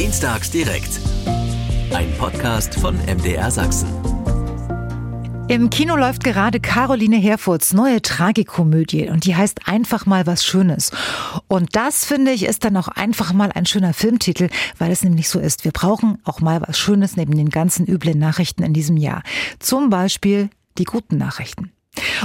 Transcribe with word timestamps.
Dienstags 0.00 0.50
direkt. 0.50 0.98
Ein 1.92 2.10
Podcast 2.16 2.74
von 2.74 2.96
MDR 3.04 3.50
Sachsen. 3.50 3.90
Im 5.48 5.68
Kino 5.68 5.94
läuft 5.94 6.24
gerade 6.24 6.58
Caroline 6.58 7.18
Herfurts 7.18 7.74
neue 7.74 8.00
Tragikomödie 8.00 9.10
und 9.10 9.26
die 9.26 9.36
heißt 9.36 9.68
Einfach 9.68 10.06
mal 10.06 10.26
was 10.26 10.42
Schönes. 10.42 10.90
Und 11.48 11.76
das 11.76 12.06
finde 12.06 12.30
ich 12.30 12.46
ist 12.46 12.64
dann 12.64 12.78
auch 12.78 12.88
einfach 12.88 13.34
mal 13.34 13.52
ein 13.52 13.66
schöner 13.66 13.92
Filmtitel, 13.92 14.48
weil 14.78 14.90
es 14.90 15.04
nämlich 15.04 15.28
so 15.28 15.38
ist. 15.38 15.66
Wir 15.66 15.72
brauchen 15.72 16.16
auch 16.24 16.40
mal 16.40 16.62
was 16.66 16.78
Schönes 16.78 17.18
neben 17.18 17.36
den 17.36 17.50
ganzen 17.50 17.86
üblen 17.86 18.18
Nachrichten 18.18 18.62
in 18.62 18.72
diesem 18.72 18.96
Jahr. 18.96 19.22
Zum 19.58 19.90
Beispiel 19.90 20.48
die 20.78 20.84
guten 20.84 21.18
Nachrichten. 21.18 21.72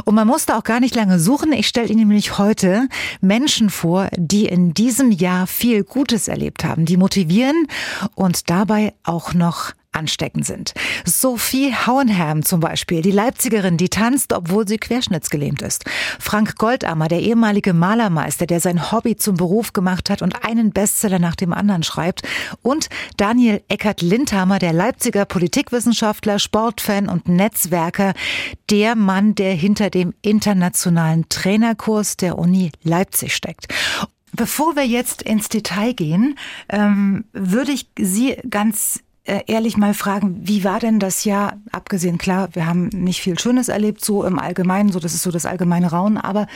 Und 0.05 0.15
man 0.15 0.27
musste 0.27 0.55
auch 0.55 0.63
gar 0.63 0.79
nicht 0.79 0.95
lange 0.95 1.19
suchen. 1.19 1.51
Ich 1.53 1.67
stelle 1.67 1.87
Ihnen 1.87 1.99
nämlich 1.99 2.37
heute 2.37 2.87
Menschen 3.21 3.69
vor, 3.69 4.09
die 4.15 4.45
in 4.45 4.73
diesem 4.73 5.11
Jahr 5.11 5.47
viel 5.47 5.83
Gutes 5.83 6.27
erlebt 6.27 6.63
haben, 6.63 6.85
die 6.85 6.97
motivieren 6.97 7.67
und 8.13 8.49
dabei 8.49 8.93
auch 9.03 9.33
noch 9.33 9.71
ansteckend 9.95 10.45
sind. 10.45 10.73
Sophie 11.05 11.73
Hauenherm 11.73 12.43
zum 12.43 12.59
Beispiel, 12.59 13.01
die 13.01 13.11
Leipzigerin, 13.11 13.77
die 13.77 13.89
tanzt, 13.89 14.33
obwohl 14.33 14.67
sie 14.67 14.77
querschnittsgelähmt 14.77 15.61
ist. 15.61 15.85
Frank 16.19 16.57
Goldammer, 16.57 17.07
der 17.07 17.21
ehemalige 17.21 17.73
Malermeister, 17.73 18.45
der 18.45 18.59
sein 18.59 18.91
Hobby 18.91 19.15
zum 19.15 19.35
Beruf 19.35 19.73
gemacht 19.73 20.09
hat 20.09 20.21
und 20.21 20.45
einen 20.45 20.71
Bestseller 20.71 21.19
nach 21.19 21.35
dem 21.35 21.53
anderen 21.53 21.83
schreibt. 21.83 22.21
Und 22.61 22.89
Daniel 23.17 23.61
Eckert-Lindhammer, 23.67 24.59
der 24.59 24.73
Leipziger 24.73 25.25
Politikwissenschaftler, 25.25 26.39
Sportfan 26.39 27.09
und 27.09 27.27
Netzwerker, 27.27 28.13
der 28.69 28.95
Mann, 28.95 29.35
der 29.35 29.53
hinter 29.53 29.89
dem 29.89 30.13
internationalen 30.21 31.27
Trainerkurs 31.29 32.17
der 32.17 32.37
Uni 32.37 32.71
Leipzig 32.83 33.35
steckt. 33.35 33.67
Bevor 34.35 34.75
wir 34.75 34.85
jetzt 34.85 35.21
ins 35.21 35.47
Detail 35.47 35.93
gehen, 35.93 36.37
ähm, 36.67 37.23
würde 37.31 37.71
ich 37.71 37.87
Sie 37.97 38.35
ganz 38.49 38.99
ehrlich 39.25 39.77
mal 39.77 39.93
fragen, 39.93 40.37
wie 40.47 40.63
war 40.63 40.79
denn 40.79 40.99
das 40.99 41.23
Jahr? 41.23 41.57
Abgesehen, 41.71 42.17
klar, 42.17 42.49
wir 42.53 42.67
haben 42.67 42.89
nicht 42.89 43.21
viel 43.21 43.39
Schönes 43.39 43.69
erlebt, 43.69 44.03
so 44.03 44.23
im 44.23 44.39
Allgemeinen, 44.39 44.91
so 44.91 44.99
das 44.99 45.13
ist 45.13 45.23
so 45.23 45.31
das 45.31 45.45
allgemeine 45.45 45.91
Rauen, 45.91 46.17
aber 46.17 46.47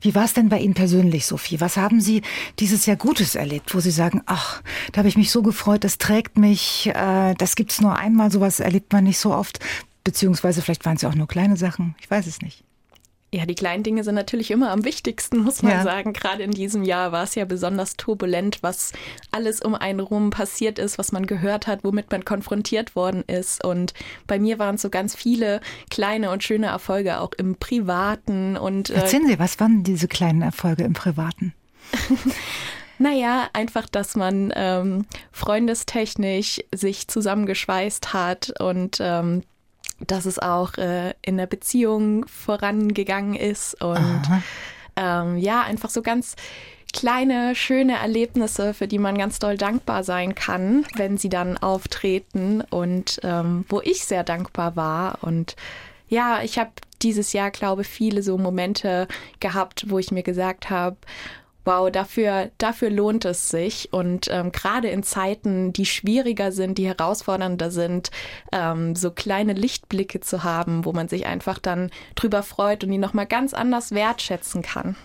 wie 0.00 0.14
war 0.14 0.24
es 0.24 0.32
denn 0.32 0.48
bei 0.48 0.58
Ihnen 0.58 0.74
persönlich, 0.74 1.26
Sophie? 1.26 1.60
Was 1.60 1.76
haben 1.76 2.00
Sie 2.00 2.22
dieses 2.58 2.86
Jahr 2.86 2.96
Gutes 2.96 3.34
erlebt, 3.34 3.74
wo 3.74 3.80
Sie 3.80 3.90
sagen, 3.90 4.22
ach, 4.26 4.62
da 4.92 4.98
habe 4.98 5.08
ich 5.08 5.16
mich 5.16 5.30
so 5.30 5.42
gefreut, 5.42 5.84
das 5.84 5.98
trägt 5.98 6.38
mich, 6.38 6.90
äh, 6.94 7.34
das 7.34 7.56
gibt's 7.56 7.80
nur 7.80 7.96
einmal, 7.96 8.30
sowas 8.30 8.60
erlebt 8.60 8.92
man 8.92 9.04
nicht 9.04 9.18
so 9.18 9.34
oft, 9.34 9.60
beziehungsweise 10.02 10.62
vielleicht 10.62 10.84
waren 10.86 10.96
es 10.96 11.02
ja 11.02 11.08
auch 11.10 11.14
nur 11.14 11.28
kleine 11.28 11.56
Sachen, 11.56 11.94
ich 12.00 12.10
weiß 12.10 12.26
es 12.26 12.40
nicht. 12.40 12.64
Ja, 13.34 13.46
die 13.46 13.56
kleinen 13.56 13.82
Dinge 13.82 14.04
sind 14.04 14.14
natürlich 14.14 14.52
immer 14.52 14.70
am 14.70 14.84
wichtigsten, 14.84 15.38
muss 15.38 15.60
man 15.60 15.72
ja. 15.72 15.82
sagen. 15.82 16.12
Gerade 16.12 16.44
in 16.44 16.52
diesem 16.52 16.84
Jahr 16.84 17.10
war 17.10 17.24
es 17.24 17.34
ja 17.34 17.44
besonders 17.44 17.96
turbulent, 17.96 18.58
was 18.62 18.92
alles 19.32 19.60
um 19.60 19.74
einen 19.74 19.98
rum 19.98 20.30
passiert 20.30 20.78
ist, 20.78 20.98
was 20.98 21.10
man 21.10 21.26
gehört 21.26 21.66
hat, 21.66 21.82
womit 21.82 22.12
man 22.12 22.24
konfrontiert 22.24 22.94
worden 22.94 23.24
ist. 23.26 23.64
Und 23.64 23.92
bei 24.28 24.38
mir 24.38 24.60
waren 24.60 24.76
es 24.76 24.82
so 24.82 24.88
ganz 24.88 25.16
viele 25.16 25.60
kleine 25.90 26.30
und 26.30 26.44
schöne 26.44 26.66
Erfolge 26.66 27.18
auch 27.18 27.32
im 27.36 27.56
Privaten. 27.56 28.56
Und, 28.56 28.90
äh, 28.90 28.94
Erzählen 28.94 29.26
Sie, 29.26 29.40
was 29.40 29.58
waren 29.58 29.82
diese 29.82 30.06
kleinen 30.06 30.42
Erfolge 30.42 30.84
im 30.84 30.92
Privaten? 30.92 31.54
Naja, 32.96 33.48
einfach, 33.52 33.88
dass 33.88 34.14
man 34.14 34.52
ähm, 34.54 35.06
freundestechnisch 35.32 36.60
sich 36.72 37.08
zusammengeschweißt 37.08 38.12
hat 38.14 38.52
und 38.60 38.98
ähm, 39.00 39.42
dass 40.00 40.26
es 40.26 40.38
auch 40.38 40.74
äh, 40.78 41.14
in 41.22 41.36
der 41.36 41.46
Beziehung 41.46 42.26
vorangegangen 42.26 43.34
ist 43.34 43.82
und 43.82 44.22
ähm, 44.96 45.38
ja, 45.38 45.62
einfach 45.62 45.90
so 45.90 46.02
ganz 46.02 46.36
kleine, 46.92 47.54
schöne 47.56 47.98
Erlebnisse, 47.98 48.72
für 48.72 48.86
die 48.86 48.98
man 48.98 49.18
ganz 49.18 49.38
doll 49.40 49.56
dankbar 49.56 50.04
sein 50.04 50.34
kann, 50.34 50.86
wenn 50.94 51.18
sie 51.18 51.28
dann 51.28 51.58
auftreten 51.58 52.62
und 52.70 53.20
ähm, 53.24 53.64
wo 53.68 53.80
ich 53.80 54.04
sehr 54.04 54.22
dankbar 54.22 54.76
war. 54.76 55.18
Und 55.22 55.56
ja, 56.08 56.40
ich 56.42 56.58
habe 56.58 56.70
dieses 57.02 57.32
Jahr, 57.32 57.50
glaube 57.50 57.82
ich, 57.82 57.88
viele 57.88 58.22
so 58.22 58.38
Momente 58.38 59.08
gehabt, 59.40 59.90
wo 59.90 59.98
ich 59.98 60.12
mir 60.12 60.22
gesagt 60.22 60.70
habe, 60.70 60.96
wow, 61.64 61.90
dafür, 61.90 62.50
dafür 62.58 62.90
lohnt 62.90 63.24
es 63.24 63.48
sich. 63.48 63.92
Und 63.92 64.28
ähm, 64.30 64.52
gerade 64.52 64.88
in 64.88 65.02
Zeiten, 65.02 65.72
die 65.72 65.86
schwieriger 65.86 66.52
sind, 66.52 66.78
die 66.78 66.86
herausfordernder 66.86 67.70
sind, 67.70 68.10
ähm, 68.52 68.94
so 68.96 69.10
kleine 69.10 69.52
Lichtblicke 69.52 70.20
zu 70.20 70.44
haben, 70.44 70.84
wo 70.84 70.92
man 70.92 71.08
sich 71.08 71.26
einfach 71.26 71.58
dann 71.58 71.90
drüber 72.14 72.42
freut 72.42 72.84
und 72.84 72.90
die 72.90 72.98
nochmal 72.98 73.26
ganz 73.26 73.54
anders 73.54 73.92
wertschätzen 73.92 74.62
kann. 74.62 74.96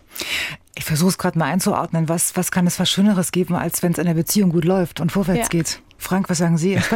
Ich 0.75 0.85
versuche 0.85 1.09
es 1.09 1.17
gerade 1.17 1.37
mal 1.37 1.45
einzuordnen. 1.45 2.07
Was, 2.09 2.35
was 2.35 2.51
kann 2.51 2.67
es 2.67 2.79
was 2.79 2.89
Schöneres 2.89 3.31
geben, 3.31 3.55
als 3.55 3.83
wenn 3.83 3.91
es 3.91 3.97
in 3.97 4.05
der 4.05 4.13
Beziehung 4.13 4.51
gut 4.51 4.65
läuft 4.65 4.99
und 4.99 5.11
vorwärts 5.11 5.47
ja. 5.51 5.59
geht? 5.59 5.81
Frank, 5.97 6.29
was 6.29 6.37
sagen 6.37 6.57
Sie? 6.57 6.79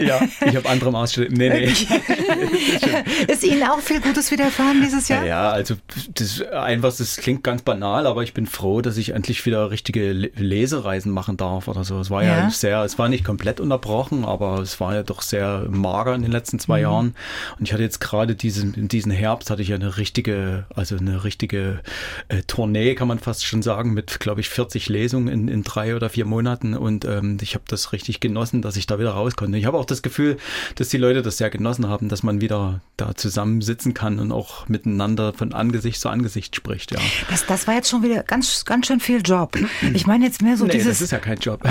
Ja, 0.00 0.20
ich 0.46 0.56
habe 0.56 0.68
andere 0.68 0.92
Maßstäbe. 0.92 1.34
Nee, 1.34 1.48
nee. 1.48 1.64
ist 3.32 3.42
Ihnen 3.42 3.62
auch 3.64 3.80
viel 3.80 4.00
Gutes 4.00 4.30
widerfahren 4.30 4.80
dieses 4.80 5.08
Jahr? 5.08 5.24
Ja, 5.24 5.50
also 5.50 5.74
das 6.14 6.42
einfach, 6.42 6.94
das 6.96 7.16
klingt 7.16 7.42
ganz 7.42 7.62
banal, 7.62 8.06
aber 8.06 8.22
ich 8.22 8.34
bin 8.34 8.46
froh, 8.46 8.80
dass 8.80 8.96
ich 8.96 9.10
endlich 9.10 9.44
wieder 9.46 9.70
richtige 9.70 10.12
Lesereisen 10.12 11.12
machen 11.12 11.36
darf 11.36 11.68
oder 11.68 11.84
so. 11.84 11.98
Es 12.00 12.10
war 12.10 12.22
ja, 12.22 12.38
ja 12.38 12.50
sehr, 12.50 12.82
es 12.84 12.98
war 12.98 13.08
nicht 13.08 13.24
komplett 13.24 13.60
unterbrochen, 13.60 14.24
aber 14.24 14.60
es 14.60 14.80
war 14.80 14.94
ja 14.94 15.02
doch 15.02 15.22
sehr 15.22 15.66
mager 15.68 16.14
in 16.14 16.22
den 16.22 16.32
letzten 16.32 16.58
zwei 16.58 16.78
mhm. 16.78 16.82
Jahren. 16.82 17.14
Und 17.58 17.66
ich 17.66 17.72
hatte 17.72 17.82
jetzt 17.82 18.00
gerade 18.00 18.34
diesen, 18.34 18.88
diesen 18.88 19.12
Herbst 19.12 19.50
hatte 19.50 19.62
ich 19.62 19.68
ja 19.68 19.76
eine 19.76 19.96
richtige, 19.96 20.66
also 20.74 20.96
eine 20.96 21.24
richtige 21.24 21.80
äh, 22.28 22.42
Tournee, 22.46 22.94
kann 22.94 23.08
man 23.08 23.18
fast 23.18 23.44
schon 23.44 23.62
sagen, 23.62 23.94
mit, 23.94 24.20
glaube 24.20 24.40
ich, 24.40 24.48
40 24.48 24.88
Lesungen 24.88 25.28
in, 25.28 25.48
in 25.48 25.62
drei 25.62 25.96
oder 25.96 26.08
vier 26.08 26.24
Monaten 26.24 26.74
und 26.74 27.04
ähm, 27.04 27.38
ich 27.40 27.54
habe 27.54 27.64
das 27.68 27.92
richtig 27.92 28.20
genossen, 28.20 28.62
dass 28.62 28.76
ich 28.76 28.86
da 28.90 28.98
wieder 28.98 29.10
raus 29.10 29.36
konnte. 29.36 29.58
Ich 29.58 29.66
habe 29.66 29.78
auch 29.78 29.84
das 29.84 30.02
Gefühl, 30.02 30.36
dass 30.76 30.88
die 30.88 30.98
Leute 30.98 31.22
das 31.22 31.38
sehr 31.38 31.50
genossen 31.50 31.88
haben, 31.88 32.08
dass 32.08 32.22
man 32.22 32.40
wieder 32.40 32.80
da 32.96 33.14
zusammensitzen 33.14 33.94
kann 33.94 34.18
und 34.18 34.32
auch 34.32 34.68
miteinander 34.68 35.32
von 35.32 35.52
Angesicht 35.52 36.00
zu 36.00 36.08
Angesicht 36.08 36.54
spricht. 36.56 36.92
Ja. 36.92 36.98
Das, 37.28 37.46
das 37.46 37.66
war 37.66 37.74
jetzt 37.74 37.88
schon 37.88 38.02
wieder 38.02 38.22
ganz, 38.22 38.64
ganz 38.64 38.86
schön 38.86 39.00
viel 39.00 39.22
Job. 39.24 39.56
Ich 39.94 40.06
meine 40.06 40.24
jetzt 40.24 40.42
mehr 40.42 40.56
so 40.56 40.66
nee, 40.66 40.72
dieses. 40.72 40.98
Das 40.98 41.02
ist 41.02 41.12
ja 41.12 41.18
kein 41.18 41.38
Job. 41.38 41.62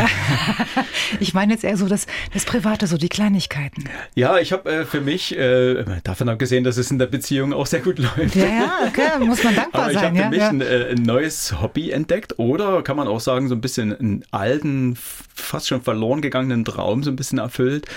ich 1.19 1.33
meine 1.33 1.53
jetzt 1.53 1.63
eher 1.63 1.77
so 1.77 1.87
das, 1.87 2.07
das 2.33 2.45
Private, 2.45 2.87
so 2.87 2.97
die 2.97 3.09
Kleinigkeiten. 3.09 3.85
Ja, 4.15 4.37
ich 4.37 4.51
habe 4.51 4.69
äh, 4.71 4.85
für 4.85 5.01
mich 5.01 5.37
äh, 5.37 5.85
davon 6.03 6.29
abgesehen, 6.29 6.63
dass 6.63 6.77
es 6.77 6.91
in 6.91 6.99
der 6.99 7.07
Beziehung 7.07 7.53
auch 7.53 7.65
sehr 7.65 7.81
gut 7.81 7.99
läuft. 7.99 8.35
Ja, 8.35 8.45
ja, 8.45 8.73
okay, 8.87 9.19
muss 9.25 9.43
man 9.43 9.55
dankbar 9.55 9.83
Aber 9.83 9.93
sein. 9.93 10.15
Ich 10.15 10.23
habe 10.23 10.35
ja, 10.35 10.49
für 10.49 10.55
mich 10.55 10.67
ja. 10.67 10.77
ein, 10.79 10.89
äh, 10.89 10.91
ein 10.91 11.03
neues 11.03 11.61
Hobby 11.61 11.91
entdeckt 11.91 12.37
oder 12.37 12.81
kann 12.81 12.97
man 12.97 13.07
auch 13.07 13.19
sagen, 13.19 13.47
so 13.47 13.55
ein 13.55 13.61
bisschen 13.61 13.97
einen 13.97 14.25
alten 14.31 14.97
fast 15.33 15.67
schon 15.67 15.81
verloren 15.81 16.21
gegangenen 16.21 16.65
Traum 16.65 17.03
so 17.09 17.13
ein 17.13 17.15
bisschen 17.15 17.39
erfüllt, 17.39 17.87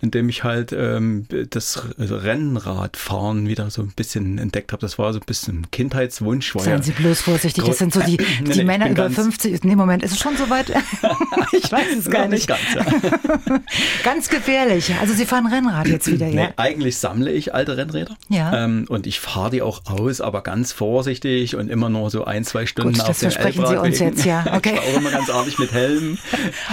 indem 0.00 0.28
ich 0.28 0.44
halt 0.44 0.72
ähm, 0.72 1.26
das 1.50 1.82
Rennradfahren 1.98 3.48
wieder 3.48 3.70
so 3.70 3.82
ein 3.82 3.92
bisschen 3.94 4.38
entdeckt 4.38 4.72
habe. 4.72 4.80
Das 4.80 4.98
war 4.98 5.12
so 5.12 5.18
ein 5.18 5.26
bisschen 5.26 5.60
ein 5.60 5.70
Kindheitswunsch. 5.70 6.52
Seien 6.52 6.78
ja 6.78 6.82
Sie 6.82 6.92
bloß 6.92 7.22
vorsichtig, 7.22 7.64
das 7.64 7.78
sind 7.78 7.92
so 7.92 8.00
die, 8.00 8.16
die 8.40 8.42
nee, 8.42 8.64
Männer 8.64 8.88
über 8.88 9.10
50. 9.10 9.64
Nee, 9.64 9.76
Moment, 9.76 10.02
ist 10.02 10.12
es 10.12 10.18
schon 10.18 10.36
soweit? 10.36 10.70
ich 11.52 11.70
weiß 11.70 11.96
es 11.98 12.10
gar 12.10 12.28
nicht. 12.28 12.48
nicht 12.48 12.48
ganz, 12.48 12.60
ja. 12.74 13.60
ganz 14.04 14.28
gefährlich. 14.28 14.94
Also 15.00 15.14
Sie 15.14 15.26
fahren 15.26 15.46
Rennrad 15.46 15.88
jetzt 15.88 16.10
wieder, 16.10 16.28
ja? 16.28 16.46
Nee, 16.46 16.52
eigentlich 16.56 16.98
sammle 16.98 17.32
ich 17.32 17.52
alte 17.54 17.76
Rennräder. 17.76 18.16
Ja. 18.28 18.64
Ähm, 18.64 18.86
und 18.88 19.06
ich 19.06 19.18
fahre 19.18 19.50
die 19.50 19.62
auch 19.62 19.86
aus, 19.86 20.20
aber 20.20 20.42
ganz 20.42 20.72
vorsichtig 20.72 21.56
und 21.56 21.68
immer 21.68 21.88
nur 21.88 22.10
so 22.10 22.24
ein, 22.24 22.44
zwei 22.44 22.66
Stunden 22.66 22.92
Gut, 22.92 23.00
auf 23.00 23.08
das 23.08 23.18
versprechen 23.18 23.66
Sie 23.66 23.76
uns 23.76 23.98
jetzt, 23.98 24.24
ja. 24.24 24.44
Okay. 24.54 24.74
ich 24.74 24.80
fahre 24.80 24.92
auch 24.92 25.00
immer 25.00 25.10
ganz 25.10 25.30
artig 25.30 25.58
mit 25.58 25.72
Helm. 25.72 26.18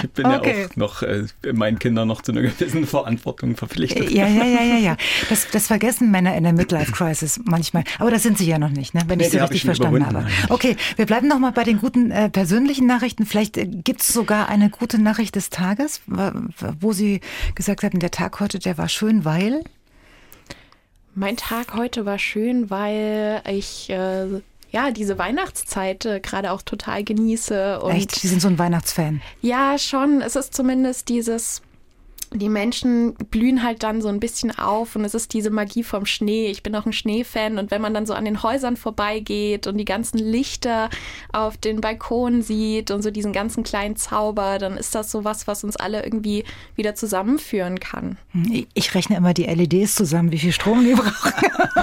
Ich 0.02 0.10
bin 0.10 0.26
okay. 0.26 0.60
ja 0.60 0.66
auch 0.66 0.76
noch 0.76 1.02
äh, 1.02 1.24
meinen 1.52 1.78
Kindern 1.88 2.08
noch 2.08 2.20
zu 2.20 2.32
einer 2.32 2.42
gewissen 2.42 2.86
Verantwortung 2.86 3.56
verpflichtet. 3.56 4.10
Ja, 4.10 4.26
ja, 4.26 4.44
ja, 4.44 4.62
ja, 4.62 4.78
ja. 4.78 4.96
Das, 5.30 5.48
das 5.50 5.66
vergessen 5.66 6.10
Männer 6.10 6.36
in 6.36 6.44
der 6.44 6.52
Midlife 6.52 6.92
Crisis 6.92 7.40
manchmal. 7.44 7.84
Aber 7.98 8.10
das 8.10 8.22
sind 8.22 8.36
sie 8.36 8.46
ja 8.46 8.58
noch 8.58 8.70
nicht, 8.70 8.94
ne? 8.94 9.02
wenn 9.06 9.18
nee, 9.18 9.24
ich 9.24 9.30
sie 9.30 9.38
richtig 9.38 9.64
verstanden 9.64 10.04
habe. 10.04 10.26
Okay, 10.48 10.76
wir 10.96 11.06
bleiben 11.06 11.28
noch 11.28 11.38
mal 11.38 11.52
bei 11.52 11.64
den 11.64 11.78
guten 11.78 12.10
äh, 12.10 12.28
persönlichen 12.28 12.86
Nachrichten. 12.86 13.24
Vielleicht 13.24 13.56
äh, 13.56 13.66
gibt 13.66 14.02
es 14.02 14.08
sogar 14.08 14.48
eine 14.48 14.68
gute 14.70 15.00
Nachricht 15.00 15.34
des 15.34 15.50
Tages, 15.50 16.02
wo 16.80 16.92
Sie 16.92 17.20
gesagt 17.54 17.82
haben, 17.82 17.98
der 18.00 18.10
Tag 18.10 18.40
heute, 18.40 18.58
der 18.58 18.76
war 18.78 18.88
schön, 18.88 19.24
weil 19.24 19.62
mein 21.14 21.36
Tag 21.36 21.74
heute 21.74 22.04
war 22.04 22.18
schön, 22.18 22.70
weil 22.70 23.42
ich 23.48 23.90
äh, 23.90 24.26
ja, 24.70 24.90
diese 24.90 25.18
Weihnachtszeit 25.18 26.04
äh, 26.04 26.20
gerade 26.20 26.52
auch 26.52 26.62
total 26.62 27.02
genieße. 27.02 27.80
Und 27.80 27.92
Echt? 27.92 28.14
Sie 28.14 28.28
sind 28.28 28.42
so 28.42 28.48
ein 28.48 28.58
Weihnachtsfan? 28.58 29.20
Ja, 29.40 29.78
schon. 29.78 30.20
Es 30.20 30.36
ist 30.36 30.54
zumindest 30.54 31.08
dieses 31.08 31.62
die 32.32 32.48
Menschen 32.48 33.14
blühen 33.14 33.62
halt 33.62 33.82
dann 33.82 34.02
so 34.02 34.08
ein 34.08 34.20
bisschen 34.20 34.56
auf 34.56 34.96
und 34.96 35.04
es 35.04 35.14
ist 35.14 35.32
diese 35.32 35.50
Magie 35.50 35.82
vom 35.82 36.06
Schnee. 36.06 36.48
Ich 36.48 36.62
bin 36.62 36.74
auch 36.74 36.86
ein 36.86 36.92
Schneefan 36.92 37.58
und 37.58 37.70
wenn 37.70 37.82
man 37.82 37.94
dann 37.94 38.06
so 38.06 38.14
an 38.14 38.24
den 38.24 38.42
Häusern 38.42 38.76
vorbeigeht 38.76 39.66
und 39.66 39.78
die 39.78 39.84
ganzen 39.84 40.18
Lichter 40.18 40.90
auf 41.32 41.56
den 41.56 41.80
Balkonen 41.80 42.42
sieht 42.42 42.90
und 42.90 43.02
so 43.02 43.10
diesen 43.10 43.32
ganzen 43.32 43.62
kleinen 43.62 43.96
Zauber, 43.96 44.58
dann 44.58 44.76
ist 44.76 44.94
das 44.94 45.10
so 45.10 45.24
was, 45.24 45.46
was 45.46 45.64
uns 45.64 45.76
alle 45.76 46.04
irgendwie 46.04 46.44
wieder 46.74 46.94
zusammenführen 46.94 47.80
kann. 47.80 48.18
Ich 48.74 48.94
rechne 48.94 49.16
immer 49.16 49.34
die 49.34 49.44
LEDs 49.44 49.94
zusammen, 49.94 50.32
wie 50.32 50.38
viel 50.38 50.52
Strom 50.52 50.84
die 50.84 50.94
brauchen. 50.94 51.32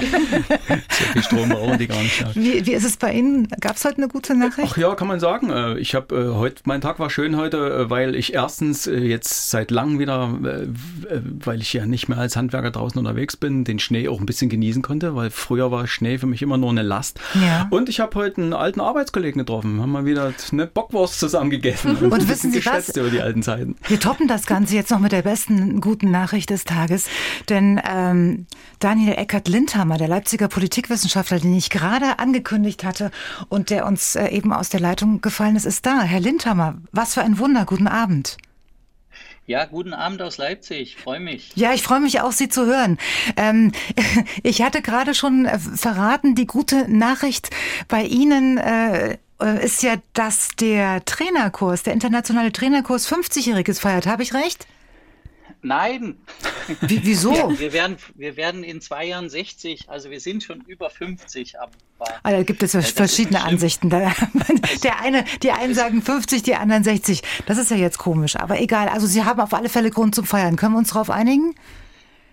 so 0.90 1.04
viel 1.12 1.22
Strom 1.22 1.48
brauchen 1.48 1.78
die 1.78 1.86
gar 1.86 2.00
nicht. 2.00 2.34
Wie, 2.34 2.66
wie 2.66 2.72
ist 2.72 2.84
es 2.84 2.96
bei 2.96 3.12
Ihnen? 3.12 3.48
Gab 3.60 3.76
es 3.76 3.84
heute 3.84 3.98
eine 3.98 4.08
gute 4.08 4.34
Nachricht? 4.34 4.68
Ach 4.70 4.76
ja, 4.76 4.94
kann 4.94 5.08
man 5.08 5.20
sagen. 5.20 5.50
Äh, 5.50 5.78
ich 5.78 5.94
habe 5.94 6.14
äh, 6.14 6.34
heute, 6.34 6.62
mein 6.64 6.80
Tag 6.80 6.98
war 6.98 7.10
schön 7.10 7.36
heute, 7.36 7.58
äh, 7.58 7.90
weil 7.90 8.14
ich 8.14 8.34
erstens 8.34 8.86
jetzt 8.86 9.50
seit 9.50 9.70
langem 9.70 9.98
wieder 9.98 10.28
weil 10.38 11.60
ich 11.60 11.72
ja 11.72 11.86
nicht 11.86 12.08
mehr 12.08 12.18
als 12.18 12.36
Handwerker 12.36 12.70
draußen 12.70 12.98
unterwegs 12.98 13.36
bin, 13.36 13.64
den 13.64 13.78
Schnee 13.78 14.08
auch 14.08 14.20
ein 14.20 14.26
bisschen 14.26 14.48
genießen 14.48 14.82
konnte, 14.82 15.14
weil 15.14 15.30
früher 15.30 15.70
war 15.70 15.86
Schnee 15.86 16.18
für 16.18 16.26
mich 16.26 16.42
immer 16.42 16.56
nur 16.56 16.70
eine 16.70 16.82
Last. 16.82 17.20
Ja. 17.34 17.66
Und 17.70 17.88
ich 17.88 18.00
habe 18.00 18.14
heute 18.16 18.42
einen 18.42 18.52
alten 18.52 18.80
Arbeitskollegen 18.80 19.38
getroffen, 19.38 19.80
haben 19.80 19.92
mal 19.92 20.04
wieder 20.04 20.32
eine 20.52 20.66
Bockwurst 20.66 21.18
zusammen 21.18 21.50
gegessen 21.50 21.96
und, 22.00 22.12
und 22.12 22.28
wissen 22.28 22.52
Sie 22.52 22.64
was? 22.64 22.88
über 22.96 23.10
die 23.10 23.20
alten 23.20 23.42
Zeiten. 23.42 23.76
Wir 23.88 24.00
toppen 24.00 24.28
das 24.28 24.46
Ganze 24.46 24.74
jetzt 24.74 24.90
noch 24.90 25.00
mit 25.00 25.12
der 25.12 25.22
besten 25.22 25.80
guten 25.80 26.10
Nachricht 26.10 26.50
des 26.50 26.64
Tages, 26.64 27.08
denn 27.48 27.80
ähm, 27.88 28.46
Daniel 28.78 29.14
Eckert-Lindhammer, 29.14 29.98
der 29.98 30.08
Leipziger 30.08 30.48
Politikwissenschaftler, 30.48 31.40
den 31.40 31.56
ich 31.56 31.70
gerade 31.70 32.18
angekündigt 32.18 32.84
hatte 32.84 33.10
und 33.48 33.70
der 33.70 33.86
uns 33.86 34.16
äh, 34.16 34.28
eben 34.28 34.52
aus 34.52 34.68
der 34.68 34.80
Leitung 34.80 35.20
gefallen 35.20 35.56
ist, 35.56 35.66
ist 35.66 35.86
da. 35.86 36.02
Herr 36.02 36.20
Lindhammer, 36.20 36.76
was 36.92 37.14
für 37.14 37.22
ein 37.22 37.38
Wunder. 37.38 37.64
Guten 37.64 37.88
Abend. 37.88 38.36
Ja, 39.46 39.64
guten 39.64 39.94
Abend 39.94 40.20
aus 40.22 40.38
Leipzig. 40.38 40.96
Freue 40.96 41.20
mich. 41.20 41.52
Ja, 41.54 41.72
ich 41.72 41.82
freue 41.82 42.00
mich 42.00 42.20
auch, 42.20 42.32
Sie 42.32 42.48
zu 42.48 42.66
hören. 42.66 42.98
Ähm, 43.36 43.72
ich 44.42 44.62
hatte 44.62 44.82
gerade 44.82 45.14
schon 45.14 45.46
äh, 45.46 45.58
verraten, 45.58 46.34
die 46.34 46.46
gute 46.46 46.90
Nachricht 46.90 47.50
bei 47.86 48.02
Ihnen 48.02 48.58
äh, 48.58 49.18
äh, 49.40 49.64
ist 49.64 49.82
ja, 49.82 49.96
dass 50.14 50.48
der 50.58 51.04
Trainerkurs, 51.04 51.84
der 51.84 51.92
internationale 51.92 52.52
Trainerkurs 52.52 53.10
50-jähriges 53.10 53.80
feiert. 53.80 54.06
Habe 54.06 54.24
ich 54.24 54.34
recht? 54.34 54.66
Nein. 55.66 56.16
Wie, 56.82 57.00
wieso? 57.04 57.32
Wir, 57.32 57.58
wir, 57.58 57.72
werden, 57.72 57.96
wir 58.14 58.36
werden 58.36 58.62
in 58.62 58.80
zwei 58.80 59.06
Jahren 59.06 59.28
60, 59.28 59.90
also 59.90 60.10
wir 60.10 60.20
sind 60.20 60.44
schon 60.44 60.60
über 60.60 60.90
50. 60.90 61.58
Aber, 61.58 61.72
ah, 62.22 62.30
da 62.30 62.42
gibt 62.44 62.62
es 62.62 62.72
ja 62.72 62.82
verschiedene 62.82 63.42
Ansichten. 63.42 63.90
Der 63.90 65.00
eine, 65.00 65.24
die 65.42 65.50
einen 65.50 65.74
sagen 65.74 66.02
50, 66.02 66.44
die 66.44 66.54
anderen 66.54 66.84
60. 66.84 67.22
Das 67.46 67.58
ist 67.58 67.72
ja 67.72 67.76
jetzt 67.76 67.98
komisch, 67.98 68.36
aber 68.36 68.60
egal. 68.60 68.88
Also 68.88 69.08
Sie 69.08 69.24
haben 69.24 69.40
auf 69.40 69.52
alle 69.54 69.68
Fälle 69.68 69.90
Grund 69.90 70.14
zum 70.14 70.24
Feiern. 70.24 70.54
Können 70.54 70.74
wir 70.74 70.78
uns 70.78 70.90
darauf 70.90 71.10
einigen? 71.10 71.54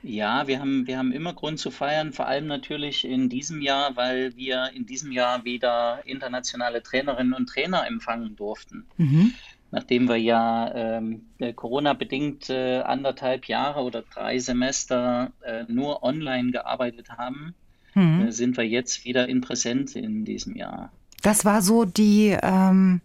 Ja, 0.04 0.48
wir 0.48 0.60
haben, 0.60 0.86
wir 0.86 0.98
haben 0.98 1.12
immer 1.12 1.34
Grund 1.34 1.60
zu 1.60 1.72
feiern, 1.72 2.12
vor 2.12 2.28
allem 2.28 2.46
natürlich 2.46 3.06
in 3.06 3.30
diesem 3.30 3.62
Jahr, 3.62 3.96
weil 3.96 4.36
wir 4.36 4.70
in 4.76 4.86
diesem 4.86 5.14
Jahr 5.14 5.46
wieder 5.46 6.02
internationale 6.04 6.84
Trainerinnen 6.84 7.34
und 7.34 7.48
Trainer 7.48 7.88
empfangen 7.88 8.36
durften. 8.36 8.86
Mhm 8.98 9.34
nachdem 9.74 10.08
wir 10.08 10.18
ja 10.18 10.72
ähm, 10.76 11.24
Corona-bedingt 11.56 12.52
äh, 12.52 12.82
anderthalb 12.82 13.46
Jahre 13.46 13.82
oder 13.82 14.04
drei 14.04 14.38
Semester 14.38 15.32
äh, 15.44 15.64
nur 15.68 16.04
online 16.04 16.52
gearbeitet 16.52 17.10
haben, 17.10 17.56
mhm. 17.96 18.28
äh, 18.28 18.32
sind 18.32 18.56
wir 18.56 18.68
jetzt 18.68 19.04
wieder 19.04 19.28
in 19.28 19.42
Präsenz 19.42 19.96
in 19.96 20.26
diesem 20.26 20.56
Jahr. 20.56 20.92
Das 21.24 21.44
war 21.44 21.64
so 21.64 21.86
die, 21.86 22.38
ähm, 22.44 23.02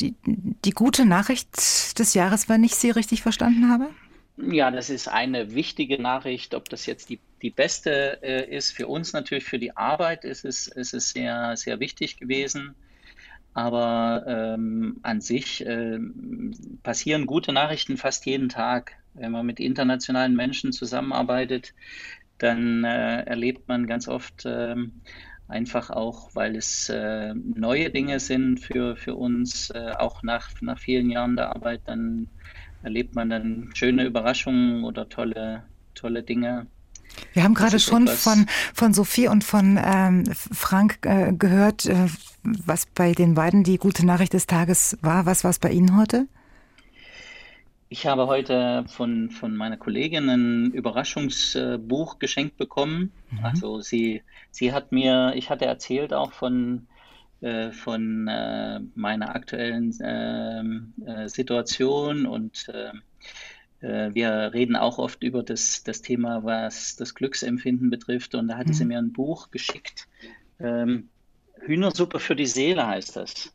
die, 0.00 0.14
die 0.24 0.70
gute 0.70 1.04
Nachricht 1.04 1.98
des 1.98 2.14
Jahres, 2.14 2.48
wenn 2.48 2.64
ich 2.64 2.74
Sie 2.74 2.90
richtig 2.90 3.20
verstanden 3.20 3.68
habe? 3.68 3.90
Ja, 4.38 4.70
das 4.70 4.88
ist 4.88 5.08
eine 5.08 5.54
wichtige 5.54 6.00
Nachricht. 6.00 6.54
Ob 6.54 6.70
das 6.70 6.86
jetzt 6.86 7.10
die, 7.10 7.18
die 7.42 7.50
beste 7.50 8.18
äh, 8.22 8.56
ist 8.56 8.72
für 8.72 8.86
uns 8.86 9.12
natürlich, 9.12 9.44
für 9.44 9.58
die 9.58 9.76
Arbeit 9.76 10.24
ist 10.24 10.46
es, 10.46 10.68
ist 10.68 10.94
es 10.94 11.10
sehr, 11.10 11.54
sehr 11.58 11.80
wichtig 11.80 12.16
gewesen. 12.16 12.74
Aber 13.54 14.24
ähm, 14.26 14.98
an 15.02 15.20
sich 15.20 15.64
äh, 15.66 15.98
passieren 16.82 17.26
gute 17.26 17.52
Nachrichten 17.52 17.96
fast 17.96 18.24
jeden 18.26 18.48
Tag. 18.48 18.96
Wenn 19.14 19.32
man 19.32 19.44
mit 19.44 19.60
internationalen 19.60 20.34
Menschen 20.34 20.72
zusammenarbeitet, 20.72 21.74
dann 22.38 22.84
äh, 22.84 23.22
erlebt 23.22 23.68
man 23.68 23.86
ganz 23.86 24.08
oft 24.08 24.46
äh, 24.46 24.74
einfach 25.48 25.90
auch, 25.90 26.34
weil 26.34 26.56
es 26.56 26.88
äh, 26.88 27.34
neue 27.34 27.90
Dinge 27.90 28.20
sind 28.20 28.58
für, 28.60 28.96
für 28.96 29.14
uns, 29.14 29.70
äh, 29.70 29.92
auch 29.98 30.22
nach, 30.22 30.50
nach 30.60 30.78
vielen 30.78 31.10
Jahren 31.10 31.36
der 31.36 31.54
Arbeit, 31.54 31.82
dann 31.84 32.28
erlebt 32.82 33.14
man 33.14 33.30
dann 33.30 33.70
schöne 33.74 34.04
Überraschungen 34.04 34.84
oder 34.84 35.08
tolle, 35.08 35.64
tolle 35.94 36.22
Dinge. 36.22 36.66
Wir 37.32 37.44
haben 37.44 37.54
gerade 37.54 37.78
schon 37.78 38.08
von, 38.08 38.46
von 38.74 38.92
Sophie 38.92 39.28
und 39.28 39.44
von 39.44 39.78
ähm, 39.82 40.24
Frank 40.34 40.98
äh, 41.02 41.32
gehört, 41.32 41.86
äh, 41.86 42.08
was 42.42 42.86
bei 42.86 43.12
den 43.12 43.34
beiden 43.34 43.64
die 43.64 43.78
gute 43.78 44.04
Nachricht 44.04 44.34
des 44.34 44.46
Tages 44.46 44.98
war. 45.00 45.26
Was 45.26 45.44
war 45.44 45.50
es 45.50 45.58
bei 45.58 45.70
Ihnen 45.70 45.96
heute? 45.96 46.26
Ich 47.88 48.06
habe 48.06 48.26
heute 48.26 48.84
von, 48.88 49.30
von 49.30 49.54
meiner 49.54 49.76
Kollegin 49.76 50.28
ein 50.30 50.70
Überraschungsbuch 50.72 52.18
geschenkt 52.18 52.56
bekommen. 52.56 53.12
Mhm. 53.30 53.44
Also 53.44 53.80
sie, 53.80 54.22
sie 54.50 54.72
hat 54.72 54.92
mir, 54.92 55.32
ich 55.36 55.50
hatte 55.50 55.66
erzählt 55.66 56.14
auch 56.14 56.32
von, 56.32 56.86
äh, 57.42 57.70
von 57.70 58.28
äh, 58.28 58.80
meiner 58.94 59.34
aktuellen 59.34 59.94
ähm, 60.02 60.94
äh, 61.04 61.28
Situation 61.28 62.24
und 62.24 62.66
äh, 62.68 62.92
äh, 62.92 62.92
wir 63.82 64.52
reden 64.54 64.76
auch 64.76 64.98
oft 64.98 65.22
über 65.22 65.42
das, 65.42 65.82
das 65.82 66.02
Thema, 66.02 66.44
was 66.44 66.96
das 66.96 67.14
Glücksempfinden 67.14 67.90
betrifft. 67.90 68.34
Und 68.34 68.48
da 68.48 68.56
hatte 68.56 68.70
mhm. 68.70 68.74
sie 68.74 68.84
mir 68.84 68.98
ein 68.98 69.12
Buch 69.12 69.50
geschickt. 69.50 70.08
Ähm, 70.60 71.08
Hühnersuppe 71.60 72.20
für 72.20 72.36
die 72.36 72.46
Seele 72.46 72.86
heißt 72.86 73.16
das. 73.16 73.52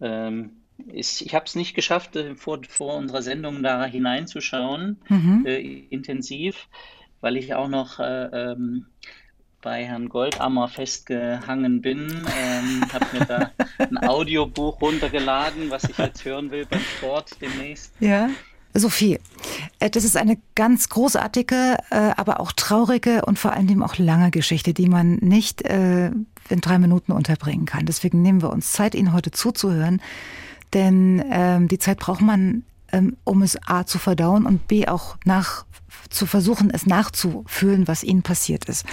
Ähm, 0.00 0.50
ist, 0.88 1.22
ich 1.22 1.34
habe 1.34 1.46
es 1.46 1.54
nicht 1.54 1.74
geschafft, 1.74 2.16
äh, 2.16 2.34
vor, 2.34 2.60
vor 2.68 2.96
unserer 2.96 3.22
Sendung 3.22 3.62
da 3.62 3.84
hineinzuschauen, 3.84 4.98
mhm. 5.08 5.44
äh, 5.46 5.58
intensiv, 5.90 6.68
weil 7.20 7.36
ich 7.36 7.54
auch 7.54 7.68
noch 7.68 7.98
äh, 7.98 8.52
ähm, 8.52 8.86
bei 9.62 9.84
Herrn 9.84 10.08
Goldammer 10.08 10.68
festgehangen 10.68 11.80
bin. 11.80 12.08
Ähm, 12.38 12.84
habe 12.92 13.06
mir 13.12 13.24
da 13.24 13.50
ein 13.78 13.98
Audiobuch 13.98 14.80
runtergeladen, 14.80 15.70
was 15.70 15.84
ich 15.84 15.98
jetzt 15.98 16.24
hören 16.24 16.50
will 16.50 16.66
beim 16.66 16.80
Sport 16.80 17.40
demnächst. 17.40 17.92
Ja. 18.00 18.28
Sophie, 18.78 19.18
äh, 19.78 19.90
das 19.90 20.04
ist 20.04 20.16
eine 20.16 20.38
ganz 20.54 20.88
großartige, 20.88 21.76
äh, 21.90 21.96
aber 22.16 22.40
auch 22.40 22.52
traurige 22.52 23.24
und 23.24 23.38
vor 23.38 23.52
allem 23.52 23.82
auch 23.82 23.98
lange 23.98 24.30
Geschichte, 24.30 24.74
die 24.74 24.88
man 24.88 25.16
nicht 25.16 25.62
äh, 25.62 26.10
in 26.48 26.60
drei 26.60 26.78
Minuten 26.78 27.12
unterbringen 27.12 27.66
kann. 27.66 27.86
Deswegen 27.86 28.22
nehmen 28.22 28.42
wir 28.42 28.50
uns 28.50 28.72
Zeit, 28.72 28.94
Ihnen 28.94 29.12
heute 29.12 29.30
zuzuhören, 29.30 30.00
denn 30.72 31.24
ähm, 31.30 31.68
die 31.68 31.78
Zeit 31.78 31.98
braucht 31.98 32.20
man, 32.20 32.64
ähm, 32.92 33.16
um 33.24 33.42
es 33.42 33.58
A 33.66 33.86
zu 33.86 33.98
verdauen 33.98 34.46
und 34.46 34.68
B 34.68 34.86
auch 34.86 35.16
nach 35.24 35.64
zu 36.10 36.26
versuchen, 36.26 36.70
es 36.70 36.86
nachzufühlen, 36.86 37.88
was 37.88 38.02
ihnen 38.02 38.22
passiert 38.22 38.66
ist. 38.66 38.84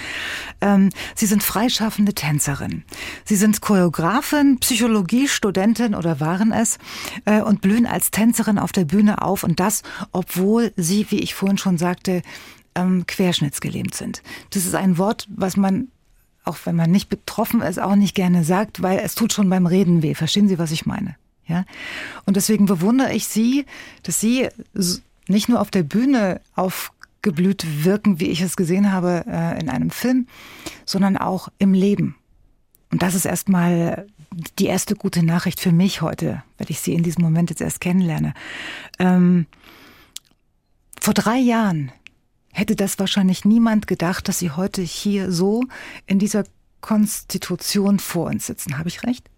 Ähm, 0.60 0.90
sie 1.14 1.26
sind 1.26 1.42
freischaffende 1.42 2.14
Tänzerin. 2.14 2.84
Sie 3.24 3.36
sind 3.36 3.60
Choreografin, 3.60 4.58
Psychologiestudentin 4.58 5.94
oder 5.94 6.20
waren 6.20 6.52
es 6.52 6.78
äh, 7.24 7.40
und 7.40 7.60
blühen 7.60 7.86
als 7.86 8.10
Tänzerin 8.10 8.58
auf 8.58 8.72
der 8.72 8.84
Bühne 8.84 9.22
auf 9.22 9.44
und 9.44 9.60
das, 9.60 9.82
obwohl 10.12 10.72
sie, 10.76 11.06
wie 11.10 11.20
ich 11.20 11.34
vorhin 11.34 11.58
schon 11.58 11.78
sagte, 11.78 12.22
ähm, 12.74 13.06
querschnittsgelähmt 13.06 13.94
sind. 13.94 14.22
Das 14.50 14.66
ist 14.66 14.74
ein 14.74 14.98
Wort, 14.98 15.26
was 15.30 15.56
man 15.56 15.88
auch 16.44 16.58
wenn 16.64 16.76
man 16.76 16.90
nicht 16.90 17.08
betroffen 17.08 17.62
ist, 17.62 17.80
auch 17.80 17.96
nicht 17.96 18.14
gerne 18.14 18.44
sagt, 18.44 18.82
weil 18.82 18.98
es 18.98 19.14
tut 19.14 19.32
schon 19.32 19.48
beim 19.48 19.66
Reden 19.66 20.02
weh. 20.02 20.14
Verstehen 20.14 20.46
Sie, 20.46 20.58
was 20.58 20.72
ich 20.72 20.84
meine? 20.84 21.16
Ja? 21.46 21.64
Und 22.26 22.36
deswegen 22.36 22.66
bewundere 22.66 23.14
ich 23.14 23.26
Sie, 23.26 23.64
dass 24.02 24.20
Sie 24.20 24.48
nicht 25.26 25.48
nur 25.48 25.60
auf 25.60 25.70
der 25.70 25.82
Bühne 25.82 26.40
aufgeblüht 27.24 27.84
wirken, 27.84 28.20
wie 28.20 28.26
ich 28.26 28.42
es 28.42 28.54
gesehen 28.54 28.92
habe 28.92 29.24
äh, 29.26 29.58
in 29.58 29.70
einem 29.70 29.90
Film, 29.90 30.26
sondern 30.84 31.16
auch 31.16 31.48
im 31.58 31.72
Leben. 31.72 32.16
Und 32.90 33.02
das 33.02 33.14
ist 33.14 33.24
erstmal 33.24 34.06
die 34.58 34.66
erste 34.66 34.94
gute 34.94 35.24
Nachricht 35.24 35.58
für 35.58 35.72
mich 35.72 36.02
heute, 36.02 36.42
weil 36.58 36.70
ich 36.70 36.80
Sie 36.80 36.92
in 36.92 37.02
diesem 37.02 37.24
Moment 37.24 37.48
jetzt 37.48 37.62
erst 37.62 37.80
kennenlerne. 37.80 38.34
Ähm, 38.98 39.46
vor 41.00 41.14
drei 41.14 41.38
Jahren 41.38 41.92
hätte 42.52 42.76
das 42.76 42.98
wahrscheinlich 42.98 43.46
niemand 43.46 43.86
gedacht, 43.86 44.28
dass 44.28 44.38
Sie 44.38 44.50
heute 44.50 44.82
hier 44.82 45.32
so 45.32 45.64
in 46.06 46.18
dieser 46.18 46.44
Konstitution 46.82 48.00
vor 48.00 48.26
uns 48.26 48.46
sitzen. 48.46 48.76
Habe 48.76 48.90
ich 48.90 49.02
recht? 49.02 49.30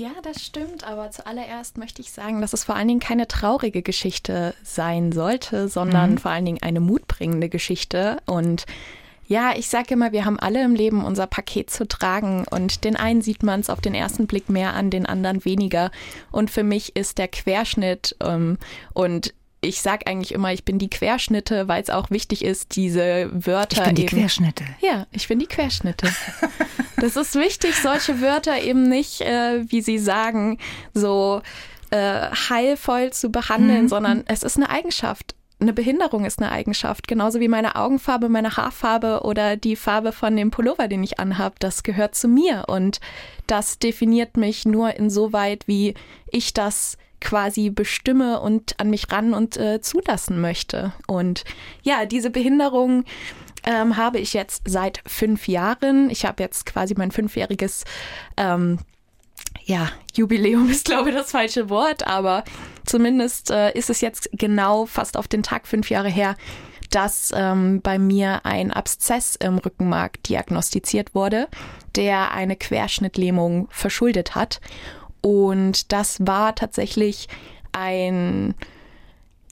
Ja, 0.00 0.12
das 0.22 0.42
stimmt, 0.42 0.82
aber 0.82 1.10
zuallererst 1.10 1.76
möchte 1.76 2.00
ich 2.00 2.10
sagen, 2.10 2.40
dass 2.40 2.54
es 2.54 2.64
vor 2.64 2.74
allen 2.74 2.88
Dingen 2.88 3.00
keine 3.00 3.28
traurige 3.28 3.82
Geschichte 3.82 4.54
sein 4.62 5.12
sollte, 5.12 5.68
sondern 5.68 6.12
mhm. 6.12 6.18
vor 6.18 6.30
allen 6.30 6.46
Dingen 6.46 6.62
eine 6.62 6.80
mutbringende 6.80 7.50
Geschichte. 7.50 8.16
Und 8.24 8.64
ja, 9.26 9.52
ich 9.54 9.68
sage 9.68 9.92
immer, 9.92 10.10
wir 10.12 10.24
haben 10.24 10.40
alle 10.40 10.64
im 10.64 10.74
Leben 10.74 11.04
unser 11.04 11.26
Paket 11.26 11.68
zu 11.68 11.86
tragen 11.86 12.46
und 12.50 12.84
den 12.84 12.96
einen 12.96 13.20
sieht 13.20 13.42
man 13.42 13.60
es 13.60 13.68
auf 13.68 13.82
den 13.82 13.92
ersten 13.92 14.26
Blick 14.26 14.48
mehr 14.48 14.72
an, 14.72 14.88
den 14.88 15.04
anderen 15.04 15.44
weniger. 15.44 15.90
Und 16.32 16.50
für 16.50 16.62
mich 16.62 16.96
ist 16.96 17.18
der 17.18 17.28
Querschnitt 17.28 18.16
ähm, 18.22 18.56
und 18.94 19.34
ich 19.62 19.82
sage 19.82 20.06
eigentlich 20.06 20.32
immer, 20.32 20.52
ich 20.52 20.64
bin 20.64 20.78
die 20.78 20.88
Querschnitte, 20.88 21.68
weil 21.68 21.82
es 21.82 21.90
auch 21.90 22.10
wichtig 22.10 22.44
ist, 22.44 22.76
diese 22.76 23.28
Wörter. 23.32 23.82
Ich 23.82 23.86
bin 23.86 23.94
die 23.94 24.02
eben, 24.02 24.18
Querschnitte. 24.18 24.64
Ja, 24.80 25.06
ich 25.12 25.28
bin 25.28 25.38
die 25.38 25.46
Querschnitte. 25.46 26.08
das 26.96 27.16
ist 27.16 27.34
wichtig, 27.34 27.74
solche 27.76 28.20
Wörter 28.20 28.62
eben 28.62 28.88
nicht, 28.88 29.20
äh, 29.20 29.70
wie 29.70 29.82
Sie 29.82 29.98
sagen, 29.98 30.58
so 30.94 31.42
äh, 31.90 32.30
heilvoll 32.48 33.12
zu 33.12 33.30
behandeln, 33.30 33.82
mhm. 33.82 33.88
sondern 33.88 34.24
es 34.26 34.42
ist 34.42 34.56
eine 34.56 34.70
Eigenschaft. 34.70 35.34
Eine 35.60 35.74
Behinderung 35.74 36.24
ist 36.24 36.40
eine 36.40 36.50
Eigenschaft, 36.52 37.06
genauso 37.06 37.38
wie 37.38 37.48
meine 37.48 37.76
Augenfarbe, 37.76 38.30
meine 38.30 38.56
Haarfarbe 38.56 39.20
oder 39.24 39.58
die 39.58 39.76
Farbe 39.76 40.12
von 40.12 40.34
dem 40.34 40.50
Pullover, 40.50 40.88
den 40.88 41.02
ich 41.02 41.20
anhabe. 41.20 41.56
Das 41.58 41.82
gehört 41.82 42.14
zu 42.14 42.28
mir 42.28 42.64
und 42.68 42.98
das 43.46 43.78
definiert 43.78 44.38
mich 44.38 44.64
nur 44.64 44.94
insoweit, 44.94 45.68
wie 45.68 45.92
ich 46.30 46.54
das 46.54 46.96
quasi 47.20 47.70
bestimme 47.70 48.40
und 48.40 48.78
an 48.78 48.90
mich 48.90 49.10
ran 49.10 49.34
und 49.34 49.56
äh, 49.56 49.80
zulassen 49.80 50.40
möchte. 50.40 50.92
Und 51.06 51.44
ja, 51.82 52.06
diese 52.06 52.30
Behinderung 52.30 53.04
ähm, 53.64 53.96
habe 53.96 54.18
ich 54.18 54.32
jetzt 54.32 54.62
seit 54.66 55.02
fünf 55.06 55.48
Jahren. 55.48 56.10
Ich 56.10 56.24
habe 56.24 56.42
jetzt 56.42 56.66
quasi 56.66 56.94
mein 56.96 57.10
fünfjähriges 57.10 57.84
ähm, 58.36 58.78
ja, 59.64 59.90
Jubiläum 60.14 60.68
ist, 60.70 60.86
glaube 60.86 61.10
ich, 61.10 61.14
das 61.14 61.30
falsche 61.30 61.68
Wort, 61.70 62.06
aber 62.06 62.44
zumindest 62.84 63.50
äh, 63.50 63.72
ist 63.72 63.90
es 63.90 64.00
jetzt 64.00 64.30
genau 64.32 64.86
fast 64.86 65.16
auf 65.16 65.28
den 65.28 65.42
Tag 65.42 65.66
fünf 65.66 65.90
Jahre 65.90 66.08
her, 66.08 66.36
dass 66.90 67.32
ähm, 67.34 67.80
bei 67.82 67.98
mir 67.98 68.44
ein 68.44 68.72
Abszess 68.72 69.36
im 69.36 69.58
Rückenmark 69.58 70.22
diagnostiziert 70.24 71.14
wurde, 71.14 71.48
der 71.94 72.32
eine 72.32 72.56
Querschnittlähmung 72.56 73.68
verschuldet 73.70 74.34
hat. 74.34 74.60
Und 75.20 75.92
das 75.92 76.26
war 76.26 76.54
tatsächlich 76.54 77.28
ein, 77.72 78.54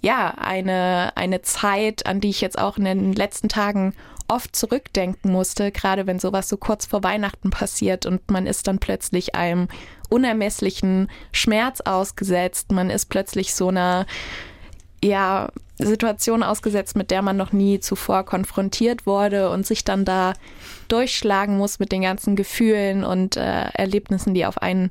ja, 0.03 0.35
eine, 0.37 1.13
eine 1.17 1.43
Zeit, 1.43 2.07
an 2.07 2.21
die 2.21 2.31
ich 2.31 2.41
jetzt 2.41 2.59
auch 2.59 2.79
in 2.79 2.85
den 2.85 3.13
letzten 3.13 3.49
Tagen 3.49 3.95
oft 4.29 4.55
zurückdenken 4.55 5.33
musste, 5.33 5.73
gerade 5.73 6.07
wenn 6.07 6.19
sowas 6.19 6.49
so 6.49 6.59
kurz 6.59 6.85
vor 6.85 7.03
Weihnachten 7.03 7.51
passiert 7.51 8.05
und 8.05 8.31
man 8.31 8.47
ist 8.47 8.67
dann 8.69 8.79
plötzlich 8.79 9.35
einem 9.35 9.69
unermesslichen 10.11 11.09
Schmerz 11.33 11.81
ausgesetzt. 11.81 12.71
Man 12.71 12.91
ist 12.91 13.07
plötzlich 13.07 13.55
so 13.55 13.69
einer, 13.69 14.07
ja, 15.03 15.49
Situation 15.79 16.43
ausgesetzt, 16.43 16.97
mit 16.97 17.11
der 17.11 17.23
man 17.23 17.37
noch 17.37 17.53
nie 17.53 17.79
zuvor 17.79 18.25
konfrontiert 18.25 19.07
wurde 19.07 19.51
und 19.51 19.65
sich 19.65 19.85
dann 19.85 20.05
da 20.05 20.35
durchschlagen 20.89 21.57
muss 21.57 21.79
mit 21.79 21.93
den 21.93 22.03
ganzen 22.03 22.35
Gefühlen 22.35 23.05
und 23.05 23.37
äh, 23.37 23.69
Erlebnissen, 23.75 24.35
die 24.35 24.45
auf 24.45 24.61
einen 24.61 24.91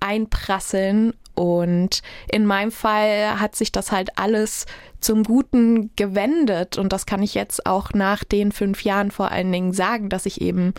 einprasseln. 0.00 1.14
Und 1.34 2.02
in 2.30 2.46
meinem 2.46 2.72
Fall 2.72 3.38
hat 3.38 3.54
sich 3.54 3.70
das 3.70 3.92
halt 3.92 4.18
alles 4.18 4.66
zum 5.00 5.22
Guten 5.22 5.90
gewendet. 5.94 6.78
Und 6.78 6.92
das 6.92 7.06
kann 7.06 7.22
ich 7.22 7.34
jetzt 7.34 7.66
auch 7.66 7.92
nach 7.92 8.24
den 8.24 8.50
fünf 8.50 8.82
Jahren 8.82 9.10
vor 9.10 9.30
allen 9.30 9.52
Dingen 9.52 9.72
sagen, 9.72 10.08
dass 10.08 10.26
ich 10.26 10.40
eben 10.40 10.74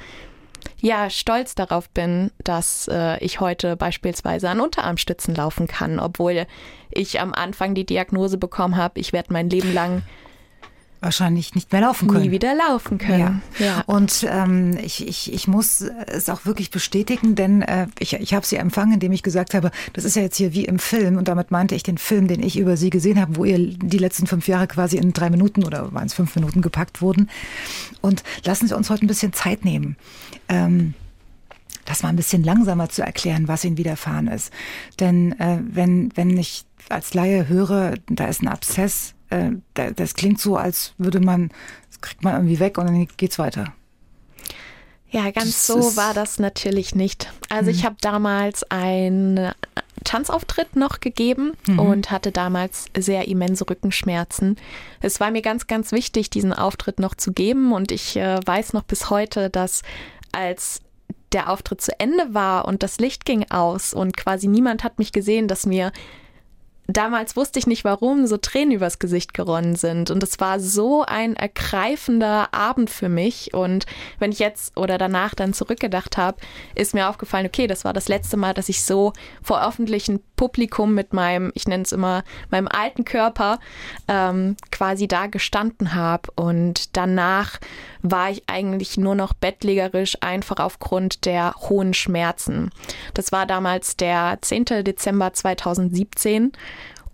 ja 0.82 1.10
stolz 1.10 1.56
darauf 1.56 1.90
bin, 1.90 2.32
dass 2.44 2.90
äh, 2.90 3.18
ich 3.24 3.40
heute 3.40 3.78
beispielsweise 3.78 4.50
an 4.50 4.60
Unterarmstützen 4.60 5.34
laufen 5.34 5.68
kann, 5.68 6.00
obwohl 6.00 6.46
ich 6.92 7.20
am 7.22 7.34
Anfang 7.34 7.76
die 7.76 7.86
Diagnose 7.86 8.38
bekommen 8.38 8.76
habe, 8.76 9.00
ich 9.00 9.14
werde 9.14 9.34
mein 9.34 9.50
Leben 9.50 9.74
lang 9.74 10.02
wahrscheinlich 11.02 11.56
nicht 11.56 11.72
mehr 11.72 11.82
laufen 11.82 12.08
können. 12.08 12.24
Nie 12.24 12.32
wieder 12.32 12.56
laufen 12.56 12.98
können. 12.98 13.42
Ja. 13.60 13.66
ja. 13.66 13.84
Und 13.86 14.28
ähm, 14.30 14.78
ich, 14.82 15.08
ich, 15.08 15.34
ich 15.34 15.48
muss 15.48 15.82
es 15.82 16.30
auch 16.30 16.46
wirklich 16.46 16.72
bestätigen, 16.72 17.36
denn 17.36 17.62
äh, 17.62 17.88
ich, 18.00 18.14
ich 18.14 18.34
habe 18.34 18.46
sie 18.46 18.58
empfangen, 18.58 18.96
indem 18.96 19.12
ich 19.12 19.24
gesagt 19.24 19.54
habe, 19.54 19.72
das 19.94 20.04
ist 20.04 20.16
ja 20.16 20.22
jetzt 20.22 20.38
hier 20.38 20.54
wie 20.54 20.66
im 20.66 20.80
Film 20.80 21.18
und 21.18 21.28
damit 21.28 21.52
meinte 21.52 21.76
ich 21.76 21.84
den 21.84 21.98
Film, 21.98 22.28
den 22.28 22.44
ich 22.44 22.58
über 22.58 22.76
sie 22.78 22.90
gesehen 22.90 23.20
habe, 23.20 23.38
wo 23.38 23.46
ihr 23.46 23.58
die 23.60 23.98
letzten 23.98 24.28
fünf 24.28 24.48
Jahre 24.48 24.68
quasi 24.68 24.98
in 24.98 25.14
drei 25.14 25.30
Minuten 25.30 25.64
oder 25.64 25.94
waren 25.94 26.08
es 26.08 26.14
fünf 26.14 26.36
Minuten 26.36 26.62
gepackt 26.62 27.02
wurden. 27.02 27.30
Und 28.02 28.24
lassen 28.44 28.68
Sie 28.68 28.76
uns 28.76 28.90
heute 28.90 29.06
ein 29.06 29.08
bisschen 29.08 29.34
Zeit 29.34 29.66
nehmen. 29.66 29.96
Ähm, 30.48 30.94
das 31.86 32.04
mal 32.04 32.10
ein 32.10 32.16
bisschen 32.16 32.44
langsamer 32.44 32.90
zu 32.90 33.02
erklären, 33.02 33.48
was 33.48 33.66
ihnen 33.66 33.78
widerfahren 33.78 34.28
ist. 34.28 34.54
Denn 35.00 35.38
äh, 35.40 35.60
wenn, 35.62 36.12
wenn 36.16 36.38
ich 36.38 36.66
als 36.90 37.14
Laie 37.14 37.48
höre, 37.48 37.96
da 38.08 38.26
ist 38.26 38.42
ein 38.42 38.48
Abszess, 38.48 39.14
äh, 39.30 39.52
das 39.74 40.14
klingt 40.14 40.40
so, 40.40 40.58
als 40.58 40.94
würde 40.98 41.20
man, 41.20 41.50
das 41.90 42.02
kriegt 42.02 42.24
man 42.24 42.36
irgendwie 42.36 42.60
weg 42.60 42.78
und 42.78 42.88
dann 42.88 43.08
geht's 43.18 43.40
weiter. 43.40 43.74
Ja, 45.12 45.32
ganz 45.32 45.66
das 45.66 45.68
so 45.68 45.98
war 45.98 46.14
das 46.14 46.38
natürlich 46.38 46.94
nicht. 46.94 47.32
Also 47.50 47.72
ich 47.72 47.82
mhm. 47.82 47.88
habe 47.88 47.96
damals 48.02 48.64
einen 48.70 49.52
Tanzauftritt 50.04 50.76
noch 50.76 51.00
gegeben 51.00 51.54
mhm. 51.66 51.80
und 51.80 52.12
hatte 52.12 52.32
damals 52.32 52.86
sehr 52.96 53.28
immense 53.28 53.68
Rückenschmerzen. 53.68 54.58
Es 55.02 55.20
war 55.20 55.32
mir 55.32 55.42
ganz, 55.42 55.66
ganz 55.68 55.92
wichtig, 55.92 56.30
diesen 56.30 56.54
Auftritt 56.54 57.00
noch 57.00 57.16
zu 57.16 57.34
geben 57.34 57.74
und 57.74 57.92
ich 57.92 58.18
äh, 58.18 58.40
weiß 58.46 58.74
noch 58.74 58.84
bis 58.84 59.10
heute, 59.10 59.50
dass 59.50 59.82
als 60.32 60.82
der 61.32 61.50
Auftritt 61.50 61.82
zu 61.82 62.00
Ende 62.00 62.34
war 62.34 62.66
und 62.66 62.84
das 62.84 63.00
Licht 63.00 63.26
ging 63.26 63.50
aus 63.50 63.94
und 63.94 64.16
quasi 64.16 64.48
niemand 64.48 64.84
hat 64.84 65.00
mich 65.00 65.12
gesehen, 65.12 65.48
dass 65.48 65.66
mir 65.66 65.92
damals 66.90 67.36
wusste 67.36 67.60
ich 67.60 67.68
nicht 67.68 67.84
warum, 67.84 68.26
so 68.28 68.38
Tränen 68.38 68.74
übers 68.74 69.00
Gesicht 69.00 69.34
geronnen 69.34 69.76
sind. 69.76 70.12
Und 70.12 70.24
es 70.24 70.40
war 70.40 70.60
so 70.60 71.04
ein 71.06 71.36
ergreifender 71.36 72.54
Abend 72.54 72.90
für 72.90 73.10
mich. 73.10 73.54
Und 73.54 73.86
wenn 74.18 74.32
ich 74.32 74.40
jetzt 74.40 74.76
oder 74.76 74.98
danach 74.98 75.36
dann 75.36 75.54
zurückgedacht 75.54 76.18
habe, 76.18 76.38
ist 76.76 76.94
mir 76.94 77.10
aufgefallen, 77.10 77.46
okay, 77.46 77.68
das 77.68 77.86
war 77.86 77.94
das 77.94 78.08
letzte 78.08 78.38
Mal, 78.38 78.54
dass 78.54 78.70
ich 78.70 78.84
so 78.84 79.14
vor 79.42 79.66
öffentlichem 79.66 80.20
Publikum 80.36 80.94
mit 80.94 81.14
meinem, 81.14 81.52
ich 81.54 81.68
nenne 81.68 81.84
es 81.84 81.92
immer, 81.92 82.24
meinem 82.50 82.68
alten 82.68 83.06
Körper 83.06 83.60
ähm, 84.08 84.56
quasi 84.72 85.08
da 85.08 85.28
gestanden 85.28 85.94
habe. 85.94 86.32
Und 86.36 86.98
danach 86.98 87.60
war 88.02 88.30
ich 88.32 88.44
eigentlich 88.48 88.98
nur 88.98 89.16
noch 89.16 89.34
bettlägerisch, 89.34 90.18
einfach 90.22 90.60
aufgrund 90.60 91.26
der 91.26 91.54
hohen 91.56 91.94
Schmerzen. 91.94 92.72
Das 93.14 93.32
war 93.32 93.46
damals 93.46 93.98
der 93.98 94.38
10. 94.42 94.66
Dezember 94.84 95.34
2017. 95.34 96.54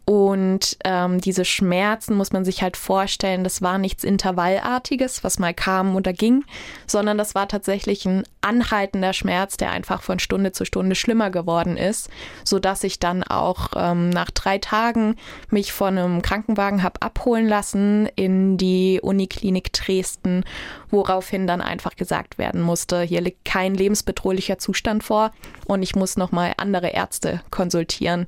Und 0.06 0.78
ähm, 0.86 1.20
diese 1.20 1.46
Schmerzen 1.46 2.16
muss 2.16 2.32
man 2.32 2.46
sich 2.46 2.62
halt 2.62 2.78
vorstellen, 2.78 3.44
das 3.44 3.64
war 3.64 3.80
nichts 3.80 4.04
Intervallartiges, 4.04 5.24
was 5.24 5.40
mal 5.40 5.54
kam 5.56 5.96
oder 5.96 6.14
ging, 6.14 6.46
sondern 6.86 7.18
das 7.18 7.34
war 7.34 7.48
tatsächlich 7.48 8.06
ein 8.06 8.24
anhaltender 8.42 9.14
Schmerz, 9.14 9.58
der 9.58 9.72
einfach 9.72 10.04
von 10.04 10.20
Stunde 10.20 10.52
zu 10.52 10.64
Stunde 10.64 10.94
schlimmer 10.94 11.32
geworden 11.32 11.76
ist, 11.76 12.12
so 12.44 12.60
dass 12.60 12.84
ich 12.84 13.00
dann 13.00 13.24
auch 13.24 13.70
ähm, 13.76 14.12
nach 14.12 14.30
drei 14.30 14.60
Tagen 14.60 15.16
mich 15.50 15.74
von 15.74 15.98
einem 15.98 16.22
Krankenwagen 16.22 16.84
habe 16.84 17.02
abholen 17.02 17.48
lassen 17.48 18.08
in 18.16 18.58
die 18.58 19.00
Uniklinik 19.02 19.74
Dresden, 19.74 20.44
woraufhin 20.92 21.48
dann 21.48 21.62
einfach 21.62 21.96
gesagt 21.96 22.38
werden 22.38 22.62
musste, 22.62 23.02
hier 23.02 23.22
liegt 23.22 23.44
kein 23.44 23.74
lebensbedrohlicher 23.74 24.60
Zustand 24.60 25.04
vor 25.04 25.32
und 25.66 25.82
ich 25.82 25.96
muss 25.96 26.16
nochmal 26.16 26.54
andere 26.58 26.90
Ärzte 26.90 27.42
konsultieren. 27.50 28.28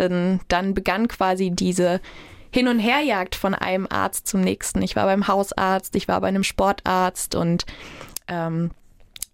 Denn 0.00 0.40
dann 0.48 0.74
begann 0.74 1.06
quasi 1.12 1.50
diese 1.50 2.00
Hin- 2.50 2.68
und 2.68 2.78
Herjagd 2.78 3.34
von 3.34 3.54
einem 3.54 3.86
Arzt 3.88 4.26
zum 4.26 4.40
nächsten. 4.42 4.82
Ich 4.82 4.96
war 4.96 5.06
beim 5.06 5.28
Hausarzt, 5.28 5.96
ich 5.96 6.08
war 6.08 6.20
bei 6.20 6.28
einem 6.28 6.44
Sportarzt 6.44 7.34
und 7.34 7.64
ähm, 8.28 8.70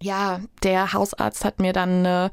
ja, 0.01 0.39
der 0.63 0.93
Hausarzt 0.93 1.43
hat 1.43 1.59
mir 1.59 1.73
dann 1.73 2.05
eine 2.05 2.31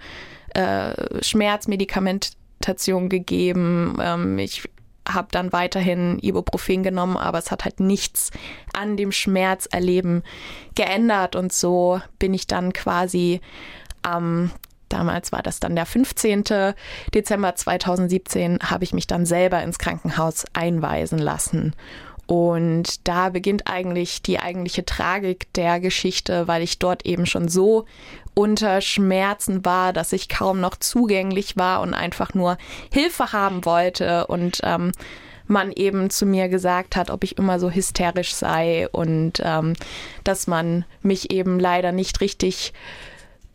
äh, 0.55 1.23
Schmerzmedikamentation 1.25 3.09
gegeben. 3.09 3.97
Ähm, 4.00 4.38
ich 4.38 4.69
habe 5.09 5.29
dann 5.31 5.53
weiterhin 5.53 6.19
Ibuprofen 6.21 6.83
genommen, 6.83 7.17
aber 7.17 7.38
es 7.38 7.50
hat 7.50 7.65
halt 7.65 7.81
nichts 7.81 8.31
an 8.73 8.97
dem 8.97 9.12
Schmerzerleben 9.12 10.23
geändert 10.75 11.37
und 11.37 11.53
so 11.53 12.00
bin 12.19 12.35
ich 12.35 12.47
dann 12.47 12.73
quasi 12.73 13.41
am 14.03 14.50
Damals 14.88 15.33
war 15.33 15.43
das 15.43 15.61
dann 15.61 15.76
der 15.76 15.87
15. 15.87 16.45
Dezember 17.14 17.55
2017, 17.55 18.59
habe 18.62 18.85
ich 18.85 18.93
mich 18.93 19.07
dann 19.07 19.26
selber 19.26 19.62
ins 19.62 19.78
Krankenhaus 19.78 20.45
einweisen 20.52 21.19
lassen. 21.19 21.75
Und 22.26 23.07
da 23.07 23.28
beginnt 23.28 23.69
eigentlich 23.71 24.21
die 24.21 24.40
eigentliche 24.40 24.85
Tragik 24.85 25.52
der 25.55 25.78
Geschichte, 25.78 26.49
weil 26.49 26.62
ich 26.62 26.78
dort 26.78 27.07
eben 27.07 27.25
schon 27.25 27.49
so 27.49 27.87
unter 28.35 28.81
Schmerzen 28.81 29.64
war, 29.64 29.93
dass 29.93 30.12
ich 30.12 30.28
kaum 30.28 30.61
noch 30.61 30.76
zugänglich 30.76 31.57
war 31.57 31.81
und 31.81 31.95
einfach 31.95 32.35
nur 32.35 32.59
Hilfe 32.93 33.33
haben 33.33 33.64
wollte 33.64 34.26
und 34.26 34.61
ähm, 34.64 34.93
man 35.47 35.71
eben 35.73 36.11
zu 36.11 36.26
mir 36.26 36.49
gesagt 36.49 36.97
hat, 36.97 37.11
ob 37.11 37.23
ich 37.23 37.38
immer 37.38 37.61
so 37.61 37.71
hysterisch 37.71 38.35
sei 38.35 38.88
und 38.90 39.40
ähm, 39.43 39.75
dass 40.25 40.49
man 40.49 40.85
mich 41.02 41.31
eben 41.31 41.61
leider 41.61 41.93
nicht 41.93 42.21
richtig 42.21 42.73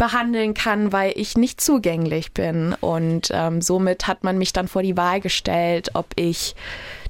behandeln 0.02 0.56
kann, 0.56 0.92
weil 0.92 1.14
ich 1.16 1.38
nicht 1.38 1.62
zugänglich 1.62 2.32
bin. 2.32 2.76
Und 2.82 3.30
ähm, 3.32 3.62
somit 3.62 4.08
hat 4.08 4.24
man 4.24 4.40
mich 4.40 4.52
dann 4.52 4.68
vor 4.68 4.82
die 4.82 4.98
Wahl 4.98 5.22
gestellt, 5.22 5.92
ob 5.94 6.08
ich 6.16 6.56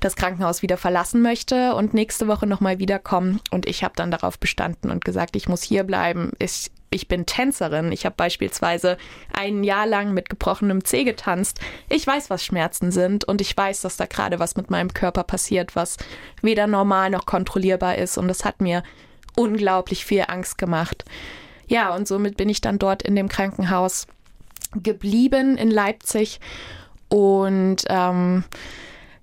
das 0.01 0.17
Krankenhaus 0.17 0.61
wieder 0.61 0.75
verlassen 0.75 1.21
möchte 1.21 1.73
und 1.75 1.93
nächste 1.93 2.27
Woche 2.27 2.47
nochmal 2.47 2.79
wiederkommen. 2.79 3.39
Und 3.49 3.65
ich 3.65 3.85
habe 3.85 3.93
dann 3.95 4.11
darauf 4.11 4.37
bestanden 4.37 4.91
und 4.91 5.05
gesagt, 5.05 5.37
ich 5.37 5.47
muss 5.47 5.63
hier 5.63 5.85
bleiben. 5.85 6.33
Ich 6.37 6.69
ich 6.93 7.07
bin 7.07 7.25
Tänzerin. 7.25 7.93
Ich 7.93 8.05
habe 8.05 8.15
beispielsweise 8.17 8.97
ein 9.31 9.63
Jahr 9.63 9.87
lang 9.87 10.13
mit 10.13 10.27
gebrochenem 10.27 10.83
Zeh 10.83 11.05
getanzt. 11.05 11.61
Ich 11.87 12.05
weiß, 12.05 12.29
was 12.29 12.43
Schmerzen 12.43 12.91
sind 12.91 13.23
und 13.23 13.39
ich 13.39 13.55
weiß, 13.55 13.79
dass 13.79 13.95
da 13.95 14.05
gerade 14.05 14.39
was 14.39 14.57
mit 14.57 14.69
meinem 14.69 14.93
Körper 14.93 15.23
passiert, 15.23 15.77
was 15.77 15.95
weder 16.41 16.67
normal 16.67 17.09
noch 17.09 17.25
kontrollierbar 17.25 17.97
ist. 17.97 18.17
Und 18.17 18.27
das 18.27 18.43
hat 18.43 18.59
mir 18.59 18.83
unglaublich 19.37 20.03
viel 20.03 20.25
Angst 20.27 20.57
gemacht. 20.57 21.05
Ja, 21.71 21.95
und 21.95 22.05
somit 22.05 22.35
bin 22.35 22.49
ich 22.49 22.59
dann 22.59 22.79
dort 22.79 23.01
in 23.01 23.15
dem 23.15 23.29
Krankenhaus 23.29 24.05
geblieben 24.75 25.55
in 25.55 25.71
Leipzig. 25.71 26.41
Und 27.07 27.85
ähm, 27.87 28.43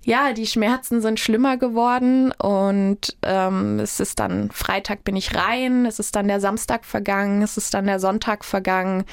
ja, 0.03 0.33
die 0.33 0.47
Schmerzen 0.47 0.99
sind 0.99 1.19
schlimmer 1.19 1.57
geworden 1.57 2.31
und 2.31 3.15
ähm, 3.21 3.79
es 3.79 3.99
ist 3.99 4.19
dann 4.19 4.49
Freitag 4.49 5.03
bin 5.03 5.15
ich 5.15 5.35
rein, 5.35 5.85
es 5.85 5.99
ist 5.99 6.15
dann 6.15 6.27
der 6.27 6.39
Samstag 6.39 6.85
vergangen, 6.85 7.43
es 7.43 7.55
ist 7.55 7.75
dann 7.75 7.85
der 7.85 7.99
Sonntag 7.99 8.43
vergangen. 8.43 9.05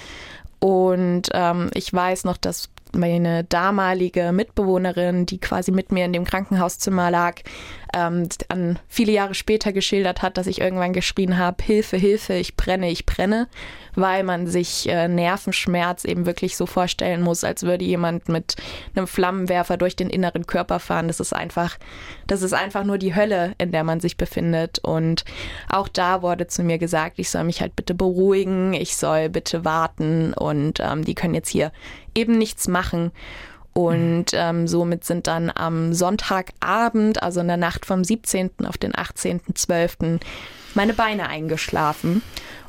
Und 0.59 1.29
ähm, 1.35 1.69
ich 1.75 1.93
weiß 1.93 2.25
noch, 2.25 2.39
dass 2.39 2.71
meine 2.95 3.45
damalige 3.45 4.33
Mitbewohnerin, 4.33 5.27
die 5.27 5.41
quasi 5.41 5.73
mit 5.73 5.93
mir 5.93 6.07
in 6.07 6.15
dem 6.15 6.25
Krankenhauszimmer 6.25 7.11
lag, 7.11 7.43
ähm, 7.97 8.29
an 8.49 8.79
viele 8.89 9.13
Jahre 9.13 9.35
später 9.35 9.73
geschildert 9.73 10.21
hat, 10.21 10.37
dass 10.37 10.47
ich 10.47 10.61
irgendwann 10.61 10.93
geschrien 10.93 11.39
habe, 11.39 11.65
Hilfe, 11.65 11.97
Hilfe, 11.97 12.35
ich 12.35 12.55
brenne, 12.55 12.91
ich 12.91 13.07
brenne, 13.07 13.49
weil 13.95 14.23
man 14.23 14.47
sich 14.47 14.87
äh, 14.87 15.09
Nervenschmerz 15.09 16.05
eben 16.05 16.27
wirklich 16.27 16.59
so 16.59 16.67
vorstellen 16.67 17.23
muss, 17.23 17.43
als 17.43 17.63
würde 17.63 17.87
jemand 17.87 18.29
mit 18.29 18.57
einem 18.95 19.07
Flammenwerfer 19.07 19.79
durch 19.79 19.97
den 19.97 20.11
inneren 20.11 20.47
Körper 20.47 20.79
fahren. 20.79 21.09
Das 21.09 21.21
ist 21.21 21.33
einfach, 21.33 21.79
das 22.27 22.43
ist 22.43 22.53
einfach 22.53 22.85
nur 22.85 22.99
die 22.99 23.15
Hölle, 23.15 23.55
in 23.57 23.73
der 23.73 23.83
man 23.83 24.01
sich 24.01 24.19
befindet. 24.19 24.79
Und 24.81 25.25
auch 25.71 25.89
da 25.89 26.21
wurde 26.21 26.47
zu 26.49 26.63
mir 26.63 26.77
gesagt, 26.77 27.19
ich 27.19 27.31
soll 27.31 27.45
mich 27.45 27.63
halt 27.63 27.75
bitte 27.77 27.95
beruhigen, 27.95 28.75
ich 28.75 28.97
soll 28.97 29.31
bitte 29.31 29.65
warten 29.65 30.35
und 30.35 30.81
ähm, 30.81 31.03
die 31.03 31.15
können 31.15 31.35
jetzt 31.35 31.49
hier 31.49 31.73
eben 32.15 32.37
nichts 32.37 32.69
machen. 32.69 33.11
Und 33.77 34.29
ähm, 34.33 34.67
somit 34.67 35.05
sind 35.05 35.27
dann 35.27 35.53
am 35.55 35.93
Sonntagabend, 35.93 37.23
also 37.23 37.41
in 37.41 37.47
der 37.49 37.59
Nacht 37.59 37.85
vom 37.85 38.05
17. 38.05 38.53
auf 38.65 38.79
den 38.79 38.93
18.12., 38.93 40.19
meine 40.75 40.95
Beine 40.95 41.29
eingeschlafen. 41.29 42.23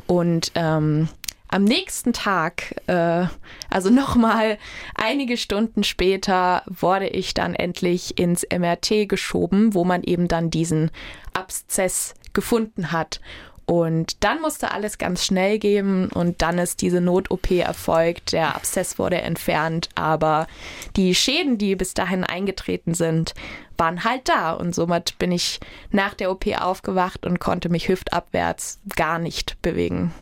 Und 0.06 0.52
ähm, 0.56 1.08
am 1.48 1.64
nächsten 1.64 2.12
Tag, 2.12 2.76
äh, 2.88 3.26
also 3.70 3.90
nochmal 3.90 4.58
einige 4.96 5.38
Stunden 5.38 5.86
später, 5.86 6.64
wurde 6.66 7.08
ich 7.08 7.34
dann 7.34 7.56
endlich 7.56 8.20
ins 8.20 8.46
MRT 8.46 9.08
geschoben, 9.08 9.74
wo 9.74 9.86
man 9.86 10.04
eben 10.04 10.28
dann 10.28 10.50
diesen 10.50 10.92
Abszess 11.32 12.16
gefunden 12.34 12.92
hat. 12.92 13.22
Und 13.68 14.24
dann 14.24 14.40
musste 14.40 14.72
alles 14.72 14.98
ganz 14.98 15.26
schnell 15.26 15.60
gehen 15.60 16.08
und 16.08 16.42
dann 16.42 16.58
ist 16.58 16.82
diese 16.82 17.02
Not-OP 17.02 17.52
erfolgt. 17.52 18.32
Der 18.32 18.56
Abszess 18.56 18.98
wurde 18.98 19.22
entfernt, 19.22 19.90
aber 19.94 20.48
die 20.96 21.14
Schäden, 21.14 21.58
die 21.58 21.76
bis 21.76 21.94
dahin 21.94 22.24
eingetreten 22.24 22.94
sind, 22.94 23.34
waren 23.78 24.06
halt 24.06 24.30
da. 24.30 24.54
Und 24.54 24.74
somit 24.74 25.20
bin 25.20 25.34
ich 25.34 25.60
nach 25.92 26.14
der 26.14 26.32
OP 26.32 26.48
aufgewacht 26.58 27.26
und 27.26 27.40
konnte 27.40 27.68
mich 27.68 27.90
hüftabwärts 27.90 28.80
gar 28.96 29.20
nicht 29.20 29.62
bewegen. 29.62 30.14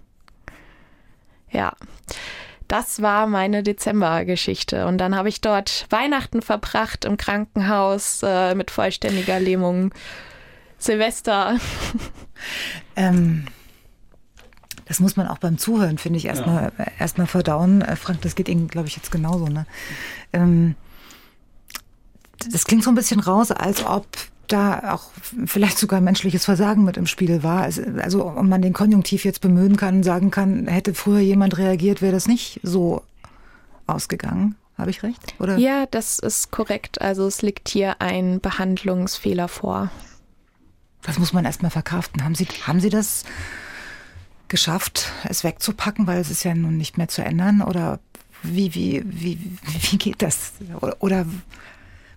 Ja. 1.52 1.74
Das 2.68 3.04
war 3.04 3.28
meine 3.28 3.62
Dezembergeschichte. 3.62 4.88
Und 4.88 4.98
dann 4.98 5.16
habe 5.16 5.30
ich 5.30 5.42
dort 5.42 5.86
Weihnachten 5.92 6.42
verbracht 6.42 7.06
im 7.06 7.16
Krankenhaus 7.16 8.24
äh, 8.24 8.56
mit 8.56 8.72
vollständiger 8.72 9.40
Lähmung. 9.40 9.94
Silvester. 10.80 11.60
Ähm, 12.96 13.46
das 14.86 15.00
muss 15.00 15.16
man 15.16 15.28
auch 15.28 15.40
beim 15.40 15.58
Zuhören, 15.58 15.98
finde 15.98 16.18
ich, 16.18 16.26
erstmal 16.26 16.72
ja. 16.78 16.86
erst 17.00 17.18
verdauen. 17.18 17.82
Äh, 17.82 17.96
Frank, 17.96 18.22
das 18.22 18.36
geht 18.36 18.50
Ihnen, 18.50 18.68
glaube 18.68 18.88
ich, 18.88 18.96
jetzt 18.96 19.12
genauso. 19.12 19.48
Ne? 19.48 19.66
Ähm, 20.32 20.76
das 22.52 22.66
klingt 22.66 22.84
so 22.84 22.92
ein 22.92 22.96
bisschen 22.96 23.20
raus, 23.20 23.52
als 23.52 23.84
ob 23.86 24.06
da 24.48 24.94
auch 24.94 25.10
vielleicht 25.46 25.80
sogar 25.80 26.02
menschliches 26.02 26.46
Versagen 26.46 26.84
mit 26.84 26.98
im 26.98 27.08
Spiel 27.08 27.42
war. 27.42 27.64
Also, 27.64 28.28
ob 28.28 28.44
man 28.44 28.62
den 28.62 28.74
Konjunktiv 28.74 29.26
jetzt 29.26 29.42
bemühen 29.42 29.76
kann, 29.76 30.04
sagen 30.04 30.30
kann, 30.30 30.68
hätte 30.68 30.94
früher 30.94 31.20
jemand 31.20 31.58
reagiert, 31.58 32.04
wäre 32.04 32.14
das 32.14 32.28
nicht 32.28 32.60
so 32.62 33.02
ausgegangen. 33.88 34.56
Habe 34.78 34.90
ich 34.90 35.04
recht? 35.04 35.36
Oder? 35.40 35.58
Ja, 35.58 35.86
das 35.86 36.20
ist 36.20 36.52
korrekt. 36.52 37.02
Also 37.02 37.26
es 37.28 37.42
liegt 37.42 37.70
hier 37.70 38.02
ein 38.02 38.42
Behandlungsfehler 38.42 39.48
vor. 39.48 39.90
Das 41.06 41.20
muss 41.20 41.34
man 41.34 41.46
erstmal 41.46 41.72
verkraften. 41.72 42.24
Haben 42.24 42.36
Sie, 42.36 42.46
haben 42.66 42.80
Sie 42.80 42.90
das 42.90 43.24
geschafft, 44.48 45.12
es 45.28 45.44
wegzupacken, 45.44 46.08
weil 46.08 46.20
es 46.20 46.32
ist 46.32 46.44
ja 46.44 46.54
nun 46.56 46.78
nicht 46.78 46.98
mehr 46.98 47.08
zu 47.08 47.24
ändern? 47.24 47.62
Oder 47.62 48.00
wie, 48.42 48.74
wie, 48.74 49.04
wie, 49.06 49.40
wie 49.92 49.98
geht 49.98 50.22
das? 50.22 50.54
Oder, 50.82 50.96
oder 51.00 51.26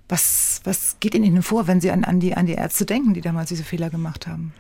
was, 0.09 0.62
was 0.64 0.97
geht 1.00 1.14
Ihnen 1.14 1.42
vor, 1.42 1.66
wenn 1.66 1.80
Sie 1.80 1.90
an, 1.90 2.05
an, 2.05 2.18
die, 2.20 2.35
an 2.35 2.46
die 2.46 2.55
Ärzte 2.55 2.87
denken, 2.87 3.12
die 3.12 3.20
damals 3.20 3.51
diese 3.51 3.64
Fehler 3.64 3.90
gemacht 3.90 4.27
haben? 4.27 4.53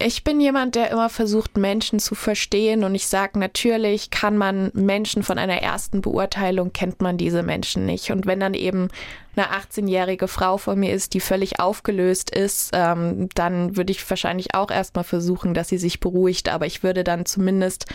Ich 0.00 0.22
bin 0.22 0.40
jemand, 0.40 0.76
der 0.76 0.92
immer 0.92 1.08
versucht, 1.08 1.56
Menschen 1.56 1.98
zu 1.98 2.14
verstehen 2.14 2.84
und 2.84 2.94
ich 2.94 3.08
sage, 3.08 3.36
natürlich 3.36 4.10
kann 4.10 4.36
man 4.36 4.70
Menschen 4.72 5.24
von 5.24 5.38
einer 5.38 5.60
ersten 5.60 6.02
Beurteilung, 6.02 6.72
kennt 6.72 7.02
man 7.02 7.16
diese 7.16 7.42
Menschen 7.42 7.84
nicht. 7.84 8.12
Und 8.12 8.24
wenn 8.24 8.38
dann 8.38 8.54
eben 8.54 8.90
eine 9.34 9.48
18-jährige 9.48 10.28
Frau 10.28 10.56
vor 10.56 10.76
mir 10.76 10.92
ist, 10.92 11.14
die 11.14 11.20
völlig 11.20 11.58
aufgelöst 11.58 12.30
ist, 12.30 12.70
ähm, 12.74 13.28
dann 13.34 13.76
würde 13.76 13.90
ich 13.90 14.08
wahrscheinlich 14.08 14.54
auch 14.54 14.70
erstmal 14.70 15.04
versuchen, 15.04 15.52
dass 15.52 15.68
sie 15.68 15.78
sich 15.78 15.98
beruhigt. 15.98 16.48
Aber 16.48 16.66
ich 16.66 16.84
würde 16.84 17.02
dann 17.02 17.26
zumindest 17.26 17.86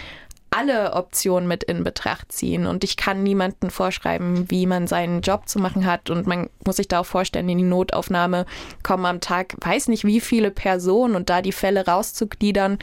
alle 0.55 0.93
Optionen 0.93 1.47
mit 1.47 1.63
in 1.63 1.83
Betracht 1.83 2.31
ziehen. 2.31 2.67
Und 2.67 2.83
ich 2.83 2.95
kann 2.95 3.23
niemanden 3.23 3.69
vorschreiben, 3.69 4.49
wie 4.51 4.67
man 4.67 4.87
seinen 4.87 5.21
Job 5.21 5.49
zu 5.49 5.59
machen 5.59 5.85
hat. 5.85 6.09
Und 6.09 6.27
man 6.27 6.49
muss 6.65 6.75
sich 6.75 6.87
da 6.87 6.99
auch 6.99 7.05
vorstellen, 7.05 7.49
in 7.49 7.57
die 7.57 7.63
Notaufnahme 7.63 8.45
kommen 8.83 9.05
am 9.05 9.19
Tag, 9.19 9.55
weiß 9.59 9.87
nicht 9.87 10.05
wie 10.05 10.21
viele 10.21 10.51
Personen 10.51 11.15
und 11.15 11.29
da 11.29 11.41
die 11.41 11.51
Fälle 11.51 11.85
rauszugliedern, 11.85 12.77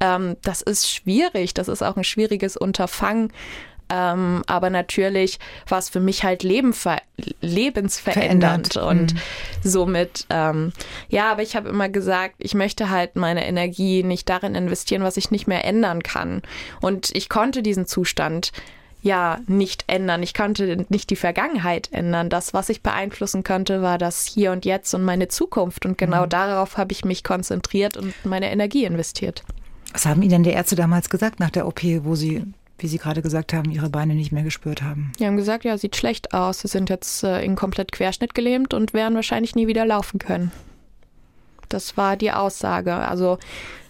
ähm, 0.00 0.36
das 0.42 0.62
ist 0.62 0.90
schwierig. 0.90 1.54
Das 1.54 1.68
ist 1.68 1.82
auch 1.82 1.96
ein 1.96 2.04
schwieriges 2.04 2.56
Unterfangen. 2.56 3.32
Ähm, 3.92 4.42
aber 4.46 4.70
natürlich 4.70 5.38
war 5.68 5.78
es 5.78 5.90
für 5.90 6.00
mich 6.00 6.24
halt 6.24 6.42
Leben 6.42 6.74
lebensverändernd 7.42 8.72
Verändert. 8.72 8.90
und 8.90 9.14
mhm. 9.14 9.18
somit, 9.62 10.26
ähm, 10.30 10.72
ja, 11.10 11.30
aber 11.30 11.42
ich 11.42 11.56
habe 11.56 11.68
immer 11.68 11.90
gesagt, 11.90 12.36
ich 12.38 12.54
möchte 12.54 12.88
halt 12.88 13.16
meine 13.16 13.46
Energie 13.46 14.02
nicht 14.02 14.30
darin 14.30 14.54
investieren, 14.54 15.02
was 15.02 15.18
ich 15.18 15.30
nicht 15.30 15.46
mehr 15.46 15.66
ändern 15.66 16.02
kann. 16.02 16.40
Und 16.80 17.14
ich 17.14 17.28
konnte 17.28 17.62
diesen 17.62 17.86
Zustand 17.86 18.52
ja 19.02 19.40
nicht 19.46 19.84
ändern. 19.88 20.22
Ich 20.22 20.32
konnte 20.32 20.86
nicht 20.88 21.10
die 21.10 21.16
Vergangenheit 21.16 21.92
ändern. 21.92 22.30
Das, 22.30 22.54
was 22.54 22.70
ich 22.70 22.82
beeinflussen 22.82 23.44
konnte, 23.44 23.82
war 23.82 23.98
das 23.98 24.24
Hier 24.24 24.52
und 24.52 24.64
Jetzt 24.64 24.94
und 24.94 25.02
meine 25.02 25.28
Zukunft. 25.28 25.84
Und 25.84 25.98
genau 25.98 26.24
mhm. 26.24 26.30
darauf 26.30 26.78
habe 26.78 26.92
ich 26.92 27.04
mich 27.04 27.24
konzentriert 27.24 27.98
und 27.98 28.14
meine 28.24 28.50
Energie 28.50 28.86
investiert. 28.86 29.42
Was 29.92 30.06
haben 30.06 30.22
Ihnen 30.22 30.44
die 30.44 30.50
Ärzte 30.50 30.76
damals 30.76 31.10
gesagt 31.10 31.40
nach 31.40 31.50
der 31.50 31.66
OP, 31.66 31.82
wo 32.04 32.14
Sie 32.14 32.44
wie 32.82 32.88
Sie 32.88 32.98
gerade 32.98 33.22
gesagt 33.22 33.52
haben, 33.52 33.70
Ihre 33.70 33.88
Beine 33.88 34.14
nicht 34.14 34.32
mehr 34.32 34.42
gespürt 34.42 34.82
haben. 34.82 35.12
Die 35.18 35.26
haben 35.26 35.36
gesagt, 35.36 35.64
ja, 35.64 35.78
sieht 35.78 35.96
schlecht 35.96 36.34
aus. 36.34 36.60
Sie 36.60 36.68
sind 36.68 36.90
jetzt 36.90 37.22
äh, 37.22 37.42
in 37.44 37.54
komplett 37.54 37.92
Querschnitt 37.92 38.34
gelähmt 38.34 38.74
und 38.74 38.92
werden 38.92 39.14
wahrscheinlich 39.14 39.54
nie 39.54 39.66
wieder 39.66 39.86
laufen 39.86 40.18
können. 40.18 40.52
Das 41.68 41.96
war 41.96 42.16
die 42.16 42.32
Aussage. 42.32 42.94
Also 42.94 43.38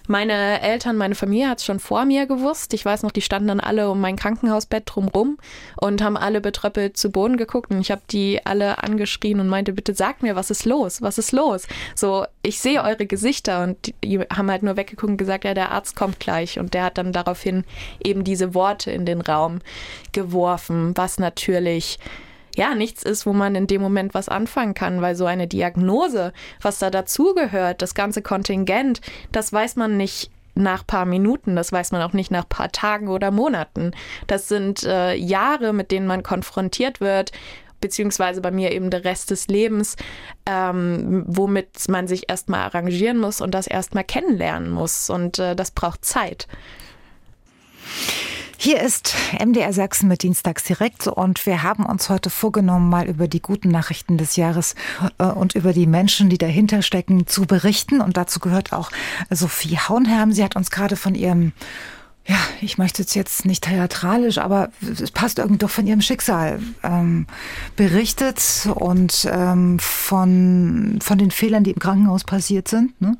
meine 0.09 0.61
Eltern, 0.61 0.97
meine 0.97 1.15
Familie 1.15 1.49
hat 1.49 1.59
es 1.59 1.65
schon 1.65 1.81
vor 1.81 2.05
mir 2.05 2.27
gewusst. 2.27 2.75
Ich 2.75 2.85
weiß 2.85 3.03
noch, 3.03 3.13
die 3.13 3.23
standen 3.23 3.49
dann 3.49 3.61
alle 3.61 3.91
um 3.91 4.01
mein 4.01 4.17
Krankenhausbett 4.17 4.85
drumrum 4.87 5.39
und 5.77 6.03
haben 6.03 6.17
alle 6.17 6.41
betröppelt 6.41 6.97
zu 6.97 7.11
Boden 7.11 7.37
geguckt 7.37 7.71
und 7.71 7.81
ich 7.81 7.91
habe 7.91 8.03
die 8.11 8.45
alle 8.45 8.83
angeschrien 8.83 9.41
und 9.41 9.49
meinte, 9.49 9.73
bitte 9.73 9.95
sagt 9.95 10.23
mir, 10.23 10.37
was 10.37 10.51
ist 10.51 10.65
los? 10.65 11.03
Was 11.03 11.19
ist 11.19 11.33
los? 11.33 11.67
So, 11.95 12.27
ich 12.43 12.61
sehe 12.61 12.83
eure 12.83 13.07
Gesichter 13.07 13.63
und 13.63 13.95
die 14.03 14.19
haben 14.21 14.51
halt 14.51 14.63
nur 14.63 14.77
weggeguckt 14.77 15.11
und 15.11 15.17
gesagt, 15.17 15.45
ja, 15.45 15.55
der 15.55 15.73
Arzt 15.73 15.97
kommt 15.97 16.21
gleich 16.21 16.59
und 16.59 16.75
der 16.75 16.85
hat 16.85 16.99
dann 16.99 17.13
daraufhin 17.13 17.65
eben 18.03 18.25
diese 18.25 18.55
Worte 18.55 18.91
in 18.91 19.07
den 19.07 19.21
Raum 19.21 19.61
geworfen, 20.13 20.93
was 20.97 21.19
natürlich 21.19 21.99
ja 22.57 22.75
nichts 22.75 23.03
ist, 23.03 23.27
wo 23.27 23.33
man 23.33 23.55
in 23.55 23.67
dem 23.67 23.83
Moment 23.83 24.15
was 24.15 24.29
anfangen 24.29 24.75
kann, 24.75 25.01
weil 25.01 25.17
so 25.17 25.27
eine 25.27 25.47
Diagnose, 25.47 26.33
was 26.61 26.79
da 26.79 26.91
dazugehört, 26.91 27.83
das 27.83 27.95
ganze 27.95 28.23
Kontingent, 28.23 29.01
das 29.33 29.53
weiß 29.53 29.77
man 29.77 29.97
nicht 29.97 30.31
nach 30.55 30.87
paar 30.87 31.07
Minuten, 31.07 31.57
das 31.57 31.73
weiß 31.73 31.93
man 31.93 32.03
auch 32.03 32.13
nicht 32.13 32.31
nach 32.31 32.49
paar 32.49 32.71
Tagen 32.71 33.09
oder 33.09 33.31
Monaten. 33.31 33.93
Das 34.27 34.49
sind 34.49 34.85
äh, 34.85 35.15
Jahre, 35.15 35.73
mit 35.73 35.91
denen 35.91 36.07
man 36.07 36.23
konfrontiert 36.23 37.01
wird, 37.01 37.33
beziehungsweise 37.81 38.41
bei 38.41 38.51
mir 38.51 38.73
eben 38.73 38.91
der 38.91 39.05
Rest 39.05 39.31
des 39.31 39.49
Lebens, 39.49 39.97
ähm, 40.47 41.25
womit 41.27 41.89
man 41.89 42.07
sich 42.07 42.31
erstmal 42.31 42.61
arrangieren 42.61 43.19
muss 43.19 43.41
und 43.41 43.53
das 43.55 43.67
erstmal 43.67 44.05
kennenlernen 44.05 44.71
muss. 44.71 45.11
Und 45.11 45.39
äh, 45.39 45.57
das 45.57 45.71
braucht 45.71 46.05
Zeit. 46.05 46.47
Hier 48.65 48.81
ist 48.81 49.17
MDR 49.45 49.73
Sachsen 49.73 50.07
mit 50.07 50.23
Dienstags 50.23 50.63
direkt 50.63 51.09
und 51.09 51.47
wir 51.47 51.65
haben 51.65 51.85
uns 51.85 52.09
heute 52.09 52.31
vorgenommen, 52.31 52.89
mal 52.89 53.09
über 53.09 53.27
die 53.27 53.43
guten 53.43 53.71
Nachrichten 53.71 54.19
des 54.19 54.37
Jahres 54.37 54.77
äh, 55.19 55.25
und 55.25 55.57
über 55.57 55.73
die 55.73 55.89
Menschen, 55.89 56.31
die 56.31 56.39
dahinter 56.39 56.81
stecken, 56.83 57.27
zu 57.27 57.45
berichten. 57.45 58.01
Und 58.01 58.17
dazu 58.17 58.39
gehört 58.39 58.73
auch 58.73 58.93
Sophie 59.31 59.79
Haunherm. 59.79 60.31
Sie 60.31 60.45
hat 60.45 60.55
uns 60.55 60.71
gerade 60.71 60.95
von 60.95 61.17
ihrem 61.17 61.51
ja, 62.27 62.37
ich 62.61 62.79
möchte 62.79 63.03
es 63.03 63.15
jetzt 63.15 63.45
nicht 63.45 63.65
theatralisch, 63.65 64.39
aber 64.39 64.71
es 64.81 65.11
passt 65.11 65.39
irgendwie 65.39 65.59
doch 65.59 65.71
von 65.71 65.87
ihrem 65.87 66.01
Schicksal 66.01 66.61
ähm, 66.85 67.27
berichtet 67.75 68.69
und 68.77 69.29
ähm, 69.31 69.79
von, 69.81 70.99
von 71.03 71.19
den 71.19 71.33
Fehlern, 71.33 71.65
die 71.65 71.73
im 71.73 71.81
Krankenhaus 71.81 72.23
passiert 72.23 72.69
sind, 72.69 73.01
ne? 73.01 73.17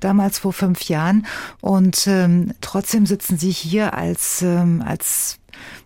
damals 0.00 0.38
vor 0.38 0.52
fünf 0.52 0.82
Jahren. 0.88 1.26
Und 1.62 2.06
ähm, 2.06 2.52
trotzdem 2.60 3.06
sitzen 3.06 3.38
Sie 3.38 3.50
hier 3.50 3.94
als, 3.94 4.42
ähm, 4.42 4.82
als 4.86 5.38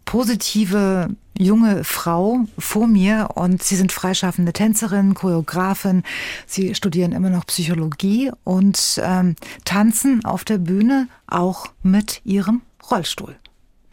positive 0.05 1.11
junge 1.39 1.85
Frau 1.85 2.41
vor 2.59 2.87
mir 2.87 3.31
und 3.35 3.63
Sie 3.63 3.77
sind 3.77 3.93
freischaffende 3.93 4.53
Tänzerin, 4.53 5.15
Choreografin. 5.15 6.03
Sie 6.47 6.75
studieren 6.75 7.13
immer 7.13 7.31
noch 7.31 7.47
Psychologie 7.47 8.31
und 8.45 9.01
ähm, 9.03 9.37
tanzen 9.65 10.25
auf 10.25 10.45
der 10.45 10.59
Bühne 10.59 11.09
auch 11.27 11.67
mit 11.83 12.21
Ihrem 12.25 12.63
Rollstuhl. 12.91 13.37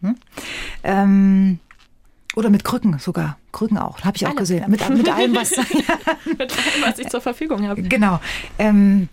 Hm? 0.02 0.16
Ähm, 0.84 1.60
oder 2.36 2.50
mit 2.50 2.64
Krücken 2.64 3.00
sogar. 3.00 3.38
Krücken 3.52 3.78
auch, 3.78 4.02
habe 4.02 4.18
ich 4.18 4.26
auch 4.26 4.32
Alle. 4.32 4.40
gesehen. 4.40 4.70
Mit, 4.70 4.88
mit 4.90 5.10
allem, 5.10 5.36
was, 5.36 5.52
mit 6.26 6.40
allem, 6.40 6.82
was 6.82 7.00
ich 7.00 7.08
zur 7.08 7.22
Verfügung 7.22 7.66
habe. 7.68 7.82
Genau. 7.84 8.20
Ähm, 8.58 9.08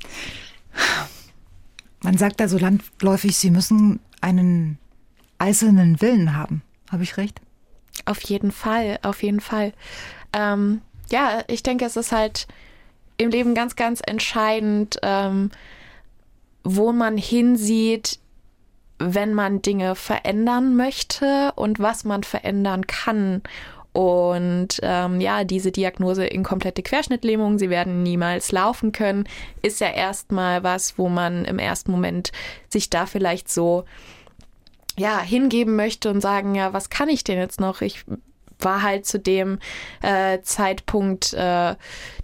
man 2.03 2.18
sagt 2.18 2.40
da 2.40 2.49
so 2.49 2.59
landläufig, 2.59 3.37
Sie 3.37 3.51
müssen 3.51 4.01
einen 4.21 4.79
eisernen 5.38 6.01
Willen 6.01 6.35
haben. 6.35 6.62
Habe 6.90 7.05
ich 7.05 7.16
recht? 7.16 7.40
Auf 8.05 8.20
jeden 8.22 8.52
Fall, 8.52 8.98
auf 9.02 9.22
jeden 9.22 9.40
Fall. 9.40 9.72
Ähm, 10.33 10.81
ja, 11.11 11.42
ich 11.46 11.62
denke, 11.62 11.85
es 11.85 11.96
ist 11.96 12.12
halt 12.12 12.46
im 13.18 13.31
Leben 13.31 13.55
ganz, 13.55 13.76
ganz 13.76 14.00
entscheidend, 14.05 14.98
ähm, 15.02 15.50
wo 16.64 16.92
man 16.92 17.16
hinsieht, 17.16 18.18
wenn 18.98 19.35
man 19.35 19.62
Dinge 19.62 19.94
verändern 19.94 20.76
möchte 20.76 21.52
und 21.57 21.81
was 21.81 22.05
man 22.05 22.22
verändern 22.22 22.87
kann. 22.87 23.42
Und 23.92 24.81
ähm, 24.83 25.20
ja, 25.20 25.44
diese 25.44 25.70
Diagnose 25.70 26.24
inkomplette 26.24 26.83
Querschnittlähmung, 26.83 27.59
sie 27.59 27.68
werden 27.68 28.02
niemals 28.02 28.50
laufen 28.50 28.92
können, 28.92 29.28
ist 29.61 29.81
ja 29.81 29.88
erstmal 29.88 30.62
was, 30.62 30.96
wo 30.98 31.09
man 31.11 31.44
im 31.44 31.59
ersten 31.59 31.90
Moment 31.92 32.33
sich 32.70 32.88
da 32.88 33.05
vielleicht 33.05 33.50
so 33.50 33.85
ja, 34.98 35.20
hingeben 35.20 35.76
möchte 35.76 36.11
und 36.11 36.20
sagen, 36.20 36.55
ja, 36.55 36.72
was 36.72 36.90
kann 36.90 37.09
ich 37.09 37.24
denn 37.24 37.38
jetzt 37.38 37.61
noch? 37.61 37.81
Ich 37.81 38.05
war 38.64 38.83
halt 38.83 39.07
zu 39.07 39.18
dem 39.18 39.59
äh, 40.02 40.40
Zeitpunkt 40.42 41.33
äh, 41.35 41.74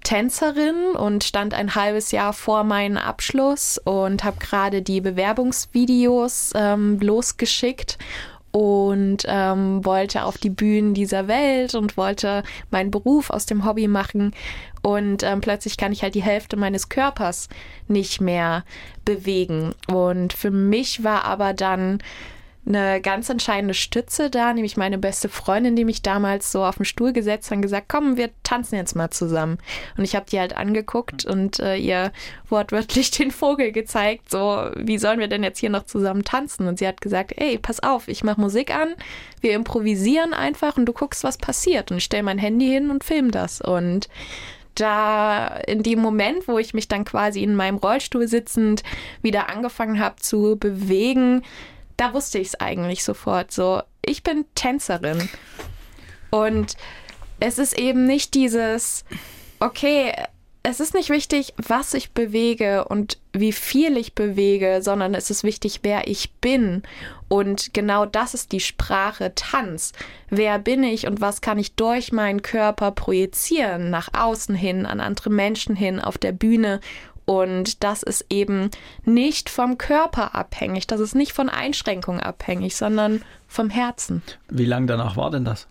Tänzerin 0.05 0.93
und 0.97 1.25
stand 1.25 1.55
ein 1.55 1.75
halbes 1.75 2.13
Jahr 2.13 2.33
vor 2.33 2.65
meinem 2.65 2.97
Abschluss 2.97 3.79
und 3.79 4.25
habe 4.25 4.39
gerade 4.39 4.83
die 4.83 5.01
Bewerbungsvideos 5.01 6.53
ähm, 6.55 7.01
losgeschickt 7.01 7.99
und 8.51 9.25
ähm, 9.27 9.85
wollte 9.85 10.25
auf 10.25 10.39
die 10.39 10.51
Bühnen 10.51 10.95
dieser 10.95 11.29
Welt 11.29 11.75
und 11.75 11.97
wollte 11.97 12.43
meinen 12.71 12.91
Beruf 12.91 13.31
aus 13.31 13.47
dem 13.47 13.65
Hobby 13.65 13.89
machen. 13.89 14.35
Und 14.83 15.23
ähm, 15.23 15.41
plötzlich 15.41 15.77
kann 15.77 15.93
ich 15.93 16.03
halt 16.03 16.15
die 16.15 16.23
Hälfte 16.23 16.57
meines 16.57 16.89
Körpers 16.89 17.49
nicht 17.89 18.21
mehr 18.21 18.65
bewegen. 19.05 19.75
Und 19.93 20.33
für 20.33 20.51
mich 20.51 21.05
war 21.05 21.25
aber 21.25 21.53
dann 21.53 21.99
eine 22.69 23.01
ganz 23.01 23.29
entscheidende 23.31 23.75
Stütze 23.75 24.31
da, 24.31 24.53
nämlich 24.53 24.77
meine 24.77 24.99
beste 24.99 25.29
Freundin, 25.29 25.75
die 25.75 25.85
mich 25.85 26.03
damals 26.03 26.53
so 26.53 26.65
auf 26.65 26.77
den 26.77 26.85
Stuhl 26.85 27.13
gesetzt 27.13 27.51
hat 27.51 27.57
und 27.57 27.63
gesagt, 27.63 27.87
komm, 27.89 28.17
wir 28.17 28.31
tanzen 28.43 28.77
jetzt 28.77 28.95
mal 28.95 29.11
zusammen. 29.11 29.59
Und 29.97 30.05
ich 30.05 30.15
habe 30.15 30.27
die 30.31 30.39
halt 30.39 30.57
angeguckt 30.57 31.25
und 31.25 31.61
äh, 31.61 31.77
ihr 31.77 32.13
wortwörtlich 32.49 33.11
den 33.13 33.31
Vogel 33.31 33.73
gezeigt, 33.73 34.31
so, 34.31 34.71
wie 34.77 34.99
sollen 34.99 35.19
wir 35.19 35.29
denn 35.29 35.43
jetzt 35.43 35.59
hier 35.59 35.71
noch 35.71 35.85
zusammen 35.85 36.25
tanzen? 36.25 36.69
Und 36.69 36.79
sie 36.79 36.87
hat 36.87 37.01
gesagt, 37.01 37.33
ey, 37.37 37.59
pass 37.59 37.83
auf, 37.83 38.07
ich 38.09 38.23
mache 38.23 38.41
Musik 38.41 38.75
an, 38.75 38.95
wir 39.41 39.55
improvisieren 39.55 40.35
einfach 40.35 40.77
und 40.77 40.87
du 40.87 40.93
guckst, 40.93 41.25
was 41.25 41.39
passiert. 41.39 41.91
Und 41.91 41.99
ich 41.99 42.05
stelle 42.05 42.23
mein 42.23 42.39
Handy 42.39 42.67
hin 42.67 42.91
und 42.91 43.03
film 43.03 43.31
das. 43.31 43.61
Und 43.61 44.09
da 44.75 45.57
in 45.67 45.83
dem 45.83 46.01
Moment, 46.01 46.47
wo 46.47 46.59
ich 46.59 46.75
mich 46.75 46.87
dann 46.89 47.05
quasi 47.05 47.43
in 47.43 47.57
meinem 47.57 47.79
Rollstuhl 47.79 48.29
sitzend 48.29 48.83
wieder 49.23 49.49
angefangen 49.49 49.99
habe 49.99 50.17
zu 50.17 50.57
bewegen, 50.59 51.43
da 51.99 52.15
wusste 52.15 52.39
ich 52.39 52.49
es 52.49 52.61
eigentlich 52.61 53.05
sofort 53.05 53.53
so. 53.53 53.83
Ich 54.03 54.23
bin 54.23 54.47
Tänzerin. 54.55 55.29
Und 56.31 56.77
es 57.41 57.59
ist 57.59 57.79
eben 57.79 58.07
nicht 58.07 58.35
dieses, 58.35 59.05
okay, 59.61 60.13
es 60.63 60.81
ist 60.81 60.95
nicht 60.95 61.09
wichtig, 61.09 61.55
was 61.57 61.95
ich 61.95 62.13
bewege 62.13 62.85
und 62.85 63.19
wie 63.33 63.53
viel 63.53 63.97
ich 63.97 64.15
bewege, 64.15 64.81
sondern 64.83 65.15
es 65.15 65.31
ist 65.31 65.43
wichtig, 65.43 65.81
wer 65.83 66.09
ich 66.09 66.33
bin. 66.41 66.83
Und 67.29 67.73
genau 67.75 68.07
das 68.07 68.35
ist 68.35 68.53
die 68.53 68.61
Sprache 68.61 69.35
Tanz. 69.35 69.93
Wer 70.29 70.59
bin 70.59 70.83
ich 70.83 71.07
und 71.07 71.21
was 71.21 71.41
kann 71.41 71.59
ich 71.59 71.75
durch 71.75 72.13
meinen 72.13 72.43
Körper 72.43 72.91
projizieren, 72.91 73.91
nach 73.91 74.09
außen 74.13 74.55
hin, 74.55 74.85
an 74.85 75.01
andere 75.01 75.31
Menschen 75.31 75.75
hin, 75.75 76.01
auf 76.01 76.19
der 76.19 76.33
Bühne 76.33 76.81
und 77.29 77.85
das 77.85 78.03
ist 78.03 78.25
eben 78.31 78.71
nicht 79.05 79.51
vom 79.51 79.77
Körper 79.77 80.35
abhängig, 80.35 80.87
das 80.87 80.99
ist 80.99 81.15
nicht 81.15 81.35
von 81.35 81.51
Einschränkungen 81.51 82.23
abhängig, 82.23 82.75
sondern 82.75 83.21
vom 83.47 83.69
Herzen. 83.69 84.23
Wie 84.49 84.65
lange 84.65 84.87
danach 84.87 85.19
war 85.19 85.31
denn 85.31 85.45
das? 85.45 85.67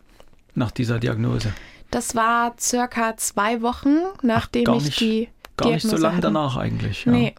Nach 0.53 0.69
dieser 0.69 0.99
Diagnose? 0.99 1.51
Das 1.89 2.13
war 2.13 2.53
circa 2.59 3.17
zwei 3.17 3.63
Wochen, 3.63 3.95
nachdem 4.21 4.65
Ach, 4.69 4.75
ich 4.75 4.83
nicht, 4.83 4.99
die 4.99 5.29
Gar 5.57 5.69
Diagnose 5.69 5.87
nicht 5.87 5.97
so 5.97 5.97
lange 5.97 6.21
danach 6.21 6.57
eigentlich. 6.57 7.05
Ja. 7.05 7.11
Nee, 7.11 7.33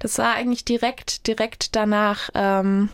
das 0.00 0.18
war 0.18 0.34
eigentlich 0.34 0.64
direkt, 0.64 1.28
direkt 1.28 1.76
danach. 1.76 2.28
Ähm, 2.34 2.88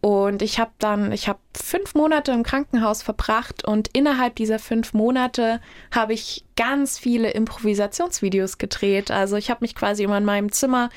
und 0.00 0.42
ich 0.42 0.60
habe 0.60 0.70
dann, 0.78 1.10
ich 1.10 1.28
habe 1.28 1.40
fünf 1.56 1.94
Monate 1.94 2.30
im 2.32 2.44
Krankenhaus 2.44 3.02
verbracht 3.02 3.64
und 3.64 3.88
innerhalb 3.92 4.36
dieser 4.36 4.60
fünf 4.60 4.92
Monate 4.92 5.60
habe 5.90 6.12
ich 6.12 6.44
ganz 6.56 6.98
viele 6.98 7.30
Improvisationsvideos 7.30 8.58
gedreht. 8.58 9.10
Also 9.10 9.36
ich 9.36 9.50
habe 9.50 9.58
mich 9.62 9.74
quasi 9.74 10.04
immer 10.04 10.18
in 10.18 10.24
meinem 10.24 10.52
Zimmer 10.52 10.90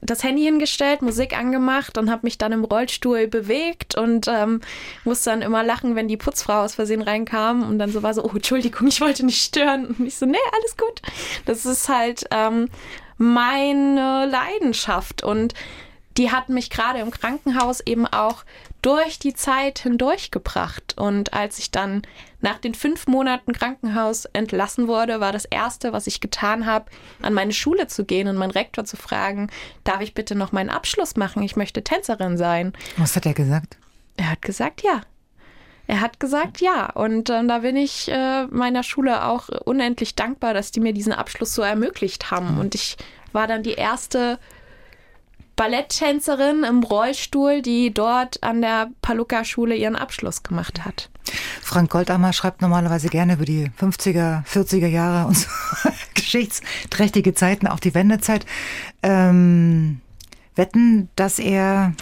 das 0.00 0.22
Handy 0.22 0.42
hingestellt, 0.42 1.02
Musik 1.02 1.36
angemacht 1.36 1.98
und 1.98 2.10
habe 2.10 2.20
mich 2.24 2.38
dann 2.38 2.52
im 2.52 2.64
Rollstuhl 2.64 3.26
bewegt 3.26 3.96
und 3.96 4.26
ähm, 4.28 4.60
musste 5.04 5.30
dann 5.30 5.42
immer 5.42 5.64
lachen, 5.64 5.96
wenn 5.96 6.08
die 6.08 6.16
Putzfrau 6.16 6.62
aus 6.62 6.76
Versehen 6.76 7.02
reinkam 7.02 7.68
und 7.68 7.78
dann 7.78 7.90
so 7.90 8.02
war 8.02 8.14
so, 8.14 8.24
oh, 8.24 8.30
Entschuldigung, 8.34 8.88
ich 8.88 9.00
wollte 9.00 9.26
nicht 9.26 9.42
stören. 9.42 9.86
Und 9.86 10.06
ich 10.06 10.16
so, 10.16 10.26
nee, 10.26 10.36
alles 10.52 10.76
gut. 10.76 11.02
Das 11.46 11.66
ist 11.66 11.88
halt 11.88 12.26
ähm, 12.30 12.68
meine 13.16 14.26
Leidenschaft 14.26 15.24
und 15.24 15.54
die 16.18 16.32
hat 16.32 16.48
mich 16.48 16.68
gerade 16.68 16.98
im 16.98 17.12
Krankenhaus 17.12 17.80
eben 17.80 18.04
auch 18.06 18.44
durch 18.82 19.18
die 19.20 19.34
Zeit 19.34 19.78
hindurchgebracht. 19.78 20.94
Und 20.98 21.32
als 21.32 21.58
ich 21.60 21.70
dann 21.70 22.02
nach 22.40 22.58
den 22.58 22.74
fünf 22.74 23.06
Monaten 23.06 23.52
Krankenhaus 23.52 24.24
entlassen 24.26 24.88
wurde, 24.88 25.20
war 25.20 25.32
das 25.32 25.44
Erste, 25.44 25.92
was 25.92 26.08
ich 26.08 26.20
getan 26.20 26.66
habe, 26.66 26.86
an 27.22 27.34
meine 27.34 27.52
Schule 27.52 27.86
zu 27.86 28.04
gehen 28.04 28.26
und 28.26 28.36
meinen 28.36 28.50
Rektor 28.50 28.84
zu 28.84 28.96
fragen, 28.96 29.48
darf 29.84 30.00
ich 30.00 30.14
bitte 30.14 30.34
noch 30.34 30.50
meinen 30.50 30.70
Abschluss 30.70 31.16
machen? 31.16 31.42
Ich 31.42 31.56
möchte 31.56 31.84
Tänzerin 31.84 32.36
sein. 32.36 32.72
Was 32.96 33.14
hat 33.14 33.24
er 33.24 33.34
gesagt? 33.34 33.78
Er 34.16 34.30
hat 34.30 34.42
gesagt, 34.42 34.82
ja. 34.82 35.02
Er 35.86 36.00
hat 36.00 36.20
gesagt, 36.20 36.60
ja. 36.60 36.90
Und 36.90 37.30
äh, 37.30 37.46
da 37.46 37.60
bin 37.60 37.76
ich 37.76 38.10
äh, 38.10 38.46
meiner 38.48 38.82
Schule 38.82 39.24
auch 39.24 39.48
unendlich 39.64 40.16
dankbar, 40.16 40.52
dass 40.52 40.72
die 40.72 40.80
mir 40.80 40.92
diesen 40.92 41.12
Abschluss 41.12 41.54
so 41.54 41.62
ermöglicht 41.62 42.30
haben. 42.30 42.58
Und 42.58 42.74
ich 42.74 42.96
war 43.32 43.46
dann 43.46 43.62
die 43.62 43.72
erste 43.72 44.38
Balletttänzerin 45.58 46.62
im 46.62 46.84
Rollstuhl, 46.84 47.62
die 47.62 47.92
dort 47.92 48.42
an 48.44 48.62
der 48.62 48.90
Paluca-Schule 49.02 49.74
ihren 49.74 49.96
Abschluss 49.96 50.44
gemacht 50.44 50.84
hat. 50.84 51.10
Frank 51.60 51.90
Goldammer 51.90 52.32
schreibt 52.32 52.62
normalerweise 52.62 53.08
gerne 53.08 53.34
über 53.34 53.44
die 53.44 53.68
50er, 53.78 54.46
40er 54.46 54.86
Jahre 54.86 55.26
und 55.26 55.36
so 55.36 55.48
geschichtsträchtige 56.14 57.34
Zeiten, 57.34 57.66
auch 57.66 57.80
die 57.80 57.92
Wendezeit. 57.92 58.46
Ähm, 59.02 60.00
wetten, 60.58 61.08
dass 61.16 61.38
er 61.38 61.94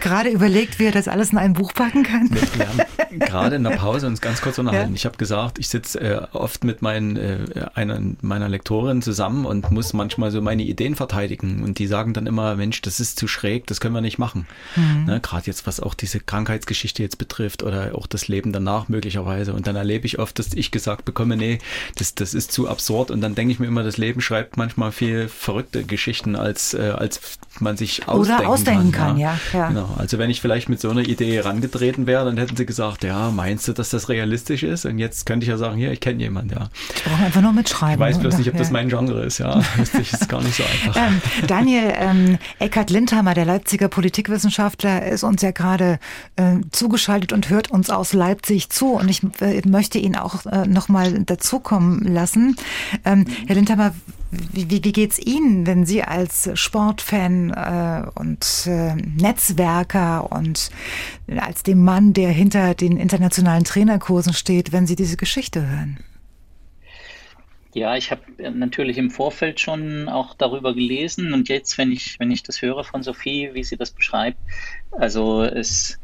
gerade 0.00 0.30
überlegt, 0.30 0.78
wie 0.78 0.86
er 0.86 0.92
das 0.92 1.08
alles 1.08 1.32
in 1.32 1.38
ein 1.38 1.52
Buch 1.52 1.74
packen 1.74 2.02
kann? 2.02 2.30
Wir 2.30 2.68
haben 2.68 2.80
gerade 3.18 3.56
in 3.56 3.64
der 3.64 3.70
Pause 3.70 4.06
uns 4.06 4.20
ganz 4.20 4.40
kurz 4.40 4.58
unterhalten. 4.58 4.92
Ja. 4.92 4.96
Ich 4.96 5.04
habe 5.04 5.16
gesagt, 5.16 5.58
ich 5.58 5.68
sitze 5.68 6.00
äh, 6.00 6.26
oft 6.32 6.64
mit 6.64 6.82
meinen, 6.82 7.16
äh, 7.16 7.66
einer, 7.74 8.00
meiner 8.22 8.48
Lektorin 8.48 9.02
zusammen 9.02 9.44
und 9.44 9.70
muss 9.70 9.92
manchmal 9.92 10.30
so 10.30 10.40
meine 10.40 10.62
Ideen 10.62 10.94
verteidigen. 10.94 11.62
Und 11.62 11.78
die 11.78 11.86
sagen 11.86 12.12
dann 12.12 12.26
immer, 12.26 12.56
Mensch, 12.56 12.80
das 12.82 13.00
ist 13.00 13.18
zu 13.18 13.28
schräg, 13.28 13.66
das 13.66 13.80
können 13.80 13.94
wir 13.94 14.00
nicht 14.00 14.18
machen. 14.18 14.46
Mhm. 14.76 15.04
Ne, 15.06 15.20
gerade 15.20 15.46
jetzt, 15.46 15.66
was 15.66 15.80
auch 15.80 15.94
diese 15.94 16.20
Krankheitsgeschichte 16.20 17.02
jetzt 17.02 17.18
betrifft 17.18 17.62
oder 17.62 17.94
auch 17.94 18.06
das 18.06 18.28
Leben 18.28 18.52
danach 18.52 18.88
möglicherweise. 18.88 19.52
Und 19.52 19.66
dann 19.66 19.76
erlebe 19.76 20.06
ich 20.06 20.18
oft, 20.18 20.38
dass 20.38 20.54
ich 20.54 20.70
gesagt 20.70 21.04
bekomme, 21.04 21.36
nee, 21.36 21.58
das, 21.96 22.14
das 22.14 22.34
ist 22.34 22.52
zu 22.52 22.68
absurd. 22.68 23.10
Und 23.10 23.20
dann 23.20 23.34
denke 23.34 23.52
ich 23.52 23.58
mir 23.58 23.66
immer, 23.66 23.82
das 23.82 23.96
Leben 23.96 24.20
schreibt 24.20 24.56
manchmal 24.56 24.92
viel 24.92 25.28
verrückte 25.28 25.84
Geschichten, 25.84 26.36
als, 26.36 26.74
äh, 26.74 26.92
als 26.96 27.38
man 27.60 27.76
sich 27.76 27.95
sich 27.96 28.08
ausdenken 28.08 28.40
Oder 28.42 28.48
ausdenken 28.48 28.92
kann, 28.92 29.08
kann 29.08 29.18
ja. 29.18 29.38
ja. 29.52 29.68
Genau. 29.68 29.88
Also 29.96 30.18
wenn 30.18 30.30
ich 30.30 30.40
vielleicht 30.40 30.68
mit 30.68 30.80
so 30.80 30.90
einer 30.90 31.02
Idee 31.02 31.34
herangetreten 31.34 32.06
wäre, 32.06 32.24
dann 32.24 32.36
hätten 32.36 32.56
sie 32.56 32.66
gesagt, 32.66 33.04
ja, 33.04 33.30
meinst 33.30 33.66
du, 33.68 33.72
dass 33.72 33.90
das 33.90 34.08
realistisch 34.08 34.62
ist? 34.62 34.84
Und 34.84 34.98
jetzt 34.98 35.26
könnte 35.26 35.44
ich 35.44 35.50
ja 35.50 35.56
sagen, 35.56 35.76
hier, 35.76 35.92
ich 35.92 36.00
kenne 36.00 36.22
jemanden, 36.22 36.54
ja. 36.54 36.68
Ich 36.94 37.04
brauche 37.04 37.24
einfach 37.24 37.42
nur 37.42 37.52
mitschreiben. 37.52 37.94
Ich 37.94 38.00
weiß 38.00 38.18
bloß 38.18 38.34
oder? 38.34 38.38
nicht, 38.38 38.48
ob 38.48 38.54
ja. 38.54 38.60
das 38.60 38.70
mein 38.70 38.88
Genre 38.88 39.24
ist, 39.24 39.38
ja. 39.38 39.62
Das 39.76 39.94
ist 39.94 40.28
gar 40.28 40.42
nicht 40.42 40.56
so 40.56 40.62
einfach. 40.64 40.96
Ähm, 40.96 41.20
Daniel 41.46 41.92
ähm, 41.96 42.38
Eckhard 42.58 42.90
Lindhammer, 42.90 43.34
der 43.34 43.44
Leipziger 43.44 43.88
Politikwissenschaftler, 43.88 45.06
ist 45.06 45.22
uns 45.22 45.42
ja 45.42 45.50
gerade 45.50 45.98
äh, 46.36 46.56
zugeschaltet 46.72 47.32
und 47.32 47.50
hört 47.50 47.70
uns 47.70 47.90
aus 47.90 48.12
Leipzig 48.12 48.70
zu. 48.70 48.92
Und 48.92 49.08
ich 49.08 49.22
äh, 49.40 49.62
möchte 49.66 49.98
ihn 49.98 50.16
auch 50.16 50.44
äh, 50.46 50.66
nochmal 50.66 51.24
dazukommen 51.24 52.02
lassen. 52.02 52.56
Ähm, 53.04 53.26
Herr 53.46 53.56
Lindhammer, 53.56 53.92
wie, 54.30 54.70
wie, 54.70 54.84
wie 54.84 54.92
geht's 54.92 55.18
Ihnen, 55.18 55.66
wenn 55.66 55.86
Sie 55.86 56.02
als 56.02 56.50
Sportfan 56.54 57.50
äh, 57.50 58.08
und 58.14 58.66
äh, 58.66 58.94
Netzwerker 58.96 60.30
und 60.32 60.70
als 61.36 61.62
dem 61.62 61.84
Mann, 61.84 62.12
der 62.12 62.30
hinter 62.30 62.74
den 62.74 62.96
internationalen 62.96 63.64
Trainerkursen 63.64 64.32
steht, 64.32 64.72
wenn 64.72 64.86
Sie 64.86 64.96
diese 64.96 65.16
Geschichte 65.16 65.66
hören? 65.68 65.98
Ja, 67.76 67.94
ich 67.94 68.10
habe 68.10 68.22
natürlich 68.54 68.96
im 68.96 69.10
Vorfeld 69.10 69.60
schon 69.60 70.08
auch 70.08 70.34
darüber 70.34 70.72
gelesen 70.74 71.34
und 71.34 71.50
jetzt, 71.50 71.76
wenn 71.76 71.92
ich, 71.92 72.18
wenn 72.18 72.30
ich 72.30 72.42
das 72.42 72.62
höre 72.62 72.84
von 72.84 73.02
Sophie, 73.02 73.50
wie 73.52 73.64
sie 73.64 73.76
das 73.76 73.90
beschreibt, 73.90 74.38
also 74.92 75.42
es, 75.42 75.98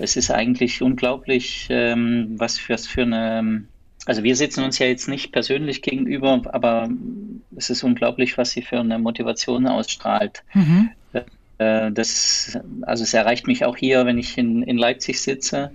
es 0.00 0.16
ist 0.16 0.32
eigentlich 0.32 0.82
unglaublich, 0.82 1.68
ähm, 1.70 2.34
was 2.36 2.58
für, 2.58 2.72
was 2.72 2.88
für 2.88 3.02
eine, 3.02 3.62
also 4.08 4.22
wir 4.22 4.36
sitzen 4.36 4.64
uns 4.64 4.78
ja 4.78 4.86
jetzt 4.86 5.06
nicht 5.06 5.32
persönlich 5.32 5.82
gegenüber, 5.82 6.40
aber 6.52 6.88
es 7.54 7.68
ist 7.68 7.82
unglaublich, 7.82 8.38
was 8.38 8.52
sie 8.52 8.62
für 8.62 8.80
eine 8.80 8.98
Motivation 8.98 9.66
ausstrahlt. 9.66 10.42
Mhm. 10.54 10.88
Äh, 11.58 11.92
das, 11.92 12.58
also 12.82 13.04
es 13.04 13.12
erreicht 13.12 13.46
mich 13.46 13.66
auch 13.66 13.76
hier, 13.76 14.06
wenn 14.06 14.16
ich 14.16 14.38
in, 14.38 14.62
in 14.62 14.78
Leipzig 14.78 15.20
sitze. 15.20 15.72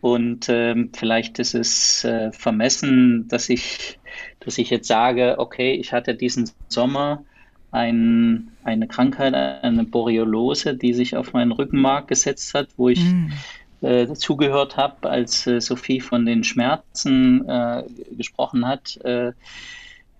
Und 0.00 0.48
ähm, 0.48 0.90
vielleicht 0.94 1.40
ist 1.40 1.54
es 1.54 2.04
äh, 2.04 2.30
vermessen, 2.30 3.26
dass 3.26 3.48
ich, 3.48 3.98
dass 4.38 4.58
ich 4.58 4.70
jetzt 4.70 4.86
sage, 4.86 5.34
okay, 5.38 5.72
ich 5.72 5.92
hatte 5.92 6.14
diesen 6.14 6.48
Sommer 6.68 7.24
ein, 7.72 8.52
eine 8.62 8.86
Krankheit, 8.86 9.34
eine 9.34 9.82
Boreolose, 9.82 10.76
die 10.76 10.94
sich 10.94 11.16
auf 11.16 11.32
meinen 11.32 11.50
Rückenmark 11.50 12.06
gesetzt 12.06 12.54
hat, 12.54 12.68
wo 12.76 12.90
ich 12.90 13.02
mm. 13.02 13.32
Äh, 13.82 14.06
zugehört 14.14 14.76
habe, 14.76 15.08
als 15.10 15.46
äh, 15.46 15.60
Sophie 15.60 16.00
von 16.00 16.26
den 16.26 16.44
Schmerzen 16.44 17.48
äh, 17.48 17.84
gesprochen 18.16 18.66
hat. 18.66 18.98
Äh, 19.04 19.32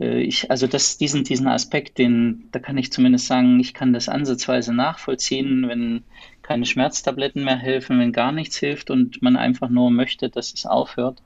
äh, 0.01 0.21
ich, 0.21 0.51
also 0.51 0.67
das, 0.67 0.99
diesen, 0.99 1.25
diesen 1.25 1.49
Aspekt, 1.49 1.99
den, 1.99 2.49
da 2.53 2.59
kann 2.59 2.79
ich 2.79 2.93
zumindest 2.93 3.27
sagen, 3.27 3.59
ich 3.61 3.75
kann 3.75 3.93
das 3.93 4.09
ansatzweise 4.09 4.75
nachvollziehen, 4.75 5.69
wenn 5.69 6.05
keine 6.43 6.67
Schmerztabletten 6.67 7.45
mehr 7.45 7.57
helfen, 7.57 7.99
wenn 7.99 8.13
gar 8.13 8.33
nichts 8.33 8.57
hilft 8.57 8.91
und 8.91 9.23
man 9.23 9.37
einfach 9.37 9.69
nur 9.69 9.91
möchte, 9.91 10.29
dass 10.29 10.53
es 10.53 10.67
aufhört. 10.67 11.23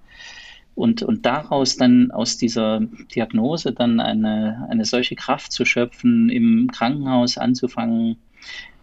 Und, 0.76 1.02
und 1.02 1.26
daraus 1.26 1.76
dann 1.76 2.10
aus 2.10 2.38
dieser 2.38 2.80
Diagnose 3.14 3.72
dann 3.72 4.00
eine, 4.00 4.66
eine 4.70 4.84
solche 4.84 5.16
Kraft 5.16 5.52
zu 5.52 5.64
schöpfen, 5.64 6.30
im 6.30 6.70
Krankenhaus 6.72 7.36
anzufangen 7.36 8.16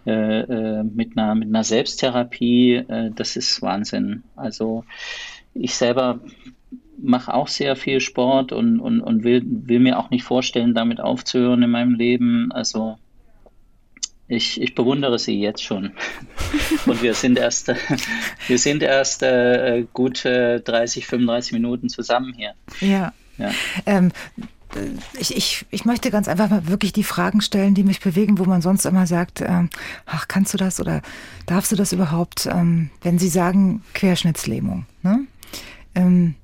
äh, 0.08 0.40
äh, 0.42 0.84
mit, 0.84 1.18
einer, 1.18 1.36
mit 1.36 1.50
einer 1.50 1.64
Selbsttherapie, 1.64 2.76
äh, 2.76 3.12
das 3.14 3.36
ist 3.36 3.62
Wahnsinn. 3.62 4.24
Also 4.36 4.86
ich 5.54 5.76
selber 5.76 6.22
mache 6.98 7.34
auch 7.34 7.48
sehr 7.48 7.76
viel 7.76 8.00
Sport 8.00 8.54
und, 8.54 8.80
und, 8.80 9.02
und 9.02 9.24
will, 9.24 9.44
will 9.46 9.80
mir 9.80 10.00
auch 10.00 10.10
nicht 10.10 10.24
vorstellen, 10.24 10.74
damit 10.74 11.02
aufzuhören 11.02 11.62
in 11.62 11.72
meinem 11.72 11.94
Leben. 11.94 12.52
Also 12.54 12.98
ich, 14.30 14.62
ich 14.62 14.76
bewundere 14.76 15.20
sie 15.20 15.40
jetzt 15.40 15.64
schon. 15.64 15.92
Und 16.86 17.02
wir 17.02 17.14
sind 17.14 17.40
erst, 17.40 17.68
wir 18.48 18.58
sind 18.58 18.84
erst 18.84 19.24
äh, 19.24 19.86
gut 19.94 20.26
äh, 20.26 20.60
30, 20.60 21.08
35 21.08 21.54
Minuten 21.54 21.88
zusammen 21.88 22.34
hier. 22.34 22.54
Ja. 22.82 23.14
ja. 23.38 23.52
Ähm, 23.86 24.12
ich, 25.18 25.36
ich, 25.36 25.66
ich 25.70 25.86
möchte 25.86 26.12
ganz 26.12 26.28
einfach 26.28 26.50
mal 26.50 26.68
wirklich 26.68 26.94
die 26.94 27.04
Fragen 27.04 27.42
stellen, 27.42 27.74
die 27.74 27.84
mich 27.84 28.00
bewegen, 28.00 28.38
wo 28.38 28.46
man 28.46 28.62
sonst 28.62 28.86
immer 28.86 29.08
sagt, 29.08 29.42
ähm, 29.42 29.70
ach, 30.06 30.28
kannst 30.28 30.54
du 30.54 30.58
das 30.58 30.80
oder 30.80 31.02
darfst 31.46 31.72
du 31.72 31.76
das 31.76 31.94
überhaupt, 31.94 32.48
ähm, 32.52 32.90
wenn 33.02 33.20
Sie 33.20 33.30
sagen 33.30 33.84
Querschnittslähmung. 33.94 34.86
Ne? 35.04 35.26
Ähm, 35.96 36.36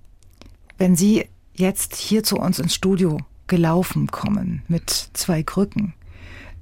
wenn 0.77 0.95
Sie 0.95 1.27
jetzt 1.53 1.95
hier 1.95 2.23
zu 2.23 2.37
uns 2.37 2.59
ins 2.59 2.73
Studio 2.73 3.19
gelaufen 3.47 4.07
kommen 4.07 4.63
mit 4.67 5.09
zwei 5.13 5.43
Krücken, 5.43 5.93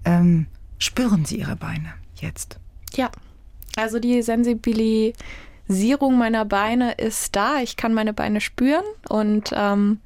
ähm, 0.04 0.48
spüren 0.80 1.26
Sie 1.26 1.38
Ihre 1.38 1.56
Beine 1.56 1.94
jetzt? 2.16 2.60
Ja, 2.96 3.10
also 3.76 4.00
die 4.00 4.22
Sensibilisierung 4.22 6.18
meiner 6.18 6.46
Beine 6.46 6.94
ist 6.94 7.36
da. 7.36 7.62
Ich 7.62 7.78
kann 7.78 7.94
meine 7.94 8.14
Beine 8.14 8.42
spüren 8.42 8.84
und 9.08 9.52
ähm, 9.56 10.00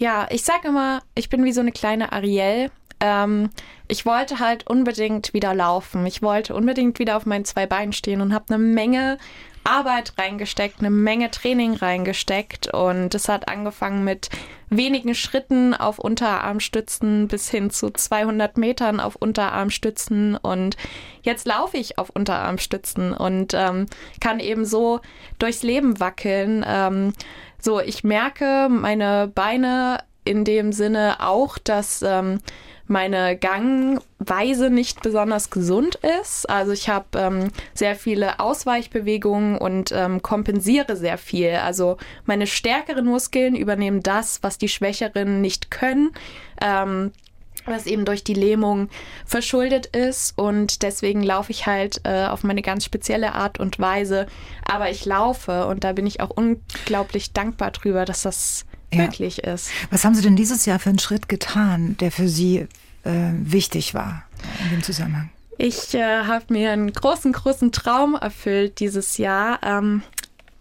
ja, 0.00 0.26
ich 0.30 0.42
sage 0.42 0.68
immer, 0.68 1.02
ich 1.14 1.28
bin 1.28 1.44
wie 1.44 1.52
so 1.52 1.60
eine 1.60 1.72
kleine 1.72 2.12
Ariel. 2.12 2.70
Ähm, 3.00 3.50
ich 3.86 4.06
wollte 4.06 4.38
halt 4.38 4.66
unbedingt 4.66 5.34
wieder 5.34 5.54
laufen. 5.54 6.06
Ich 6.06 6.22
wollte 6.22 6.54
unbedingt 6.54 6.98
wieder 6.98 7.18
auf 7.18 7.26
meinen 7.26 7.44
zwei 7.44 7.66
Beinen 7.66 7.92
stehen 7.92 8.22
und 8.22 8.32
habe 8.32 8.46
eine 8.48 8.58
Menge 8.58 9.18
Arbeit 9.70 10.14
reingesteckt, 10.18 10.80
eine 10.80 10.90
Menge 10.90 11.30
Training 11.30 11.74
reingesteckt 11.74 12.74
und 12.74 13.14
es 13.14 13.28
hat 13.28 13.48
angefangen 13.48 14.02
mit 14.02 14.28
wenigen 14.68 15.14
Schritten 15.14 15.74
auf 15.74 15.98
Unterarmstützen 15.98 17.28
bis 17.28 17.48
hin 17.50 17.70
zu 17.70 17.90
200 17.90 18.56
Metern 18.56 18.98
auf 18.98 19.14
Unterarmstützen 19.16 20.36
und 20.36 20.76
jetzt 21.22 21.46
laufe 21.46 21.76
ich 21.76 21.98
auf 21.98 22.10
Unterarmstützen 22.10 23.12
und 23.12 23.54
ähm, 23.54 23.86
kann 24.20 24.40
eben 24.40 24.64
so 24.64 25.00
durchs 25.38 25.62
Leben 25.62 26.00
wackeln. 26.00 26.64
Ähm, 26.66 27.12
so, 27.60 27.80
ich 27.80 28.02
merke 28.02 28.68
meine 28.70 29.28
Beine 29.28 29.98
in 30.24 30.44
dem 30.44 30.72
Sinne 30.72 31.16
auch, 31.20 31.58
dass 31.58 32.02
ähm, 32.02 32.40
meine 32.90 33.36
Gangweise 33.36 34.68
nicht 34.68 35.00
besonders 35.00 35.50
gesund 35.50 35.98
ist. 36.20 36.50
Also 36.50 36.72
ich 36.72 36.88
habe 36.88 37.06
ähm, 37.16 37.48
sehr 37.72 37.94
viele 37.94 38.40
Ausweichbewegungen 38.40 39.56
und 39.56 39.92
ähm, 39.92 40.22
kompensiere 40.22 40.96
sehr 40.96 41.16
viel. 41.16 41.52
Also 41.54 41.96
meine 42.26 42.48
stärkeren 42.48 43.06
Muskeln 43.06 43.54
übernehmen 43.54 44.02
das, 44.02 44.42
was 44.42 44.58
die 44.58 44.68
schwächeren 44.68 45.40
nicht 45.40 45.70
können. 45.70 46.10
Ähm, 46.60 47.12
was 47.66 47.86
eben 47.86 48.04
durch 48.06 48.24
die 48.24 48.34
Lähmung 48.34 48.88
verschuldet 49.26 49.86
ist 49.86 50.36
und 50.38 50.82
deswegen 50.82 51.22
laufe 51.22 51.52
ich 51.52 51.66
halt 51.66 52.00
äh, 52.04 52.24
auf 52.24 52.42
meine 52.42 52.62
ganz 52.62 52.86
spezielle 52.86 53.34
Art 53.34 53.60
und 53.60 53.78
Weise. 53.78 54.26
Aber 54.64 54.90
ich 54.90 55.04
laufe 55.04 55.66
und 55.66 55.84
da 55.84 55.92
bin 55.92 56.06
ich 56.06 56.20
auch 56.20 56.30
unglaublich 56.30 57.32
dankbar 57.32 57.70
drüber, 57.70 58.06
dass 58.06 58.22
das 58.22 58.64
ja. 58.92 59.02
möglich 59.02 59.44
ist. 59.44 59.70
Was 59.90 60.04
haben 60.04 60.14
Sie 60.14 60.22
denn 60.22 60.36
dieses 60.36 60.66
Jahr 60.66 60.78
für 60.78 60.90
einen 60.90 60.98
Schritt 60.98 61.28
getan, 61.28 61.96
der 62.00 62.10
für 62.10 62.28
Sie 62.28 62.66
äh, 63.04 63.30
wichtig 63.32 63.94
war 63.94 64.24
in 64.64 64.70
dem 64.70 64.82
Zusammenhang? 64.82 65.30
Ich 65.58 65.94
äh, 65.94 66.24
habe 66.24 66.46
mir 66.48 66.72
einen 66.72 66.92
großen, 66.92 67.32
großen 67.32 67.70
Traum 67.70 68.14
erfüllt 68.14 68.80
dieses 68.80 69.18
Jahr. 69.18 69.60
Ähm, 69.62 70.02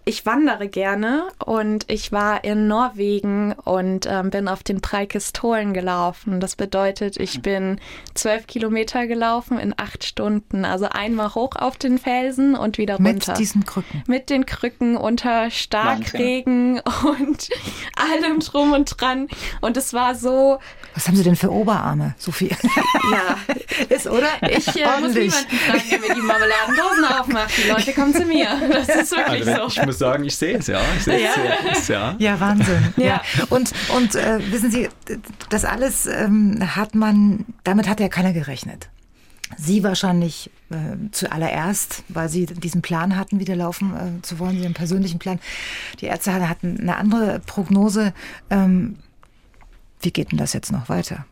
ich 0.05 0.25
wandere 0.25 0.67
gerne 0.67 1.27
und 1.45 1.85
ich 1.87 2.11
war 2.11 2.43
in 2.43 2.67
Norwegen 2.67 3.53
und 3.53 4.07
ähm, 4.09 4.31
bin 4.31 4.47
auf 4.47 4.63
den 4.63 4.81
Preikistolen 4.81 5.73
gelaufen. 5.73 6.39
Das 6.39 6.55
bedeutet, 6.55 7.17
ich 7.17 7.41
bin 7.41 7.79
zwölf 8.15 8.47
Kilometer 8.47 9.05
gelaufen 9.05 9.59
in 9.59 9.75
acht 9.77 10.03
Stunden. 10.03 10.65
Also 10.65 10.87
einmal 10.89 11.35
hoch 11.35 11.51
auf 11.55 11.77
den 11.77 11.99
Felsen 11.99 12.55
und 12.55 12.79
wieder 12.79 12.95
runter. 12.95 13.33
Mit 13.33 13.37
diesen 13.37 13.65
Krücken. 13.65 14.03
Mit 14.07 14.31
den 14.31 14.47
Krücken 14.47 14.97
unter 14.97 15.51
Starkregen 15.51 16.79
und 17.03 17.49
allem 17.95 18.39
drum 18.39 18.73
und 18.73 18.99
dran. 18.99 19.27
Und 19.61 19.77
es 19.77 19.93
war 19.93 20.15
so. 20.15 20.57
Was 20.95 21.07
haben 21.07 21.17
Sie 21.17 21.23
denn 21.23 21.35
für 21.35 21.51
Oberarme, 21.51 22.15
Sophie? 22.17 22.49
Ja, 23.11 23.37
ist 23.89 24.07
oder? 24.07 24.27
Ich 24.41 24.67
äh, 24.75 24.99
muss 24.99 25.13
niemanden 25.13 25.57
fragen, 25.57 25.83
der 25.89 25.99
mir 25.99 26.13
die 26.13 26.21
Marmeladendosen 26.21 27.05
aufmacht. 27.05 27.51
Die 27.57 27.69
Leute 27.69 27.93
kommen 27.93 28.13
zu 28.13 28.25
mir. 28.25 28.47
Das 28.69 28.87
ist 28.87 29.11
wirklich 29.11 29.47
also, 29.47 29.91
so 29.91 29.98
sagen, 29.99 30.23
ich 30.23 30.35
sehe 30.35 30.57
es, 30.57 30.67
ja. 30.67 30.81
Ich 30.97 31.03
sehe 31.03 31.23
ja. 31.23 31.29
es, 31.71 31.87
ja. 31.87 32.15
Ja, 32.17 32.39
Wahnsinn. 32.39 32.93
Ja. 32.97 33.05
ja. 33.05 33.21
Und, 33.49 33.71
und 33.95 34.15
äh, 34.15 34.39
wissen 34.51 34.71
Sie, 34.71 34.89
das 35.49 35.65
alles 35.65 36.05
ähm, 36.07 36.59
hat 36.75 36.95
man, 36.95 37.45
damit 37.63 37.87
hat 37.87 37.99
ja 37.99 38.09
keiner 38.09 38.33
gerechnet. 38.33 38.89
Sie 39.57 39.83
wahrscheinlich 39.83 40.51
äh, 40.69 40.75
zuallererst, 41.11 42.03
weil 42.07 42.29
Sie 42.29 42.45
diesen 42.45 42.81
Plan 42.81 43.15
hatten, 43.15 43.39
wieder 43.39 43.55
laufen 43.55 44.19
äh, 44.19 44.21
zu 44.21 44.39
wollen, 44.39 44.61
Ihren 44.61 44.73
persönlichen 44.73 45.19
Plan. 45.19 45.39
Die 46.01 46.05
Ärzte 46.05 46.47
hatten 46.47 46.79
eine 46.79 46.97
andere 46.97 47.39
Prognose. 47.45 48.13
Ähm, 48.49 48.97
wie 50.01 50.11
geht 50.11 50.31
denn 50.31 50.37
das 50.37 50.53
jetzt 50.53 50.71
noch 50.71 50.87
weiter? 50.87 51.25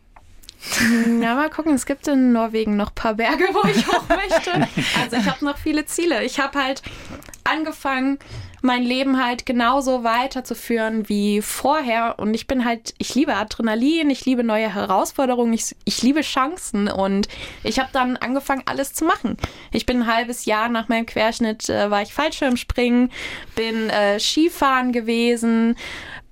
Na, 1.06 1.34
mal 1.36 1.50
gucken. 1.50 1.74
Es 1.74 1.86
gibt 1.86 2.08
in 2.08 2.32
Norwegen 2.32 2.76
noch 2.76 2.90
ein 2.90 2.94
paar 2.94 3.14
Berge, 3.14 3.44
wo 3.52 3.66
ich 3.68 3.86
hoch 3.86 4.08
möchte. 4.08 4.68
Also 5.00 5.16
ich 5.16 5.26
habe 5.26 5.44
noch 5.44 5.56
viele 5.56 5.86
Ziele. 5.86 6.24
Ich 6.24 6.40
habe 6.40 6.62
halt 6.62 6.82
angefangen, 7.44 8.18
mein 8.68 8.84
Leben 8.84 9.24
halt 9.24 9.46
genauso 9.46 10.04
weiterzuführen 10.04 11.08
wie 11.08 11.40
vorher. 11.40 12.18
Und 12.18 12.34
ich 12.34 12.46
bin 12.46 12.66
halt, 12.66 12.94
ich 12.98 13.14
liebe 13.14 13.34
Adrenalin, 13.34 14.10
ich 14.10 14.26
liebe 14.26 14.44
neue 14.44 14.72
Herausforderungen, 14.72 15.54
ich, 15.54 15.74
ich 15.84 16.02
liebe 16.02 16.20
Chancen. 16.20 16.88
Und 16.88 17.28
ich 17.64 17.80
habe 17.80 17.88
dann 17.92 18.18
angefangen, 18.18 18.62
alles 18.66 18.92
zu 18.92 19.06
machen. 19.06 19.38
Ich 19.72 19.86
bin 19.86 20.02
ein 20.02 20.06
halbes 20.06 20.44
Jahr 20.44 20.68
nach 20.68 20.88
meinem 20.88 21.06
Querschnitt, 21.06 21.68
äh, 21.70 21.90
war 21.90 22.02
ich 22.02 22.12
Fallschirmspringen, 22.12 23.10
bin 23.56 23.88
äh, 23.88 24.20
Skifahren 24.20 24.92
gewesen, 24.92 25.74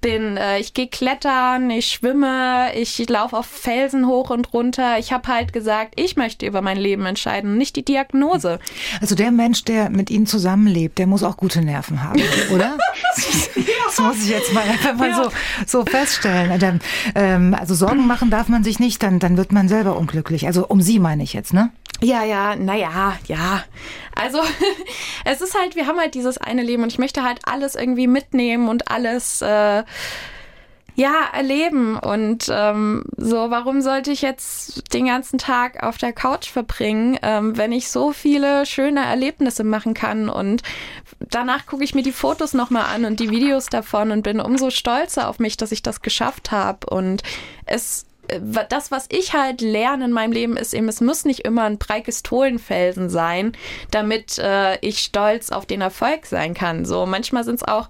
bin, 0.00 0.36
äh, 0.36 0.58
ich 0.58 0.74
gehe 0.74 0.88
klettern, 0.88 1.70
ich 1.70 1.88
schwimme, 1.88 2.74
ich 2.74 3.08
laufe 3.08 3.36
auf 3.36 3.46
Felsen 3.46 4.06
hoch 4.06 4.30
und 4.30 4.52
runter. 4.52 4.98
Ich 4.98 5.12
habe 5.12 5.28
halt 5.28 5.52
gesagt, 5.52 5.94
ich 5.96 6.16
möchte 6.16 6.46
über 6.46 6.62
mein 6.62 6.76
Leben 6.76 7.06
entscheiden, 7.06 7.56
nicht 7.56 7.76
die 7.76 7.84
Diagnose. 7.84 8.58
Also 9.00 9.14
der 9.14 9.30
Mensch, 9.30 9.64
der 9.64 9.90
mit 9.90 10.10
Ihnen 10.10 10.26
zusammenlebt, 10.26 10.98
der 10.98 11.06
muss 11.06 11.22
auch 11.22 11.36
gute 11.36 11.62
Nerven 11.62 12.02
haben, 12.02 12.22
oder? 12.52 12.76
das 13.16 13.98
muss 13.98 14.22
ich 14.22 14.30
jetzt 14.30 14.52
mal 14.52 14.62
einfach 14.62 14.94
mal 14.94 15.10
ja. 15.10 15.24
so, 15.24 15.30
so 15.66 15.84
feststellen. 15.84 16.80
Ähm, 17.14 17.56
also 17.58 17.74
Sorgen 17.74 18.06
machen 18.06 18.30
darf 18.30 18.48
man 18.48 18.64
sich 18.64 18.78
nicht, 18.78 19.02
dann, 19.02 19.18
dann 19.18 19.36
wird 19.36 19.52
man 19.52 19.68
selber 19.68 19.96
unglücklich. 19.96 20.46
Also 20.46 20.66
um 20.66 20.80
Sie 20.80 20.98
meine 20.98 21.22
ich 21.22 21.32
jetzt, 21.32 21.52
ne? 21.52 21.70
Ja, 22.02 22.24
ja, 22.24 22.56
naja, 22.56 23.16
ja. 23.26 23.64
Also 24.14 24.40
es 25.24 25.40
ist 25.40 25.58
halt, 25.58 25.76
wir 25.76 25.86
haben 25.86 25.98
halt 25.98 26.14
dieses 26.14 26.38
eine 26.38 26.62
Leben 26.62 26.82
und 26.82 26.92
ich 26.92 26.98
möchte 26.98 27.22
halt 27.22 27.40
alles 27.44 27.74
irgendwie 27.74 28.06
mitnehmen 28.06 28.68
und 28.68 28.90
alles 28.90 29.40
äh, 29.42 29.82
ja 30.96 31.14
erleben. 31.32 31.98
Und 31.98 32.50
ähm, 32.50 33.04
so, 33.16 33.50
warum 33.50 33.82
sollte 33.82 34.10
ich 34.10 34.22
jetzt 34.22 34.92
den 34.92 35.06
ganzen 35.06 35.38
Tag 35.38 35.82
auf 35.82 35.98
der 35.98 36.12
Couch 36.12 36.48
verbringen, 36.48 37.18
ähm, 37.22 37.56
wenn 37.56 37.72
ich 37.72 37.90
so 37.90 38.12
viele 38.12 38.66
schöne 38.66 39.04
Erlebnisse 39.04 39.62
machen 39.62 39.94
kann? 39.94 40.28
Und 40.28 40.62
danach 41.20 41.66
gucke 41.66 41.84
ich 41.84 41.94
mir 41.94 42.02
die 42.02 42.12
Fotos 42.12 42.54
nochmal 42.54 42.86
an 42.94 43.04
und 43.04 43.20
die 43.20 43.30
Videos 43.30 43.66
davon 43.66 44.10
und 44.10 44.22
bin 44.22 44.40
umso 44.40 44.70
stolzer 44.70 45.28
auf 45.28 45.38
mich, 45.38 45.56
dass 45.56 45.72
ich 45.72 45.82
das 45.82 46.00
geschafft 46.00 46.50
habe. 46.50 46.86
Und 46.88 47.22
es 47.66 48.05
das, 48.68 48.90
was 48.90 49.06
ich 49.10 49.34
halt 49.34 49.60
lerne 49.60 50.06
in 50.06 50.12
meinem 50.12 50.32
Leben, 50.32 50.56
ist 50.56 50.74
eben, 50.74 50.88
es 50.88 51.00
muss 51.00 51.24
nicht 51.24 51.40
immer 51.40 51.64
ein 51.64 51.78
Preikistolenfelsen 51.78 53.10
sein, 53.10 53.52
damit 53.90 54.38
äh, 54.38 54.78
ich 54.80 55.00
stolz 55.00 55.50
auf 55.50 55.66
den 55.66 55.80
Erfolg 55.80 56.26
sein 56.26 56.54
kann. 56.54 56.84
So, 56.84 57.06
manchmal 57.06 57.44
sind 57.44 57.56
es 57.56 57.62
auch 57.62 57.88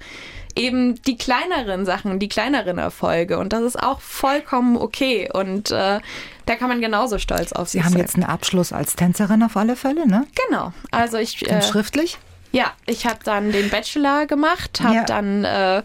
eben 0.57 1.01
die 1.03 1.17
kleineren 1.17 1.85
Sachen, 1.85 2.19
die 2.19 2.29
kleineren 2.29 2.79
Erfolge. 2.79 3.39
Und 3.39 3.53
das 3.53 3.63
ist 3.63 3.81
auch 3.81 4.01
vollkommen 4.01 4.77
okay. 4.77 5.29
Und 5.33 5.71
äh, 5.71 6.01
da 6.47 6.55
kann 6.57 6.69
man 6.69 6.81
genauso 6.81 7.19
stolz 7.19 7.53
auf 7.53 7.69
Sie 7.69 7.79
sich 7.79 7.85
haben 7.85 7.93
sein. 7.93 8.01
jetzt 8.01 8.15
einen 8.15 8.25
Abschluss 8.25 8.73
als 8.73 8.97
Tänzerin 8.97 9.43
auf 9.43 9.57
alle 9.57 9.77
Fälle, 9.77 10.07
ne? 10.07 10.27
Genau. 10.49 10.73
Also 10.91 11.19
ich. 11.19 11.49
Äh, 11.49 11.63
schriftlich? 11.63 12.19
Ja, 12.53 12.73
ich 12.87 13.07
habe 13.07 13.19
dann 13.25 13.53
den 13.53 13.71
Bachelor 13.71 14.27
gemacht, 14.27 14.81
habe 14.83 14.97
ja. 14.97 15.05
dann 15.05 15.45
äh, 15.45 15.83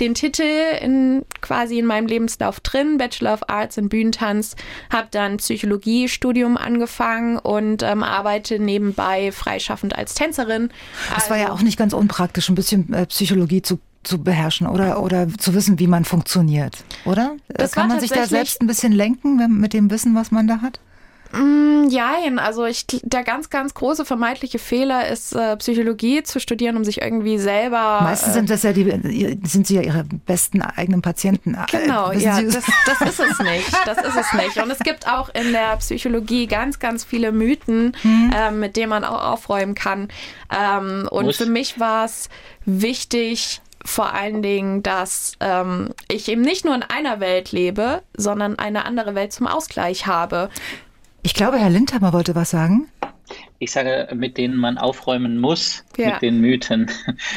den 0.00 0.14
Titel 0.14 0.42
in, 0.80 1.24
quasi 1.40 1.78
in 1.78 1.86
meinem 1.86 2.06
Lebenslauf 2.06 2.60
drin, 2.60 2.98
Bachelor 2.98 3.34
of 3.34 3.48
Arts 3.48 3.76
in 3.76 3.88
Bühnentanz, 3.88 4.56
habe 4.90 5.08
dann 5.10 5.38
Psychologiestudium 5.38 6.56
angefangen 6.56 7.38
und 7.38 7.82
ähm, 7.82 8.02
arbeite 8.02 8.58
nebenbei 8.58 9.32
freischaffend 9.32 9.96
als 9.96 10.14
Tänzerin. 10.14 10.70
Das 11.08 11.24
also, 11.24 11.30
war 11.30 11.36
ja 11.38 11.44
also 11.44 11.56
auch 11.58 11.62
nicht 11.62 11.78
ganz 11.78 11.92
unpraktisch, 11.92 12.48
ein 12.48 12.54
bisschen 12.54 12.92
äh, 12.92 13.06
Psychologie 13.06 13.62
zu 13.62 13.78
zu 14.06 14.22
beherrschen 14.22 14.68
oder, 14.68 15.02
oder 15.02 15.26
zu 15.36 15.52
wissen, 15.52 15.80
wie 15.80 15.88
man 15.88 16.04
funktioniert, 16.04 16.84
oder? 17.04 17.34
Das 17.48 17.72
Kann 17.72 17.88
man 17.88 17.98
sich 17.98 18.10
da 18.10 18.26
selbst 18.26 18.60
ein 18.60 18.68
bisschen 18.68 18.92
lenken 18.92 19.40
wenn, 19.40 19.58
mit 19.58 19.72
dem 19.72 19.90
Wissen, 19.90 20.14
was 20.14 20.30
man 20.30 20.46
da 20.46 20.60
hat? 20.60 20.78
Mm, 21.32 21.88
jein, 21.88 22.38
also 22.38 22.64
ich, 22.64 22.86
der 22.86 23.24
ganz, 23.24 23.50
ganz 23.50 23.74
große 23.74 24.04
vermeintliche 24.04 24.58
Fehler 24.58 25.08
ist, 25.08 25.34
äh, 25.34 25.56
Psychologie 25.56 26.22
zu 26.22 26.40
studieren, 26.40 26.76
um 26.76 26.84
sich 26.84 27.02
irgendwie 27.02 27.38
selber. 27.38 28.00
Meistens 28.02 28.34
sind 28.34 28.50
das 28.50 28.62
ja 28.62 28.72
die, 28.72 29.38
sind 29.44 29.66
sie 29.66 29.76
ja 29.76 29.82
ihre 29.82 30.04
besten 30.04 30.62
eigenen 30.62 31.02
Patienten. 31.02 31.54
Äh, 31.54 31.66
genau, 31.70 32.10
äh, 32.10 32.18
ja, 32.18 32.40
das, 32.42 32.64
das, 32.86 33.00
ist 33.08 33.20
es 33.20 33.38
nicht. 33.40 33.72
Das 33.84 33.98
ist 33.98 34.16
es 34.16 34.32
nicht. 34.32 34.62
Und 34.62 34.70
es 34.70 34.78
gibt 34.78 35.08
auch 35.08 35.28
in 35.34 35.52
der 35.52 35.76
Psychologie 35.76 36.46
ganz, 36.46 36.78
ganz 36.78 37.04
viele 37.04 37.32
Mythen, 37.32 37.96
mhm. 38.02 38.32
äh, 38.34 38.50
mit 38.50 38.76
denen 38.76 38.90
man 38.90 39.04
auch 39.04 39.22
aufräumen 39.22 39.74
kann. 39.74 40.08
Ähm, 40.50 41.08
und 41.10 41.26
Muss. 41.26 41.36
für 41.36 41.46
mich 41.46 41.80
war 41.80 42.04
es 42.04 42.28
wichtig, 42.64 43.60
vor 43.86 44.12
allen 44.12 44.42
Dingen, 44.42 44.82
dass 44.82 45.32
ähm, 45.40 45.90
ich 46.08 46.28
eben 46.28 46.42
nicht 46.42 46.64
nur 46.64 46.74
in 46.74 46.82
einer 46.82 47.20
Welt 47.20 47.52
lebe, 47.52 48.02
sondern 48.16 48.58
eine 48.58 48.84
andere 48.84 49.14
Welt 49.14 49.32
zum 49.32 49.46
Ausgleich 49.46 50.06
habe. 50.06 50.50
Ich 51.26 51.34
glaube, 51.34 51.58
Herr 51.58 51.70
Lindhammer 51.70 52.12
wollte 52.12 52.36
was 52.36 52.50
sagen. 52.50 52.86
Ich 53.58 53.72
sage, 53.72 54.06
mit 54.14 54.38
denen 54.38 54.56
man 54.56 54.78
aufräumen 54.78 55.40
muss, 55.40 55.82
ja. 55.96 56.12
mit 56.12 56.22
den 56.22 56.40
Mythen. 56.40 56.88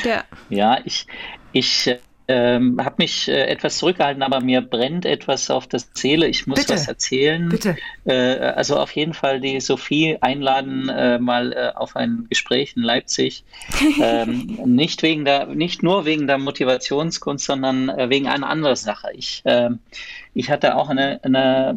Ja, 0.03 0.23
ja 0.51 0.77
ich, 0.85 1.07
ich 1.53 1.97
ähm, 2.27 2.79
habe 2.79 2.97
mich 2.99 3.27
äh, 3.27 3.47
etwas 3.47 3.79
zurückgehalten, 3.79 4.21
aber 4.21 4.41
mir 4.41 4.61
brennt 4.61 5.07
etwas 5.07 5.49
auf 5.49 5.65
der 5.65 5.81
Seele. 5.95 6.27
Ich 6.27 6.45
muss 6.45 6.59
Bitte. 6.59 6.73
was 6.73 6.87
erzählen. 6.87 7.49
Bitte. 7.49 7.77
Äh, 8.05 8.13
also 8.13 8.77
auf 8.77 8.91
jeden 8.91 9.15
Fall 9.15 9.41
die 9.41 9.59
Sophie 9.59 10.19
einladen, 10.21 10.87
äh, 10.89 11.17
mal 11.17 11.51
äh, 11.53 11.71
auf 11.75 11.95
ein 11.95 12.27
Gespräch 12.29 12.73
in 12.75 12.83
Leipzig. 12.83 13.43
ähm, 14.03 14.59
nicht, 14.65 15.01
wegen 15.01 15.25
der, 15.25 15.47
nicht 15.47 15.81
nur 15.81 16.05
wegen 16.05 16.27
der 16.27 16.37
Motivationskunst, 16.37 17.43
sondern 17.43 17.89
äh, 17.89 18.07
wegen 18.11 18.27
einer 18.27 18.47
anderen 18.47 18.75
Sache. 18.75 19.07
Ich, 19.15 19.41
ähm, 19.45 19.79
ich 20.35 20.51
hatte 20.51 20.75
auch 20.75 20.89
eine, 20.89 21.19
eine 21.23 21.75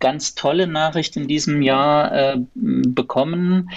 ganz 0.00 0.34
tolle 0.34 0.66
Nachricht 0.66 1.16
in 1.16 1.28
diesem 1.28 1.62
Jahr 1.62 2.12
äh, 2.12 2.36
bekommen. 2.54 3.70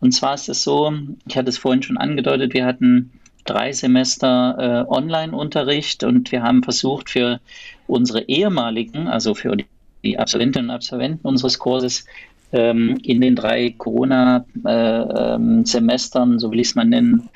Und 0.00 0.12
zwar 0.12 0.34
ist 0.34 0.48
es 0.48 0.62
so, 0.62 0.92
ich 1.26 1.36
hatte 1.36 1.50
es 1.50 1.58
vorhin 1.58 1.82
schon 1.82 1.98
angedeutet, 1.98 2.54
wir 2.54 2.64
hatten 2.64 3.10
drei 3.44 3.72
Semester 3.72 4.56
äh, 4.58 4.86
Online-Unterricht 4.92 6.04
und 6.04 6.32
wir 6.32 6.42
haben 6.42 6.62
versucht 6.62 7.10
für 7.10 7.40
unsere 7.86 8.22
ehemaligen, 8.22 9.08
also 9.08 9.34
für 9.34 9.56
die 10.02 10.18
Absolventinnen 10.18 10.70
und 10.70 10.74
Absolventen 10.74 11.26
unseres 11.26 11.58
Kurses, 11.58 12.06
ähm, 12.52 12.98
in 13.02 13.20
den 13.20 13.36
drei 13.36 13.74
Corona-Semestern, 13.76 16.30
äh, 16.30 16.32
ähm, 16.32 16.38
so 16.38 16.52
will 16.52 16.60
ich 16.60 16.68
es 16.68 16.74
mal 16.74 16.84
nennen, 16.84 17.28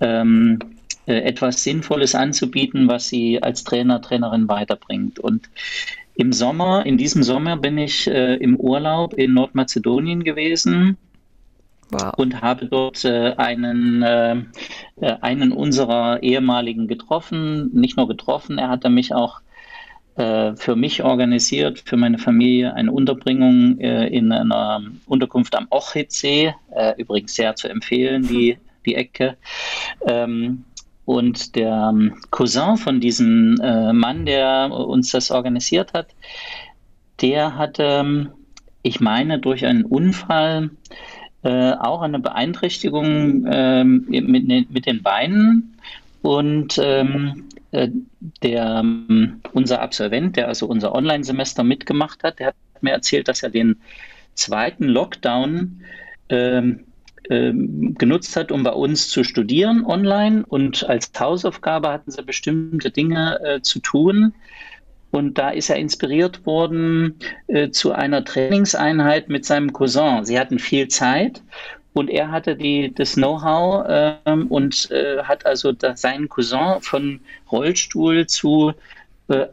ähm, 0.00 0.58
äh, 1.06 1.22
etwas 1.22 1.62
Sinnvolles 1.62 2.14
anzubieten, 2.14 2.88
was 2.88 3.08
sie 3.08 3.42
als 3.42 3.64
Trainer, 3.64 4.02
Trainerin 4.02 4.48
weiterbringt. 4.48 5.18
Und 5.18 5.48
im 6.20 6.34
Sommer, 6.34 6.84
in 6.84 6.98
diesem 6.98 7.22
Sommer 7.22 7.56
bin 7.56 7.78
ich 7.78 8.06
äh, 8.06 8.34
im 8.34 8.54
Urlaub 8.56 9.14
in 9.14 9.32
Nordmazedonien 9.32 10.22
gewesen. 10.22 10.98
Wow. 11.92 12.12
Und 12.18 12.42
habe 12.42 12.66
dort 12.66 13.06
äh, 13.06 13.32
einen, 13.38 14.02
äh, 14.02 14.36
äh, 15.00 15.16
einen 15.22 15.50
unserer 15.50 16.22
ehemaligen 16.22 16.88
getroffen. 16.88 17.70
Nicht 17.72 17.96
nur 17.96 18.06
getroffen, 18.06 18.58
er 18.58 18.68
hatte 18.68 18.90
mich 18.90 19.14
auch 19.14 19.40
äh, 20.16 20.54
für 20.56 20.76
mich 20.76 21.02
organisiert, 21.02 21.82
für 21.86 21.96
meine 21.96 22.18
Familie 22.18 22.74
eine 22.74 22.92
Unterbringung 22.92 23.80
äh, 23.80 24.06
in 24.08 24.30
einer 24.30 24.82
Unterkunft 25.06 25.56
am 25.56 25.68
Ochitsee, 25.70 26.54
übrigens 26.98 27.34
sehr 27.34 27.56
zu 27.56 27.68
empfehlen, 27.68 28.28
die, 28.28 28.58
die 28.84 28.94
Ecke. 28.94 29.38
Ähm, 30.06 30.64
und 31.04 31.56
der 31.56 31.90
ähm, 31.92 32.16
Cousin 32.30 32.76
von 32.76 33.00
diesem 33.00 33.56
äh, 33.60 33.92
Mann, 33.92 34.26
der 34.26 34.70
uns 34.70 35.10
das 35.10 35.30
organisiert 35.30 35.92
hat, 35.92 36.08
der 37.20 37.56
hatte, 37.56 37.82
ähm, 37.82 38.30
ich 38.82 39.00
meine, 39.00 39.38
durch 39.38 39.66
einen 39.66 39.84
Unfall 39.84 40.70
äh, 41.42 41.72
auch 41.72 42.02
eine 42.02 42.18
Beeinträchtigung 42.18 43.46
äh, 43.46 43.84
mit, 43.84 44.70
mit, 44.70 44.86
den 44.86 45.02
Beinen. 45.02 45.76
Und 46.22 46.78
ähm, 46.82 47.44
äh, 47.72 47.88
der, 48.42 48.80
ähm, 48.80 49.40
unser 49.52 49.80
Absolvent, 49.80 50.36
der 50.36 50.48
also 50.48 50.66
unser 50.66 50.94
Online-Semester 50.94 51.64
mitgemacht 51.64 52.22
hat, 52.24 52.38
der 52.38 52.48
hat 52.48 52.54
mir 52.82 52.92
erzählt, 52.92 53.28
dass 53.28 53.42
er 53.42 53.50
den 53.50 53.80
zweiten 54.34 54.84
Lockdown 54.84 55.80
ähm, 56.28 56.80
genutzt 57.30 58.34
hat, 58.34 58.50
um 58.50 58.64
bei 58.64 58.72
uns 58.72 59.08
zu 59.08 59.22
studieren 59.22 59.84
online. 59.84 60.44
Und 60.48 60.88
als 60.88 61.12
Hausaufgabe 61.18 61.88
hatten 61.88 62.10
sie 62.10 62.22
bestimmte 62.22 62.90
Dinge 62.90 63.38
äh, 63.44 63.60
zu 63.60 63.78
tun. 63.78 64.34
Und 65.12 65.38
da 65.38 65.50
ist 65.50 65.70
er 65.70 65.76
inspiriert 65.76 66.44
worden 66.44 67.14
äh, 67.46 67.70
zu 67.70 67.92
einer 67.92 68.24
Trainingseinheit 68.24 69.28
mit 69.28 69.44
seinem 69.44 69.72
Cousin. 69.72 70.24
Sie 70.24 70.38
hatten 70.38 70.58
viel 70.58 70.88
Zeit 70.88 71.42
und 71.92 72.10
er 72.10 72.32
hatte 72.32 72.56
die, 72.56 72.92
das 72.94 73.14
Know-how 73.14 73.88
äh, 73.88 74.32
und 74.48 74.90
hat 75.22 75.46
also 75.46 75.72
das, 75.72 76.00
seinen 76.00 76.28
Cousin 76.28 76.80
von 76.80 77.20
Rollstuhl 77.50 78.26
zu 78.26 78.72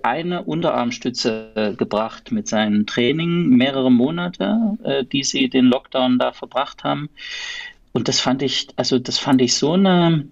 eine 0.04 0.44
Unterarmstütze 0.44 1.52
äh, 1.56 1.74
gebracht 1.74 2.32
mit 2.32 2.48
seinem 2.48 2.86
Training, 2.86 3.50
mehrere 3.50 3.92
Monate, 3.92 4.78
äh, 4.84 5.04
die 5.06 5.24
sie 5.24 5.50
den 5.50 5.66
Lockdown 5.66 6.20
da 6.20 6.32
verbracht 6.32 6.84
haben. 6.84 7.10
Und 7.94 8.08
das 8.08 8.20
fand 8.20 8.42
ich, 8.42 8.68
also 8.76 9.00
das 9.00 9.18
fand 9.18 9.42
ich 9.42 9.56
so 9.56 9.74
eine 9.74 10.28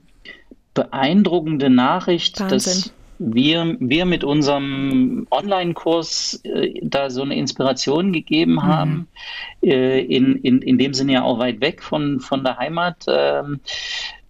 beeindruckende 0.74 1.70
Nachricht, 1.70 2.40
Wahnsinn. 2.40 2.58
dass 2.58 2.94
wir, 3.18 3.78
wir 3.80 4.06
mit 4.06 4.24
unserem 4.24 5.26
Online-Kurs 5.32 6.42
äh, 6.44 6.74
da 6.84 7.10
so 7.10 7.22
eine 7.22 7.36
Inspiration 7.36 8.12
gegeben 8.12 8.56
mhm. 8.56 8.64
haben, 8.64 9.08
äh, 9.64 10.02
in, 10.02 10.36
in, 10.38 10.62
in 10.62 10.78
dem 10.78 10.94
Sinne 10.94 11.14
ja 11.14 11.24
auch 11.24 11.40
weit 11.40 11.62
weg 11.62 11.82
von, 11.82 12.20
von 12.20 12.44
der 12.44 12.58
Heimat. 12.58 13.08
Äh, 13.08 13.44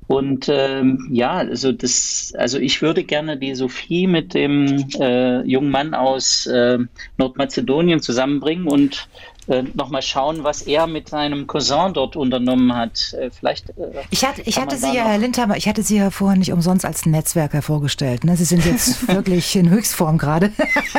Und 0.07 0.47
ähm, 0.49 1.07
ja, 1.11 1.31
also 1.33 1.71
das, 1.71 2.31
also 2.37 2.59
ich 2.59 2.81
würde 2.81 3.03
gerne 3.03 3.37
die 3.37 3.55
Sophie 3.55 4.05
mit 4.05 4.35
dem 4.35 4.87
äh, 4.99 5.41
jungen 5.41 5.71
Mann 5.71 5.95
aus 5.95 6.45
äh, 6.45 6.77
Nordmazedonien 7.17 8.01
zusammenbringen 8.01 8.67
und 8.67 9.07
äh, 9.47 9.63
nochmal 9.73 10.01
schauen, 10.01 10.43
was 10.43 10.63
er 10.63 10.87
mit 10.87 11.09
seinem 11.09 11.45
Cousin 11.45 11.93
dort 11.93 12.15
unternommen 12.15 12.75
hat. 12.75 13.13
Äh, 13.13 13.29
vielleicht. 13.29 13.69
Äh, 13.69 14.03
ich, 14.09 14.25
hat, 14.25 14.39
ich 14.39 14.59
hatte 14.59 14.75
Sie 14.77 14.95
ja, 14.95 15.05
Herr 15.05 15.17
Lindhammer, 15.19 15.55
ich 15.55 15.67
hatte 15.67 15.83
Sie 15.83 15.97
ja 15.97 16.09
vorher 16.09 16.37
nicht 16.37 16.51
umsonst 16.51 16.83
als 16.83 17.05
Netzwerker 17.05 17.61
vorgestellt. 17.61 18.23
Ne? 18.23 18.35
Sie 18.37 18.45
sind 18.45 18.65
jetzt 18.65 19.07
wirklich 19.13 19.55
in 19.55 19.69
Höchstform 19.69 20.17
gerade. 20.17 20.51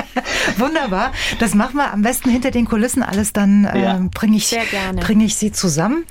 Wunderbar. 0.59 1.13
Das 1.41 1.55
machen 1.55 1.77
wir 1.77 1.93
am 1.93 2.03
besten 2.03 2.31
hinter 2.31 2.53
den 2.53 2.67
Kulissen 2.67 3.03
alles. 3.03 3.33
Dann 3.33 3.65
ja. 3.65 3.97
äh, 3.97 4.01
bringe 4.15 4.37
ich, 4.37 4.57
bring 5.01 5.21
ich 5.21 5.35
Sie 5.37 5.51
zusammen. 5.51 6.05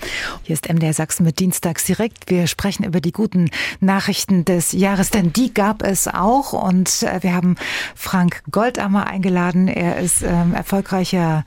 Hier 0.43 0.53
ist 0.53 0.67
MDR 0.67 0.93
Sachsen 0.93 1.25
mit 1.25 1.39
Dienstags 1.39 1.85
direkt. 1.85 2.29
Wir 2.29 2.47
sprechen 2.47 2.83
über 2.83 2.99
die 2.99 3.13
guten 3.13 3.49
Nachrichten 3.79 4.43
des 4.43 4.73
Jahres, 4.73 5.09
denn 5.09 5.31
die 5.31 5.53
gab 5.53 5.83
es 5.83 6.07
auch. 6.07 6.51
Und 6.51 7.03
äh, 7.03 7.23
wir 7.23 7.33
haben 7.33 7.55
Frank 7.95 8.43
Goldammer 8.51 9.07
eingeladen. 9.07 9.67
Er 9.69 9.99
ist 9.99 10.21
ähm, 10.21 10.53
erfolgreicher 10.53 11.45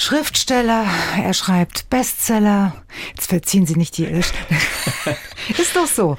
Schriftsteller, 0.00 0.86
er 1.22 1.34
schreibt 1.34 1.90
Bestseller. 1.90 2.72
Jetzt 3.10 3.28
verziehen 3.28 3.66
Sie 3.66 3.76
nicht 3.76 3.98
die 3.98 4.04
Ist 4.06 5.76
doch 5.76 5.86
so. 5.86 6.16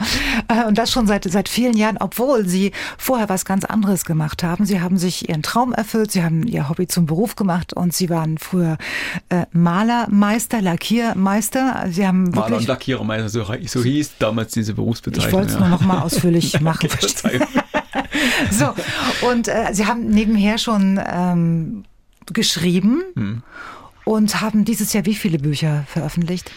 Äh, 0.47 0.67
und 0.67 0.77
das 0.77 0.91
schon 0.91 1.07
seit, 1.07 1.23
seit 1.23 1.49
vielen 1.49 1.75
Jahren, 1.75 1.97
obwohl 1.97 2.47
Sie 2.47 2.73
vorher 2.99 3.27
was 3.27 3.43
ganz 3.43 3.65
anderes 3.65 4.05
gemacht 4.05 4.43
haben. 4.43 4.67
Sie 4.67 4.82
haben 4.82 4.99
sich 4.99 5.29
Ihren 5.29 5.41
Traum 5.41 5.73
erfüllt, 5.73 6.11
Sie 6.11 6.23
haben 6.23 6.43
Ihr 6.43 6.69
Hobby 6.69 6.86
zum 6.86 7.07
Beruf 7.07 7.36
gemacht 7.36 7.73
und 7.73 7.91
Sie 7.91 8.11
waren 8.11 8.38
früher 8.38 8.77
äh, 9.29 9.47
Malermeister, 9.51 10.61
Lackiermeister. 10.61 11.88
Sie 11.89 12.05
haben 12.05 12.29
Maler 12.29 12.57
und 12.57 12.67
Lackierermeister, 12.67 13.29
so, 13.29 13.43
so 13.65 13.84
hieß 13.84 14.11
damals 14.19 14.51
diese 14.51 14.75
Berufsbezeichnung. 14.75 15.27
Ich 15.27 15.34
wollte 15.34 15.47
es 15.47 15.53
ja. 15.55 15.59
nur 15.59 15.69
noch 15.69 15.82
mal 15.82 16.01
ausführlich 16.03 16.61
machen. 16.61 16.88
so, 18.51 18.75
und 19.27 19.47
äh, 19.47 19.69
Sie 19.73 19.88
haben 19.88 20.07
nebenher 20.07 20.59
schon 20.59 20.99
ähm, 21.03 21.84
geschrieben 22.28 23.03
hm. 23.15 23.43
und 24.05 24.41
haben 24.41 24.65
dieses 24.65 24.93
Jahr 24.93 25.05
wie 25.05 25.15
viele 25.15 25.39
Bücher 25.39 25.86
veröffentlicht? 25.88 26.51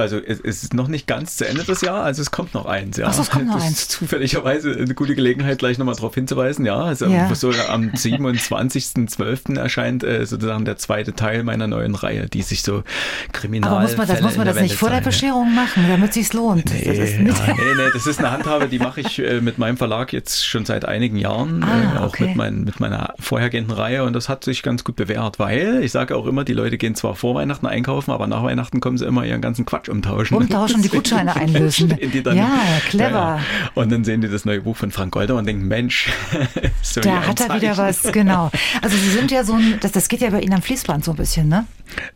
Also 0.00 0.18
es, 0.18 0.38
ist 0.38 0.74
noch 0.74 0.86
nicht 0.86 1.08
ganz 1.08 1.38
zu 1.38 1.44
Ende 1.44 1.64
das 1.64 1.80
Jahr, 1.80 2.04
also 2.04 2.22
es 2.22 2.30
kommt 2.30 2.54
noch 2.54 2.66
eins. 2.66 2.98
Ja. 2.98 3.08
Ach, 3.08 3.18
es 3.18 3.30
kommt 3.30 3.48
noch 3.48 3.54
das 3.54 3.64
eins. 3.64 3.80
ist 3.80 3.90
zufälligerweise 3.90 4.70
eine 4.70 4.94
gute 4.94 5.16
Gelegenheit, 5.16 5.58
gleich 5.58 5.76
nochmal 5.76 5.96
darauf 5.96 6.14
hinzuweisen. 6.14 6.64
Ja, 6.64 6.76
also 6.76 7.06
ja. 7.06 7.34
so 7.34 7.50
am 7.68 7.88
27.12. 7.88 9.58
erscheint 9.58 10.04
äh, 10.04 10.24
sozusagen 10.24 10.64
der 10.64 10.76
zweite 10.76 11.14
Teil 11.14 11.42
meiner 11.42 11.66
neuen 11.66 11.96
Reihe, 11.96 12.28
die 12.28 12.42
sich 12.42 12.62
so 12.62 12.84
kriminal. 13.32 13.72
Aber 13.72 13.80
muss 13.80 13.96
man 13.96 14.06
das, 14.06 14.20
muss 14.20 14.36
man 14.36 14.46
das 14.46 14.60
nicht 14.60 14.76
vor 14.76 14.90
der 14.90 15.00
Bescherung 15.00 15.52
machen, 15.52 15.84
damit 15.88 16.10
es 16.10 16.14
sich 16.14 16.32
lohnt? 16.32 16.72
Nee, 16.72 16.84
das 16.84 16.98
ist 16.98 17.14
ja, 17.14 17.18
nee, 17.18 17.32
nee, 17.76 17.90
das 17.92 18.06
ist 18.06 18.20
eine 18.20 18.30
Handhabe, 18.30 18.68
die 18.68 18.78
mache 18.78 19.00
ich 19.00 19.18
äh, 19.18 19.40
mit 19.40 19.58
meinem 19.58 19.78
Verlag 19.78 20.12
jetzt 20.12 20.46
schon 20.46 20.64
seit 20.64 20.84
einigen 20.84 21.16
Jahren, 21.16 21.64
ah, 21.64 21.96
äh, 21.96 21.98
auch 21.98 22.10
okay. 22.10 22.28
mit, 22.28 22.36
mein, 22.36 22.62
mit 22.62 22.78
meiner 22.78 23.14
vorhergehenden 23.18 23.76
Reihe 23.76 24.04
und 24.04 24.12
das 24.12 24.28
hat 24.28 24.44
sich 24.44 24.62
ganz 24.62 24.84
gut 24.84 24.94
bewährt, 24.94 25.40
weil 25.40 25.82
ich 25.82 25.90
sage 25.90 26.14
auch 26.14 26.26
immer, 26.26 26.44
die 26.44 26.52
Leute 26.52 26.78
gehen 26.78 26.94
zwar 26.94 27.16
vor 27.16 27.34
Weihnachten 27.34 27.66
einkaufen, 27.66 28.12
aber 28.12 28.28
nach 28.28 28.44
Weihnachten 28.44 28.78
kommen 28.78 28.96
sie 28.96 29.04
immer 29.04 29.24
ihren 29.24 29.40
ganzen 29.40 29.66
Quatsch 29.66 29.87
Quatsch 29.88 29.94
umtauschen. 29.94 30.36
Umtauschen, 30.36 30.82
die 30.82 30.88
Gutscheine 30.88 31.34
einlösen. 31.36 31.96
Die 32.00 32.22
dann, 32.22 32.36
ja, 32.36 32.60
clever. 32.88 33.10
Ja, 33.10 33.40
und 33.74 33.90
dann 33.90 34.04
sehen 34.04 34.20
die 34.20 34.28
das 34.28 34.44
neue 34.44 34.60
Buch 34.60 34.76
von 34.76 34.90
Frank 34.90 35.12
Golder 35.12 35.36
und 35.36 35.46
denken, 35.46 35.66
Mensch, 35.66 36.08
so 36.82 37.00
da 37.00 37.26
hat 37.26 37.40
er 37.40 37.54
wieder 37.56 37.76
was, 37.76 38.02
genau. 38.12 38.50
Also 38.82 38.96
Sie 38.96 39.10
sind 39.10 39.30
ja 39.30 39.44
so 39.44 39.54
ein, 39.54 39.78
das, 39.80 39.92
das 39.92 40.08
geht 40.08 40.20
ja 40.20 40.30
bei 40.30 40.40
Ihnen 40.40 40.54
am 40.54 40.62
Fließband 40.62 41.04
so 41.04 41.12
ein 41.12 41.16
bisschen, 41.16 41.48
ne? 41.48 41.66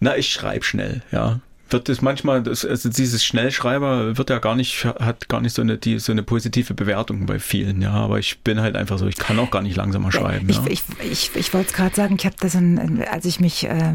Na, 0.00 0.16
ich 0.16 0.30
schreibe 0.30 0.64
schnell, 0.64 1.02
ja 1.10 1.40
wird 1.72 1.88
es 1.88 2.02
manchmal, 2.02 2.42
das, 2.42 2.66
also 2.66 2.90
dieses 2.90 3.24
Schnellschreiber 3.24 4.18
wird 4.18 4.28
ja 4.28 4.40
gar 4.40 4.54
nicht, 4.54 4.84
hat 4.84 5.30
gar 5.30 5.40
nicht 5.40 5.54
so 5.54 5.62
eine, 5.62 5.78
die, 5.78 5.98
so 6.00 6.12
eine 6.12 6.22
positive 6.22 6.74
Bewertung 6.74 7.24
bei 7.24 7.38
vielen, 7.38 7.80
ja. 7.80 7.92
Aber 7.92 8.18
ich 8.18 8.40
bin 8.40 8.60
halt 8.60 8.76
einfach 8.76 8.98
so, 8.98 9.06
ich 9.06 9.16
kann 9.16 9.38
auch 9.38 9.50
gar 9.50 9.62
nicht 9.62 9.74
langsamer 9.74 10.12
schreiben. 10.12 10.46
Ich, 10.50 10.56
ja. 10.56 10.66
ich, 10.68 10.82
ich, 11.10 11.30
ich 11.34 11.54
wollte 11.54 11.68
es 11.68 11.72
gerade 11.72 11.96
sagen, 11.96 12.16
ich 12.18 12.26
habe 12.26 12.36
das, 12.38 12.54
in, 12.54 13.02
als 13.10 13.24
ich 13.24 13.40
mich 13.40 13.64
äh, 13.64 13.94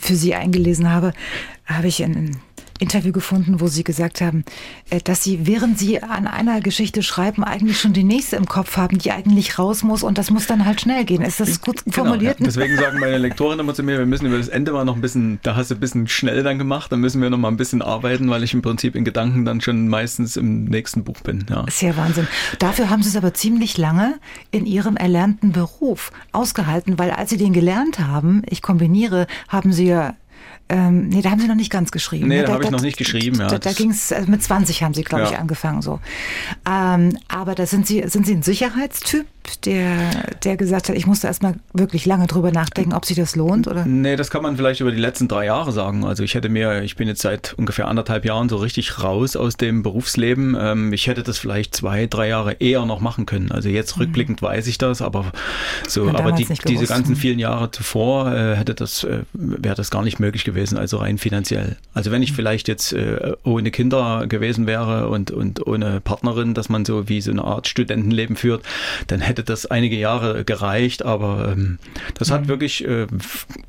für 0.00 0.14
Sie 0.14 0.34
eingelesen 0.34 0.90
habe, 0.90 1.12
habe 1.66 1.88
ich 1.88 2.00
in, 2.00 2.36
Interview 2.80 3.12
gefunden, 3.12 3.60
wo 3.60 3.68
Sie 3.68 3.84
gesagt 3.84 4.20
haben, 4.20 4.44
äh, 4.88 5.00
dass 5.00 5.22
Sie, 5.22 5.46
während 5.46 5.78
Sie 5.78 6.02
an 6.02 6.26
einer 6.26 6.60
Geschichte 6.60 7.02
schreiben, 7.02 7.44
eigentlich 7.44 7.78
schon 7.78 7.92
die 7.92 8.04
nächste 8.04 8.36
im 8.36 8.46
Kopf 8.46 8.76
haben, 8.76 8.98
die 8.98 9.12
eigentlich 9.12 9.58
raus 9.58 9.82
muss 9.82 10.02
und 10.02 10.18
das 10.18 10.30
muss 10.30 10.46
dann 10.46 10.64
halt 10.64 10.80
schnell 10.80 11.04
gehen. 11.04 11.22
Ist 11.22 11.40
das 11.40 11.60
gut 11.60 11.84
genau, 11.84 11.96
formuliert? 11.96 12.40
Ja. 12.40 12.46
Deswegen 12.46 12.76
sagen 12.76 12.98
meine 12.98 13.18
Lektoren 13.18 13.60
immer 13.60 13.74
zu 13.74 13.82
mir, 13.82 13.98
wir 13.98 14.06
müssen 14.06 14.26
über 14.26 14.38
das 14.38 14.48
Ende 14.48 14.72
mal 14.72 14.84
noch 14.84 14.96
ein 14.96 15.00
bisschen, 15.00 15.38
da 15.42 15.56
hast 15.56 15.70
du 15.70 15.74
ein 15.74 15.80
bisschen 15.80 16.08
schnell 16.08 16.42
dann 16.42 16.58
gemacht, 16.58 16.90
dann 16.90 17.00
müssen 17.00 17.20
wir 17.20 17.30
noch 17.30 17.38
mal 17.38 17.48
ein 17.48 17.56
bisschen 17.56 17.82
arbeiten, 17.82 18.30
weil 18.30 18.42
ich 18.42 18.54
im 18.54 18.62
Prinzip 18.62 18.96
in 18.96 19.04
Gedanken 19.04 19.44
dann 19.44 19.60
schon 19.60 19.88
meistens 19.88 20.36
im 20.36 20.64
nächsten 20.64 21.04
Buch 21.04 21.20
bin. 21.20 21.44
Ja. 21.50 21.66
Sehr 21.70 21.96
Wahnsinn. 21.96 22.26
Dafür 22.58 22.90
haben 22.90 23.02
Sie 23.02 23.10
es 23.10 23.16
aber 23.16 23.34
ziemlich 23.34 23.76
lange 23.76 24.14
in 24.50 24.64
Ihrem 24.66 24.96
erlernten 24.96 25.52
Beruf 25.52 26.12
ausgehalten, 26.32 26.98
weil 26.98 27.10
als 27.10 27.30
Sie 27.30 27.36
den 27.36 27.52
gelernt 27.52 27.98
haben, 27.98 28.42
ich 28.48 28.62
kombiniere, 28.62 29.26
haben 29.48 29.72
Sie 29.72 29.86
ja 29.86 30.14
ähm, 30.70 31.08
nee, 31.08 31.20
da 31.20 31.32
haben 31.32 31.40
Sie 31.40 31.48
noch 31.48 31.56
nicht 31.56 31.70
ganz 31.70 31.90
geschrieben. 31.90 32.28
Nee, 32.28 32.38
ne? 32.38 32.44
da, 32.44 32.52
habe 32.52 32.62
ich 32.62 32.70
noch 32.70 32.80
nicht 32.80 32.96
geschrieben. 32.96 33.40
Ja, 33.40 33.48
da, 33.48 33.58
da 33.58 33.72
ging 33.72 33.90
es, 33.90 34.12
also 34.12 34.30
mit 34.30 34.40
20 34.40 34.84
haben 34.84 34.94
Sie, 34.94 35.02
glaube 35.02 35.24
ja. 35.24 35.30
ich, 35.30 35.36
angefangen 35.36 35.82
so. 35.82 35.98
Ähm, 36.64 37.18
aber 37.26 37.56
da 37.56 37.66
sind 37.66 37.88
Sie, 37.88 38.04
sind 38.06 38.24
Sie 38.24 38.34
ein 38.34 38.42
Sicherheitstyp? 38.42 39.26
Der, 39.64 40.10
der 40.44 40.56
gesagt 40.56 40.88
hat, 40.88 40.96
ich 40.96 41.06
musste 41.06 41.26
erstmal 41.26 41.54
wirklich 41.72 42.06
lange 42.06 42.26
drüber 42.26 42.52
nachdenken, 42.52 42.92
ob 42.92 43.04
sich 43.04 43.16
das 43.16 43.36
lohnt? 43.36 43.66
Oder? 43.68 43.84
Nee, 43.84 44.16
das 44.16 44.30
kann 44.30 44.42
man 44.42 44.56
vielleicht 44.56 44.80
über 44.80 44.90
die 44.90 45.00
letzten 45.00 45.28
drei 45.28 45.46
Jahre 45.46 45.72
sagen. 45.72 46.04
Also 46.04 46.22
ich 46.22 46.34
hätte 46.34 46.48
mir, 46.48 46.82
ich 46.82 46.96
bin 46.96 47.08
jetzt 47.08 47.22
seit 47.22 47.54
ungefähr 47.54 47.88
anderthalb 47.88 48.24
Jahren 48.24 48.48
so 48.48 48.56
richtig 48.56 49.02
raus 49.02 49.36
aus 49.36 49.56
dem 49.56 49.82
Berufsleben. 49.82 50.56
Ähm, 50.58 50.92
ich 50.92 51.06
hätte 51.06 51.22
das 51.22 51.38
vielleicht 51.38 51.74
zwei, 51.74 52.06
drei 52.06 52.28
Jahre 52.28 52.52
eher 52.54 52.84
noch 52.84 53.00
machen 53.00 53.26
können. 53.26 53.50
Also 53.50 53.68
jetzt 53.68 53.96
mhm. 53.96 54.02
rückblickend 54.02 54.42
weiß 54.42 54.66
ich 54.66 54.78
das, 54.78 55.02
aber 55.02 55.32
so, 55.88 56.08
aber 56.08 56.32
die, 56.32 56.46
diese 56.66 56.86
ganzen 56.86 57.16
vielen 57.16 57.38
Jahre 57.38 57.70
zuvor 57.70 58.32
äh, 58.32 58.56
hätte 58.56 58.74
das, 58.74 59.04
äh, 59.04 59.20
wäre 59.32 59.74
das 59.74 59.90
gar 59.90 60.02
nicht 60.02 60.20
möglich 60.20 60.44
gewesen, 60.44 60.78
also 60.78 60.98
rein 60.98 61.18
finanziell. 61.18 61.76
Also 61.94 62.10
wenn 62.10 62.22
ich 62.22 62.32
mhm. 62.32 62.36
vielleicht 62.36 62.68
jetzt 62.68 62.92
äh, 62.92 63.32
ohne 63.44 63.70
Kinder 63.70 64.26
gewesen 64.26 64.66
wäre 64.66 65.08
und, 65.08 65.30
und 65.30 65.66
ohne 65.66 66.00
Partnerin, 66.00 66.54
dass 66.54 66.68
man 66.68 66.84
so 66.84 67.08
wie 67.08 67.20
so 67.20 67.30
eine 67.30 67.44
Art 67.44 67.68
Studentenleben 67.68 68.36
führt, 68.36 68.62
dann 69.06 69.20
hätte 69.20 69.29
das 69.34 69.66
einige 69.66 69.96
Jahre 69.96 70.44
gereicht, 70.44 71.04
aber 71.04 71.52
ähm, 71.52 71.78
das 72.14 72.28
mhm. 72.28 72.34
hat 72.34 72.48
wirklich, 72.48 72.86
äh, 72.86 73.06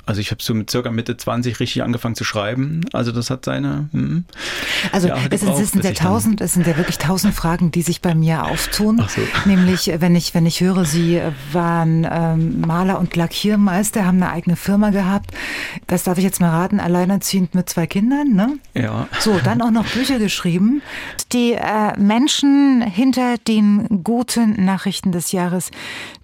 also 0.05 0.21
ich 0.21 0.31
habe 0.31 0.41
so 0.41 0.53
mit 0.53 0.69
circa 0.69 0.91
Mitte 0.91 1.17
20 1.17 1.59
richtig 1.59 1.83
angefangen 1.83 2.15
zu 2.15 2.23
schreiben. 2.23 2.81
Also 2.93 3.11
das 3.11 3.29
hat 3.29 3.45
seine. 3.45 3.89
Mh, 3.91 4.23
also 4.91 5.07
Jahre 5.07 5.29
es, 5.29 5.41
gebraucht, 5.41 5.61
es 5.61 5.71
sind 5.71 5.83
ja 5.83 5.91
tausend, 5.91 6.41
es 6.41 6.53
sind 6.53 6.67
ja 6.67 6.77
wirklich 6.77 6.97
tausend 6.97 7.33
Fragen, 7.33 7.71
die 7.71 7.81
sich 7.81 8.01
bei 8.01 8.15
mir 8.15 8.45
auftun. 8.45 9.03
So. 9.07 9.21
Nämlich, 9.45 9.91
wenn 9.97 10.15
ich, 10.15 10.33
wenn 10.33 10.45
ich 10.45 10.61
höre, 10.61 10.85
Sie 10.85 11.21
waren 11.51 12.07
ähm, 12.09 12.61
Maler 12.61 12.99
und 12.99 13.15
Lackiermeister, 13.15 14.05
haben 14.05 14.21
eine 14.21 14.31
eigene 14.31 14.55
Firma 14.55 14.89
gehabt. 14.89 15.31
Das 15.87 16.03
darf 16.03 16.17
ich 16.17 16.23
jetzt 16.23 16.41
mal 16.41 16.49
raten, 16.49 16.79
alleinerziehend 16.79 17.55
mit 17.55 17.69
zwei 17.69 17.87
Kindern, 17.87 18.33
ne? 18.33 18.57
Ja. 18.73 19.07
So, 19.19 19.39
dann 19.43 19.61
auch 19.61 19.71
noch 19.71 19.85
Bücher 19.85 20.19
geschrieben. 20.19 20.81
Die 21.33 21.53
äh, 21.53 21.97
Menschen 21.97 22.81
hinter 22.81 23.37
den 23.37 24.03
guten 24.03 24.63
Nachrichten 24.63 25.11
des 25.11 25.31
Jahres 25.31 25.50
Jahres, 25.51 25.71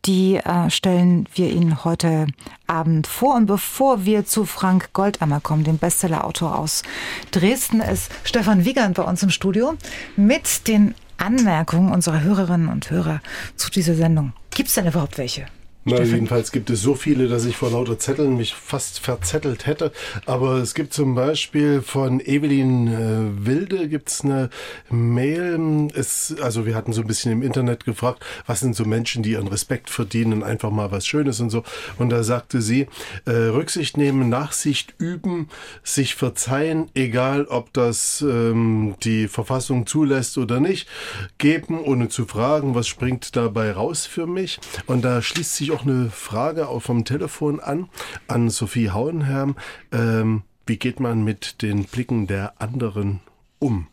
die 0.05 0.37
äh, 0.37 0.69
stellen 0.69 1.27
wir 1.35 1.49
Ihnen 1.49 1.83
heute 1.83 2.27
Abend 2.65 3.07
vor. 3.07 3.35
Und 3.35 3.45
bevor 3.45 4.05
wir 4.05 4.25
zu 4.25 4.45
Frank 4.45 4.93
Goldammer 4.93 5.41
kommen, 5.41 5.63
dem 5.63 5.77
Bestsellerautor 5.77 6.57
aus 6.57 6.83
Dresden, 7.31 7.81
ist 7.81 8.09
Stefan 8.23 8.65
Wiegand 8.65 8.95
bei 8.95 9.03
uns 9.03 9.21
im 9.23 9.29
Studio 9.29 9.75
mit 10.15 10.67
den 10.67 10.95
Anmerkungen 11.17 11.91
unserer 11.91 12.21
Hörerinnen 12.21 12.69
und 12.69 12.89
Hörer 12.89 13.21
zu 13.55 13.69
dieser 13.69 13.95
Sendung. 13.95 14.33
Gibt 14.51 14.69
es 14.69 14.75
denn 14.75 14.87
überhaupt 14.87 15.17
welche? 15.17 15.45
Na, 15.89 16.03
jedenfalls 16.03 16.51
gibt 16.51 16.69
es 16.69 16.81
so 16.81 16.95
viele, 16.95 17.29
dass 17.29 17.45
ich 17.45 17.55
vor 17.55 17.71
lauter 17.71 17.97
Zetteln 17.97 18.35
mich 18.35 18.53
fast 18.53 18.99
verzettelt 18.99 19.65
hätte. 19.65 19.93
Aber 20.25 20.55
es 20.55 20.73
gibt 20.73 20.93
zum 20.93 21.15
Beispiel 21.15 21.81
von 21.81 22.19
Evelyn 22.19 22.87
äh, 22.87 23.45
Wilde 23.45 23.87
gibt's 23.87 24.25
eine 24.25 24.49
Mail. 24.89 25.87
Es, 25.95 26.35
also 26.41 26.65
wir 26.65 26.75
hatten 26.75 26.91
so 26.91 27.01
ein 27.01 27.07
bisschen 27.07 27.31
im 27.31 27.41
Internet 27.41 27.85
gefragt, 27.85 28.21
was 28.45 28.59
sind 28.59 28.75
so 28.75 28.83
Menschen, 28.83 29.23
die 29.23 29.31
ihren 29.31 29.47
Respekt 29.47 29.89
verdienen, 29.89 30.43
einfach 30.43 30.71
mal 30.71 30.91
was 30.91 31.07
Schönes 31.07 31.39
und 31.39 31.51
so. 31.51 31.63
Und 31.97 32.09
da 32.09 32.21
sagte 32.23 32.61
sie, 32.61 32.87
äh, 33.25 33.31
Rücksicht 33.31 33.95
nehmen, 33.95 34.27
Nachsicht 34.27 34.93
üben, 34.97 35.47
sich 35.83 36.15
verzeihen, 36.15 36.89
egal 36.95 37.45
ob 37.45 37.71
das 37.71 38.21
ähm, 38.21 38.95
die 39.03 39.29
Verfassung 39.29 39.87
zulässt 39.87 40.37
oder 40.37 40.59
nicht, 40.59 40.89
geben, 41.37 41.79
ohne 41.79 42.09
zu 42.09 42.25
fragen, 42.25 42.75
was 42.75 42.87
springt 42.87 43.37
dabei 43.37 43.71
raus 43.71 44.05
für 44.05 44.27
mich. 44.27 44.59
Und 44.85 45.05
da 45.05 45.21
schließt 45.21 45.55
sich 45.55 45.71
auch 45.71 45.76
noch 45.77 45.85
eine 45.85 46.09
Frage 46.09 46.67
vom 46.79 47.05
Telefon 47.05 47.59
an, 47.59 47.87
an 48.27 48.49
Sophie 48.49 48.89
Hauenherm. 48.89 49.55
Ähm, 49.91 50.41
wie 50.65 50.77
geht 50.77 50.99
man 50.99 51.23
mit 51.23 51.61
den 51.61 51.85
Blicken 51.85 52.25
der 52.25 52.59
anderen 52.59 53.19
um? 53.59 53.87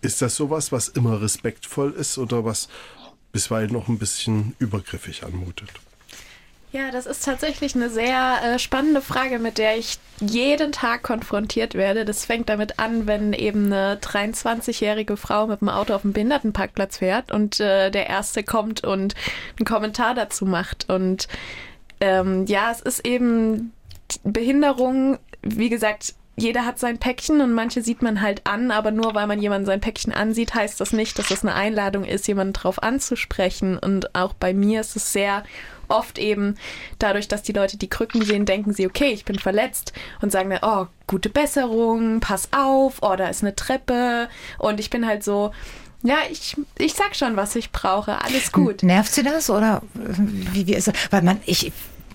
Ist 0.00 0.22
das 0.22 0.36
sowas, 0.36 0.70
was 0.70 0.88
immer 0.88 1.20
respektvoll 1.20 1.90
ist 1.92 2.18
oder 2.18 2.44
was 2.44 2.68
bisweilen 3.32 3.72
noch 3.72 3.88
ein 3.88 3.98
bisschen 3.98 4.54
übergriffig 4.60 5.24
anmutet? 5.24 5.70
Ja, 6.72 6.92
das 6.92 7.06
ist 7.06 7.24
tatsächlich 7.24 7.74
eine 7.74 7.90
sehr 7.90 8.38
äh, 8.44 8.58
spannende 8.60 9.02
Frage, 9.02 9.40
mit 9.40 9.58
der 9.58 9.76
ich 9.76 9.98
jeden 10.20 10.70
Tag 10.70 11.02
konfrontiert 11.02 11.74
werde. 11.74 12.04
Das 12.04 12.24
fängt 12.24 12.48
damit 12.48 12.78
an, 12.78 13.08
wenn 13.08 13.32
eben 13.32 13.66
eine 13.66 13.96
23-jährige 13.96 15.16
Frau 15.16 15.48
mit 15.48 15.62
dem 15.62 15.68
Auto 15.68 15.94
auf 15.94 16.02
dem 16.02 16.12
Behindertenparkplatz 16.12 16.98
fährt 16.98 17.32
und 17.32 17.58
äh, 17.58 17.90
der 17.90 18.08
Erste 18.08 18.44
kommt 18.44 18.84
und 18.84 19.16
einen 19.58 19.66
Kommentar 19.66 20.14
dazu 20.14 20.44
macht. 20.46 20.88
Und 20.88 21.26
ähm, 22.00 22.46
ja, 22.46 22.70
es 22.70 22.80
ist 22.80 23.04
eben 23.04 23.72
Behinderung, 24.22 25.18
wie 25.42 25.70
gesagt, 25.70 26.14
jeder 26.36 26.64
hat 26.64 26.78
sein 26.78 26.98
Päckchen 26.98 27.40
und 27.40 27.52
manche 27.52 27.82
sieht 27.82 28.00
man 28.00 28.22
halt 28.22 28.46
an, 28.46 28.70
aber 28.70 28.92
nur 28.92 29.14
weil 29.14 29.26
man 29.26 29.42
jemanden 29.42 29.66
sein 29.66 29.80
Päckchen 29.80 30.12
ansieht, 30.12 30.54
heißt 30.54 30.80
das 30.80 30.92
nicht, 30.92 31.18
dass 31.18 31.28
das 31.28 31.42
eine 31.42 31.54
Einladung 31.54 32.04
ist, 32.04 32.28
jemanden 32.28 32.52
drauf 32.52 32.82
anzusprechen. 32.82 33.76
Und 33.76 34.14
auch 34.14 34.32
bei 34.34 34.54
mir 34.54 34.80
ist 34.80 34.94
es 34.96 35.12
sehr 35.12 35.42
oft 35.90 36.18
eben 36.18 36.56
dadurch, 36.98 37.28
dass 37.28 37.42
die 37.42 37.52
Leute 37.52 37.76
die 37.76 37.90
Krücken 37.90 38.22
sehen, 38.22 38.46
denken 38.46 38.72
sie, 38.72 38.86
okay, 38.86 39.10
ich 39.10 39.24
bin 39.24 39.38
verletzt 39.38 39.92
und 40.20 40.32
sagen 40.32 40.50
dann, 40.50 40.60
oh, 40.62 40.86
gute 41.06 41.28
Besserung, 41.28 42.20
pass 42.20 42.48
auf, 42.52 42.98
oh, 43.02 43.16
da 43.16 43.28
ist 43.28 43.42
eine 43.42 43.54
Treppe. 43.54 44.28
Und 44.58 44.80
ich 44.80 44.90
bin 44.90 45.06
halt 45.06 45.24
so, 45.24 45.52
ja, 46.02 46.16
ich, 46.30 46.56
ich 46.78 46.94
sag 46.94 47.14
schon, 47.14 47.36
was 47.36 47.54
ich 47.56 47.72
brauche. 47.72 48.22
Alles 48.22 48.52
gut. 48.52 48.82
Nervt 48.82 49.12
sie 49.12 49.22
das 49.22 49.50
oder 49.50 49.82
wie, 49.94 50.66
wie 50.66 50.74
ist 50.74 50.88
es? 50.88 50.94
Weil 51.10 51.22
man, 51.22 51.40
ich, 51.44 51.72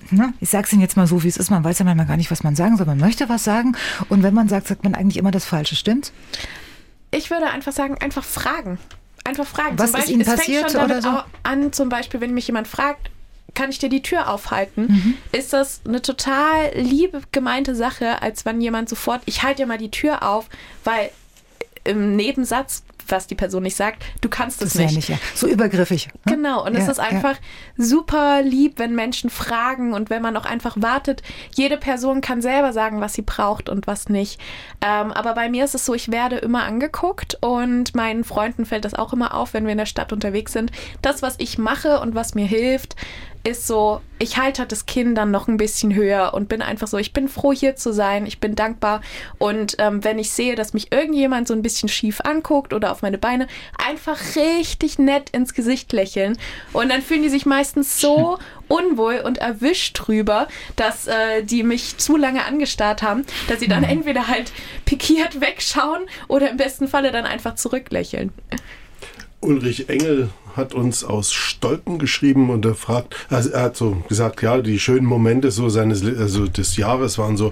ne, 0.09 0.34
ich 0.39 0.49
sag's 0.49 0.73
Ihnen 0.73 0.82
jetzt 0.82 0.97
mal 0.97 1.05
so, 1.05 1.23
wie 1.23 1.28
es 1.28 1.38
ist. 1.38 1.51
Man 1.51 1.63
weiß 1.63 1.80
ja 1.80 1.86
manchmal 1.86 2.07
gar 2.07 2.17
nicht, 2.17 2.32
was 2.32 2.43
man 2.43 2.55
sagen 2.55 2.78
soll. 2.78 2.88
Man 2.88 2.97
möchte 2.97 3.30
was 3.30 3.43
sagen. 3.43 3.78
Und 4.09 4.23
wenn 4.23 4.34
man 4.34 4.49
sagt, 4.49 4.67
sagt 4.67 4.84
man 4.84 4.95
eigentlich 4.95 5.17
immer 5.17 5.32
das 5.32 5.45
Falsche. 5.45 5.76
Stimmt's? 5.76 6.13
Ich 7.11 7.30
würde 7.30 7.47
einfach 7.47 7.71
sagen, 7.71 7.97
einfach 7.99 8.23
fragen. 8.23 8.80
Einfach 9.23 9.45
fragen. 9.45 9.78
Was 9.78 9.91
zum 9.91 9.99
ist 9.99 10.09
Ihnen 10.09 10.21
es 10.21 10.28
passiert 10.28 10.61
fängt 10.61 10.71
schon 10.71 10.89
damit 10.89 11.05
oder 11.05 11.23
so? 11.23 11.23
an, 11.43 11.71
zum 11.71 11.89
Beispiel, 11.89 12.21
wenn 12.21 12.34
mich 12.34 12.47
jemand 12.47 12.67
fragt, 12.67 13.11
kann 13.54 13.70
ich 13.70 13.80
dir 13.80 13.89
die 13.89 14.02
Tür 14.02 14.30
aufhalten? 14.30 14.88
Mhm. 14.88 15.14
Ist 15.32 15.54
das 15.54 15.82
eine 15.88 16.02
total 16.02 16.72
liebe 16.76 17.22
gemeinte 17.32 17.76
Sache, 17.76 18.22
als 18.22 18.46
wenn 18.46 18.60
jemand 18.60 18.89
sofort, 18.89 19.22
ich 19.26 19.43
halte 19.43 19.64
dir 19.64 19.68
mal 19.68 19.78
die 19.78 19.91
Tür 19.91 20.24
auf, 20.24 20.50
weil 20.84 21.10
im 21.84 22.16
Nebensatz, 22.16 22.84
was 23.08 23.28
die 23.28 23.36
Person 23.36 23.62
nicht 23.62 23.76
sagt, 23.76 24.04
du 24.22 24.30
kannst 24.30 24.64
es 24.64 24.74
Das 24.74 24.76
ist 24.76 24.80
ja 24.80 24.86
nicht. 24.88 24.96
nicht, 24.96 25.10
ja. 25.10 25.18
So 25.36 25.46
übergriffig. 25.48 26.08
ne? 26.26 26.34
Genau, 26.36 26.66
und 26.66 26.74
es 26.76 26.86
Ja, 26.88 26.91
ist 26.91 27.00
einfach 27.00 27.36
super 27.78 28.41
lieb, 28.41 28.80
wenn 28.80 28.96
Menschen 28.96 29.30
fragen 29.30 29.93
und 29.93 30.10
wenn 30.10 30.24
man 30.24 30.36
auch 30.36 30.46
einfach 30.46 30.76
wartet. 30.80 31.22
Jede 31.54 31.78
Person 31.78 32.22
kann 32.22 32.41
selber 32.41 32.74
sagen, 32.74 33.02
was 33.02 33.14
sie 33.14 33.22
braucht 33.22 33.70
und 33.70 33.86
was 33.86 34.10
nicht. 34.10 34.41
Ähm, 34.82 35.12
aber 35.12 35.36
bei 35.36 35.50
mir 35.50 35.64
ist 35.66 35.76
es 35.76 35.86
so, 35.86 35.93
ich 35.93 36.12
werde 36.12 36.38
immer 36.38 36.64
angeguckt 36.64 37.38
und 37.41 37.93
meinen 37.93 38.24
Freunden 38.24 38.66
fällt 38.66 38.86
das 38.86 38.96
auch 38.96 39.14
immer 39.14 39.36
auf, 39.36 39.54
wenn 39.54 39.66
wir 39.66 39.74
in 39.74 39.78
der 39.78 39.86
Stadt 39.86 40.12
unterwegs 40.12 40.52
sind. 40.54 40.72
Das, 41.04 41.22
was 41.22 41.36
ich 41.38 41.60
mache 41.60 42.00
und 42.00 42.16
was 42.16 42.34
mir 42.34 42.48
hilft, 42.48 42.96
ist 43.46 43.68
so, 43.68 44.02
ich 44.18 44.38
halte 44.38 44.62
halt 44.62 44.72
das 44.72 44.86
Kinn 44.86 45.14
dann 45.14 45.30
noch 45.30 45.48
ein 45.48 45.58
bisschen 45.58 45.93
höher 45.93 46.34
und 46.34 46.50
bin 46.50 46.62
einfach 46.62 46.88
so, 46.88 46.98
ich 46.98 47.14
bin 47.14 47.28
froh 47.28 47.54
hier 47.54 47.76
zu 47.76 47.93
sein, 47.93 48.26
ich 48.26 48.39
bin 48.39 48.56
dankbar. 48.56 49.02
Und 49.38 49.76
ähm, 49.78 50.04
wenn 50.04 50.18
ich 50.18 50.32
sehe, 50.32 50.56
dass 50.56 50.74
mich 50.74 50.91
irgendjemand 50.91 51.48
so 51.48 51.54
ein 51.54 51.62
bisschen 51.62 51.88
schief 51.89 52.22
anguckt 52.22 52.74
oder 52.74 52.91
auf 52.91 53.02
meine 53.02 53.18
Beine, 53.18 53.48
einfach 53.78 54.20
richtig 54.36 54.98
nett 54.98 55.30
ins 55.30 55.54
Gesicht 55.54 55.93
lächeln. 55.93 56.38
Und 56.74 56.89
dann 56.89 57.02
fühlen 57.02 57.22
die 57.22 57.30
sich 57.30 57.46
meistens 57.46 58.00
so 58.00 58.39
unwohl 58.68 59.22
und 59.24 59.38
erwischt 59.38 60.00
drüber, 60.00 60.48
dass 60.76 61.08
äh, 61.08 61.43
die 61.43 61.64
mich 61.64 61.98
zu 61.98 62.18
lange 62.18 62.46
angestarrt 62.46 63.04
haben, 63.04 63.26
dass 63.48 63.60
sie 63.60 63.68
dann 63.68 63.84
entweder 63.84 64.28
halt 64.28 64.52
pikiert 64.86 65.39
wegschauen 65.39 66.06
oder 66.28 66.50
im 66.50 66.58
besten 66.58 66.88
Falle 66.88 67.12
dann 67.12 67.26
einfach 67.26 67.56
zurücklächeln. 67.56 68.34
Ulrich 69.41 69.89
Engel 69.89 70.29
hat 70.55 70.73
uns 70.73 71.03
aus 71.03 71.33
Stolpen 71.33 71.99
geschrieben 71.99 72.49
und 72.49 72.65
er 72.65 72.75
fragt, 72.75 73.15
also 73.29 73.49
er 73.51 73.63
hat 73.63 73.77
so 73.77 74.03
gesagt, 74.07 74.41
ja, 74.41 74.61
die 74.61 74.79
schönen 74.79 75.05
Momente 75.05 75.51
so 75.51 75.69
seines, 75.69 76.03
also 76.03 76.47
des 76.47 76.77
Jahres 76.77 77.17
waren 77.17 77.38
so 77.38 77.51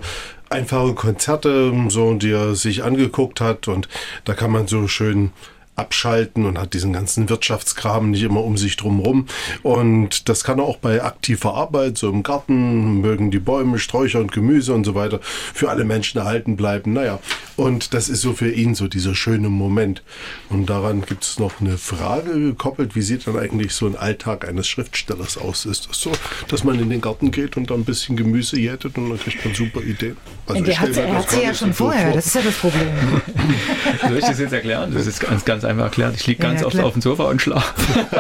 einfache 0.49 0.93
Konzerte, 0.93 1.73
so, 1.89 2.13
die 2.13 2.31
er 2.31 2.55
sich 2.55 2.83
angeguckt 2.83 3.41
hat 3.41 3.67
und 3.67 3.89
da 4.23 4.33
kann 4.33 4.51
man 4.51 4.67
so 4.67 4.87
schön 4.87 5.31
abschalten 5.75 6.45
und 6.45 6.59
hat 6.59 6.73
diesen 6.73 6.93
ganzen 6.93 7.29
Wirtschaftskram 7.29 8.11
nicht 8.11 8.23
immer 8.23 8.43
um 8.43 8.57
sich 8.57 8.77
drumherum. 8.77 9.27
Und 9.63 10.29
das 10.29 10.43
kann 10.43 10.59
er 10.59 10.65
auch 10.65 10.77
bei 10.77 11.03
aktiver 11.03 11.55
Arbeit, 11.55 11.97
so 11.97 12.09
im 12.09 12.23
Garten, 12.23 13.01
mögen 13.01 13.31
die 13.31 13.39
Bäume, 13.39 13.79
Sträucher 13.79 14.19
und 14.19 14.31
Gemüse 14.31 14.73
und 14.73 14.83
so 14.83 14.95
weiter 14.95 15.19
für 15.21 15.69
alle 15.69 15.83
Menschen 15.83 16.19
erhalten 16.19 16.55
bleiben. 16.55 16.93
Naja, 16.93 17.19
und 17.55 17.93
das 17.93 18.09
ist 18.09 18.21
so 18.21 18.33
für 18.33 18.51
ihn 18.51 18.75
so 18.75 18.87
dieser 18.87 19.15
schöne 19.15 19.49
Moment. 19.49 20.03
Und 20.49 20.69
daran 20.69 21.01
gibt 21.01 21.23
es 21.23 21.39
noch 21.39 21.59
eine 21.59 21.77
Frage 21.77 22.39
gekoppelt, 22.39 22.95
wie 22.95 23.01
sieht 23.01 23.27
dann 23.27 23.37
eigentlich 23.37 23.73
so 23.73 23.85
ein 23.87 23.95
Alltag 23.95 24.47
eines 24.47 24.67
Schriftstellers 24.67 25.37
aus? 25.37 25.65
Ist 25.65 25.89
das 25.89 25.99
so, 25.99 26.11
dass 26.47 26.63
man 26.63 26.79
in 26.79 26.89
den 26.89 27.01
Garten 27.01 27.31
geht 27.31 27.57
und 27.57 27.69
da 27.69 27.75
ein 27.75 27.85
bisschen 27.85 28.15
Gemüse 28.15 28.59
jätet 28.59 28.97
und 28.97 29.09
dann 29.09 29.19
kriegt 29.19 29.43
man 29.43 29.53
super 29.53 29.81
Ideen? 29.81 30.17
Also 30.47 30.63
er 30.63 30.79
hat 30.79 31.29
sie 31.29 31.41
ja 31.41 31.53
schon 31.53 31.69
so 31.69 31.85
vorher, 31.85 32.07
vor. 32.07 32.13
das 32.13 32.25
ist 32.27 32.35
ja 32.35 32.41
das 32.41 32.55
Problem. 32.55 32.87
Soll 34.01 34.17
ich 34.17 34.25
das 34.25 34.39
jetzt 34.39 34.53
erklären? 34.53 34.93
Das 34.93 35.07
ist 35.07 35.19
ganz, 35.19 35.45
ganz 35.45 35.62
einfach 35.65 35.83
erklärt. 35.85 36.15
Ich 36.15 36.27
liege 36.27 36.41
Ja, 36.43 36.49
ganz 36.49 36.61
ja, 36.61 36.67
oft 36.67 36.79
auf 36.79 36.93
dem 36.93 37.01
Sofa 37.01 37.23
und 37.23 37.41
schlafe. 37.41 37.73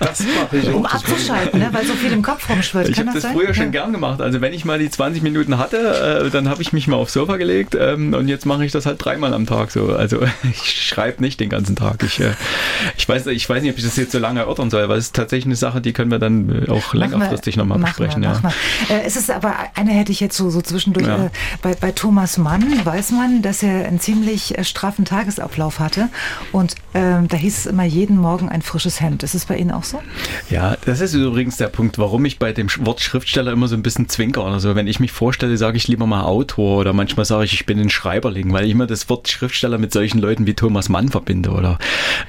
Das 0.00 0.20
mache 0.20 0.58
ich 0.58 0.68
Um 0.68 0.84
auch. 0.84 0.92
Das 0.92 1.04
abzuschalten, 1.04 1.60
ne? 1.60 1.68
weil 1.72 1.84
so 1.84 1.94
viel 1.94 2.12
im 2.12 2.22
Kopf 2.22 2.48
rumschwirrt. 2.48 2.88
Ich 2.88 2.98
habe 2.98 3.10
das 3.12 3.22
sein? 3.22 3.34
früher 3.34 3.54
schon 3.54 3.66
Ja. 3.66 3.70
gern 3.70 3.92
gemacht. 3.92 4.20
Also 4.20 4.40
wenn 4.40 4.52
ich 4.52 4.64
mal 4.64 4.78
die 4.78 4.90
20 4.90 5.22
Minuten 5.22 5.58
hatte, 5.58 6.24
äh, 6.26 6.30
dann 6.30 6.48
habe 6.48 6.62
ich 6.62 6.72
mich 6.72 6.86
mal 6.86 6.96
aufs 6.96 7.12
Sofa 7.12 7.36
gelegt 7.36 7.76
ähm, 7.78 8.14
und 8.14 8.28
jetzt 8.28 8.46
mache 8.46 8.64
ich 8.64 8.72
das 8.72 8.86
halt 8.86 9.04
dreimal 9.04 9.34
am 9.34 9.46
Tag 9.46 9.70
so. 9.70 9.94
Also 9.94 10.20
ich 10.50 10.86
schreibe 10.86 11.20
nicht 11.20 11.40
den 11.40 11.48
ganzen 11.48 11.76
Tag. 11.76 12.02
Ich, 12.04 12.20
äh, 12.20 12.32
ich, 12.96 13.08
weiß, 13.08 13.26
ich 13.26 13.48
weiß 13.48 13.62
nicht, 13.62 13.72
ob 13.72 13.78
ich 13.78 13.84
das 13.84 13.96
jetzt 13.96 14.12
so 14.12 14.18
lange 14.18 14.40
erörtern 14.40 14.70
soll, 14.70 14.88
weil 14.88 14.98
es 14.98 15.06
ist 15.06 15.16
tatsächlich 15.16 15.46
eine 15.46 15.56
Sache, 15.56 15.80
die 15.80 15.92
können 15.92 16.10
wir 16.10 16.18
dann 16.18 16.66
äh, 16.66 16.70
auch 16.70 16.94
längerfristig 16.94 17.56
nochmal 17.56 17.78
besprechen. 17.78 18.22
Wir, 18.22 18.28
ja. 18.30 18.34
machen 18.34 18.54
wir. 18.88 18.96
Äh, 18.96 19.04
es 19.04 19.16
ist 19.16 19.30
aber, 19.30 19.54
eine 19.74 19.90
hätte 19.92 20.12
ich 20.12 20.20
jetzt 20.20 20.36
so, 20.36 20.50
so 20.50 20.60
zwischendurch. 20.60 21.06
Ja. 21.06 21.26
Äh, 21.26 21.30
bei, 21.62 21.74
bei 21.74 21.92
Thomas 21.92 22.38
Mann 22.38 22.64
weiß 22.84 23.12
man, 23.12 23.42
dass 23.42 23.62
er 23.62 23.86
einen 23.86 24.00
ziemlich 24.00 24.56
äh, 24.56 24.64
straffen 24.64 25.04
Tagesablauf 25.04 25.80
hatte. 25.88 26.08
Und 26.52 26.74
ähm, 26.94 27.28
da 27.28 27.36
hieß 27.36 27.58
es 27.58 27.66
immer 27.66 27.84
jeden 27.84 28.18
Morgen 28.18 28.48
ein 28.48 28.60
frisches 28.62 29.00
Hemd. 29.00 29.22
Ist 29.22 29.34
es 29.34 29.46
bei 29.46 29.56
Ihnen 29.56 29.70
auch 29.70 29.84
so? 29.84 30.00
Ja, 30.50 30.76
das 30.84 31.00
ist 31.00 31.14
übrigens 31.14 31.56
der 31.56 31.68
Punkt, 31.68 31.96
warum 31.98 32.24
ich 32.26 32.38
bei 32.38 32.52
dem 32.52 32.68
Wort 32.80 33.00
Schriftsteller 33.00 33.52
immer 33.52 33.68
so 33.68 33.74
ein 33.74 33.82
bisschen 33.82 34.08
zwinker 34.08 34.44
oder 34.44 34.60
so. 34.60 34.74
Wenn 34.74 34.86
ich 34.86 35.00
mich 35.00 35.12
vorstelle, 35.12 35.56
sage 35.56 35.76
ich 35.78 35.88
lieber 35.88 36.06
mal 36.06 36.22
Autor 36.24 36.78
oder 36.80 36.92
manchmal 36.92 37.24
sage 37.24 37.44
ich, 37.44 37.54
ich 37.54 37.66
bin 37.66 37.78
ein 37.80 37.90
Schreiberling, 37.90 38.52
weil 38.52 38.64
ich 38.66 38.72
immer 38.72 38.86
das 38.86 39.08
Wort 39.08 39.28
Schriftsteller 39.28 39.78
mit 39.78 39.92
solchen 39.92 40.18
Leuten 40.18 40.46
wie 40.46 40.54
Thomas 40.54 40.88
Mann 40.88 41.08
verbinde. 41.08 41.50
Oder, 41.50 41.78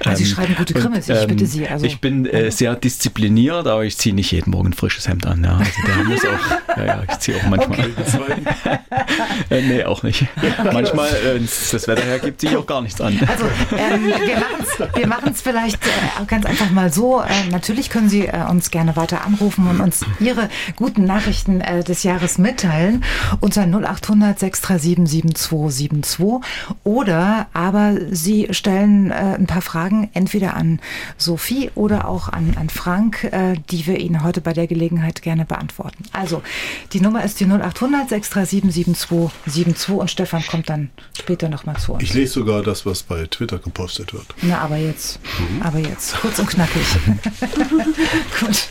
Ah, 0.04 0.14
Sie 0.16 0.24
schreiben 0.26 0.54
gute 0.56 0.72
Krimis, 0.74 1.08
ich 1.08 1.26
bitte 1.26 1.46
Sie, 1.46 1.68
also- 1.68 1.84
ich 1.84 2.00
bin 2.00 2.24
äh, 2.26 2.50
sehr 2.50 2.74
diszipliniert, 2.74 3.66
aber 3.66 3.84
ich 3.84 3.98
ziehe 3.98 4.14
nicht 4.14 4.30
jeden 4.32 4.50
Morgen 4.50 4.68
ein 4.68 4.72
frisches 4.72 5.06
Hemd 5.08 5.26
an. 5.26 5.44
Ja. 5.44 5.58
Also 5.58 5.70
der 5.86 6.04
muss 6.04 6.20
auch, 6.24 6.76
ja, 6.78 6.84
ja, 6.86 7.02
ich 7.10 7.18
ziehe 7.18 7.36
auch 7.36 7.48
manchmal. 7.48 7.78
Äh, 9.50 9.62
nee, 9.62 9.84
auch 9.84 10.02
nicht. 10.02 10.26
Manchmal, 10.72 11.08
äh, 11.08 11.34
wenn 11.34 11.44
es 11.44 11.70
das 11.70 11.88
Wetter 11.88 12.02
hergibt, 12.02 12.40
ziehe 12.40 12.52
ich 12.52 12.58
auch 12.58 12.66
gar 12.66 12.82
nichts 12.82 13.00
an. 13.00 13.18
Also 13.26 13.44
ähm, 13.76 14.12
wir 14.94 15.06
machen 15.06 15.32
es 15.32 15.42
vielleicht 15.42 15.84
äh, 15.86 16.24
ganz 16.26 16.46
einfach 16.46 16.70
mal 16.70 16.92
so. 16.92 17.20
Äh, 17.20 17.50
natürlich 17.50 17.90
können 17.90 18.08
Sie 18.08 18.26
äh, 18.26 18.44
uns 18.48 18.70
gerne 18.70 18.96
weiter 18.96 19.24
anrufen 19.24 19.66
und 19.68 19.80
uns 19.80 20.04
Ihre 20.18 20.48
guten 20.76 21.04
Nachrichten 21.04 21.60
äh, 21.60 21.84
des 21.84 22.02
Jahres 22.02 22.38
mitteilen 22.38 23.04
unter 23.40 23.62
0800 23.62 24.38
637 24.38 25.08
7272 25.08 26.40
oder 26.84 27.46
aber 27.52 27.94
Sie 28.10 28.48
stellen 28.50 29.10
äh, 29.10 29.36
ein 29.38 29.46
paar 29.46 29.62
Fragen 29.62 30.10
entweder 30.14 30.54
an 30.54 30.80
Sophie 31.16 31.70
oder 31.74 32.08
auch 32.08 32.28
an, 32.28 32.56
an 32.58 32.68
Frank, 32.68 33.24
äh, 33.24 33.54
die 33.70 33.86
wir 33.86 33.98
Ihnen 33.98 34.22
heute 34.22 34.40
bei 34.40 34.52
der 34.52 34.66
Gelegenheit 34.66 35.22
gerne 35.22 35.44
beantworten. 35.44 36.04
Also 36.12 36.42
die 36.92 37.00
Nummer 37.00 37.24
ist 37.24 37.40
die 37.40 37.44
0800 37.46 38.08
637 38.08 38.70
7272 39.46 39.90
und 39.90 40.10
Stefan 40.10 40.44
kommt 40.46 40.68
dann 40.68 40.90
später 41.18 41.48
nochmal 41.48 41.76
zu 41.76 41.94
uns. 41.94 42.02
Ich 42.02 42.14
lese 42.14 42.34
sogar 42.34 42.62
das, 42.62 42.86
was 42.86 43.02
bei 43.02 43.26
Twitter 43.40 43.58
gepostet 43.58 44.12
wird. 44.12 44.26
Na, 44.42 44.58
aber 44.58 44.76
jetzt. 44.76 45.18
Aber 45.62 45.78
jetzt. 45.78 46.14
Kurz 46.20 46.38
und 46.38 46.50
knackig. 46.50 46.82
Gut. 48.38 48.68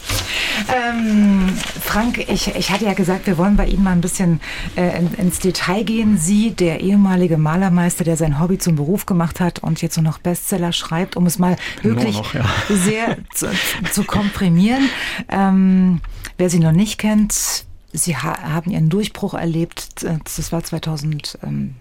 Ähm, 0.71 1.57
Frank, 1.81 2.19
ich, 2.29 2.53
ich 2.55 2.69
hatte 2.69 2.85
ja 2.85 2.93
gesagt, 2.93 3.25
wir 3.25 3.39
wollen 3.39 3.55
bei 3.55 3.65
Ihnen 3.65 3.83
mal 3.83 3.93
ein 3.93 4.01
bisschen 4.01 4.41
äh, 4.75 4.99
in, 4.99 5.11
ins 5.15 5.39
Detail 5.39 5.83
gehen. 5.83 6.19
Sie, 6.19 6.51
der 6.51 6.81
ehemalige 6.81 7.39
Malermeister, 7.39 8.03
der 8.03 8.15
sein 8.15 8.39
Hobby 8.39 8.59
zum 8.59 8.75
Beruf 8.75 9.07
gemacht 9.07 9.39
hat 9.39 9.57
und 9.57 9.81
jetzt 9.81 9.97
nur 9.97 10.03
noch 10.03 10.19
Bestseller 10.19 10.71
schreibt, 10.71 11.17
um 11.17 11.25
es 11.25 11.39
mal 11.39 11.55
wirklich 11.81 12.13
noch, 12.13 12.35
ja. 12.35 12.45
sehr 12.69 13.17
zu, 13.33 13.49
zu 13.91 14.03
komprimieren. 14.03 14.87
Ähm, 15.29 15.99
wer 16.37 16.51
Sie 16.51 16.59
noch 16.59 16.73
nicht 16.73 16.99
kennt, 16.99 17.65
Sie 17.91 18.15
ha 18.15 18.39
haben 18.39 18.69
Ihren 18.69 18.89
Durchbruch 18.89 19.33
erlebt. 19.33 20.03
Das 20.03 20.51
war 20.51 20.63
2000. 20.63 21.39
Ähm, 21.41 21.73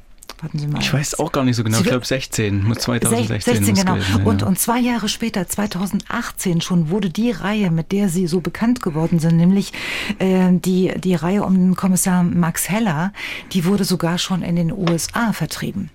warten 0.43 0.59
Sie 0.59 0.66
mal. 0.66 0.80
Ich 0.80 0.93
weiß 0.93 1.18
auch 1.18 1.32
gar 1.32 1.45
nicht 1.45 1.57
so 1.57 1.64
genau. 1.64 1.78
Sie 1.78 1.84
Ich 1.84 1.89
glaube 1.89 2.07
16, 2.07 2.64
muss 2.64 2.78
2016 2.78 3.55
16, 3.55 3.74
muss 3.74 3.84
genau. 3.84 4.01
sein, 4.01 4.26
und, 4.26 4.41
ja. 4.43 4.47
und 4.47 4.59
zwei 4.59 4.78
Jahre 4.78 5.09
später, 5.09 5.47
2018 5.47 6.61
schon, 6.61 6.91
wurde 6.91 7.11
die 7.11 7.30
Reihe, 7.30 7.70
mit 7.70 7.93
der 7.93 8.09
Sie 8.09 8.26
so 8.26 8.41
bekannt 8.41 8.82
geworden 8.82 9.18
sind, 9.18 9.36
nämlich 9.36 9.72
äh, 10.18 10.51
die, 10.53 10.93
die 10.99 11.14
Reihe 11.14 11.43
um 11.45 11.55
den 11.55 11.76
Kommissar 11.76 12.22
Max 12.22 12.68
Heller, 12.68 13.12
die 13.53 13.64
wurde 13.64 13.84
sogar 13.84 14.18
schon 14.18 14.43
in 14.43 14.57
den 14.57 14.72
USA 14.72 15.32
vertrieben. 15.32 15.91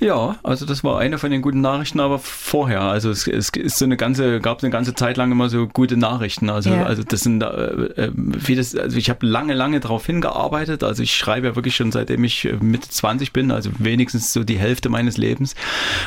Ja, 0.00 0.36
also 0.42 0.66
das 0.66 0.82
war 0.84 0.98
eine 0.98 1.18
von 1.18 1.30
den 1.30 1.42
guten 1.42 1.60
Nachrichten, 1.60 2.00
aber 2.00 2.18
vorher. 2.18 2.82
Also 2.82 3.10
es, 3.10 3.26
es 3.26 3.50
ist 3.50 3.78
so 3.78 3.84
eine 3.84 3.96
ganze, 3.96 4.40
gab 4.40 4.58
es 4.58 4.64
eine 4.64 4.70
ganze 4.70 4.94
Zeit 4.94 5.16
lang 5.16 5.30
immer 5.30 5.48
so 5.48 5.66
gute 5.66 5.96
Nachrichten. 5.96 6.50
Also, 6.50 6.70
ja. 6.70 6.84
also 6.84 7.02
das 7.02 7.20
sind 7.20 7.42
äh, 7.42 8.10
wie 8.14 8.54
das, 8.54 8.74
also 8.74 8.96
ich 8.96 9.10
habe 9.10 9.26
lange, 9.26 9.54
lange 9.54 9.80
darauf 9.80 10.06
hingearbeitet. 10.06 10.82
Also 10.82 11.02
ich 11.02 11.14
schreibe 11.14 11.48
ja 11.48 11.56
wirklich 11.56 11.76
schon 11.76 11.92
seitdem 11.92 12.24
ich 12.24 12.44
äh, 12.44 12.56
Mitte 12.60 12.88
20 12.88 13.32
bin, 13.32 13.50
also 13.50 13.70
wenigstens 13.78 14.32
so 14.32 14.44
die 14.44 14.58
Hälfte 14.58 14.88
meines 14.88 15.16
Lebens. 15.16 15.54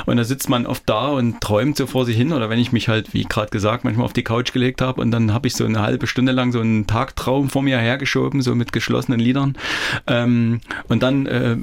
Und 0.06 0.18
da 0.18 0.24
sitzt 0.24 0.50
man 0.50 0.66
oft 0.66 0.84
da 0.86 1.08
und 1.08 1.42
träumt 1.42 1.78
so 1.78 1.88
vor 1.88 2.06
sich 2.06 2.18
hin. 2.18 2.34
Oder 2.34 2.50
wenn 2.50 2.60
ich 2.60 2.72
mich 2.72 2.90
halt, 2.90 3.14
wie 3.14 3.24
gerade 3.24 3.50
gesagt, 3.50 3.84
manchmal 3.84 4.06
auf 4.06 4.14
die 4.14 4.24
Couch 4.24 4.54
gelegt 4.54 4.82
habe 4.82 5.02
und 5.02 5.12
dann 5.12 5.34
habe 5.34 5.48
ich 5.48 5.56
so 5.56 5.66
eine 5.66 5.82
halbe 5.82 6.08
Stunde 6.08 6.32
lang 6.32 6.52
so 6.52 6.60
einen 6.60 6.88
Tagtraum 6.88 7.50
vor 7.50 7.62
mir 7.62 7.78
hergeschoben, 7.78 8.42
so 8.42 8.54
mit 8.56 8.72
geschlossenen 8.74 9.20
Liedern. 9.20 9.58
Ähm, 10.08 10.60
und 10.88 11.04
dann 11.04 11.26
äh, 11.26 11.58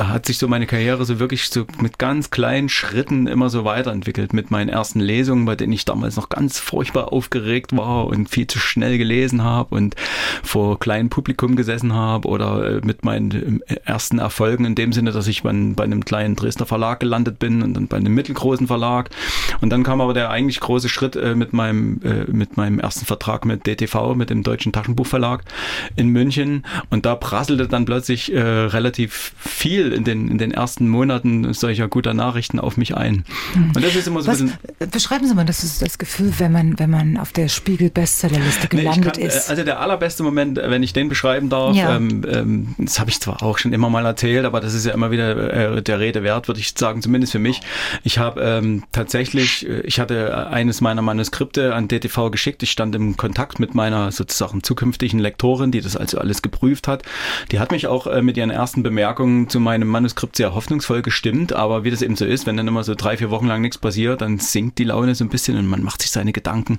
hat 0.00 0.26
sich 0.26 0.38
so 0.38 0.48
meine 0.48 0.66
Karriere 0.66 0.99
so 1.04 1.18
wirklich 1.18 1.48
so 1.48 1.66
mit 1.80 1.98
ganz 1.98 2.30
kleinen 2.30 2.68
Schritten 2.68 3.26
immer 3.26 3.50
so 3.50 3.64
weiterentwickelt. 3.64 4.32
Mit 4.32 4.50
meinen 4.50 4.68
ersten 4.68 5.00
Lesungen, 5.00 5.44
bei 5.44 5.56
denen 5.56 5.72
ich 5.72 5.84
damals 5.84 6.16
noch 6.16 6.28
ganz 6.28 6.58
furchtbar 6.58 7.12
aufgeregt 7.12 7.76
war 7.76 8.06
und 8.06 8.28
viel 8.28 8.46
zu 8.46 8.58
schnell 8.58 8.98
gelesen 8.98 9.42
habe 9.42 9.74
und 9.74 9.96
vor 10.42 10.78
kleinem 10.78 11.10
Publikum 11.10 11.56
gesessen 11.56 11.92
habe 11.92 12.28
oder 12.28 12.76
äh, 12.76 12.80
mit 12.84 13.04
meinen 13.04 13.62
äh, 13.66 13.76
ersten 13.84 14.18
Erfolgen 14.18 14.64
in 14.64 14.74
dem 14.74 14.92
Sinne, 14.92 15.12
dass 15.12 15.26
ich 15.26 15.42
bei, 15.42 15.52
bei 15.52 15.84
einem 15.84 16.04
kleinen 16.04 16.36
Dresdner 16.36 16.66
Verlag 16.66 17.00
gelandet 17.00 17.38
bin 17.38 17.62
und 17.62 17.74
dann 17.74 17.88
bei 17.88 17.96
einem 17.96 18.14
mittelgroßen 18.14 18.66
Verlag. 18.66 19.10
Und 19.60 19.70
dann 19.70 19.82
kam 19.82 20.00
aber 20.00 20.14
der 20.14 20.30
eigentlich 20.30 20.60
große 20.60 20.88
Schritt 20.88 21.16
äh, 21.16 21.34
mit 21.34 21.52
meinem 21.52 22.00
mit 22.30 22.56
meinem 22.56 22.78
ersten 22.78 23.06
Vertrag 23.06 23.44
mit 23.44 23.66
DTV, 23.66 24.14
mit 24.14 24.30
dem 24.30 24.42
Deutschen 24.42 24.72
Taschenbuchverlag 24.72 25.42
in 25.96 26.08
München. 26.08 26.64
Und 26.90 27.06
da 27.06 27.14
prasselte 27.14 27.68
dann 27.68 27.84
plötzlich 27.84 28.32
äh, 28.32 28.40
relativ 28.40 29.32
viel 29.38 29.92
in 29.92 30.04
den, 30.04 30.28
in 30.28 30.38
den 30.38 30.52
ersten 30.52 30.88
Monaten 30.90 31.52
solcher 31.54 31.88
guter 31.88 32.14
Nachrichten 32.14 32.58
auf 32.58 32.76
mich 32.76 32.96
ein. 32.96 33.24
Hm. 33.52 33.72
Und 33.74 33.84
das 33.84 33.94
ist 33.94 34.06
immer 34.06 34.22
so 34.22 34.28
Was, 34.28 34.40
ein 34.40 34.52
bisschen. 34.78 34.90
Beschreiben 34.90 35.26
Sie 35.26 35.34
mal 35.34 35.44
das, 35.44 35.64
ist 35.64 35.82
das 35.82 35.98
Gefühl, 35.98 36.32
wenn 36.38 36.52
man, 36.52 36.78
wenn 36.78 36.90
man 36.90 37.16
auf 37.16 37.32
der 37.32 37.48
Spiegel-Bestsellerliste 37.48 38.68
gelandet 38.68 39.16
nee, 39.16 39.22
kann, 39.22 39.36
ist. 39.36 39.50
Also 39.50 39.64
der 39.64 39.80
allerbeste 39.80 40.22
Moment, 40.22 40.58
wenn 40.58 40.82
ich 40.82 40.92
den 40.92 41.08
beschreiben 41.08 41.48
darf, 41.48 41.74
ja. 41.76 41.96
ähm, 41.96 42.22
ähm, 42.28 42.74
das 42.78 42.98
habe 42.98 43.10
ich 43.10 43.20
zwar 43.20 43.42
auch 43.42 43.58
schon 43.58 43.72
immer 43.72 43.90
mal 43.90 44.04
erzählt, 44.04 44.44
aber 44.44 44.60
das 44.60 44.74
ist 44.74 44.86
ja 44.86 44.92
immer 44.92 45.10
wieder 45.10 45.76
äh, 45.76 45.82
der 45.82 46.00
Rede 46.00 46.22
wert, 46.22 46.48
würde 46.48 46.60
ich 46.60 46.74
sagen, 46.76 47.02
zumindest 47.02 47.32
für 47.32 47.38
mich. 47.38 47.60
Ich 48.02 48.18
habe 48.18 48.40
ähm, 48.40 48.84
tatsächlich, 48.92 49.68
äh, 49.68 49.80
ich 49.80 50.00
hatte 50.00 50.48
eines 50.48 50.80
meiner 50.80 51.02
Manuskripte 51.02 51.74
an 51.74 51.88
DTV 51.88 52.30
geschickt. 52.30 52.62
Ich 52.62 52.70
stand 52.70 52.94
im 52.94 53.16
Kontakt 53.16 53.60
mit 53.60 53.74
meiner 53.74 54.12
sozusagen 54.12 54.62
zukünftigen 54.62 55.20
Lektorin, 55.20 55.70
die 55.70 55.80
das 55.80 55.96
also 55.96 56.18
alles 56.18 56.42
geprüft 56.42 56.88
hat. 56.88 57.02
Die 57.52 57.58
hat 57.58 57.70
mich 57.70 57.86
auch 57.86 58.06
äh, 58.06 58.22
mit 58.22 58.36
ihren 58.36 58.50
ersten 58.50 58.82
Bemerkungen 58.82 59.48
zu 59.48 59.60
meinem 59.60 59.88
Manuskript 59.88 60.36
sehr 60.36 60.54
hoffnungsvoll 60.54 60.79
gestimmt, 60.88 61.52
aber 61.52 61.84
wie 61.84 61.90
das 61.90 62.02
eben 62.02 62.16
so 62.16 62.24
ist, 62.24 62.46
wenn 62.46 62.56
dann 62.56 62.68
immer 62.68 62.84
so 62.84 62.94
drei, 62.94 63.16
vier 63.16 63.30
Wochen 63.30 63.46
lang 63.46 63.60
nichts 63.60 63.78
passiert, 63.78 64.20
dann 64.20 64.38
sinkt 64.38 64.78
die 64.78 64.84
Laune 64.84 65.14
so 65.14 65.24
ein 65.24 65.28
bisschen 65.28 65.56
und 65.56 65.66
man 65.66 65.82
macht 65.82 66.02
sich 66.02 66.10
seine 66.10 66.32
Gedanken. 66.32 66.78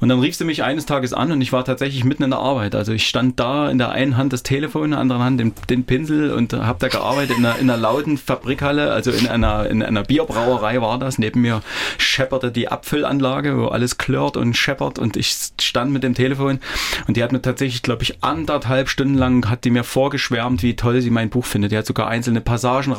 Und 0.00 0.08
dann 0.08 0.20
rief 0.20 0.36
sie 0.36 0.44
mich 0.44 0.62
eines 0.62 0.86
Tages 0.86 1.12
an 1.12 1.32
und 1.32 1.40
ich 1.40 1.52
war 1.52 1.64
tatsächlich 1.64 2.04
mitten 2.04 2.22
in 2.22 2.30
der 2.30 2.38
Arbeit. 2.38 2.74
Also 2.74 2.92
ich 2.92 3.06
stand 3.08 3.38
da 3.38 3.70
in 3.70 3.78
der 3.78 3.90
einen 3.90 4.16
Hand 4.16 4.32
das 4.32 4.42
Telefon, 4.42 4.86
in 4.86 4.90
der 4.92 5.00
anderen 5.00 5.22
Hand 5.22 5.40
den, 5.40 5.52
den 5.68 5.84
Pinsel 5.84 6.32
und 6.32 6.52
habe 6.52 6.78
da 6.78 6.88
gearbeitet 6.88 7.38
in 7.38 7.46
einer, 7.46 7.58
in 7.58 7.70
einer 7.70 7.80
lauten 7.80 8.18
Fabrikhalle, 8.18 8.92
also 8.92 9.10
in 9.10 9.26
einer, 9.28 9.68
in 9.68 9.82
einer 9.82 10.02
Bierbrauerei 10.02 10.80
war 10.80 10.98
das. 10.98 11.18
Neben 11.18 11.42
mir 11.42 11.62
schepperte 11.98 12.50
die 12.50 12.68
Abfüllanlage, 12.68 13.58
wo 13.58 13.66
alles 13.66 13.98
klirrt 13.98 14.36
und 14.36 14.56
scheppert 14.56 14.98
und 14.98 15.16
ich 15.16 15.34
stand 15.60 15.92
mit 15.92 16.02
dem 16.02 16.14
Telefon 16.14 16.58
und 17.06 17.16
die 17.16 17.22
hat 17.22 17.32
mir 17.32 17.42
tatsächlich, 17.42 17.82
glaube 17.82 18.02
ich, 18.02 18.22
anderthalb 18.22 18.88
Stunden 18.88 19.14
lang 19.14 19.48
hat 19.48 19.64
die 19.64 19.70
mir 19.70 19.84
vorgeschwärmt, 19.84 20.62
wie 20.62 20.76
toll 20.76 21.00
sie 21.00 21.10
mein 21.10 21.30
Buch 21.30 21.44
findet. 21.44 21.72
Die 21.72 21.76
hat 21.76 21.86
sogar 21.86 22.08
einzelne 22.08 22.40
Passagen 22.40 22.92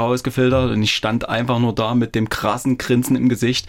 rausgefiltert 0.44 0.72
und 0.72 0.84
ich 0.84 0.96
stand 0.96 1.30
einfach 1.30 1.60
nur 1.60 1.74
da 1.74 1.96
mit 1.96 2.16
dem 2.16 2.30
krassen 2.30 2.78
Grinsen 2.78 3.16
im 3.16 3.30
Gesicht. 3.30 3.68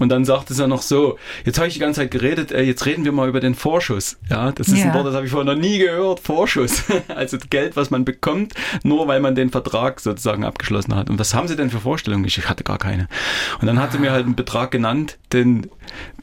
Und 0.00 0.10
dann 0.10 0.24
sagte 0.24 0.54
sie 0.54 0.66
noch 0.66 0.82
so, 0.82 1.18
jetzt 1.44 1.58
habe 1.58 1.68
ich 1.68 1.74
die 1.74 1.80
ganze 1.80 2.00
Zeit 2.00 2.10
geredet, 2.10 2.52
äh, 2.52 2.62
jetzt 2.62 2.86
reden 2.86 3.04
wir 3.04 3.12
mal 3.12 3.28
über 3.28 3.40
den 3.40 3.54
Vorschuss. 3.54 4.18
Ja, 4.30 4.52
das 4.52 4.68
ist 4.68 4.78
ja. 4.78 4.86
ein 4.86 4.94
Wort, 4.94 5.06
das 5.06 5.14
habe 5.14 5.26
ich 5.26 5.32
vorher 5.32 5.52
noch 5.52 5.60
nie 5.60 5.78
gehört, 5.78 6.20
Vorschuss. 6.20 6.84
Also 7.08 7.38
Geld, 7.50 7.74
was 7.74 7.90
man 7.90 8.04
bekommt, 8.04 8.54
nur 8.82 9.08
weil 9.08 9.20
man 9.20 9.34
den 9.34 9.50
Vertrag 9.50 9.98
sozusagen 9.98 10.44
abgeschlossen 10.44 10.94
hat. 10.94 11.10
Und 11.10 11.18
was 11.18 11.34
haben 11.34 11.48
sie 11.48 11.56
denn 11.56 11.70
für 11.70 11.80
Vorstellungen? 11.80 12.24
Ich 12.24 12.48
hatte 12.48 12.64
gar 12.64 12.78
keine. 12.78 13.08
Und 13.60 13.66
dann 13.66 13.80
hat 13.80 13.92
sie 13.92 13.98
mir 13.98 14.12
halt 14.12 14.26
einen 14.26 14.36
Betrag 14.36 14.70
genannt, 14.70 15.18
den 15.32 15.68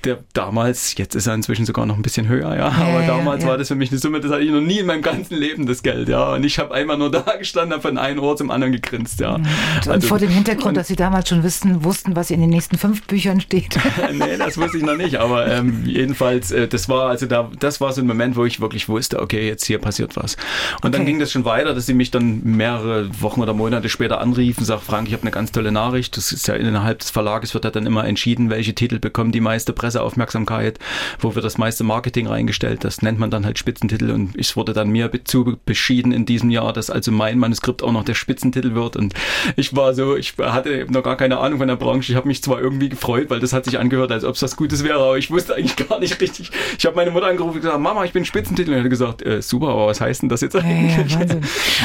der 0.05 0.19
damals, 0.33 0.95
jetzt 0.97 1.15
ist 1.15 1.27
er 1.27 1.33
inzwischen 1.33 1.65
sogar 1.65 1.85
noch 1.85 1.95
ein 1.95 2.01
bisschen 2.01 2.27
höher, 2.27 2.55
ja, 2.55 2.67
aber 2.67 3.01
ja, 3.01 3.07
damals 3.07 3.43
ja. 3.43 3.49
war 3.49 3.57
das 3.57 3.67
für 3.67 3.75
mich 3.75 3.91
eine 3.91 3.99
Summe, 3.99 4.19
das 4.19 4.31
hatte 4.31 4.43
ich 4.43 4.51
noch 4.51 4.61
nie 4.61 4.79
in 4.79 4.85
meinem 4.85 5.01
ganzen 5.01 5.35
Leben, 5.35 5.65
das 5.65 5.83
Geld, 5.83 6.09
ja. 6.09 6.33
Und 6.33 6.43
ich 6.43 6.59
habe 6.59 6.73
einmal 6.73 6.97
nur 6.97 7.11
da 7.25 7.35
gestanden, 7.37 7.73
habe 7.73 7.81
von 7.81 7.97
einem 7.97 8.19
Ohr 8.19 8.37
zum 8.37 8.51
anderen 8.51 8.73
gegrinst, 8.73 9.19
ja. 9.19 9.35
Und, 9.35 9.47
also, 9.87 10.07
vor 10.07 10.19
dem 10.19 10.29
Hintergrund, 10.29 10.69
und, 10.69 10.77
dass 10.77 10.87
Sie 10.87 10.95
damals 10.95 11.29
schon 11.29 11.43
wissen, 11.43 11.83
wussten, 11.83 12.15
was 12.15 12.29
in 12.29 12.39
den 12.41 12.49
nächsten 12.49 12.77
fünf 12.77 13.07
Büchern 13.07 13.41
steht. 13.41 13.77
nee, 14.13 14.37
das 14.37 14.57
wusste 14.57 14.77
ich 14.77 14.83
noch 14.83 14.97
nicht, 14.97 15.17
aber 15.17 15.47
ähm, 15.47 15.83
jedenfalls, 15.85 16.51
äh, 16.51 16.67
das 16.67 16.87
war 16.87 17.09
also 17.09 17.25
da, 17.25 17.49
das 17.59 17.81
war 17.81 17.91
so 17.91 18.01
ein 18.01 18.07
Moment, 18.07 18.35
wo 18.35 18.45
ich 18.45 18.61
wirklich 18.61 18.87
wusste, 18.87 19.21
okay, 19.21 19.47
jetzt 19.47 19.65
hier 19.65 19.79
passiert 19.79 20.15
was. 20.15 20.35
Und 20.81 20.89
okay. 20.89 20.91
dann 20.91 21.05
ging 21.05 21.19
das 21.19 21.31
schon 21.31 21.45
weiter, 21.45 21.73
dass 21.73 21.85
sie 21.85 21.93
mich 21.93 22.11
dann 22.11 22.41
mehrere 22.43 23.09
Wochen 23.21 23.41
oder 23.41 23.53
Monate 23.53 23.89
später 23.89 24.21
anriefen, 24.21 24.65
sagt 24.65 24.83
Frank, 24.83 25.07
ich 25.07 25.13
habe 25.13 25.23
eine 25.23 25.31
ganz 25.31 25.51
tolle 25.51 25.71
Nachricht. 25.71 26.15
Das 26.17 26.31
ist 26.31 26.47
ja 26.47 26.55
innerhalb 26.55 26.99
des 26.99 27.09
Verlages 27.09 27.53
wird 27.53 27.65
ja 27.65 27.71
dann 27.71 27.85
immer 27.85 28.05
entschieden, 28.05 28.49
welche 28.49 28.75
Titel 28.75 28.94
bekommen 28.99 29.31
die 29.31 29.41
meiste 29.41 29.73
Presseaufmerksamkeit, 29.73 30.79
wo 31.19 31.35
wird 31.35 31.45
das 31.45 31.57
meiste 31.57 31.83
Marketing 31.83 32.27
reingestellt. 32.27 32.83
Das 32.83 33.01
nennt 33.01 33.19
man 33.19 33.31
dann 33.31 33.45
halt 33.45 33.59
Spitzentitel 33.59 34.11
und 34.11 34.37
es 34.37 34.55
wurde 34.55 34.73
dann 34.73 34.89
mir 34.89 35.11
zu 35.23 35.57
beschieden 35.65 36.11
in 36.11 36.25
diesem 36.25 36.49
Jahr, 36.49 36.73
dass 36.73 36.89
also 36.89 37.11
mein 37.11 37.39
Manuskript 37.39 37.83
auch 37.83 37.91
noch 37.91 38.03
der 38.03 38.15
Spitzentitel 38.15 38.75
wird 38.75 38.95
und 38.95 39.13
ich 39.55 39.75
war 39.75 39.93
so, 39.93 40.15
ich 40.15 40.35
hatte 40.37 40.85
noch 40.89 41.03
gar 41.03 41.17
keine 41.17 41.37
Ahnung 41.37 41.59
von 41.59 41.67
der 41.67 41.75
Branche. 41.75 42.11
Ich 42.11 42.15
habe 42.15 42.27
mich 42.27 42.43
zwar 42.43 42.59
irgendwie 42.59 42.89
gefreut, 42.89 43.29
weil 43.29 43.39
das 43.39 43.53
hat 43.53 43.65
sich 43.65 43.79
angehört, 43.79 44.11
als 44.11 44.23
ob 44.23 44.35
es 44.35 44.41
was 44.41 44.55
Gutes 44.55 44.83
wäre, 44.83 44.99
aber 44.99 45.17
ich 45.17 45.31
wusste 45.31 45.55
eigentlich 45.55 45.87
gar 45.87 45.99
nicht 45.99 46.19
richtig. 46.21 46.51
Ich 46.77 46.85
habe 46.85 46.95
meine 46.95 47.11
Mutter 47.11 47.27
angerufen 47.27 47.55
und 47.55 47.61
gesagt, 47.61 47.79
Mama, 47.79 48.03
ich 48.05 48.13
bin 48.13 48.25
Spitzentitel. 48.25 48.71
Und 48.71 48.77
er 48.77 48.83
hat 48.83 48.89
gesagt, 48.89 49.25
äh, 49.25 49.41
super, 49.41 49.69
aber 49.69 49.87
was 49.87 50.01
heißt 50.01 50.21
denn 50.21 50.29
das 50.29 50.41
jetzt 50.41 50.55
eigentlich? 50.55 51.13
Ja, 51.13 51.21
ja, 51.25 51.35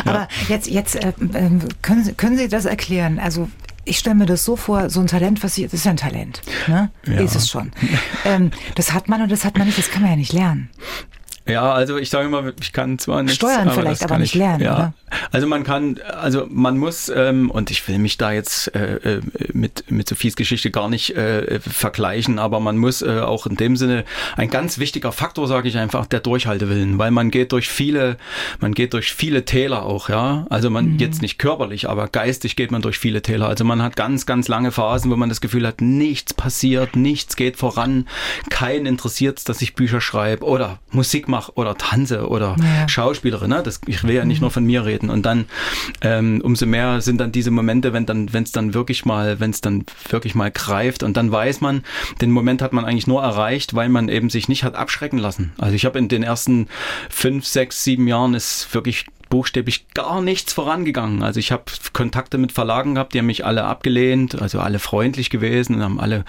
aber 0.05 0.29
jetzt, 0.49 0.69
jetzt 0.69 0.97
äh, 0.97 1.13
ähm, 1.35 1.61
können, 1.83 2.05
Sie, 2.05 2.13
können 2.15 2.37
Sie 2.37 2.49
das 2.49 2.65
erklären? 2.65 3.19
Also 3.19 3.49
ich 3.85 3.99
stelle 3.99 4.17
mir 4.17 4.27
das 4.27 4.45
so 4.45 4.57
vor, 4.57 4.91
so 4.91 5.01
ein 5.01 5.07
Talent, 5.07 5.43
was 5.43 5.55
Sie, 5.55 5.65
das 5.65 5.75
ist 5.75 5.85
ja 5.85 5.91
ein 5.91 5.97
Talent, 5.97 6.43
ne? 6.69 6.91
Ja. 7.07 7.21
Ist 7.21 7.35
es 7.35 7.49
schon. 7.49 7.73
Ähm, 8.25 8.51
das 8.75 8.93
hat 8.93 9.09
man 9.09 9.23
und 9.23 9.33
das 9.33 9.45
hat 9.45 9.57
man 9.57 9.67
nicht, 9.67 9.79
das 9.79 9.91
kann 9.91 10.03
man 10.03 10.13
ja 10.13 10.17
nicht 10.17 10.33
lernen. 10.33 10.71
Ja, 11.51 11.73
also 11.73 11.97
ich 11.97 12.11
sage 12.11 12.27
immer, 12.27 12.53
ich 12.61 12.73
kann 12.73 12.99
zwar 12.99 13.23
nicht 13.23 13.37
steuern 13.37 13.69
aber 13.69 13.73
vielleicht, 13.73 14.03
aber 14.05 14.19
nicht 14.19 14.35
ich, 14.35 14.39
lernen. 14.39 14.63
Ja. 14.63 14.75
Oder? 14.75 14.95
Also 15.33 15.47
man 15.47 15.65
kann, 15.65 15.99
also 15.99 16.47
man 16.49 16.79
muss 16.79 17.11
ähm, 17.15 17.51
und 17.51 17.71
ich 17.71 17.87
will 17.89 17.99
mich 17.99 18.17
da 18.17 18.33
jetzt 18.33 18.75
äh, 18.75 18.97
äh, 18.97 19.21
mit 19.53 19.91
mit 19.91 20.09
Sophies 20.09 20.37
Geschichte 20.37 20.71
gar 20.71 20.89
nicht 20.89 21.17
äh, 21.17 21.61
vergleichen, 21.61 22.39
aber 22.39 22.61
man 22.61 22.77
muss 22.77 23.03
äh, 23.03 23.21
auch 23.21 23.47
in 23.47 23.57
dem 23.57 23.77
Sinne 23.77 24.05
ein 24.37 24.51
ganz 24.51 24.79
wichtiger 24.79 25.13
Faktor, 25.13 25.49
sage 25.49 25.69
ich 25.69 25.77
einfach, 25.77 26.07
der 26.07 26.21
Durchhaltewillen, 26.21 26.99
weil 26.99 27.11
man 27.11 27.31
geht 27.31 27.53
durch 27.53 27.69
viele, 27.69 28.17
man 28.61 28.73
geht 28.73 28.93
durch 28.93 29.13
viele 29.13 29.45
Täler 29.45 29.85
auch, 29.85 30.09
ja. 30.09 30.47
Also 30.49 30.71
man 30.71 30.93
mhm. 30.93 30.99
jetzt 30.99 31.23
nicht 31.23 31.39
körperlich, 31.39 31.89
aber 31.89 32.09
geistig 32.09 32.57
geht 32.57 32.71
man 32.71 32.83
durch 32.83 32.99
viele 32.99 33.23
Täler. 33.23 33.49
Also 33.49 33.65
man 33.65 33.83
hat 33.83 33.97
ganz 33.97 34.27
ganz 34.27 34.49
lange 34.49 34.71
Phasen, 34.71 35.11
wo 35.11 35.17
man 35.17 35.29
das 35.29 35.41
Gefühl 35.41 35.67
hat, 35.67 35.81
nichts 35.81 36.35
passiert, 36.35 36.97
nichts 36.97 37.37
geht 37.37 37.57
voran, 37.57 38.07
keinen 38.49 38.87
interessiert, 38.87 39.49
dass 39.49 39.63
ich 39.63 39.75
Bücher 39.75 40.01
schreibe 40.01 40.45
oder 40.45 40.79
Musik 40.91 41.29
mache 41.29 41.40
mache 41.41 41.53
oder 41.55 41.77
tanze 41.77 42.29
oder 42.29 42.57
ja. 42.59 42.89
Schauspielerin. 42.89 43.51
Ne? 43.51 43.63
Das, 43.63 43.81
ich 43.87 44.05
will 44.05 44.15
ja 44.15 44.25
nicht 44.25 44.39
mhm. 44.39 44.45
nur 44.45 44.51
von 44.51 44.65
mir 44.65 44.85
reden. 44.85 45.11
Und 45.11 45.25
dann 45.25 45.47
ähm, 46.03 46.41
umso 46.43 46.67
mehr 46.67 47.01
sind 47.01 47.19
dann 47.19 47.33
diese 47.33 47.51
Momente, 47.51 47.93
wenn 47.93 48.07
dann, 48.07 48.33
wenn 48.33 48.43
es 48.43 48.53
dann 48.53 48.75
wirklich 48.75 49.05
mal, 49.05 49.41
wenn 49.41 49.51
es 49.51 49.61
dann 49.61 49.85
wirklich 50.09 50.35
mal 50.35 50.51
greift 50.51 51.03
und 51.03 51.17
dann 51.17 51.33
weiß 51.33 51.61
man, 51.61 51.83
den 52.21 52.31
Moment 52.31 52.63
hat 52.63 52.73
man 52.73 52.85
eigentlich 52.85 53.07
nur 53.07 53.23
erreicht, 53.23 53.75
weil 53.75 53.89
man 53.89 54.09
eben 54.09 54.31
sich 54.31 54.49
nicht 54.49 54.65
hat 54.65 54.75
abschrecken 54.75 55.19
lassen. 55.19 55.53
Also 55.59 55.75
ich 55.75 55.85
habe 55.85 55.99
in 55.99 56.09
den 56.09 56.23
ersten 56.23 56.69
fünf, 57.09 57.47
sechs, 57.47 57.83
sieben 57.85 58.07
Jahren 58.07 58.35
ist 58.35 58.73
wirklich 58.75 59.07
buchstäblich 59.31 59.89
gar 59.95 60.21
nichts 60.21 60.53
vorangegangen. 60.53 61.23
Also 61.23 61.41
ich 61.41 61.53
habe 61.53 61.65
Kontakte 61.93 62.37
mit 62.37 62.53
Verlagen 62.53 62.97
gehabt, 62.97 63.15
die 63.15 63.19
haben 63.19 63.27
mich 63.27 63.47
alle 63.47 63.65
abgelehnt, 63.65 64.41
also 64.43 64.61
alle 64.61 64.79
freundlich 64.79 65.31
gewesen 65.31 65.77
und 65.77 65.83
haben 65.83 66.01
alle 66.01 66.25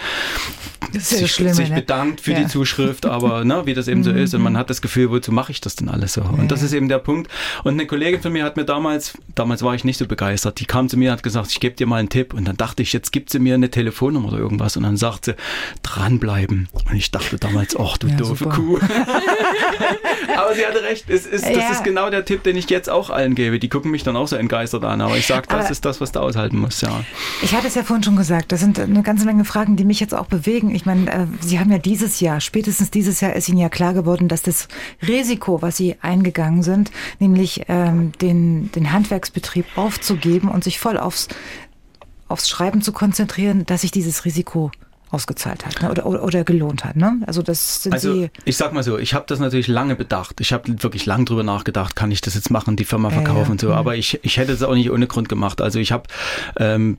sich, 0.93 1.31
schlimm, 1.31 1.53
sich, 1.53 1.69
ne? 1.69 1.75
bedankt 1.75 2.21
für 2.21 2.31
ja. 2.31 2.39
die 2.39 2.47
Zuschrift, 2.47 3.05
aber 3.05 3.43
ne, 3.43 3.65
wie 3.65 3.73
das 3.73 3.87
eben 3.87 4.03
so 4.03 4.11
ist 4.11 4.33
und 4.33 4.41
man 4.41 4.53
mhm. 4.53 4.57
hat 4.57 4.69
das 4.69 4.81
Gefühl, 4.81 5.09
wozu 5.09 5.31
mache 5.31 5.51
ich 5.51 5.61
das 5.61 5.75
denn 5.75 5.89
alles 5.89 6.13
so? 6.13 6.21
Und 6.21 6.51
das 6.51 6.61
ist 6.61 6.73
eben 6.73 6.89
der 6.89 6.99
Punkt. 6.99 7.29
Und 7.63 7.73
eine 7.73 7.85
Kollegin 7.85 8.21
von 8.21 8.31
mir 8.31 8.43
hat 8.43 8.55
mir 8.55 8.65
damals, 8.65 9.17
damals 9.35 9.63
war 9.63 9.73
ich 9.73 9.83
nicht 9.83 9.97
so 9.97 10.05
begeistert, 10.05 10.59
die 10.59 10.65
kam 10.65 10.87
zu 10.87 10.97
mir 10.97 11.09
und 11.09 11.17
hat 11.17 11.23
gesagt, 11.23 11.51
ich 11.51 11.59
gebe 11.59 11.75
dir 11.75 11.87
mal 11.87 11.97
einen 11.97 12.09
Tipp 12.09 12.33
und 12.33 12.47
dann 12.47 12.57
dachte 12.57 12.83
ich, 12.83 12.93
jetzt 12.93 13.11
gibt 13.11 13.31
sie 13.31 13.39
mir 13.39 13.55
eine 13.55 13.71
Telefonnummer 13.71 14.29
oder 14.29 14.37
irgendwas 14.37 14.77
und 14.77 14.83
dann 14.83 14.97
sagt 14.97 15.25
sie, 15.25 15.35
dranbleiben. 15.81 16.69
Und 16.71 16.95
ich 16.95 17.09
dachte 17.09 17.37
damals, 17.37 17.75
ach 17.79 17.97
du 17.97 18.07
ja, 18.07 18.15
doofe 18.15 18.43
super. 18.43 18.55
Kuh. 18.55 18.79
aber 20.37 20.53
sie 20.53 20.65
hatte 20.65 20.83
recht, 20.83 21.09
es 21.09 21.25
ist, 21.25 21.45
das 21.45 21.71
ist 21.71 21.83
genau 21.83 22.09
der 22.09 22.25
Tipp, 22.25 22.43
den 22.43 22.55
ich 22.55 22.69
jetzt 22.69 22.89
auch 22.91 23.09
allen 23.09 23.35
gebe. 23.35 23.59
Die 23.59 23.69
gucken 23.69 23.91
mich 23.91 24.03
dann 24.03 24.15
auch 24.15 24.27
so 24.27 24.35
entgeistert 24.35 24.83
an, 24.83 25.01
aber 25.01 25.17
ich 25.17 25.27
sage, 25.27 25.47
das 25.47 25.65
aber 25.65 25.71
ist 25.71 25.85
das, 25.85 26.01
was 26.01 26.11
du 26.11 26.19
aushalten 26.19 26.59
musst, 26.59 26.81
ja. 26.81 27.03
Ich 27.41 27.55
hatte 27.55 27.67
es 27.67 27.75
ja 27.75 27.83
vorhin 27.83 28.03
schon 28.03 28.15
gesagt, 28.15 28.51
das 28.51 28.59
sind 28.59 28.79
eine 28.79 29.03
ganze 29.03 29.25
Menge 29.25 29.45
Fragen, 29.45 29.75
die 29.75 29.85
mich 29.85 29.99
jetzt 29.99 30.13
auch 30.13 30.27
bewegen. 30.27 30.73
Ich 30.73 30.85
meine, 30.85 31.11
äh, 31.11 31.25
Sie 31.41 31.59
haben 31.59 31.71
ja 31.71 31.77
dieses 31.77 32.19
Jahr, 32.19 32.41
spätestens 32.41 32.91
dieses 32.91 33.21
Jahr 33.21 33.33
ist 33.33 33.49
Ihnen 33.49 33.57
ja 33.57 33.69
klar 33.69 33.93
geworden, 33.93 34.27
dass 34.27 34.41
das 34.41 34.67
Risiko, 35.07 35.61
was 35.61 35.77
Sie 35.77 35.95
eingegangen 36.01 36.63
sind, 36.63 36.91
nämlich 37.19 37.63
ähm, 37.67 38.11
den, 38.21 38.71
den 38.71 38.91
Handwerksbetrieb 38.91 39.65
aufzugeben 39.75 40.49
und 40.49 40.63
sich 40.63 40.79
voll 40.79 40.97
aufs 40.97 41.27
aufs 42.31 42.47
Schreiben 42.47 42.81
zu 42.81 42.93
konzentrieren, 42.93 43.65
dass 43.65 43.81
sich 43.81 43.91
dieses 43.91 44.23
Risiko 44.25 44.71
ausgezahlt 45.11 45.65
hat 45.65 45.81
ne? 45.81 45.91
oder, 45.91 46.05
oder, 46.05 46.23
oder, 46.23 46.43
gelohnt 46.43 46.85
hat. 46.85 46.95
Ne? 46.95 47.19
Also 47.27 47.41
das 47.41 47.83
sind 47.83 47.93
also, 47.93 48.13
Sie. 48.13 48.29
Ich 48.45 48.57
sag 48.57 48.73
mal 48.73 48.83
so, 48.83 48.97
ich 48.97 49.13
habe 49.13 49.25
das 49.27 49.39
natürlich 49.39 49.67
lange 49.67 49.95
bedacht. 49.95 50.39
Ich 50.39 50.53
habe 50.53 50.81
wirklich 50.81 51.05
lang 51.05 51.25
drüber 51.25 51.43
nachgedacht, 51.43 51.95
kann 51.95 52.11
ich 52.11 52.21
das 52.21 52.35
jetzt 52.35 52.49
machen, 52.49 52.77
die 52.77 52.85
Firma 52.85 53.09
verkaufen 53.09 53.45
ja, 53.45 53.51
und 53.51 53.61
so. 53.61 53.67
Mhm. 53.67 53.73
Aber 53.73 53.95
ich, 53.95 54.19
ich 54.23 54.37
hätte 54.37 54.53
es 54.53 54.63
auch 54.63 54.73
nicht 54.73 54.89
ohne 54.89 55.07
Grund 55.07 55.27
gemacht. 55.27 55.61
Also 55.61 55.79
ich 55.79 55.91
habe 55.91 56.03
ähm, 56.57 56.95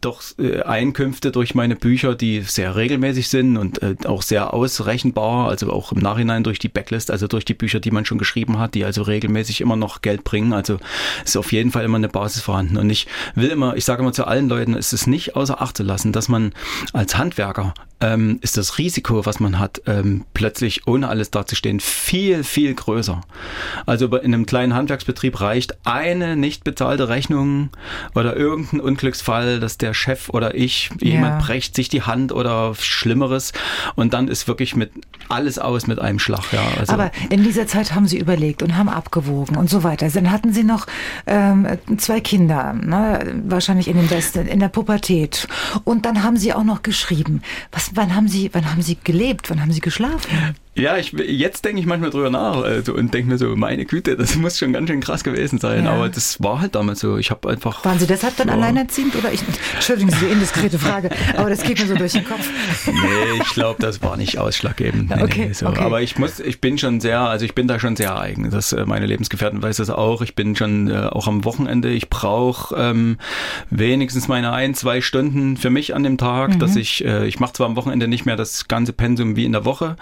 doch 0.00 0.22
äh, 0.38 0.62
Einkünfte 0.62 1.32
durch 1.32 1.54
meine 1.54 1.74
Bücher, 1.74 2.14
die 2.14 2.42
sehr 2.42 2.76
regelmäßig 2.76 3.28
sind 3.28 3.56
und 3.56 3.82
äh, 3.82 3.96
auch 4.04 4.22
sehr 4.22 4.54
ausrechenbar, 4.54 5.48
also 5.48 5.72
auch 5.72 5.92
im 5.92 5.98
Nachhinein 5.98 6.44
durch 6.44 6.60
die 6.60 6.68
Backlist, 6.68 7.10
also 7.10 7.26
durch 7.26 7.44
die 7.44 7.54
Bücher, 7.54 7.80
die 7.80 7.90
man 7.90 8.04
schon 8.04 8.18
geschrieben 8.18 8.58
hat, 8.58 8.74
die 8.74 8.84
also 8.84 9.02
regelmäßig 9.02 9.60
immer 9.60 9.76
noch 9.76 10.02
Geld 10.02 10.22
bringen. 10.22 10.52
Also 10.52 10.78
ist 11.24 11.36
auf 11.36 11.50
jeden 11.52 11.72
Fall 11.72 11.84
immer 11.84 11.98
eine 11.98 12.08
Basis 12.08 12.42
vorhanden. 12.42 12.76
Und 12.76 12.90
ich 12.90 13.08
will 13.34 13.48
immer, 13.48 13.76
ich 13.76 13.84
sage 13.84 14.02
immer 14.02 14.12
zu 14.12 14.26
allen 14.26 14.48
Leuten, 14.48 14.74
es 14.74 14.92
ist 14.92 15.06
nicht 15.06 15.34
außer 15.34 15.60
Acht 15.60 15.76
zu 15.76 15.82
lassen, 15.82 16.12
dass 16.12 16.28
man 16.28 16.52
als 16.92 17.18
Handwerker 17.18 17.55
Handwerker 17.56 17.86
ähm, 18.00 18.38
ist 18.42 18.58
das 18.58 18.76
Risiko, 18.78 19.24
was 19.24 19.40
man 19.40 19.58
hat, 19.58 19.80
ähm, 19.86 20.24
plötzlich 20.34 20.86
ohne 20.86 21.08
alles 21.08 21.30
dazustehen, 21.30 21.80
viel, 21.80 22.44
viel 22.44 22.74
größer. 22.74 23.22
Also 23.86 24.14
in 24.16 24.34
einem 24.34 24.44
kleinen 24.44 24.74
Handwerksbetrieb 24.74 25.40
reicht 25.40 25.78
eine 25.86 26.36
nicht 26.36 26.62
bezahlte 26.62 27.08
Rechnung 27.08 27.70
oder 28.14 28.36
irgendein 28.36 28.80
Unglücksfall, 28.80 29.60
dass 29.60 29.78
der 29.78 29.94
Chef 29.94 30.28
oder 30.28 30.54
ich, 30.54 30.90
ja. 31.00 31.12
jemand 31.12 31.42
brecht 31.42 31.74
sich 31.74 31.88
die 31.88 32.02
Hand 32.02 32.32
oder 32.32 32.74
Schlimmeres 32.74 33.52
und 33.94 34.12
dann 34.12 34.28
ist 34.28 34.46
wirklich 34.46 34.76
mit 34.76 34.92
alles 35.30 35.58
aus 35.58 35.86
mit 35.86 35.98
einem 35.98 36.18
Schlag. 36.18 36.52
Ja, 36.52 36.62
also 36.78 36.92
Aber 36.92 37.10
in 37.30 37.42
dieser 37.42 37.66
Zeit 37.66 37.94
haben 37.94 38.06
Sie 38.06 38.18
überlegt 38.18 38.62
und 38.62 38.76
haben 38.76 38.90
abgewogen 38.90 39.56
und 39.56 39.70
so 39.70 39.82
weiter. 39.84 40.08
Dann 40.10 40.30
hatten 40.30 40.52
Sie 40.52 40.64
noch 40.64 40.86
ähm, 41.26 41.66
zwei 41.96 42.20
Kinder, 42.20 42.74
ne? 42.74 43.42
wahrscheinlich 43.46 43.88
in, 43.88 43.96
den 43.96 44.10
Westen, 44.10 44.46
in 44.46 44.60
der 44.60 44.68
Pubertät. 44.68 45.48
Und 45.84 46.04
dann 46.04 46.22
haben 46.22 46.36
Sie 46.36 46.52
auch 46.52 46.64
noch 46.64 46.82
geschrieben. 46.82 47.40
Was, 47.72 47.90
wann 47.94 48.14
haben 48.14 48.28
Sie, 48.28 48.50
wann 48.52 48.70
haben 48.70 48.82
Sie 48.82 48.96
gelebt? 49.02 49.50
Wann 49.50 49.60
haben 49.60 49.72
Sie 49.72 49.80
geschlafen? 49.80 50.56
Ja, 50.76 50.98
ich, 50.98 51.12
jetzt 51.12 51.64
denke 51.64 51.80
ich 51.80 51.86
manchmal 51.86 52.10
drüber 52.10 52.28
nach 52.28 52.62
also, 52.62 52.94
und 52.94 53.12
denke 53.14 53.30
mir 53.30 53.38
so, 53.38 53.56
meine 53.56 53.86
Güte, 53.86 54.16
das 54.16 54.36
muss 54.36 54.58
schon 54.58 54.74
ganz 54.74 54.90
schön 54.90 55.00
krass 55.00 55.24
gewesen 55.24 55.58
sein. 55.58 55.84
Ja. 55.84 55.92
Aber 55.92 56.10
das 56.10 56.42
war 56.42 56.60
halt 56.60 56.74
damals 56.74 57.00
so. 57.00 57.16
Ich 57.16 57.30
habe 57.30 57.48
einfach. 57.48 57.82
Waren 57.84 57.98
Sie 57.98 58.06
deshalb 58.06 58.36
dann 58.36 58.48
war, 58.48 58.54
alleinerziehend 58.54 59.16
oder 59.16 59.32
ich? 59.32 59.40
Entschuldigung, 59.74 60.12
diese 60.12 60.26
indiskrete 60.26 60.78
Frage, 60.78 61.10
aber 61.36 61.48
das 61.48 61.62
geht 61.62 61.80
mir 61.80 61.86
so 61.86 61.94
durch 61.94 62.12
den 62.12 62.24
Kopf. 62.24 62.46
Nee, 62.86 63.40
ich 63.40 63.54
glaube, 63.54 63.80
das 63.80 64.02
war 64.02 64.18
nicht 64.18 64.38
ausschlaggebend. 64.38 65.10
Nee, 65.10 65.22
okay, 65.22 65.46
nee, 65.46 65.52
so. 65.54 65.66
okay. 65.66 65.80
Aber 65.80 66.02
ich 66.02 66.18
muss, 66.18 66.40
ich 66.40 66.60
bin 66.60 66.76
schon 66.76 67.00
sehr, 67.00 67.20
also 67.20 67.46
ich 67.46 67.54
bin 67.54 67.68
da 67.68 67.80
schon 67.80 67.96
sehr 67.96 68.18
eigen. 68.18 68.50
Das 68.50 68.72
äh, 68.72 68.84
meine 68.84 69.06
Lebensgefährten 69.06 69.62
weiß 69.62 69.78
das 69.78 69.88
auch. 69.88 70.20
Ich 70.20 70.34
bin 70.34 70.56
schon 70.56 70.90
äh, 70.90 71.08
auch 71.10 71.26
am 71.26 71.44
Wochenende. 71.44 71.90
Ich 71.90 72.10
brauche 72.10 72.74
ähm, 72.76 73.16
wenigstens 73.70 74.28
meine 74.28 74.52
ein, 74.52 74.74
zwei 74.74 75.00
Stunden 75.00 75.56
für 75.56 75.70
mich 75.70 75.94
an 75.94 76.02
dem 76.02 76.18
Tag, 76.18 76.50
mhm. 76.50 76.58
dass 76.58 76.76
ich, 76.76 77.02
äh, 77.02 77.26
ich 77.26 77.40
mache 77.40 77.54
zwar 77.54 77.66
am 77.66 77.76
Wochenende 77.76 78.08
nicht 78.08 78.26
mehr 78.26 78.36
das 78.36 78.68
ganze 78.68 78.92
Pensum 78.92 79.36
wie 79.36 79.46
in 79.46 79.52
der 79.52 79.64
Woche, 79.64 79.96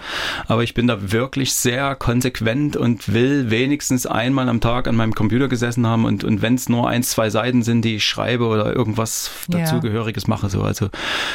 aber 0.47 0.64
ich 0.65 0.73
bin 0.73 0.87
da 0.87 1.11
wirklich 1.11 1.53
sehr 1.53 1.95
konsequent 1.95 2.75
und 2.75 3.13
will 3.13 3.51
wenigstens 3.51 4.07
einmal 4.07 4.49
am 4.49 4.61
Tag 4.61 4.87
an 4.87 4.95
meinem 4.95 5.13
Computer 5.13 5.47
gesessen 5.47 5.85
haben 5.85 6.05
und, 6.05 6.23
und 6.23 6.41
wenn 6.41 6.55
es 6.55 6.69
nur 6.69 6.89
ein, 6.89 7.03
zwei 7.03 7.29
Seiten 7.29 7.61
sind, 7.61 7.83
die 7.83 7.97
ich 7.97 8.05
schreibe 8.05 8.47
oder 8.47 8.75
irgendwas 8.75 9.29
dazugehöriges 9.47 10.27
mache. 10.27 10.49
So. 10.49 10.63
Also 10.63 10.89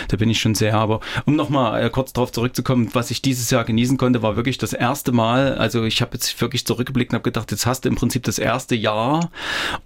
da 0.09 0.17
bin 0.17 0.29
ich 0.31 0.41
schon 0.41 0.57
sehr. 0.57 0.75
Aber 0.75 0.99
um 1.27 1.37
nochmal 1.37 1.83
äh, 1.83 1.91
kurz 1.91 2.13
darauf 2.13 2.33
zurückzukommen, 2.33 2.91
was 2.93 3.13
ich 3.13 3.23
dieses 3.23 3.51
Jahr 3.51 3.65
genießen 3.65 3.97
konnte, 3.99 4.21
war 4.21 4.35
wirklich 4.35 4.59
das 4.59 4.73
erste 4.73 5.13
Mal, 5.13 5.55
also 5.55 5.85
ich 5.85 6.03
habe 6.03 6.15
jetzt 6.15 6.41
wirklich 6.41 6.67
zurückgeblickt 6.67 7.13
und 7.13 7.15
habe 7.15 7.23
gedacht, 7.23 7.53
jetzt 7.53 7.67
hast 7.67 7.85
du 7.85 7.89
im 7.89 7.95
Prinzip 7.95 8.25
das 8.25 8.41
erste 8.41 8.75
Jahr 8.75 9.31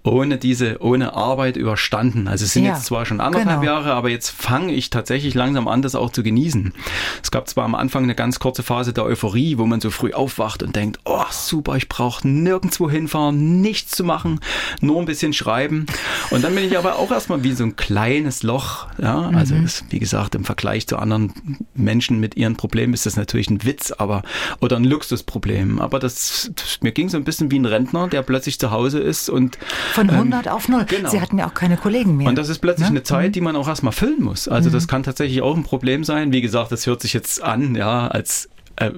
ohne 0.03 0.37
diese, 0.39 0.81
ohne 0.81 1.13
Arbeit 1.13 1.55
überstanden. 1.55 2.27
Also 2.27 2.45
es 2.45 2.53
sind 2.53 2.65
ja, 2.65 2.73
jetzt 2.73 2.85
zwar 2.85 3.05
schon 3.05 3.21
anderthalb 3.21 3.61
genau. 3.61 3.73
Jahre, 3.73 3.93
aber 3.93 4.09
jetzt 4.09 4.31
fange 4.31 4.73
ich 4.73 4.89
tatsächlich 4.89 5.35
langsam 5.35 5.67
an, 5.67 5.83
das 5.83 5.93
auch 5.93 6.09
zu 6.09 6.23
genießen. 6.23 6.73
Es 7.21 7.29
gab 7.29 7.47
zwar 7.47 7.65
am 7.65 7.75
Anfang 7.75 8.03
eine 8.03 8.15
ganz 8.15 8.39
kurze 8.39 8.63
Phase 8.63 8.91
der 8.91 9.05
Euphorie, 9.05 9.34
wo 9.35 9.65
man 9.65 9.81
so 9.81 9.89
früh 9.91 10.13
aufwacht 10.13 10.63
und 10.63 10.75
denkt, 10.75 10.99
oh 11.05 11.23
super, 11.31 11.75
ich 11.75 11.89
brauche 11.89 12.27
nirgendwo 12.27 12.89
hinfahren, 12.89 13.61
nichts 13.61 13.91
zu 13.91 14.03
machen, 14.03 14.39
nur 14.81 14.99
ein 14.99 15.05
bisschen 15.05 15.33
schreiben. 15.33 15.85
Und 16.31 16.43
dann 16.43 16.55
bin 16.55 16.65
ich 16.65 16.77
aber 16.77 16.97
auch 16.97 17.11
erstmal 17.11 17.43
wie 17.43 17.51
so 17.51 17.63
ein 17.63 17.75
kleines 17.75 18.43
Loch. 18.43 18.87
Ja, 19.01 19.29
also 19.29 19.55
mhm. 19.55 19.65
ist, 19.65 19.85
wie 19.89 19.99
gesagt, 19.99 20.35
im 20.35 20.45
Vergleich 20.45 20.87
zu 20.87 20.97
anderen 20.97 21.33
Menschen 21.73 22.19
mit 22.19 22.35
ihren 22.35 22.55
Problemen 22.55 22.93
ist 22.93 23.05
das 23.05 23.17
natürlich 23.17 23.49
ein 23.49 23.63
Witz, 23.63 23.91
aber 23.91 24.23
oder 24.61 24.77
ein 24.77 24.85
Luxusproblem. 24.85 25.79
Aber 25.79 25.99
das, 25.99 26.51
das 26.55 26.79
mir 26.81 26.91
ging 26.91 27.09
so 27.09 27.17
ein 27.17 27.23
bisschen 27.23 27.51
wie 27.51 27.59
ein 27.59 27.65
Rentner, 27.65 28.07
der 28.07 28.21
plötzlich 28.21 28.59
zu 28.59 28.71
Hause 28.71 28.99
ist 28.99 29.29
und 29.29 29.57
von 29.93 30.09
100 30.09 30.45
ähm, 30.45 30.51
auf 30.51 30.69
0. 30.69 30.85
Genau. 30.85 31.09
Sie 31.09 31.21
hatten 31.21 31.37
ja 31.37 31.47
auch 31.47 31.53
keine 31.53 31.77
Kollegen 31.77 32.17
mehr. 32.17 32.29
Und 32.29 32.37
das 32.37 32.49
ist 32.49 32.59
plötzlich 32.59 32.89
ne? 32.89 32.95
eine 32.95 33.03
Zeit, 33.03 33.27
mhm. 33.27 33.33
die 33.33 33.41
man 33.41 33.55
auch 33.55 33.67
erstmal 33.67 33.93
füllen 33.93 34.23
muss. 34.23 34.47
Also 34.47 34.69
mhm. 34.69 34.73
das 34.73 34.87
kann 34.87 35.03
tatsächlich 35.03 35.41
auch 35.41 35.55
ein 35.55 35.63
Problem 35.63 36.03
sein. 36.03 36.31
Wie 36.31 36.41
gesagt, 36.41 36.71
das 36.71 36.87
hört 36.87 37.01
sich 37.01 37.13
jetzt 37.13 37.43
an, 37.43 37.75
ja, 37.75 38.07
als 38.07 38.49
äh, 38.77 38.91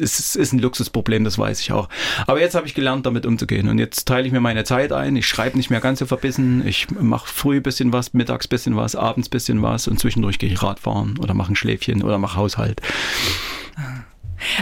es 0.00 0.36
ist 0.36 0.52
ein 0.52 0.58
Luxusproblem, 0.58 1.24
das 1.24 1.38
weiß 1.38 1.60
ich 1.60 1.72
auch. 1.72 1.88
Aber 2.26 2.40
jetzt 2.40 2.54
habe 2.54 2.66
ich 2.66 2.74
gelernt, 2.74 3.06
damit 3.06 3.26
umzugehen. 3.26 3.68
Und 3.68 3.78
jetzt 3.78 4.06
teile 4.06 4.26
ich 4.26 4.32
mir 4.32 4.40
meine 4.40 4.64
Zeit 4.64 4.92
ein. 4.92 5.16
Ich 5.16 5.26
schreibe 5.26 5.56
nicht 5.56 5.70
mehr 5.70 5.80
ganz 5.80 5.98
so 5.98 6.06
verbissen. 6.06 6.66
Ich 6.66 6.90
mache 6.90 7.28
früh 7.28 7.56
ein 7.56 7.62
bisschen 7.62 7.92
was, 7.92 8.12
mittags 8.12 8.46
ein 8.46 8.50
bisschen 8.50 8.76
was, 8.76 8.96
abends 8.96 9.28
ein 9.28 9.30
bisschen 9.30 9.62
was 9.62 9.88
und 9.88 9.98
zwischendurch 9.98 10.38
gehe 10.38 10.50
ich 10.50 10.62
Radfahren 10.62 11.18
oder 11.18 11.34
mache 11.34 11.52
ein 11.52 11.56
Schläfchen 11.56 12.02
oder 12.02 12.18
mache 12.18 12.36
Haushalt. 12.36 12.80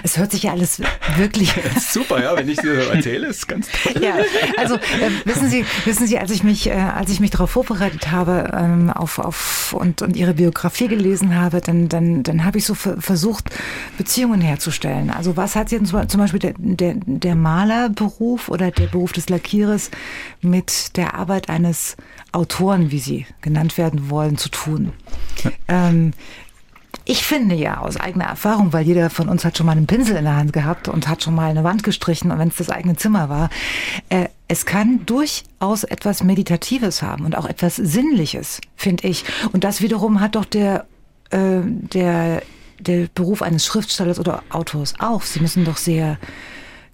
Es 0.03 0.17
hört 0.17 0.31
sich 0.33 0.45
ja 0.45 0.53
alles 0.53 0.81
wirklich 1.17 1.53
super, 1.81 2.23
ja, 2.23 2.37
wenn 2.37 2.49
ich 2.49 2.59
dir 2.59 2.83
so 2.83 2.91
erzähle, 2.91 3.27
ist 3.29 3.49
ganz 3.49 3.69
toll. 3.71 4.03
Ja, 4.03 4.17
also 4.57 4.77
äh, 4.77 5.11
wissen 5.25 5.49
Sie, 5.49 5.65
wissen 5.85 6.07
Sie, 6.07 6.19
als 6.19 6.31
ich 6.31 6.43
mich, 6.43 6.69
äh, 6.69 6.73
als 6.73 7.11
ich 7.11 7.21
mich 7.21 7.31
darauf 7.31 7.51
vorbereitet 7.51 8.11
habe 8.11 8.51
ähm, 8.55 8.91
auf, 8.91 9.19
auf 9.19 9.73
und, 9.73 10.03
und 10.03 10.17
Ihre 10.17 10.35
Biografie 10.35 10.89
gelesen 10.89 11.35
habe, 11.35 11.61
dann, 11.61 11.89
dann, 11.89 12.23
dann 12.23 12.45
habe 12.45 12.59
ich 12.59 12.65
so 12.65 12.75
versucht, 12.75 13.51
Beziehungen 13.99 14.41
herzustellen. 14.41 15.11
Also 15.11 15.37
was 15.37 15.57
hat 15.57 15.73
jetzt 15.73 15.89
zum 16.09 16.21
Beispiel 16.21 16.41
der, 16.41 16.55
der, 16.59 16.95
der 17.05 17.35
Malerberuf 17.35 18.49
oder 18.49 18.71
der 18.71 18.87
Beruf 18.87 19.13
des 19.13 19.29
Lackierers 19.29 19.91
mit 20.41 20.97
der 20.97 21.15
Arbeit 21.15 21.49
eines 21.49 21.97
Autoren, 22.33 22.91
wie 22.91 22.99
Sie 22.99 23.27
genannt 23.41 23.79
werden 23.79 24.11
wollen, 24.11 24.37
zu 24.39 24.49
tun? 24.49 24.93
Ja. 25.45 25.51
Ähm, 25.69 26.13
ich 27.05 27.25
finde 27.25 27.55
ja 27.55 27.79
aus 27.79 27.97
eigener 27.97 28.27
Erfahrung, 28.27 28.73
weil 28.73 28.87
jeder 28.87 29.11
von 29.11 29.29
uns 29.29 29.45
hat 29.45 29.57
schon 29.57 29.67
mal 29.67 29.73
einen 29.73 29.87
Pinsel 29.87 30.17
in 30.17 30.25
der 30.25 30.37
Hand 30.37 30.53
gehabt 30.53 30.89
und 30.89 31.09
hat 31.09 31.23
schon 31.23 31.35
mal 31.35 31.51
eine 31.51 31.65
Wand 31.65 31.83
gestrichen 31.83 32.31
und 32.31 32.39
wenn 32.39 32.49
es 32.49 32.57
das 32.57 32.71
eigene 32.71 32.97
Zimmer 32.97 33.29
war, 33.29 33.51
äh, 34.09 34.29
es 34.49 34.67
kann 34.67 35.05
durchaus 35.07 35.85
etwas 35.85 36.23
Meditatives 36.23 37.03
haben 37.03 37.25
und 37.25 37.37
auch 37.37 37.47
etwas 37.47 37.77
Sinnliches, 37.77 38.61
finde 38.77 39.09
ich. 39.09 39.25
Und 39.53 39.65
das 39.65 39.81
wiederum 39.81 40.21
hat 40.21 40.35
doch 40.35 40.45
der, 40.45 40.87
äh, 41.31 41.61
der, 41.65 42.43
der 42.79 43.09
Beruf 43.15 43.43
eines 43.43 43.67
Schriftstellers 43.67 44.19
oder 44.21 44.43
Autors 44.51 44.95
auch. 44.99 45.23
Sie 45.23 45.41
müssen 45.41 45.65
doch 45.65 45.79
sehr 45.79 46.19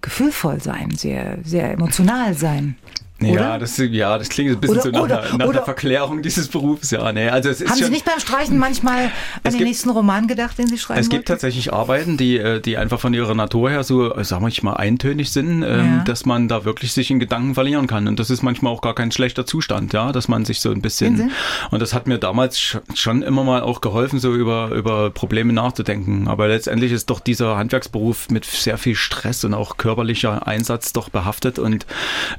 gefühlvoll 0.00 0.60
sein, 0.60 0.92
sehr, 0.94 1.38
sehr 1.42 1.72
emotional 1.72 2.34
sein. 2.34 2.76
Ja, 3.20 3.58
das, 3.58 3.76
ja, 3.78 4.16
das 4.16 4.28
klingt 4.28 4.52
ein 4.52 4.60
bisschen 4.60 4.76
oder, 4.76 4.82
so 4.82 4.90
nach, 4.90 5.02
oder, 5.02 5.22
einer, 5.22 5.38
nach 5.38 5.48
einer 5.48 5.62
Verklärung 5.62 6.22
dieses 6.22 6.46
Berufs. 6.48 6.92
Ja, 6.92 7.12
nee, 7.12 7.28
also 7.28 7.48
es 7.48 7.60
ist 7.60 7.68
Haben 7.68 7.78
schon, 7.78 7.86
Sie 7.86 7.92
nicht 7.92 8.04
beim 8.04 8.20
Streichen 8.20 8.58
manchmal 8.58 9.06
an 9.06 9.10
den 9.44 9.52
gibt, 9.52 9.64
nächsten 9.64 9.90
Roman 9.90 10.28
gedacht, 10.28 10.56
den 10.56 10.68
Sie 10.68 10.78
schreiben 10.78 11.00
Es 11.00 11.08
gibt 11.08 11.28
wollten? 11.28 11.40
tatsächlich 11.40 11.72
Arbeiten, 11.72 12.16
die, 12.16 12.38
äh, 12.38 12.60
die 12.60 12.76
einfach 12.76 13.00
von 13.00 13.12
ihrer 13.14 13.34
Natur 13.34 13.70
her 13.70 13.82
so, 13.82 14.14
äh, 14.14 14.24
sagen 14.24 14.46
wir 14.46 14.52
mal, 14.62 14.74
eintönig 14.74 15.32
sind, 15.32 15.62
ähm, 15.62 15.96
ja. 15.96 16.04
dass 16.04 16.26
man 16.26 16.46
da 16.46 16.64
wirklich 16.64 16.92
sich 16.92 17.10
in 17.10 17.18
Gedanken 17.18 17.54
verlieren 17.54 17.88
kann. 17.88 18.06
Und 18.06 18.20
das 18.20 18.30
ist 18.30 18.42
manchmal 18.42 18.72
auch 18.72 18.82
gar 18.82 18.94
kein 18.94 19.10
schlechter 19.10 19.46
Zustand, 19.46 19.92
ja, 19.92 20.12
dass 20.12 20.28
man 20.28 20.44
sich 20.44 20.60
so 20.60 20.70
ein 20.70 20.80
bisschen. 20.80 21.32
Und 21.70 21.82
das 21.82 21.94
hat 21.94 22.06
mir 22.06 22.18
damals 22.18 22.78
schon 22.94 23.22
immer 23.22 23.42
mal 23.42 23.62
auch 23.62 23.80
geholfen, 23.80 24.20
so 24.20 24.32
über, 24.34 24.70
über 24.70 25.10
Probleme 25.10 25.52
nachzudenken. 25.52 26.28
Aber 26.28 26.46
letztendlich 26.46 26.92
ist 26.92 27.10
doch 27.10 27.18
dieser 27.18 27.56
Handwerksberuf 27.56 28.30
mit 28.30 28.44
sehr 28.44 28.78
viel 28.78 28.94
Stress 28.94 29.44
und 29.44 29.54
auch 29.54 29.76
körperlicher 29.76 30.46
Einsatz 30.46 30.92
doch 30.92 31.08
behaftet 31.08 31.58
und 31.58 31.86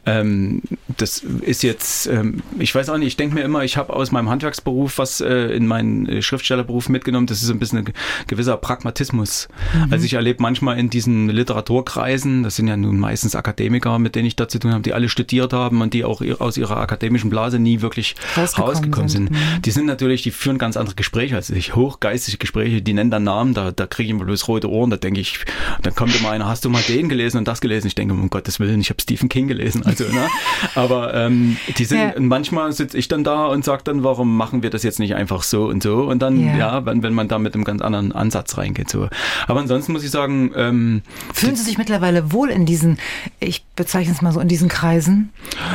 ähm, 0.05 0.61
das 0.97 1.19
ist 1.41 1.63
jetzt, 1.63 2.07
ähm, 2.07 2.41
ich 2.59 2.73
weiß 2.73 2.89
auch 2.89 2.97
nicht, 2.97 3.07
ich 3.07 3.17
denke 3.17 3.35
mir 3.35 3.41
immer, 3.41 3.63
ich 3.63 3.77
habe 3.77 3.93
aus 3.93 4.11
meinem 4.11 4.29
Handwerksberuf 4.29 4.97
was 4.97 5.21
äh, 5.21 5.55
in 5.55 5.65
meinen 5.67 6.07
äh, 6.07 6.21
Schriftstellerberuf 6.21 6.89
mitgenommen. 6.89 7.27
Das 7.27 7.41
ist 7.41 7.49
ein 7.49 7.59
bisschen 7.59 7.79
ein 7.79 7.93
gewisser 8.27 8.57
Pragmatismus. 8.57 9.47
Mhm. 9.73 9.93
Also 9.93 10.05
ich 10.05 10.13
erlebe 10.13 10.41
manchmal 10.41 10.77
in 10.77 10.89
diesen 10.89 11.29
Literaturkreisen, 11.29 12.43
das 12.43 12.55
sind 12.55 12.67
ja 12.67 12.77
nun 12.77 12.99
meistens 12.99 13.35
Akademiker, 13.35 13.97
mit 13.99 14.15
denen 14.15 14.27
ich 14.27 14.35
da 14.35 14.47
zu 14.47 14.59
tun 14.59 14.71
habe, 14.71 14.81
die 14.81 14.93
alle 14.93 15.09
studiert 15.09 15.53
haben 15.53 15.81
und 15.81 15.93
die 15.93 16.03
auch 16.03 16.21
aus 16.39 16.57
ihrer 16.57 16.77
akademischen 16.77 17.29
Blase 17.29 17.59
nie 17.59 17.81
wirklich 17.81 18.15
rausgekommen, 18.35 18.69
rausgekommen 18.69 19.09
sind. 19.09 19.27
sind. 19.29 19.39
Mhm. 19.39 19.61
Die 19.61 19.71
sind 19.71 19.85
natürlich, 19.85 20.21
die 20.21 20.31
führen 20.31 20.57
ganz 20.57 20.77
andere 20.77 20.95
Gespräche 20.95 21.35
als 21.35 21.49
ich, 21.49 21.75
hochgeistige 21.75 22.37
Gespräche, 22.37 22.81
die 22.81 22.93
nennen 22.93 23.11
dann 23.11 23.23
Namen, 23.23 23.53
da, 23.53 23.71
da 23.71 23.87
kriege 23.87 24.07
ich 24.07 24.11
immer 24.11 24.25
bloß 24.25 24.47
rote 24.47 24.69
Ohren, 24.69 24.89
da 24.89 24.97
denke 24.97 25.21
ich, 25.21 25.39
dann 25.81 25.95
kommt 25.95 26.15
immer 26.19 26.31
einer, 26.31 26.47
hast 26.47 26.65
du 26.65 26.69
mal 26.69 26.81
den 26.87 27.09
gelesen 27.09 27.37
und 27.37 27.47
das 27.47 27.61
gelesen? 27.61 27.87
Ich 27.87 27.95
denke, 27.95 28.13
um 28.13 28.29
Gottes 28.29 28.59
Willen, 28.59 28.81
ich 28.81 28.89
habe 28.89 29.01
Stephen 29.01 29.29
King 29.29 29.47
gelesen. 29.47 29.85
Also, 29.85 30.05
ne? 30.05 30.27
Aber 30.75 31.13
ähm, 31.13 31.57
die 31.77 31.85
sind, 31.85 31.99
ja. 31.99 32.13
manchmal 32.19 32.71
sitze 32.71 32.97
ich 32.97 33.07
dann 33.07 33.23
da 33.23 33.47
und 33.47 33.63
sage 33.65 33.83
dann, 33.83 34.03
warum 34.03 34.35
machen 34.37 34.63
wir 34.63 34.69
das 34.69 34.83
jetzt 34.83 34.99
nicht 34.99 35.15
einfach 35.15 35.43
so 35.43 35.65
und 35.65 35.83
so? 35.83 36.03
Und 36.03 36.21
dann, 36.21 36.39
ja, 36.39 36.57
ja 36.57 36.85
wenn, 36.85 37.03
wenn 37.03 37.13
man 37.13 37.27
da 37.27 37.39
mit 37.39 37.53
einem 37.53 37.63
ganz 37.63 37.81
anderen 37.81 38.11
Ansatz 38.11 38.57
reingeht. 38.57 38.89
So. 38.89 39.07
Aber 39.47 39.59
ansonsten 39.59 39.91
muss 39.91 40.03
ich 40.03 40.11
sagen. 40.11 40.51
Ähm, 40.55 41.01
Fühlen 41.33 41.55
Sie 41.55 41.63
sich 41.63 41.77
mittlerweile 41.77 42.31
wohl 42.31 42.49
in 42.49 42.65
diesen, 42.65 42.97
ich 43.39 43.65
bezeichne 43.75 44.13
es 44.13 44.21
mal 44.21 44.31
so, 44.31 44.39
in 44.39 44.47
diesen 44.47 44.69
Kreisen? 44.69 45.31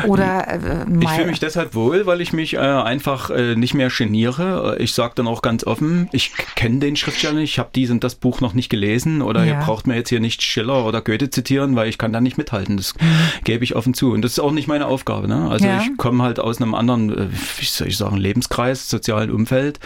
Oder 0.07 0.49
äh, 0.49 0.87
Ich 1.01 1.09
fühle 1.11 1.26
mich 1.26 1.41
deshalb 1.41 1.74
wohl, 1.74 2.07
weil 2.07 2.20
ich 2.20 2.32
mich 2.32 2.55
äh, 2.55 2.59
einfach 2.59 3.30
äh, 3.30 3.57
nicht 3.57 3.74
mehr 3.74 3.89
geniere. 3.89 4.76
Ich 4.78 4.93
sage 4.93 5.14
dann 5.16 5.26
auch 5.26 5.43
ganz 5.43 5.64
offen, 5.64 6.09
ich 6.12 6.32
kenne 6.55 6.78
den 6.78 6.97
Schriftsteller 6.97 7.35
nicht, 7.35 7.53
ich 7.53 7.59
habe 7.59 7.70
dies 7.74 7.91
und 7.91 8.05
das 8.05 8.14
Buch 8.14 8.41
noch 8.41 8.55
nicht 8.55 8.68
gelesen 8.68 9.22
oder 9.22 9.45
ja. 9.45 9.55
ihr 9.55 9.61
braucht 9.61 9.87
mir 9.87 9.97
jetzt 9.97 10.09
hier 10.09 10.20
nicht 10.20 10.43
Schiller 10.43 10.85
oder 10.85 11.01
Goethe 11.01 11.30
zitieren, 11.30 11.76
weil 11.76 11.89
ich 11.89 11.99
kann 11.99 12.12
da 12.12 12.20
nicht 12.20 12.39
mithalten. 12.39 12.76
Das 12.76 12.95
mhm. 12.95 13.07
gebe 13.45 13.64
ich 13.64 13.76
offen 13.76 13.95
zu. 13.95 14.12
Und 14.12 14.22
das 14.22 14.32
ist 14.32 14.39
auch 14.41 14.53
nicht 14.53 14.68
meine 14.75 14.87
Aufgabe. 14.87 15.29
Ne? 15.29 15.49
Also 15.51 15.66
ja. 15.66 15.81
ich 15.81 15.97
komme 15.97 16.22
halt 16.22 16.41
aus 16.41 16.61
einem 16.61 16.75
anderen, 16.75 17.16
äh, 17.16 17.29
wie 17.59 17.64
soll 17.64 17.89
ich 17.89 17.97
sagen, 17.97 18.16
Lebenskreis, 18.16 18.91
sozialen 18.91 19.31
Umfeld. 19.31 19.79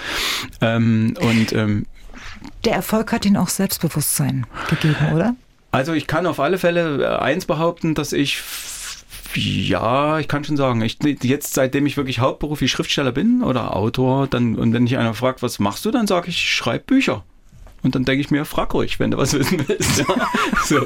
Ähm, 0.61 1.14
und 1.20 1.53
ähm, 1.53 1.86
der 2.64 2.74
Erfolg 2.74 3.12
hat 3.12 3.26
Ihnen 3.26 3.36
auch 3.36 3.49
Selbstbewusstsein 3.49 4.47
gegeben, 4.70 5.12
oder? 5.14 5.34
Also 5.70 5.93
ich 5.93 6.07
kann 6.07 6.26
auf 6.26 6.41
alle 6.41 6.59
Fälle 6.59 7.03
äh, 7.03 7.18
eins 7.18 7.45
behaupten, 7.45 7.95
dass 7.95 8.12
ich 8.12 8.43
ja, 9.34 10.18
ich 10.18 10.26
kann 10.26 10.43
schon 10.43 10.57
sagen, 10.57 10.80
ich, 10.80 10.99
jetzt 11.22 11.53
seitdem 11.53 11.84
ich 11.84 11.99
wirklich 11.99 12.18
hauptberuflich 12.18 12.70
Schriftsteller 12.70 13.12
bin 13.12 13.43
oder 13.43 13.76
Autor, 13.76 14.26
dann 14.26 14.57
und 14.57 14.72
wenn 14.72 14.84
mich 14.84 14.97
einer 14.97 15.12
fragt, 15.12 15.43
was 15.43 15.59
machst 15.59 15.84
du, 15.84 15.91
dann 15.91 16.07
sage 16.07 16.30
ich, 16.30 16.36
ich 16.36 16.51
schreibe 16.51 16.84
Bücher. 16.84 17.24
Und 17.83 17.95
dann 17.95 18.05
denke 18.05 18.20
ich 18.20 18.31
mir, 18.31 18.45
frag 18.45 18.74
ruhig, 18.74 18.99
wenn 18.99 19.11
du 19.11 19.18
was 19.18 19.33
wissen 19.35 19.66
willst. 19.66 19.99
Ja. 19.99 20.07
So. 20.64 20.81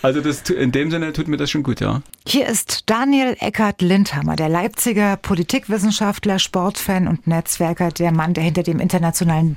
Also 0.00 0.20
das, 0.20 0.48
in 0.48 0.72
dem 0.72 0.90
Sinne 0.90 1.12
tut 1.12 1.28
mir 1.28 1.36
das 1.36 1.50
schon 1.50 1.62
gut, 1.62 1.80
ja. 1.80 2.02
Hier 2.26 2.46
ist 2.46 2.84
Daniel 2.86 3.36
Eckert 3.40 3.82
Lindhammer, 3.82 4.36
der 4.36 4.48
Leipziger 4.48 5.16
Politikwissenschaftler, 5.16 6.38
Sportfan 6.38 7.08
und 7.08 7.26
Netzwerker, 7.26 7.90
der 7.90 8.12
Mann, 8.12 8.32
der 8.32 8.44
hinter 8.44 8.62
dem 8.62 8.80
internationalen 8.80 9.56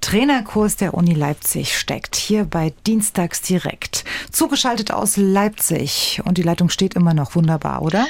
Trainerkurs 0.00 0.76
der 0.76 0.94
Uni 0.94 1.14
Leipzig 1.14 1.78
steckt. 1.78 2.16
Hier 2.16 2.44
bei 2.44 2.72
Dienstags 2.86 3.42
direkt. 3.42 4.04
Zugeschaltet 4.32 4.90
aus 4.90 5.16
Leipzig. 5.16 6.20
Und 6.24 6.38
die 6.38 6.42
Leitung 6.42 6.70
steht 6.70 6.94
immer 6.94 7.14
noch 7.14 7.34
wunderbar, 7.36 7.82
oder? 7.82 8.06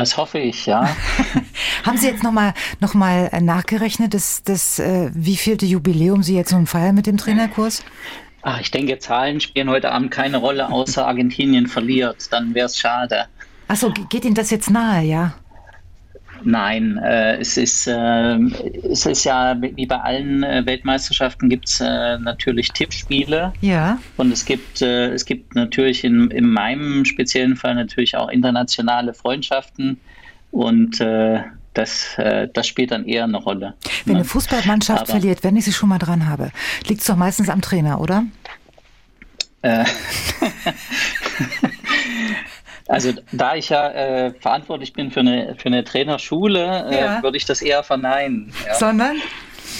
Das 0.00 0.16
hoffe 0.16 0.38
ich, 0.38 0.64
ja. 0.64 0.96
Haben 1.84 1.98
Sie 1.98 2.06
jetzt 2.06 2.22
nochmal 2.22 2.54
noch 2.80 2.94
mal 2.94 3.28
nachgerechnet, 3.42 4.14
das, 4.14 4.42
das, 4.42 4.78
äh, 4.78 5.10
wie 5.12 5.36
vielte 5.36 5.66
Jubiläum 5.66 6.22
Sie 6.22 6.34
jetzt 6.34 6.52
nun 6.52 6.66
feiern 6.66 6.94
mit 6.94 7.06
dem 7.06 7.18
Trainerkurs? 7.18 7.84
Ach, 8.40 8.58
ich 8.62 8.70
denke, 8.70 8.98
Zahlen 8.98 9.42
spielen 9.42 9.68
heute 9.68 9.92
Abend 9.92 10.10
keine 10.10 10.38
Rolle, 10.38 10.70
außer 10.70 11.06
Argentinien 11.06 11.66
verliert. 11.66 12.32
Dann 12.32 12.54
wäre 12.54 12.64
es 12.64 12.78
schade. 12.78 13.26
Achso, 13.68 13.92
geht 14.08 14.24
Ihnen 14.24 14.34
das 14.34 14.48
jetzt 14.48 14.70
nahe, 14.70 15.04
ja? 15.04 15.34
Nein, 16.44 16.98
äh, 16.98 17.36
es, 17.36 17.56
ist, 17.56 17.86
äh, 17.86 18.36
es 18.90 19.06
ist 19.06 19.24
ja 19.24 19.56
wie 19.60 19.86
bei 19.86 19.98
allen 19.98 20.42
äh, 20.42 20.64
Weltmeisterschaften 20.64 21.48
gibt 21.48 21.68
es 21.68 21.80
äh, 21.80 22.18
natürlich 22.18 22.72
Tippspiele. 22.72 23.52
Ja. 23.60 23.98
Und 24.16 24.32
es 24.32 24.44
gibt, 24.44 24.82
äh, 24.82 25.12
es 25.12 25.24
gibt 25.24 25.54
natürlich 25.54 26.04
in, 26.04 26.30
in 26.30 26.50
meinem 26.50 27.04
speziellen 27.04 27.56
Fall 27.56 27.74
natürlich 27.74 28.16
auch 28.16 28.28
internationale 28.28 29.14
Freundschaften. 29.14 30.00
Und 30.50 31.00
äh, 31.00 31.40
das, 31.72 32.16
das 32.16 32.66
spielt 32.66 32.90
dann 32.90 33.06
eher 33.06 33.22
eine 33.22 33.36
Rolle. 33.36 33.74
Wenn 34.04 34.16
eine 34.16 34.24
Fußballmannschaft 34.24 35.02
Aber, 35.02 35.12
verliert, 35.12 35.44
wenn 35.44 35.56
ich 35.56 35.64
sie 35.64 35.72
schon 35.72 35.88
mal 35.88 35.98
dran 35.98 36.28
habe, 36.28 36.50
liegt 36.88 37.02
es 37.02 37.06
doch 37.06 37.14
meistens 37.14 37.48
am 37.48 37.60
Trainer, 37.60 38.00
oder? 38.00 38.24
Äh, 42.90 42.94
Also 42.94 43.12
da 43.32 43.54
ich 43.54 43.68
ja 43.68 43.88
äh, 43.90 44.32
verantwortlich 44.40 44.92
bin 44.92 45.10
für 45.10 45.20
eine, 45.20 45.54
für 45.56 45.66
eine 45.66 45.84
Trainerschule, 45.84 46.88
äh, 46.90 47.00
ja. 47.00 47.22
würde 47.22 47.36
ich 47.36 47.44
das 47.44 47.62
eher 47.62 47.82
verneinen. 47.82 48.52
Ja. 48.66 48.74
Sondern? 48.74 49.16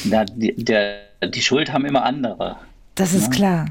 Na, 0.05 0.25
die, 0.25 0.55
der, 0.57 1.01
die 1.29 1.43
Schuld 1.43 1.73
haben 1.73 1.85
immer 1.85 2.05
andere. 2.05 2.57
Das 2.95 3.13
ist 3.13 3.25
ja. 3.25 3.31
klar. 3.31 3.67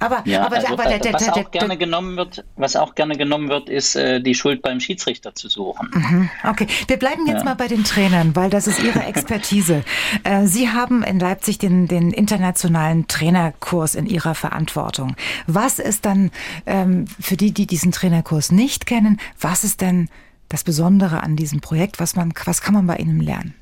Aber, 0.00 0.22
ja, 0.26 0.44
aber, 0.44 0.56
also, 0.56 0.72
aber 0.72 0.84
der, 0.84 0.98
der, 0.98 1.12
was 1.14 1.28
auch 1.28 1.50
gerne 1.50 1.78
genommen 1.78 2.16
wird, 2.16 2.44
was 2.56 2.76
auch 2.76 2.94
gerne 2.94 3.16
genommen 3.16 3.48
wird, 3.48 3.68
ist 3.68 3.94
äh, 3.94 4.20
die 4.20 4.34
Schuld 4.34 4.60
beim 4.60 4.80
Schiedsrichter 4.80 5.34
zu 5.34 5.48
suchen. 5.48 5.90
Mhm. 5.94 6.30
Okay, 6.46 6.66
wir 6.88 6.98
bleiben 6.98 7.26
jetzt 7.26 7.38
ja. 7.38 7.44
mal 7.44 7.54
bei 7.54 7.68
den 7.68 7.84
Trainern, 7.84 8.34
weil 8.36 8.50
das 8.50 8.66
ist 8.66 8.82
Ihre 8.82 9.04
Expertise. 9.04 9.84
äh, 10.24 10.46
Sie 10.46 10.68
haben 10.68 11.02
in 11.04 11.20
Leipzig 11.20 11.58
den, 11.58 11.86
den 11.86 12.10
internationalen 12.10 13.06
Trainerkurs 13.06 13.94
in 13.94 14.06
Ihrer 14.06 14.34
Verantwortung. 14.34 15.16
Was 15.46 15.78
ist 15.78 16.04
dann 16.04 16.30
ähm, 16.66 17.06
für 17.20 17.36
die, 17.36 17.52
die 17.52 17.66
diesen 17.66 17.92
Trainerkurs 17.92 18.52
nicht 18.52 18.86
kennen, 18.86 19.20
was 19.40 19.64
ist 19.64 19.80
denn 19.80 20.08
das 20.48 20.64
Besondere 20.64 21.22
an 21.22 21.36
diesem 21.36 21.60
Projekt? 21.60 22.00
Was 22.00 22.16
man, 22.16 22.34
was 22.44 22.60
kann 22.60 22.74
man 22.74 22.86
bei 22.86 22.96
Ihnen 22.96 23.20
lernen? 23.20 23.54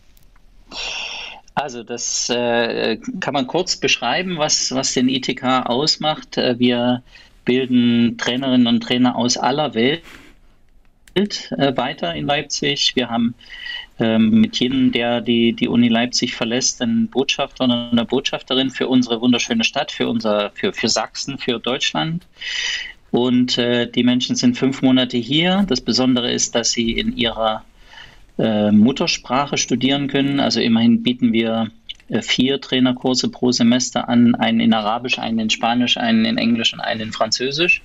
Also 1.54 1.82
das 1.82 2.30
äh, 2.30 2.96
kann 3.20 3.34
man 3.34 3.46
kurz 3.46 3.76
beschreiben, 3.76 4.38
was, 4.38 4.72
was 4.72 4.94
den 4.94 5.08
ITK 5.08 5.66
ausmacht. 5.66 6.38
Äh, 6.38 6.58
wir 6.58 7.02
bilden 7.44 8.16
Trainerinnen 8.18 8.66
und 8.66 8.82
Trainer 8.82 9.16
aus 9.16 9.36
aller 9.36 9.74
Welt 9.74 10.02
äh, 11.14 11.76
weiter 11.76 12.14
in 12.14 12.26
Leipzig. 12.26 12.96
Wir 12.96 13.10
haben 13.10 13.34
ähm, 13.98 14.40
mit 14.40 14.58
jedem, 14.60 14.92
der 14.92 15.20
die, 15.20 15.52
die 15.52 15.68
Uni 15.68 15.88
Leipzig 15.88 16.34
verlässt, 16.34 16.80
einen 16.80 17.08
Botschafter 17.08 17.64
und 17.64 17.72
eine 17.72 18.04
Botschafterin 18.04 18.70
für 18.70 18.88
unsere 18.88 19.20
wunderschöne 19.20 19.64
Stadt, 19.64 19.92
für, 19.92 20.08
unser, 20.08 20.50
für, 20.54 20.72
für 20.72 20.88
Sachsen, 20.88 21.38
für 21.38 21.58
Deutschland. 21.58 22.26
Und 23.10 23.58
äh, 23.58 23.86
die 23.90 24.04
Menschen 24.04 24.36
sind 24.36 24.56
fünf 24.56 24.80
Monate 24.80 25.18
hier. 25.18 25.66
Das 25.68 25.82
Besondere 25.82 26.32
ist, 26.32 26.54
dass 26.54 26.72
sie 26.72 26.92
in 26.92 27.14
ihrer 27.14 27.62
Muttersprache 28.38 29.58
studieren 29.58 30.08
können. 30.08 30.40
Also 30.40 30.60
immerhin 30.60 31.02
bieten 31.02 31.32
wir 31.32 31.70
äh, 32.12 32.22
vier 32.22 32.60
Trainerkurse 32.60 33.28
pro 33.28 33.52
Semester 33.52 34.08
an, 34.08 34.34
einen 34.34 34.60
in 34.60 34.74
Arabisch, 34.74 35.18
einen 35.18 35.38
in 35.38 35.50
Spanisch, 35.50 35.96
einen 35.96 36.24
in 36.24 36.38
Englisch 36.38 36.72
und 36.74 36.80
einen 36.80 37.00
in 37.00 37.12
Französisch. 37.12 37.82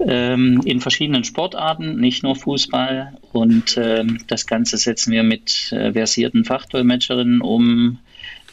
Ähm, 0.00 0.62
in 0.64 0.80
verschiedenen 0.80 1.24
Sportarten, 1.24 2.00
nicht 2.00 2.22
nur 2.22 2.36
Fußball. 2.36 3.18
Und 3.32 3.76
ähm, 3.76 4.20
das 4.28 4.46
Ganze 4.46 4.76
setzen 4.76 5.12
wir 5.12 5.24
mit 5.24 5.72
äh, 5.72 5.92
versierten 5.92 6.44
Fachdolmetscherinnen 6.44 7.40
um. 7.40 7.98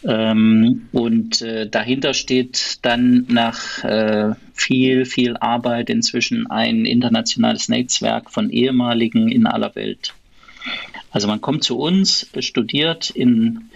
Ähm, 0.04 0.90
und 0.92 1.42
äh, 1.42 1.70
dahinter 1.70 2.14
steht 2.14 2.80
dann 2.82 3.26
nach 3.30 3.84
äh, 3.84 4.34
viel, 4.54 5.06
viel 5.06 5.38
Arbeit 5.38 5.90
inzwischen 5.90 6.48
ein 6.48 6.86
internationales 6.86 7.70
Netzwerk 7.70 8.32
von 8.32 8.50
ehemaligen 8.50 9.30
in 9.30 9.48
aller 9.48 9.74
Welt. 9.76 10.14
Also 11.12 11.28
man 11.28 11.42
kommt 11.42 11.64
zu 11.64 11.78
uns, 11.78 12.28
studiert 12.40 13.10
in 13.10 13.70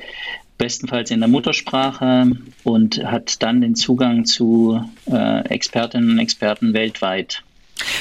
bestenfalls 0.57 1.09
in 1.09 1.21
der 1.21 1.29
Muttersprache 1.29 2.31
und 2.63 3.03
hat 3.05 3.41
dann 3.41 3.61
den 3.61 3.75
Zugang 3.75 4.25
zu 4.25 4.83
äh, 5.05 5.45
Expertinnen 5.47 6.11
und 6.11 6.19
Experten 6.19 6.73
weltweit. 6.73 7.43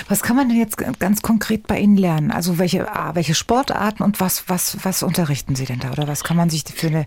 Was 0.08 0.22
kann 0.22 0.34
man 0.34 0.48
denn 0.48 0.58
jetzt 0.58 0.76
ganz 0.98 1.22
konkret 1.22 1.68
bei 1.68 1.78
Ihnen 1.78 1.96
lernen? 1.96 2.32
Also 2.32 2.58
welche, 2.58 2.86
welche 3.14 3.34
Sportarten 3.34 4.02
und 4.02 4.20
was, 4.20 4.48
was, 4.48 4.76
was 4.82 5.04
unterrichten 5.04 5.54
Sie 5.54 5.66
denn 5.66 5.78
da? 5.78 5.92
Oder 5.92 6.08
was 6.08 6.24
kann 6.24 6.36
man 6.36 6.50
sich 6.50 6.64
für 6.64 6.88
eine 6.88 7.06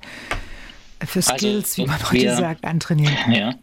für 1.06 1.20
also, 1.20 1.36
Skills, 1.38 1.72
also, 1.72 1.78
wie 1.78 1.86
man 1.88 2.04
heute 2.04 2.22
wir, 2.22 2.36
sagt, 2.36 2.66
antrainieren. 2.66 3.16
Ja. 3.32 3.56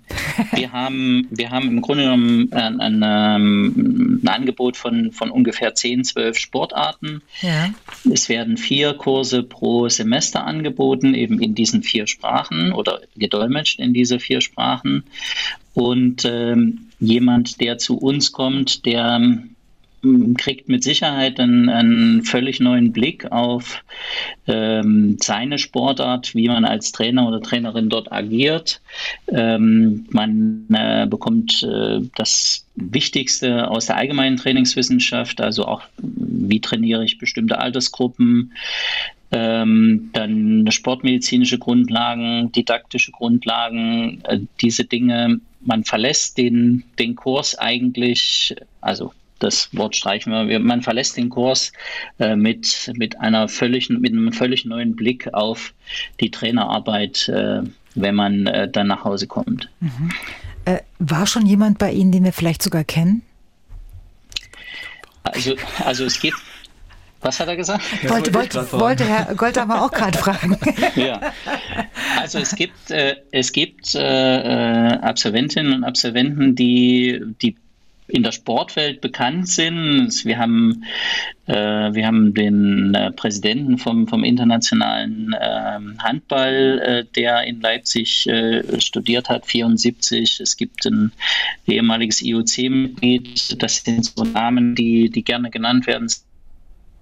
Wir 0.53 0.73
haben, 0.73 1.27
wir 1.31 1.51
haben 1.51 1.69
im 1.69 1.81
Grunde 1.81 2.05
genommen 2.05 2.53
ein, 2.53 2.81
ein, 2.81 3.03
ähm, 3.05 4.21
ein, 4.23 4.29
Angebot 4.29 4.77
von, 4.77 5.13
von 5.13 5.31
ungefähr 5.31 5.75
10, 5.75 6.05
12 6.05 6.39
Sportarten. 6.39 7.23
Ja. 7.41 7.71
Es 8.11 8.29
werden 8.29 8.57
vier 8.57 8.95
Kurse 8.95 9.43
pro 9.43 9.89
Semester 9.89 10.45
angeboten, 10.45 11.15
eben 11.15 11.41
in 11.41 11.55
diesen 11.55 11.83
vier 11.83 12.07
Sprachen 12.07 12.73
oder 12.73 13.01
gedolmetscht 13.17 13.81
in 13.81 13.93
diese 13.93 14.21
vier 14.21 14.41
Sprachen. 14.41 15.05
Und 15.75 16.25
ähm, 16.25 16.89
jemand, 17.01 17.61
der 17.61 17.79
zu 17.79 17.99
uns 17.99 18.33
kommt, 18.33 18.87
der 18.87 19.21
kriegt 20.37 20.69
mit 20.69 20.85
Sicherheit 20.85 21.41
einen, 21.41 21.69
einen 21.69 22.23
völlig 22.23 22.61
neuen 22.61 22.93
Blick 22.93 23.31
auf 23.33 23.83
ähm, 24.47 25.17
seine 25.21 25.59
Sportart, 25.59 26.35
wie 26.35 26.49
man 26.49 26.65
als 26.65 26.93
Trainer 26.93 27.27
oder 27.27 27.41
Trainerin 27.41 27.89
dort 27.89 28.13
agiert. 28.13 28.81
Ähm, 29.29 30.07
man 30.11 30.67
äh, 30.73 31.07
bekommt 31.07 31.63
äh, 31.65 32.01
das 32.17 32.65
Wichtigste 32.77 33.69
aus 33.69 33.87
der 33.87 33.97
allgemeinen 33.97 34.37
Trainingswissenschaft, 34.37 35.41
also 35.41 35.67
auch 35.67 35.83
wie 35.97 36.61
trainiere 36.61 37.05
ich 37.05 37.19
bestimmte 37.19 37.59
Altersgruppen, 37.59 38.53
ähm, 39.31 40.11
dann 40.13 40.71
sportmedizinische 40.71 41.59
Grundlagen, 41.59 42.53
didaktische 42.53 43.11
Grundlagen, 43.11 44.23
äh, 44.25 44.41
diese 44.61 44.85
Dinge. 44.85 45.41
Man 45.61 45.85
verlässt 45.85 46.39
den, 46.39 46.85
den 46.99 47.17
Kurs 47.17 47.59
eigentlich, 47.59 48.55
also 48.81 49.13
das 49.39 49.69
Wort 49.73 49.97
streichen 49.97 50.33
wir. 50.49 50.59
Man 50.59 50.83
verlässt 50.83 51.17
den 51.17 51.29
Kurs 51.29 51.73
äh, 52.19 52.37
mit, 52.37 52.91
mit, 52.95 53.21
einer 53.21 53.49
völlig, 53.49 53.89
mit 53.89 54.13
einem 54.13 54.33
völlig 54.33 54.65
neuen 54.65 54.97
Blick 54.97 55.33
auf 55.33 55.73
die 56.21 56.31
Trainerarbeit, 56.31 57.29
äh, 57.29 57.63
wenn 57.95 58.15
man 58.15 58.47
äh, 58.47 58.69
dann 58.71 58.89
nach 58.89 59.05
Hause 59.05 59.27
kommt. 59.27 59.69
Mhm. 59.81 60.11
Äh, 60.65 60.79
war 60.99 61.27
schon 61.27 61.47
jemand 61.47 61.79
bei 61.79 61.93
Ihnen, 61.93 62.13
den 62.13 62.25
wir 62.25 62.33
vielleicht 62.33 62.63
sogar 62.63 62.85
kennen? 62.85 63.23
Also, 65.23 65.57
also 65.85 66.05
es 66.05 66.21
geht 66.21 66.35
Was 67.21 67.41
hat 67.41 67.49
er 67.49 67.57
gesagt? 67.57 67.83
Wollte, 68.09 68.33
wollte, 68.33 68.73
wollte 68.73 69.05
Herr 69.05 69.35
Goldhammer 69.35 69.83
auch 69.83 69.91
gerade 69.91 70.17
fragen. 70.17 70.57
ja. 70.95 71.21
Also 72.21 72.39
es 72.39 72.55
gibt, 72.55 72.91
äh, 72.91 73.17
es 73.33 73.53
gibt 73.53 73.95
äh, 73.95 74.99
Absolventinnen 75.03 75.73
und 75.73 75.85
Absolventen, 75.85 76.55
die, 76.55 77.21
die 77.43 77.57
in 78.09 78.23
der 78.23 78.33
Sportwelt 78.33 79.01
bekannt 79.01 79.49
sind. 79.49 80.25
Wir 80.25 80.39
haben, 80.39 80.85
äh, 81.47 81.55
wir 81.55 82.07
haben 82.07 82.35
den 82.35 82.95
äh, 82.95 83.13
Präsidenten 83.13 83.79
vom, 83.79 84.09
vom 84.09 84.25
internationalen 84.25 85.35
äh, 85.35 85.79
Handball, 85.99 87.07
der 87.15 87.45
in 87.45 87.61
Leipzig 87.61 88.27
äh, 88.27 88.81
studiert 88.81 89.29
hat, 89.29 89.47
74. 89.47 90.41
Es 90.41 90.57
gibt 90.57 90.87
ein 90.87 91.13
ehemaliges 91.67 92.23
IOC-Mitglied. 92.23 93.63
Das 93.63 93.85
sind 93.85 94.05
so 94.07 94.25
Namen, 94.25 94.75
die, 94.75 95.11
die 95.11 95.23
gerne 95.23 95.51
genannt 95.51 95.87
werden. 95.87 96.09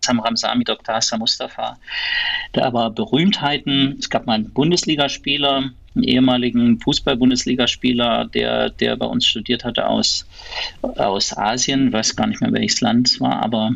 Sam 0.06 0.20
Ramsami, 0.20 0.64
Dr. 0.64 0.94
Hassan 0.94 1.18
Mustafa. 1.18 1.78
Da 2.52 2.64
aber 2.64 2.90
Berühmtheiten. 2.90 3.96
Es 3.98 4.08
gab 4.08 4.26
mal 4.26 4.34
einen 4.34 4.52
Bundesligaspieler, 4.52 5.70
einen 5.94 6.04
ehemaligen 6.04 6.80
Fußball-Bundesligaspieler, 6.80 8.26
der, 8.26 8.70
der 8.70 8.96
bei 8.96 9.06
uns 9.06 9.26
studiert 9.26 9.64
hatte 9.64 9.86
aus, 9.88 10.26
aus 10.82 11.36
Asien, 11.36 11.92
weiß 11.92 12.16
gar 12.16 12.26
nicht 12.26 12.40
mehr 12.40 12.52
welches 12.52 12.80
Land 12.80 13.08
es 13.08 13.20
war, 13.20 13.42
aber 13.42 13.72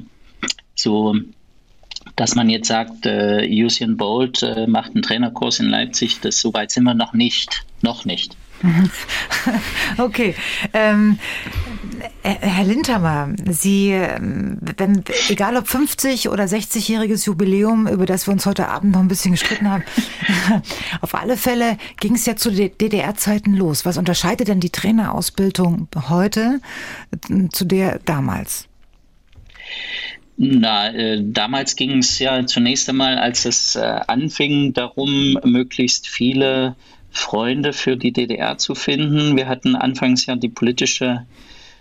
so, 0.75 1.15
dass 2.17 2.35
man 2.35 2.49
jetzt 2.49 2.69
sagt, 2.69 3.07
äh, 3.07 3.47
Usain 3.51 3.97
Bolt 3.97 4.43
äh, 4.43 4.67
macht 4.67 4.93
einen 4.93 5.03
Trainerkurs 5.03 5.61
in 5.61 5.69
Leipzig, 5.69 6.21
das 6.21 6.41
so 6.41 6.53
weit 6.55 6.71
sind 6.71 6.85
wir 6.85 6.95
noch 6.95 7.13
nicht, 7.13 7.65
noch 7.83 8.05
nicht. 8.05 8.37
okay. 9.99 10.35
Ähm, 10.73 11.19
äh, 12.23 12.35
Herr 12.41 12.65
Lindhammer, 12.65 13.35
Sie, 13.49 13.91
ähm, 13.91 14.59
wenn, 14.77 15.03
egal 15.29 15.57
ob 15.57 15.67
50 15.67 16.29
oder 16.29 16.45
60-jähriges 16.45 17.27
Jubiläum, 17.27 17.87
über 17.87 18.07
das 18.07 18.27
wir 18.27 18.33
uns 18.33 18.47
heute 18.47 18.69
Abend 18.69 18.93
noch 18.93 19.01
ein 19.01 19.09
bisschen 19.09 19.33
gestritten 19.33 19.71
haben, 19.71 19.85
auf 21.01 21.15
alle 21.15 21.37
Fälle 21.37 21.79
ging 21.99 22.15
es 22.15 22.27
ja 22.27 22.37
zu 22.37 22.51
DDR-Zeiten 22.51 23.55
los. 23.55 23.85
Was 23.85 23.97
unterscheidet 23.97 24.49
denn 24.49 24.61
die 24.61 24.71
Trainerausbildung 24.71 25.89
heute 26.09 26.61
äh, 27.29 27.49
zu 27.49 27.65
der 27.65 28.01
damals? 28.05 28.67
Na, 30.37 30.93
äh, 30.95 31.23
damals 31.23 31.77
ging 31.77 31.99
es 31.99 32.19
ja 32.19 32.47
zunächst 32.47 32.89
einmal, 32.89 33.19
als 33.19 33.45
es 33.45 33.77
äh, 33.77 33.81
anfing, 33.81 34.73
darum, 34.73 35.39
möglichst 35.45 36.09
viele 36.09 36.77
Freunde 37.11 37.73
für 37.73 37.97
die 37.97 38.13
DDR 38.13 38.59
zu 38.59 38.75
finden. 38.75 39.37
Wir 39.37 39.49
hatten 39.49 39.77
anfangs 39.77 40.27
ja 40.27 40.37
die 40.37 40.49
politische 40.49 41.27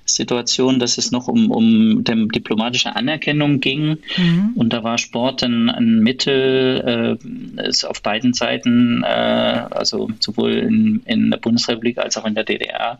Situation, 0.10 0.80
dass 0.80 0.98
es 0.98 1.12
noch 1.12 1.28
um, 1.28 1.52
um 1.52 2.04
diplomatische 2.04 2.96
Anerkennung 2.96 3.60
ging. 3.60 3.98
Mhm. 4.18 4.54
Und 4.56 4.74
da 4.74 4.84
war 4.84 4.98
Sport 4.98 5.44
ein, 5.44 5.70
ein 5.70 6.00
Mittel, 6.00 7.18
äh, 7.58 7.62
es 7.62 7.86
auf 7.86 8.02
beiden 8.02 8.34
Seiten, 8.34 9.04
äh, 9.04 9.08
also 9.08 10.10
sowohl 10.20 10.54
in, 10.54 11.02
in 11.06 11.32
der 11.32 11.38
Bundesrepublik 11.38 11.98
als 12.00 12.18
auch 12.18 12.26
in 12.26 12.36
der 12.36 12.44
DDR, 12.44 13.00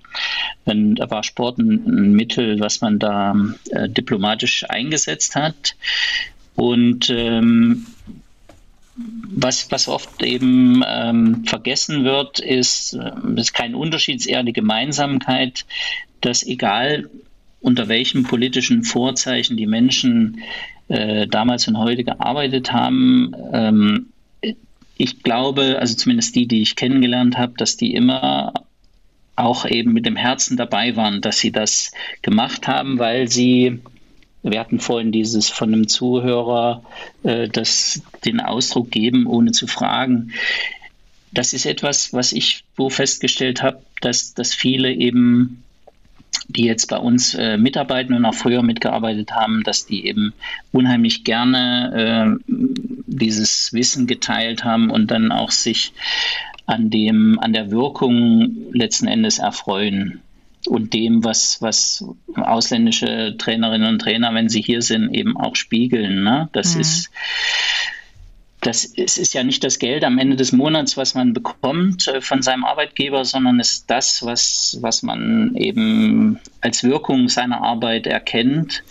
und 0.66 0.96
da 0.96 1.10
war 1.10 1.24
Sport 1.24 1.58
ein, 1.58 1.84
ein 1.86 2.14
Mittel, 2.14 2.60
was 2.60 2.82
man 2.82 3.00
da 3.00 3.36
äh, 3.72 3.90
diplomatisch 3.90 4.66
eingesetzt 4.70 5.36
hat. 5.36 5.76
Und 6.56 7.10
ähm, 7.10 7.88
was, 9.32 9.72
was 9.72 9.88
oft 9.88 10.22
eben 10.24 10.84
ähm, 10.86 11.46
vergessen 11.46 12.04
wird, 12.04 12.40
ist, 12.40 12.94
äh, 12.94 13.12
ist 13.36 13.54
kein 13.54 13.76
Unterschied, 13.76 14.18
ist 14.18 14.26
eher 14.26 14.44
die 14.44 14.54
Gemeinsamkeit, 14.54 15.66
dass 16.22 16.44
egal 16.46 17.10
unter 17.62 17.88
welchen 17.88 18.24
politischen 18.24 18.84
Vorzeichen 18.84 19.58
die 19.58 19.68
Menschen 19.68 20.42
äh, 20.88 21.28
damals 21.28 21.68
und 21.68 21.78
heute 21.78 22.04
gearbeitet 22.04 22.72
haben, 22.72 23.34
ähm, 23.54 24.08
ich 24.98 25.24
glaube, 25.24 25.78
also 25.80 25.96
zumindest 25.96 26.36
die, 26.36 26.46
die 26.46 26.62
ich 26.62 26.76
kennengelernt 26.76 27.38
habe, 27.38 27.54
dass 27.56 27.78
die 27.78 27.94
immer 27.94 28.54
auch 29.38 29.66
eben 29.66 29.94
mit 29.94 30.06
dem 30.06 30.18
Herzen 30.18 30.58
dabei 30.58 30.98
waren, 30.98 31.22
dass 31.22 31.40
sie 31.40 31.54
das 31.54 31.92
gemacht 32.22 32.68
haben, 32.68 33.00
weil 33.00 33.30
sie 33.30 33.80
wir 34.44 34.60
hatten 34.60 34.80
vorhin 34.80 35.12
dieses 35.12 35.50
von 35.50 35.74
einem 35.74 35.88
Zuhörer, 35.88 36.84
äh, 37.24 37.48
das 37.50 38.02
den 38.26 38.40
Ausdruck 38.40 38.92
geben, 38.92 39.26
ohne 39.26 39.52
zu 39.52 39.68
fragen. 39.68 40.32
Das 41.32 41.54
ist 41.54 41.66
etwas, 41.66 42.14
was 42.14 42.32
ich 42.32 42.64
wo 42.76 42.90
festgestellt 42.90 43.62
habe, 43.62 43.82
dass, 44.02 44.34
dass 44.34 44.54
viele 44.54 44.92
eben, 44.92 45.64
die 46.48 46.64
jetzt 46.64 46.88
bei 46.88 46.98
uns 46.98 47.36
äh, 47.36 47.58
mitarbeiten 47.58 48.16
und 48.16 48.26
auch 48.26 48.34
früher 48.34 48.64
mitgearbeitet 48.64 49.32
haben, 49.32 49.64
dass 49.64 49.86
die 49.86 50.06
eben 50.06 50.34
unheimlich 50.72 51.24
gerne 51.24 52.40
äh, 52.48 52.54
dieses 53.06 53.74
Wissen 53.74 54.08
geteilt 54.08 54.64
haben 54.64 54.90
und 54.90 55.12
dann 55.12 55.32
auch 55.32 55.52
sich 55.52 55.94
an 56.66 56.90
dem, 56.90 57.40
an 57.40 57.54
der 57.54 57.72
Wirkung 57.72 58.56
letzten 58.72 59.08
Endes 59.08 59.40
erfreuen 59.40 60.22
und 60.68 60.94
dem, 60.94 61.24
was, 61.24 61.62
was 61.62 62.06
ausländische 62.36 63.36
Trainerinnen 63.38 63.94
und 63.94 64.00
Trainer, 64.00 64.34
wenn 64.34 64.50
sie 64.50 64.62
hier 64.62 64.82
sind, 64.82 65.14
eben 65.14 65.38
auch 65.38 65.56
spiegeln. 65.56 66.24
Ne? 66.24 66.50
Das 66.52 66.76
mhm. 66.76 66.82
ist 66.82 67.10
das 68.62 68.84
ist, 68.84 69.18
ist 69.18 69.34
ja 69.34 69.44
nicht 69.44 69.64
das 69.64 69.80
Geld 69.80 70.04
am 70.04 70.18
Ende 70.18 70.36
des 70.36 70.52
Monats, 70.52 70.98
was 70.98 71.16
man 71.16 71.34
bekommt 71.34 72.08
äh, 72.08 72.22
von 72.22 72.42
seinem 72.42 72.66
Arbeitgeber, 72.66 73.24
sondern 73.24 73.60
ist 73.60 73.90
das, 73.90 74.24
was, 74.24 74.78
was 74.82 75.02
man 75.02 75.56
eben 75.56 76.40
als 76.62 76.84
Wirkung 76.84 77.30
seiner 77.30 77.62
Arbeit 77.62 78.06
erkennt 78.06 78.84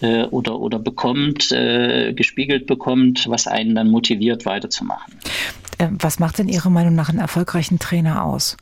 äh, 0.00 0.24
oder, 0.24 0.58
oder 0.58 0.78
bekommt, 0.78 1.52
äh, 1.52 2.12
gespiegelt 2.14 2.66
bekommt, 2.66 3.28
was 3.28 3.46
einen 3.46 3.74
dann 3.76 3.90
motiviert, 3.90 4.44
weiterzumachen. 4.44 5.14
Äh, 5.78 5.88
was 5.92 6.18
macht 6.18 6.38
denn 6.38 6.48
Ihrer 6.48 6.70
Meinung 6.70 6.94
nach 6.94 7.08
einen 7.08 7.20
erfolgreichen 7.20 7.78
Trainer 7.78 8.24
aus? 8.24 8.56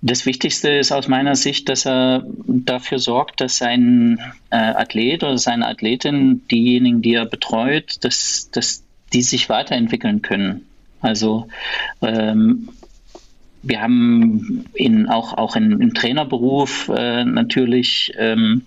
Das 0.00 0.26
Wichtigste 0.26 0.70
ist 0.70 0.92
aus 0.92 1.08
meiner 1.08 1.34
Sicht, 1.34 1.68
dass 1.68 1.84
er 1.84 2.24
dafür 2.46 2.98
sorgt, 2.98 3.40
dass 3.40 3.58
sein 3.58 4.20
äh, 4.50 4.56
Athlet 4.56 5.24
oder 5.24 5.38
seine 5.38 5.66
Athletin, 5.66 6.46
diejenigen, 6.48 7.02
die 7.02 7.14
er 7.14 7.26
betreut, 7.26 7.96
dass, 8.02 8.48
dass 8.52 8.84
die 9.12 9.22
sich 9.22 9.48
weiterentwickeln 9.48 10.22
können. 10.22 10.66
Also 11.00 11.48
ähm, 12.00 12.68
wir 13.62 13.80
haben 13.80 14.66
in, 14.74 15.08
auch, 15.08 15.34
auch 15.34 15.56
in, 15.56 15.80
im 15.80 15.94
Trainerberuf 15.94 16.88
äh, 16.94 17.24
natürlich 17.24 18.12
ähm, 18.16 18.62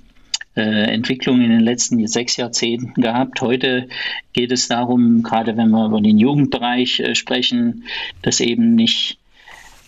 äh, 0.55 0.61
Entwicklung 0.61 1.41
in 1.41 1.49
den 1.49 1.61
letzten 1.61 2.05
sechs 2.07 2.36
Jahrzehnten 2.36 3.01
gehabt. 3.01 3.41
Heute 3.41 3.88
geht 4.34 4.51
es 4.51 4.67
darum, 4.67 5.23
gerade 5.23 5.55
wenn 5.55 5.69
wir 5.69 5.86
über 5.86 6.01
den 6.01 6.17
Jugendbereich 6.17 6.99
äh, 6.99 7.15
sprechen, 7.15 7.86
dass 8.21 8.41
eben 8.41 8.75
nicht 8.75 9.17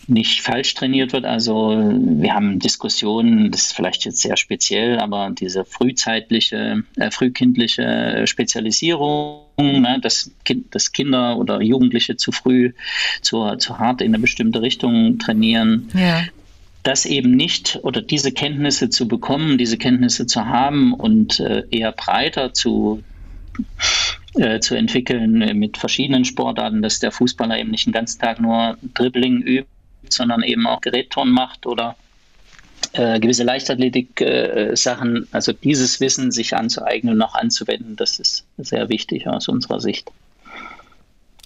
nicht 0.08 0.42
falsch 0.42 0.74
trainiert 0.74 1.12
wird. 1.12 1.24
Also 1.24 1.76
wir 1.76 2.34
haben 2.34 2.58
Diskussionen, 2.58 3.50
das 3.50 3.66
ist 3.66 3.72
vielleicht 3.74 4.04
jetzt 4.04 4.20
sehr 4.20 4.36
speziell, 4.36 4.98
aber 4.98 5.30
diese 5.30 5.64
frühzeitliche, 5.64 6.82
äh, 6.96 7.10
frühkindliche 7.10 8.26
Spezialisierung, 8.26 9.46
ne, 9.58 9.98
dass, 10.02 10.30
kind, 10.44 10.74
dass 10.74 10.92
Kinder 10.92 11.38
oder 11.38 11.60
Jugendliche 11.60 12.16
zu 12.16 12.32
früh, 12.32 12.72
zu, 13.22 13.56
zu 13.56 13.78
hart 13.78 14.00
in 14.02 14.08
eine 14.08 14.18
bestimmte 14.18 14.62
Richtung 14.62 15.18
trainieren. 15.18 15.88
Ja. 15.94 16.24
Das 16.82 17.06
eben 17.06 17.30
nicht 17.30 17.80
oder 17.82 18.02
diese 18.02 18.30
Kenntnisse 18.30 18.90
zu 18.90 19.08
bekommen, 19.08 19.56
diese 19.56 19.78
Kenntnisse 19.78 20.26
zu 20.26 20.44
haben 20.44 20.92
und 20.92 21.40
äh, 21.40 21.62
eher 21.70 21.92
breiter 21.92 22.52
zu, 22.52 23.02
äh, 24.34 24.60
zu 24.60 24.74
entwickeln 24.74 25.58
mit 25.58 25.78
verschiedenen 25.78 26.26
Sportarten, 26.26 26.82
dass 26.82 26.98
der 27.00 27.10
Fußballer 27.10 27.58
eben 27.58 27.70
nicht 27.70 27.86
den 27.86 27.94
ganzen 27.94 28.20
Tag 28.20 28.38
nur 28.38 28.76
Dribbling 28.92 29.40
übt, 29.40 29.68
sondern 30.14 30.42
eben 30.42 30.66
auch 30.66 30.80
Gerätturnen 30.80 31.32
macht 31.32 31.66
oder 31.66 31.96
äh, 32.92 33.20
gewisse 33.20 33.44
Leichtathletik-Sachen. 33.44 35.16
Äh, 35.16 35.26
also 35.32 35.52
dieses 35.52 36.00
Wissen 36.00 36.30
sich 36.30 36.56
anzueignen 36.56 37.14
und 37.14 37.22
auch 37.22 37.34
anzuwenden, 37.34 37.96
das 37.96 38.18
ist 38.18 38.44
sehr 38.58 38.88
wichtig 38.88 39.26
aus 39.26 39.48
unserer 39.48 39.80
Sicht. 39.80 40.10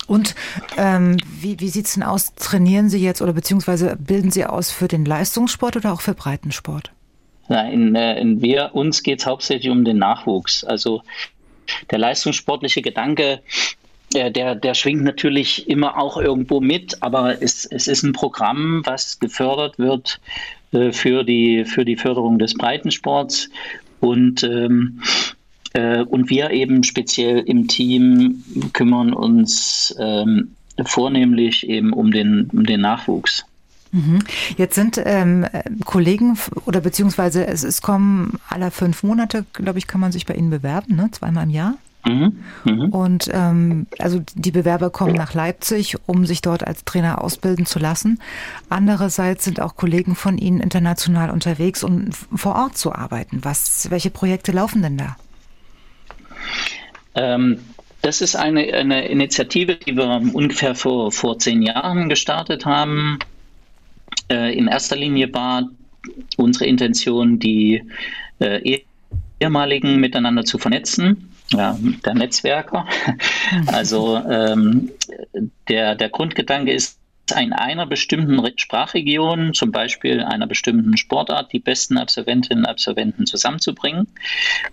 Und 0.06 0.34
ähm, 0.78 1.18
wie, 1.40 1.60
wie 1.60 1.68
sieht 1.68 1.86
es 1.86 1.94
denn 1.94 2.02
aus? 2.02 2.34
Trainieren 2.34 2.88
Sie 2.88 2.98
jetzt 2.98 3.20
oder 3.20 3.34
beziehungsweise 3.34 3.96
bilden 3.96 4.30
Sie 4.30 4.46
aus 4.46 4.70
für 4.70 4.88
den 4.88 5.04
Leistungssport 5.04 5.76
oder 5.76 5.92
auch 5.92 6.00
für 6.00 6.14
Breitensport? 6.14 6.90
Nein, 7.48 7.72
in, 7.72 7.94
äh, 7.94 8.18
in 8.18 8.40
wir, 8.40 8.74
uns 8.74 9.02
geht 9.02 9.20
es 9.20 9.26
hauptsächlich 9.26 9.70
um 9.70 9.84
den 9.84 9.98
Nachwuchs. 9.98 10.64
Also 10.64 11.02
der 11.90 11.98
leistungssportliche 11.98 12.80
Gedanke 12.80 13.40
der, 14.12 14.54
der 14.54 14.74
schwingt 14.74 15.04
natürlich 15.04 15.68
immer 15.68 15.98
auch 15.98 16.16
irgendwo 16.16 16.61
mit, 16.61 17.02
aber 17.02 17.42
es, 17.42 17.64
es 17.66 17.86
ist 17.86 18.02
ein 18.02 18.12
Programm, 18.12 18.82
was 18.84 19.18
gefördert 19.18 19.78
wird 19.78 20.20
äh, 20.72 20.92
für, 20.92 21.24
die, 21.24 21.64
für 21.64 21.84
die 21.84 21.96
Förderung 21.96 22.38
des 22.38 22.54
Breitensports. 22.54 23.50
Und, 24.00 24.42
ähm, 24.44 25.02
äh, 25.74 26.02
und 26.02 26.30
wir 26.30 26.50
eben 26.50 26.84
speziell 26.84 27.40
im 27.40 27.68
Team 27.68 28.42
kümmern 28.72 29.12
uns 29.12 29.94
ähm, 29.98 30.54
vornehmlich 30.84 31.68
eben 31.68 31.92
um 31.92 32.11
den, 32.11 32.48
um 32.52 32.64
den 32.64 32.80
Nachwuchs. 32.80 33.44
Mhm. 33.90 34.20
Jetzt 34.56 34.74
sind 34.74 35.00
ähm, 35.02 35.46
Kollegen 35.84 36.38
oder 36.66 36.80
beziehungsweise 36.80 37.46
es, 37.46 37.64
es 37.64 37.80
kommen 37.80 38.38
alle 38.48 38.70
fünf 38.70 39.02
Monate, 39.02 39.46
glaube 39.54 39.78
ich, 39.78 39.86
kann 39.86 40.00
man 40.00 40.12
sich 40.12 40.26
bei 40.26 40.34
Ihnen 40.34 40.50
bewerben, 40.50 40.96
ne? 40.96 41.09
zweimal 41.11 41.44
im 41.44 41.50
Jahr. 41.50 41.74
Mhm. 42.09 42.38
Mhm. 42.64 42.88
Und 42.90 43.30
ähm, 43.32 43.86
also 43.98 44.20
die 44.34 44.50
Bewerber 44.50 44.90
kommen 44.90 45.14
nach 45.14 45.34
Leipzig, 45.34 45.96
um 46.06 46.24
sich 46.24 46.40
dort 46.40 46.66
als 46.66 46.84
Trainer 46.84 47.22
ausbilden 47.22 47.66
zu 47.66 47.78
lassen. 47.78 48.20
Andererseits 48.70 49.44
sind 49.44 49.61
auch 49.61 49.76
Kollegen 49.76 50.14
von 50.14 50.38
Ihnen 50.38 50.61
international 50.61 51.30
unterwegs, 51.30 51.84
um 51.84 52.11
vor 52.12 52.56
Ort 52.56 52.78
zu 52.78 52.94
arbeiten. 52.94 53.40
Was, 53.42 53.90
welche 53.90 54.11
Projekte 54.11 54.52
laufen 54.52 54.82
denn 54.82 54.96
da? 54.96 55.16
Ähm, 57.14 57.59
das 58.00 58.20
ist 58.20 58.36
eine, 58.36 58.72
eine 58.72 59.09
Initiative, 59.09 59.76
die 59.76 59.96
wir 59.96 60.22
ungefähr 60.32 60.74
vor, 60.74 61.12
vor 61.12 61.38
zehn 61.38 61.62
Jahren 61.62 62.09
gestartet 62.09 62.64
haben. 62.64 63.18
Äh, 64.30 64.56
in 64.56 64.68
erster 64.68 64.96
Linie 64.96 65.32
war 65.34 65.68
unsere 66.36 66.66
Intention, 66.66 67.38
die 67.38 67.82
äh, 68.38 68.80
ehemaligen 69.40 70.00
miteinander 70.00 70.44
zu 70.44 70.59
vernetzen. 70.59 71.28
Ja, 71.51 71.78
der 72.05 72.14
Netzwerker. 72.14 72.86
Also 73.66 74.16
ähm, 74.16 74.90
der, 75.68 75.94
der 75.94 76.09
Grundgedanke 76.11 76.72
ist, 76.72 76.99
in 77.36 77.53
einer 77.53 77.86
bestimmten 77.86 78.40
Sprachregion, 78.57 79.53
zum 79.53 79.70
Beispiel 79.70 80.22
einer 80.22 80.46
bestimmten 80.46 80.96
Sportart, 80.96 81.53
die 81.53 81.59
besten 81.59 81.99
Absolventinnen 81.99 82.64
und 82.64 82.70
Absolventen 82.70 83.26
zusammenzubringen 83.26 84.07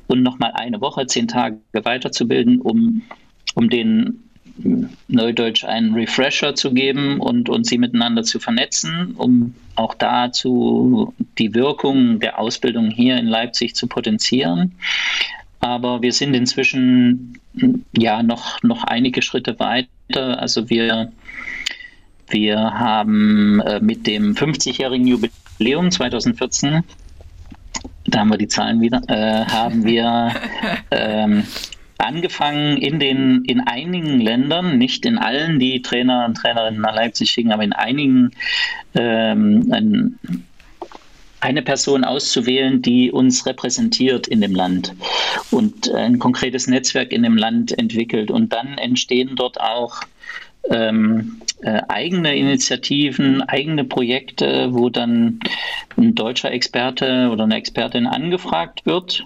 und 0.07 0.23
nochmal 0.23 0.51
eine 0.53 0.79
Woche, 0.79 1.05
zehn 1.05 1.27
Tage 1.27 1.57
weiterzubilden, 1.73 2.61
um, 2.61 3.01
um 3.55 3.69
den 3.69 4.23
Neudeutsch 5.09 5.65
einen 5.65 5.93
Refresher 5.95 6.55
zu 6.55 6.73
geben 6.73 7.19
und, 7.19 7.49
und 7.49 7.65
sie 7.65 7.77
miteinander 7.77 8.23
zu 8.23 8.39
vernetzen, 8.39 9.13
um 9.17 9.53
auch 9.75 9.93
dazu 9.93 11.13
die 11.37 11.53
Wirkung 11.53 12.21
der 12.21 12.39
Ausbildung 12.39 12.89
hier 12.89 13.17
in 13.17 13.27
Leipzig 13.27 13.75
zu 13.75 13.87
potenzieren. 13.87 14.75
Aber 15.65 16.03
wir 16.03 16.13
sind 16.13 16.35
inzwischen 16.35 17.39
ja 17.97 18.21
noch, 18.21 18.61
noch 18.61 18.83
einige 18.83 19.23
Schritte 19.23 19.57
weiter. 19.59 20.39
Also 20.39 20.69
wir, 20.69 21.11
wir 22.29 22.59
haben 22.59 23.61
äh, 23.61 23.79
mit 23.79 24.05
dem 24.05 24.35
50-jährigen 24.35 25.07
Jubiläum 25.07 25.89
2014 25.89 26.83
da 28.05 28.19
haben 28.19 28.29
wir 28.29 28.37
die 28.37 28.47
Zahlen 28.47 28.81
wieder, 28.81 29.01
äh, 29.07 29.45
haben 29.45 29.83
wir 29.83 30.31
ähm, 30.91 31.43
angefangen 31.97 32.77
in 32.77 32.99
den 32.99 33.43
in 33.45 33.61
einigen 33.61 34.19
Ländern, 34.19 34.77
nicht 34.77 35.05
in 35.05 35.17
allen, 35.17 35.59
die 35.59 35.81
Trainer 35.81 36.25
und 36.25 36.35
Trainerinnen 36.35 36.81
nach 36.81 36.93
Leipzig 36.93 37.31
schicken, 37.31 37.51
aber 37.51 37.63
in 37.63 37.73
einigen 37.73 38.31
ähm, 38.93 39.67
ein, 39.71 40.19
eine 41.45 41.61
Person 41.61 42.03
auszuwählen, 42.03 42.81
die 42.81 43.11
uns 43.11 43.45
repräsentiert 43.45 44.27
in 44.27 44.41
dem 44.41 44.55
Land 44.55 44.93
und 45.51 45.93
ein 45.93 46.17
konkretes 46.17 46.65
Netzwerk 46.65 47.11
in 47.11 47.21
dem 47.21 47.37
Land 47.37 47.77
entwickelt. 47.77 48.31
Und 48.31 48.51
dann 48.51 48.79
entstehen 48.79 49.35
dort 49.35 49.61
auch 49.61 50.01
ähm, 50.71 51.39
äh, 51.61 51.83
eigene 51.87 52.35
Initiativen, 52.35 53.43
eigene 53.43 53.83
Projekte, 53.83 54.69
wo 54.71 54.89
dann 54.89 55.39
ein 55.95 56.15
deutscher 56.15 56.51
Experte 56.51 57.29
oder 57.31 57.43
eine 57.43 57.57
Expertin 57.57 58.07
angefragt 58.07 58.87
wird 58.87 59.23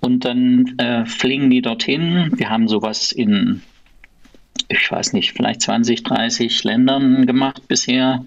und 0.00 0.24
dann 0.24 0.78
äh, 0.78 1.04
fliegen 1.06 1.50
die 1.50 1.60
dorthin. 1.60 2.30
Wir 2.36 2.50
haben 2.50 2.68
sowas 2.68 3.10
in, 3.10 3.62
ich 4.68 4.88
weiß 4.92 5.12
nicht, 5.12 5.32
vielleicht 5.32 5.62
20, 5.62 6.04
30 6.04 6.62
Ländern 6.62 7.26
gemacht 7.26 7.66
bisher, 7.66 8.24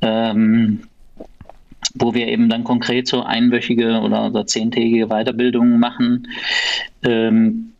ähm, 0.00 0.88
wo 1.94 2.12
wir 2.14 2.28
eben 2.28 2.48
dann 2.48 2.64
konkret 2.64 3.06
so 3.06 3.22
einwöchige 3.22 4.00
oder, 4.00 4.26
oder 4.26 4.46
zehntägige 4.46 5.06
Weiterbildungen 5.08 5.78
machen. 5.78 6.28
Ähm, 7.02 7.70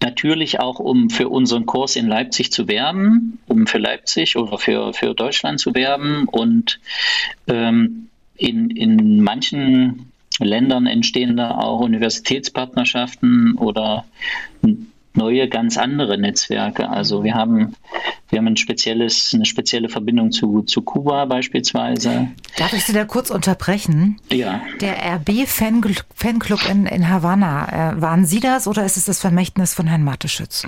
Natürlich 0.00 0.60
auch, 0.60 0.78
um 0.78 1.10
für 1.10 1.28
unseren 1.28 1.66
Kurs 1.66 1.96
in 1.96 2.06
Leipzig 2.06 2.52
zu 2.52 2.68
werben, 2.68 3.40
um 3.46 3.66
für 3.66 3.78
Leipzig 3.78 4.36
oder 4.36 4.56
für, 4.56 4.92
für 4.92 5.12
Deutschland 5.12 5.58
zu 5.58 5.74
werben. 5.74 6.28
Und 6.28 6.78
ähm, 7.48 8.08
in, 8.36 8.70
in 8.70 9.20
manchen 9.24 10.12
Ländern 10.38 10.86
entstehen 10.86 11.36
da 11.36 11.50
auch 11.50 11.80
Universitätspartnerschaften 11.80 13.54
oder 13.58 14.04
neue, 15.14 15.48
ganz 15.48 15.76
andere 15.76 16.18
Netzwerke. 16.18 16.88
Also 16.88 17.24
wir 17.24 17.34
haben, 17.34 17.74
wir 18.28 18.38
haben 18.38 18.46
ein 18.46 18.56
spezielles, 18.56 19.32
eine 19.34 19.44
spezielle 19.44 19.88
Verbindung 19.88 20.32
zu, 20.32 20.62
zu 20.62 20.82
Kuba 20.82 21.24
beispielsweise. 21.24 22.28
Darf 22.56 22.72
ich 22.72 22.84
Sie 22.84 22.92
da 22.92 23.04
kurz 23.04 23.30
unterbrechen? 23.30 24.20
Ja. 24.30 24.62
Der 24.80 24.96
RB-Fanclub 25.16 26.68
in, 26.70 26.86
in 26.86 27.08
Havanna, 27.08 27.92
äh, 27.92 28.00
waren 28.00 28.24
Sie 28.24 28.40
das 28.40 28.66
oder 28.68 28.84
ist 28.84 28.96
es 28.96 29.06
das 29.06 29.20
Vermächtnis 29.20 29.74
von 29.74 29.86
Herrn 29.86 30.04
Mateschütz? 30.04 30.66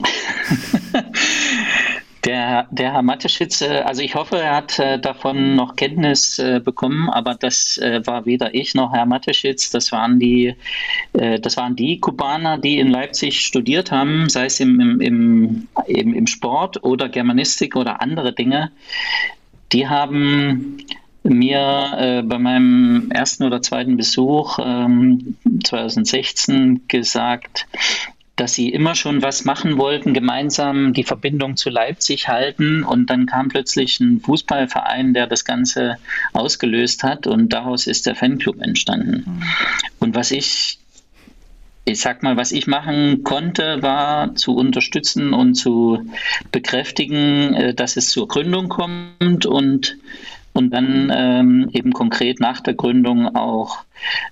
Der, 2.30 2.68
der 2.70 2.92
Herr 2.92 3.02
Mateschitz, 3.02 3.60
äh, 3.60 3.82
also 3.84 4.02
ich 4.02 4.14
hoffe, 4.14 4.38
er 4.38 4.54
hat 4.54 4.78
äh, 4.78 5.00
davon 5.00 5.56
noch 5.56 5.74
Kenntnis 5.74 6.38
äh, 6.38 6.60
bekommen, 6.64 7.10
aber 7.10 7.34
das 7.34 7.80
war 7.80 8.24
weder 8.24 8.54
ich 8.54 8.76
noch 8.76 8.92
Herr 8.92 9.04
Mateschitz. 9.04 9.70
Das 9.70 9.90
waren 9.90 10.20
die, 10.20 10.54
das 11.12 11.56
waren 11.56 11.74
die 11.74 11.98
Kubaner, 11.98 12.58
die 12.58 12.78
in 12.78 12.88
Leipzig 12.88 13.40
studiert 13.44 13.90
haben, 13.90 14.28
sei 14.28 14.44
es 14.44 14.60
im, 14.60 14.78
im, 15.00 15.66
im, 15.86 16.14
im, 16.14 16.26
Sport 16.28 16.84
oder 16.84 17.08
Germanistik 17.08 17.74
oder 17.74 18.00
andere 18.00 18.32
Dinge. 18.32 18.70
Die 19.72 19.88
haben 19.88 20.78
mir 21.24 22.22
bei 22.26 22.38
meinem 22.38 23.10
ersten 23.10 23.44
oder 23.44 23.62
zweiten 23.62 23.96
Besuch 23.96 24.58
ähm, 24.62 25.36
2016 25.64 26.82
gesagt, 26.86 27.66
dass 28.40 28.54
sie 28.54 28.70
immer 28.70 28.94
schon 28.94 29.20
was 29.20 29.44
machen 29.44 29.76
wollten, 29.76 30.14
gemeinsam 30.14 30.94
die 30.94 31.04
Verbindung 31.04 31.58
zu 31.58 31.68
Leipzig 31.68 32.28
halten. 32.28 32.84
Und 32.84 33.10
dann 33.10 33.26
kam 33.26 33.48
plötzlich 33.48 34.00
ein 34.00 34.20
Fußballverein, 34.20 35.12
der 35.12 35.26
das 35.26 35.44
Ganze 35.44 35.98
ausgelöst 36.32 37.02
hat. 37.02 37.26
Und 37.26 37.52
daraus 37.52 37.86
ist 37.86 38.06
der 38.06 38.16
Fanclub 38.16 38.62
entstanden. 38.62 39.24
Mhm. 39.26 39.42
Und 39.98 40.14
was 40.14 40.30
ich 40.30 40.78
ich 41.84 42.00
sag 42.00 42.22
mal, 42.22 42.36
was 42.36 42.52
ich 42.52 42.66
machen 42.66 43.24
konnte, 43.24 43.82
war 43.82 44.34
zu 44.36 44.54
unterstützen 44.54 45.34
und 45.34 45.54
zu 45.54 46.10
bekräftigen, 46.50 47.54
äh, 47.54 47.74
dass 47.74 47.96
es 47.96 48.08
zur 48.08 48.26
Gründung 48.26 48.70
kommt 48.70 49.44
und 49.44 49.98
und 50.52 50.70
dann 50.70 51.12
ähm, 51.14 51.70
eben 51.72 51.92
konkret 51.92 52.40
nach 52.40 52.60
der 52.60 52.74
Gründung 52.74 53.34
auch 53.36 53.84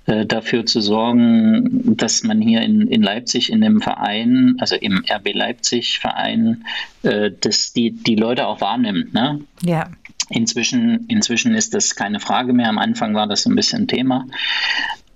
dafür 0.06 0.64
zu 0.64 0.80
sorgen, 0.80 1.96
dass 1.96 2.22
man 2.22 2.40
hier 2.40 2.62
in, 2.62 2.88
in 2.88 3.02
Leipzig 3.02 3.50
in 3.50 3.60
dem 3.60 3.80
Verein, 3.80 4.56
also 4.58 4.76
im 4.76 5.04
RB 5.10 5.34
Leipzig 5.34 5.98
Verein, 5.98 6.64
äh, 7.02 7.30
dass 7.40 7.72
die, 7.72 7.90
die 7.90 8.16
Leute 8.16 8.46
auch 8.46 8.60
wahrnimmt. 8.60 9.14
Ne? 9.14 9.40
Ja. 9.62 9.88
Inzwischen, 10.30 11.06
inzwischen 11.08 11.54
ist 11.54 11.74
das 11.74 11.96
keine 11.96 12.20
Frage 12.20 12.52
mehr. 12.52 12.68
Am 12.68 12.78
Anfang 12.78 13.14
war 13.14 13.26
das 13.26 13.42
so 13.42 13.50
ein 13.50 13.56
bisschen 13.56 13.88
Thema. 13.88 14.26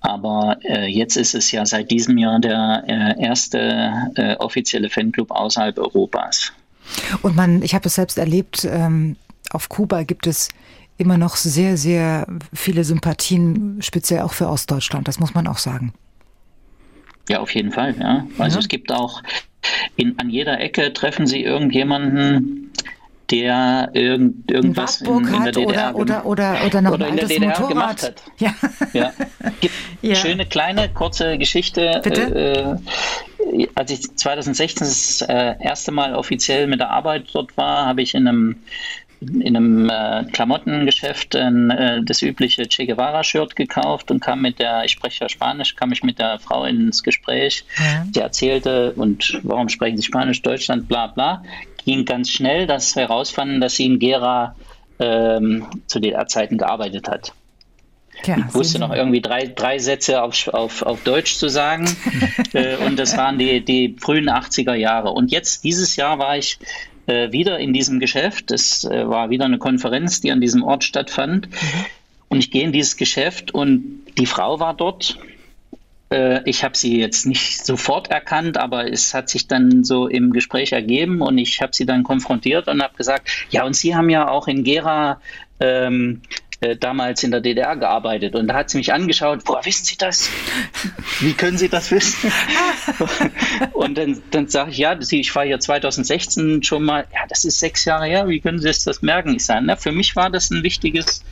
Aber 0.01 0.57
äh, 0.63 0.87
jetzt 0.87 1.15
ist 1.15 1.33
es 1.33 1.51
ja 1.51 1.65
seit 1.65 1.91
diesem 1.91 2.17
Jahr 2.17 2.39
der 2.39 2.83
äh, 2.87 3.23
erste 3.23 4.11
äh, 4.15 4.35
offizielle 4.35 4.89
Fanclub 4.89 5.31
außerhalb 5.31 5.77
Europas. 5.77 6.51
Und 7.21 7.35
man, 7.35 7.61
ich 7.61 7.73
habe 7.73 7.87
es 7.87 7.95
selbst 7.95 8.17
erlebt, 8.17 8.67
ähm, 8.69 9.15
auf 9.51 9.69
Kuba 9.69 10.03
gibt 10.03 10.27
es 10.27 10.49
immer 10.97 11.17
noch 11.17 11.35
sehr, 11.35 11.77
sehr 11.77 12.27
viele 12.53 12.83
Sympathien, 12.83 13.81
speziell 13.81 14.21
auch 14.21 14.33
für 14.33 14.47
Ostdeutschland. 14.47 15.07
Das 15.07 15.19
muss 15.19 15.33
man 15.33 15.47
auch 15.47 15.57
sagen. 15.57 15.93
Ja, 17.29 17.39
auf 17.39 17.53
jeden 17.55 17.71
Fall. 17.71 17.95
Ja. 17.99 18.27
Also 18.37 18.57
ja. 18.57 18.59
es 18.61 18.67
gibt 18.67 18.91
auch 18.91 19.23
in, 19.95 20.19
an 20.19 20.29
jeder 20.29 20.59
Ecke 20.59 20.91
treffen 20.93 21.25
Sie 21.25 21.41
irgendjemanden, 21.43 22.71
der 23.31 23.89
irgend, 23.93 24.51
irgendwas 24.51 25.01
in, 25.01 25.27
in, 25.27 25.43
der 25.43 25.51
DDR 25.53 25.95
oder, 25.95 26.25
oder, 26.25 26.25
oder, 26.25 26.65
oder 26.65 26.81
noch 26.81 26.91
oder 26.91 27.07
in 27.07 27.15
der 27.15 27.27
DDR 27.27 27.49
Motorrad. 27.49 27.69
gemacht 27.69 28.03
hat. 28.03 28.23
Ja. 28.37 28.53
ja. 28.93 29.13
Gibt 29.61 29.73
ja. 30.01 30.15
schöne 30.15 30.45
kleine 30.45 30.89
kurze 30.89 31.37
Geschichte. 31.37 32.01
Bitte? 32.03 32.79
Äh, 33.41 33.67
als 33.75 33.91
ich 33.91 34.15
2016 34.15 34.87
das 34.87 35.21
äh, 35.21 35.55
erste 35.59 35.91
Mal 35.91 36.15
offiziell 36.15 36.67
mit 36.67 36.79
der 36.79 36.89
Arbeit 36.89 37.25
dort 37.33 37.55
war, 37.57 37.85
habe 37.85 38.01
ich 38.01 38.13
in 38.13 38.27
einem 38.27 38.57
in 39.23 39.55
einem 39.55 39.89
äh, 39.89 40.25
Klamottengeschäft 40.31 41.35
äh, 41.35 42.01
das 42.03 42.21
übliche 42.21 42.67
Che 42.67 42.85
Guevara-Shirt 42.85 43.55
gekauft 43.55 44.11
und 44.11 44.19
kam 44.19 44.41
mit 44.41 44.59
der, 44.59 44.83
ich 44.85 44.91
spreche 44.91 45.25
ja 45.25 45.29
Spanisch, 45.29 45.75
kam 45.75 45.91
ich 45.91 46.03
mit 46.03 46.19
der 46.19 46.39
Frau 46.39 46.65
ins 46.65 47.03
Gespräch. 47.03 47.65
Ja. 47.77 48.05
Die 48.07 48.19
erzählte, 48.19 48.93
und 48.93 49.39
warum 49.43 49.69
sprechen 49.69 49.97
Sie 49.97 50.03
Spanisch, 50.03 50.41
Deutschland, 50.41 50.87
bla 50.87 51.07
bla. 51.07 51.43
Ging 51.85 52.05
ganz 52.05 52.29
schnell, 52.29 52.67
dass 52.67 52.95
wir 52.95 53.03
herausfanden, 53.03 53.59
dass 53.59 53.75
sie 53.75 53.85
in 53.85 53.99
Gera 53.99 54.55
ähm, 54.99 55.65
zu 55.87 55.99
DDR-Zeiten 55.99 56.57
gearbeitet 56.57 57.07
hat. 57.09 57.33
Ja, 58.25 58.37
ich 58.37 58.53
wusste 58.53 58.79
noch 58.79 58.93
irgendwie 58.93 59.21
drei, 59.21 59.47
drei 59.47 59.79
Sätze 59.79 60.21
auf, 60.21 60.47
auf, 60.49 60.81
auf 60.83 61.03
Deutsch 61.03 61.35
zu 61.35 61.49
sagen. 61.49 61.85
äh, 62.53 62.77
und 62.77 62.97
das 62.97 63.17
waren 63.17 63.37
die, 63.37 63.63
die 63.65 63.95
frühen 63.99 64.29
80er 64.29 64.75
Jahre. 64.75 65.09
Und 65.09 65.31
jetzt, 65.31 65.63
dieses 65.63 65.95
Jahr 65.95 66.19
war 66.19 66.37
ich 66.37 66.57
äh, 67.07 67.31
wieder 67.31 67.59
in 67.59 67.73
diesem 67.73 67.99
Geschäft. 67.99 68.51
Es 68.51 68.83
äh, 68.83 69.07
war 69.07 69.29
wieder 69.29 69.45
eine 69.45 69.57
Konferenz, 69.57 70.21
die 70.21 70.31
an 70.31 70.41
diesem 70.41 70.63
Ort 70.63 70.83
stattfand. 70.83 71.47
Und 72.29 72.39
ich 72.39 72.51
gehe 72.51 72.63
in 72.63 72.71
dieses 72.71 72.97
Geschäft 72.97 73.53
und 73.53 74.01
die 74.17 74.25
Frau 74.25 74.59
war 74.59 74.73
dort. 74.73 75.17
Äh, 76.09 76.41
ich 76.49 76.63
habe 76.63 76.77
sie 76.77 76.99
jetzt 76.99 77.25
nicht 77.25 77.65
sofort 77.65 78.09
erkannt, 78.09 78.57
aber 78.57 78.91
es 78.91 79.13
hat 79.13 79.29
sich 79.29 79.47
dann 79.47 79.83
so 79.83 80.07
im 80.07 80.31
Gespräch 80.31 80.71
ergeben 80.71 81.21
und 81.21 81.37
ich 81.37 81.61
habe 81.61 81.75
sie 81.75 81.85
dann 81.85 82.03
konfrontiert 82.03 82.67
und 82.67 82.81
habe 82.81 82.95
gesagt, 82.95 83.29
ja, 83.49 83.65
und 83.65 83.75
Sie 83.75 83.95
haben 83.95 84.09
ja 84.09 84.27
auch 84.27 84.47
in 84.47 84.63
Gera 84.63 85.19
ähm, 85.59 86.21
äh, 86.63 86.77
damals 86.77 87.23
in 87.23 87.31
der 87.31 87.41
DDR 87.41 87.75
gearbeitet. 87.75 88.35
Und 88.35 88.47
da 88.47 88.53
hat 88.53 88.69
sie 88.69 88.77
mich 88.77 88.93
angeschaut, 88.93 89.41
woher 89.45 89.65
wissen 89.65 89.85
Sie 89.85 89.97
das? 89.97 90.29
Wie 91.19 91.33
können 91.33 91.57
Sie 91.57 91.67
das 91.67 91.91
wissen? 91.91 92.31
und 93.73 93.97
dann, 93.97 94.21
dann 94.31 94.47
sage 94.47 94.71
ich, 94.71 94.77
ja, 94.77 94.97
ich 94.97 95.35
war 95.35 95.45
hier 95.45 95.59
2016 95.59 96.63
schon 96.63 96.83
mal, 96.83 97.05
ja, 97.13 97.27
das 97.27 97.43
ist 97.43 97.59
sechs 97.59 97.83
Jahre 97.85 98.05
her, 98.05 98.27
wie 98.29 98.39
können 98.39 98.59
Sie 98.59 98.67
das 98.67 99.01
merken? 99.01 99.35
Ich 99.35 99.45
sage, 99.45 99.65
na, 99.65 99.75
für 99.75 99.91
mich 99.91 100.15
war 100.15 100.29
das 100.29 100.51
ein 100.51 100.63
wichtiges, 100.63 101.23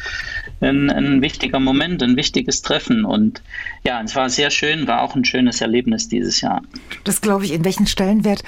ein, 0.60 0.90
ein 0.90 1.22
wichtiger 1.22 1.60
Moment, 1.60 2.03
ein 2.03 2.18
wichtiges 2.18 2.62
Treffen. 2.62 3.06
Und 3.06 3.41
ja, 3.84 4.02
es 4.02 4.16
war 4.16 4.30
sehr 4.30 4.52
schön, 4.52 4.88
war 4.88 5.02
auch 5.02 5.16
ein 5.16 5.24
schönes 5.24 5.62
Erlebnis 5.62 6.10
dieses 6.10 6.41
Jahr. 6.41 6.62
Das 7.06 7.22
glaube 7.22 7.45
ich. 7.45 7.52
In 7.52 7.64
welchen 7.64 7.88
Stellenwert 7.88 8.44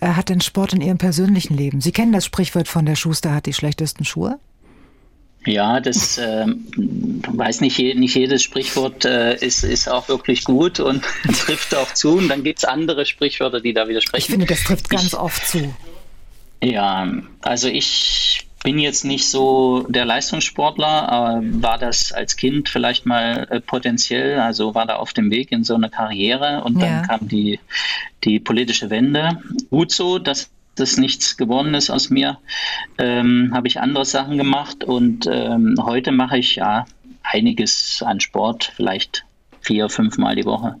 äh, 0.00 0.08
hat 0.08 0.28
denn 0.28 0.40
Sport 0.40 0.74
in 0.74 0.82
Ihrem 0.82 0.98
persönlichen 0.98 1.56
Leben? 1.56 1.80
Sie 1.80 1.92
kennen 1.92 2.12
das 2.12 2.26
Sprichwort 2.26 2.68
von 2.68 2.84
der 2.84 2.96
Schuster 2.96 3.34
hat 3.34 3.46
die 3.46 3.54
schlechtesten 3.54 4.04
Schuhe? 4.04 4.38
Ja, 5.46 5.80
das 5.80 6.18
äh, 6.18 6.46
weiß 6.46 7.60
nicht, 7.60 7.78
nicht 7.78 8.14
jedes 8.14 8.42
Sprichwort 8.42 9.04
äh, 9.04 9.36
ist, 9.36 9.64
ist 9.64 9.88
auch 9.88 10.08
wirklich 10.08 10.44
gut 10.44 10.80
und 10.80 11.02
trifft 11.32 11.74
auch 11.74 11.94
zu. 11.94 12.18
Und 12.18 12.28
dann 12.28 12.42
gibt 12.42 12.58
es 12.58 12.64
andere 12.64 13.06
Sprichwörter, 13.06 13.60
die 13.60 13.72
da 13.72 13.88
widersprechen. 13.88 14.24
Ich 14.24 14.30
finde, 14.30 14.46
das 14.46 14.64
trifft 14.64 14.90
ganz 14.90 15.04
ich, 15.04 15.14
oft 15.14 15.46
zu. 15.46 15.74
Ja, 16.62 17.08
also 17.40 17.68
ich 17.68 18.48
bin 18.64 18.78
jetzt 18.78 19.04
nicht 19.04 19.28
so 19.28 19.86
der 19.88 20.04
Leistungssportler, 20.04 21.08
aber 21.08 21.40
war 21.62 21.78
das 21.78 22.12
als 22.12 22.36
Kind 22.36 22.68
vielleicht 22.68 23.06
mal 23.06 23.46
äh, 23.50 23.60
potenziell, 23.60 24.40
also 24.40 24.74
war 24.74 24.86
da 24.86 24.96
auf 24.96 25.12
dem 25.12 25.30
Weg 25.30 25.52
in 25.52 25.62
so 25.62 25.74
eine 25.74 25.88
Karriere 25.88 26.62
und 26.64 26.80
dann 26.80 26.90
ja. 26.90 27.02
kam 27.02 27.28
die, 27.28 27.60
die 28.24 28.40
politische 28.40 28.90
Wende. 28.90 29.40
Gut 29.70 29.92
so, 29.92 30.18
dass 30.18 30.50
das 30.80 30.96
nichts 30.96 31.36
geworden 31.36 31.74
ist 31.74 31.90
aus 31.90 32.10
mir, 32.10 32.38
ähm, 32.98 33.50
habe 33.54 33.68
ich 33.68 33.80
andere 33.80 34.04
Sachen 34.04 34.38
gemacht 34.38 34.84
und 34.84 35.26
ähm, 35.30 35.76
heute 35.82 36.12
mache 36.12 36.38
ich 36.38 36.56
ja 36.56 36.86
einiges 37.22 38.02
an 38.04 38.20
Sport, 38.20 38.72
vielleicht 38.76 39.24
vier, 39.60 39.88
fünf 39.88 40.18
Mal 40.18 40.36
die 40.36 40.44
Woche. 40.44 40.76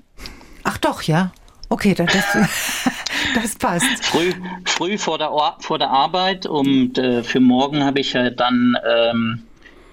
Ach 0.64 0.78
doch, 0.78 1.02
ja. 1.02 1.32
Okay, 1.68 1.94
das, 1.94 2.06
das 3.34 3.56
passt. 3.56 4.04
Früh, 4.04 4.32
früh 4.64 4.96
vor, 4.96 5.18
der, 5.18 5.30
vor 5.60 5.78
der 5.78 5.90
Arbeit 5.90 6.46
und 6.46 6.96
äh, 6.98 7.22
für 7.22 7.40
morgen 7.40 7.84
habe 7.84 8.00
ich 8.00 8.14
ja 8.14 8.30
dann 8.30 8.76
ähm, 8.86 9.42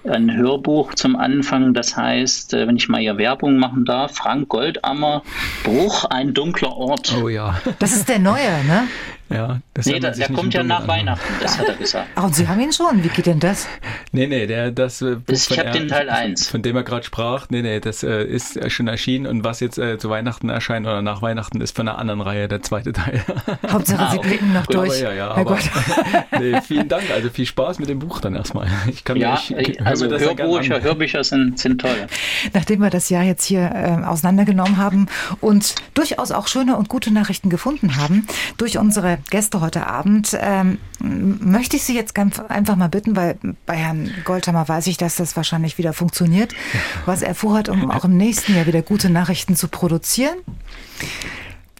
ein 0.08 0.34
Hörbuch 0.34 0.94
zum 0.94 1.16
Anfang, 1.16 1.74
das 1.74 1.96
heißt, 1.96 2.54
äh, 2.54 2.66
wenn 2.66 2.76
ich 2.76 2.88
mal 2.88 3.00
hier 3.00 3.18
Werbung 3.18 3.58
machen 3.58 3.84
darf, 3.84 4.16
Frank 4.16 4.48
Goldammer, 4.48 5.22
Bruch, 5.64 6.04
ein 6.04 6.32
dunkler 6.32 6.76
Ort. 6.76 7.14
Oh 7.22 7.28
ja. 7.28 7.60
Das 7.78 7.92
ist 7.92 8.08
der 8.08 8.18
neue, 8.18 8.64
ne? 8.64 8.88
Ja, 9.28 9.60
das 9.74 9.86
nee, 9.86 9.98
da, 9.98 10.10
der 10.10 10.28
kommt 10.28 10.54
ja 10.54 10.62
nach 10.62 10.86
Weihnachten, 10.86 11.34
das 11.40 11.58
hat 11.58 11.66
er 11.66 11.74
gesagt. 11.74 12.06
Ach, 12.14 12.24
und 12.24 12.34
Sie 12.36 12.46
haben 12.46 12.60
ihn 12.60 12.72
schon, 12.72 13.02
wie 13.02 13.08
geht 13.08 13.26
denn 13.26 13.40
das? 13.40 13.66
Nee, 14.12 14.28
nee, 14.28 14.46
der, 14.46 14.70
das, 14.70 15.02
äh, 15.02 15.16
das 15.26 15.50
ich 15.50 15.58
habe 15.58 15.72
den 15.72 15.88
Teil 15.88 16.08
1. 16.08 16.48
Von 16.48 16.62
dem 16.62 16.76
er 16.76 16.84
gerade 16.84 17.04
sprach, 17.04 17.48
nee, 17.50 17.60
nee, 17.60 17.80
das 17.80 18.04
äh, 18.04 18.22
ist 18.22 18.70
schon 18.70 18.86
erschienen 18.86 19.26
und 19.26 19.42
was 19.42 19.58
jetzt 19.58 19.78
äh, 19.78 19.98
zu 19.98 20.10
Weihnachten 20.10 20.48
erscheint 20.48 20.86
oder 20.86 21.02
nach 21.02 21.22
Weihnachten 21.22 21.60
ist 21.60 21.74
von 21.74 21.88
einer 21.88 21.98
anderen 21.98 22.20
Reihe 22.20 22.46
der 22.46 22.62
zweite 22.62 22.92
Teil. 22.92 23.24
Hauptsache, 23.68 24.00
ah, 24.00 24.10
Sie 24.12 24.18
blicken 24.18 24.52
noch 24.52 24.66
durch. 24.66 25.04
Aber 25.04 25.12
ja, 25.12 25.12
ja, 25.12 25.30
aber, 25.32 25.58
nee, 26.38 26.60
vielen 26.60 26.88
Dank, 26.88 27.10
also 27.12 27.28
viel 27.28 27.46
Spaß 27.46 27.80
mit 27.80 27.88
dem 27.88 27.98
Buch 27.98 28.20
dann 28.20 28.36
erstmal. 28.36 28.68
Ich 28.88 29.02
kann 29.02 29.16
ja, 29.16 29.40
mir, 29.48 29.58
ich, 29.58 29.84
also 29.84 30.06
hör 30.08 30.36
Hörbücher, 30.36 30.80
Hörbücher 30.80 31.24
sind, 31.24 31.58
sind 31.58 31.80
toll. 31.80 32.06
Nachdem 32.52 32.80
wir 32.80 32.90
das 32.90 33.10
Jahr 33.10 33.24
jetzt 33.24 33.44
hier 33.44 33.72
äh, 33.74 34.04
auseinandergenommen 34.04 34.76
haben 34.76 35.08
und 35.40 35.74
durchaus 35.94 36.30
auch 36.30 36.46
schöne 36.46 36.76
und 36.76 36.88
gute 36.88 37.12
Nachrichten 37.12 37.50
gefunden 37.50 37.96
haben, 37.96 38.26
durch 38.56 38.78
unsere 38.78 39.15
Gäste 39.30 39.60
heute 39.60 39.86
Abend, 39.86 40.06
Abend 40.06 40.36
ähm, 40.40 40.78
möchte 41.00 41.76
ich 41.76 41.84
Sie 41.84 41.94
jetzt 41.94 42.14
ganz 42.14 42.38
einfach 42.38 42.76
mal 42.76 42.88
bitten, 42.88 43.16
weil 43.16 43.38
bei 43.66 43.74
Herrn 43.74 44.10
Goldhammer 44.24 44.68
weiß 44.68 44.86
ich, 44.86 44.96
dass 44.96 45.16
das 45.16 45.36
wahrscheinlich 45.36 45.78
wieder 45.78 45.92
funktioniert, 45.92 46.54
was 47.04 47.22
er 47.22 47.34
vorhat, 47.34 47.68
um 47.68 47.90
auch 47.96 48.04
im 48.04 48.16
nächsten 48.16 48.54
Jahr 48.54 48.66
wieder 48.66 48.82
gute 48.82 49.10
Nachrichten 49.10 49.56
zu 49.56 49.68
produzieren. 49.68 50.36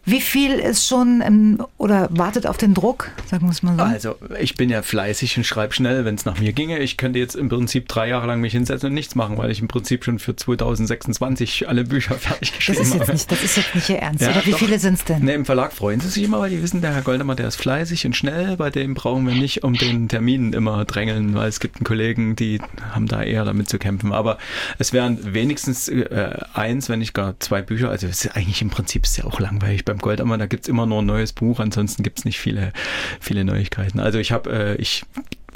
Wie 0.09 0.20
viel 0.20 0.53
ist 0.53 0.87
schon 0.87 1.20
im, 1.20 1.61
oder 1.78 2.09
wartet 2.12 2.47
auf 2.47 2.57
den 2.57 2.74
Druck, 2.74 3.11
sagen 3.28 3.47
wir 3.47 3.51
es 3.51 3.65
mal 3.65 3.77
so? 3.77 3.83
Also 3.83 4.15
ich 4.41 4.55
bin 4.55 4.70
ja 4.70 4.83
fleißig 4.83 5.37
und 5.37 5.43
schreibe 5.43 5.74
schnell, 5.74 6.05
wenn 6.05 6.15
es 6.15 6.24
nach 6.24 6.39
mir 6.39 6.53
ginge. 6.53 6.78
Ich 6.78 6.97
könnte 6.97 7.19
jetzt 7.19 7.35
im 7.35 7.49
Prinzip 7.49 7.89
drei 7.89 8.09
Jahre 8.09 8.28
lang 8.28 8.41
mich 8.41 8.53
hinsetzen 8.53 8.91
und 8.91 8.95
nichts 8.95 9.16
machen, 9.16 9.37
weil 9.37 9.51
ich 9.51 9.61
im 9.61 9.66
Prinzip 9.66 10.05
schon 10.05 10.20
für 10.20 10.37
2026 10.37 11.69
alle 11.69 11.83
Bücher 11.83 12.15
fertig 12.19 12.53
geschrieben 12.57 12.78
das 12.78 12.87
ist 12.87 12.95
jetzt 12.95 13.03
habe. 13.03 13.12
Nicht, 13.15 13.33
das 13.33 13.43
ist 13.43 13.57
jetzt 13.57 13.74
nicht 13.74 13.89
Ihr 13.89 13.99
Ernst, 13.99 14.23
ja, 14.23 14.31
oder 14.31 14.47
wie 14.47 14.53
doch. 14.53 14.59
viele 14.61 14.78
sind 14.78 14.95
es 14.95 15.05
denn? 15.05 15.24
Ne, 15.24 15.35
Im 15.35 15.45
Verlag 15.45 15.73
freuen 15.73 15.99
sie 15.99 16.09
sich 16.09 16.23
immer, 16.23 16.39
weil 16.39 16.51
die 16.51 16.62
wissen, 16.62 16.83
der 16.83 16.95
Herr 16.95 17.03
Goldemer, 17.03 17.35
der 17.35 17.49
ist 17.49 17.57
fleißig 17.57 18.07
und 18.07 18.15
schnell. 18.15 18.57
Bei 18.57 18.70
dem 18.70 18.95
brauchen 18.95 19.27
wir 19.27 19.35
nicht 19.35 19.65
um 19.65 19.74
den 19.74 20.09
Termin 20.09 20.53
immer 20.53 20.85
drängeln, 20.85 21.35
weil 21.35 21.49
es 21.49 21.59
gibt 21.59 21.78
einen 21.78 21.85
Kollegen, 21.85 22.37
die 22.37 22.61
haben 22.93 23.09
da 23.09 23.24
eher 23.24 23.45
damit 23.45 23.69
zu 23.69 23.81
kämpfen. 23.81 24.12
Aber 24.12 24.39
es 24.78 24.93
wären 24.93 25.35
wenigstens 25.35 25.89
äh, 25.89 26.39
eins, 26.55 26.89
wenn 26.89 27.01
nicht 27.01 27.12
gar 27.12 27.39
zwei 27.41 27.61
Bücher. 27.61 27.91
Also 27.91 28.07
es 28.07 28.24
ist 28.24 28.37
eigentlich 28.37 28.62
im 28.62 28.70
Prinzip 28.70 29.03
ist 29.03 29.16
ja 29.16 29.24
auch 29.24 29.41
langweilig 29.41 29.85
beim 29.85 29.95
beim 29.97 29.98
Goldammer, 29.98 30.39
da 30.39 30.47
gibt 30.47 30.64
es 30.64 30.68
immer 30.68 30.86
nur 30.86 31.02
ein 31.02 31.06
neues 31.06 31.32
Buch, 31.32 31.60
ansonsten 31.60 32.02
gibt 32.02 32.18
es 32.18 32.24
nicht 32.24 32.39
viele, 32.39 32.73
viele 33.20 33.44
Neuigkeiten. 33.44 34.01
Also 34.01 34.18
ich 34.18 34.32
habe, 34.32 34.51
äh, 34.51 34.77
ich 34.77 35.05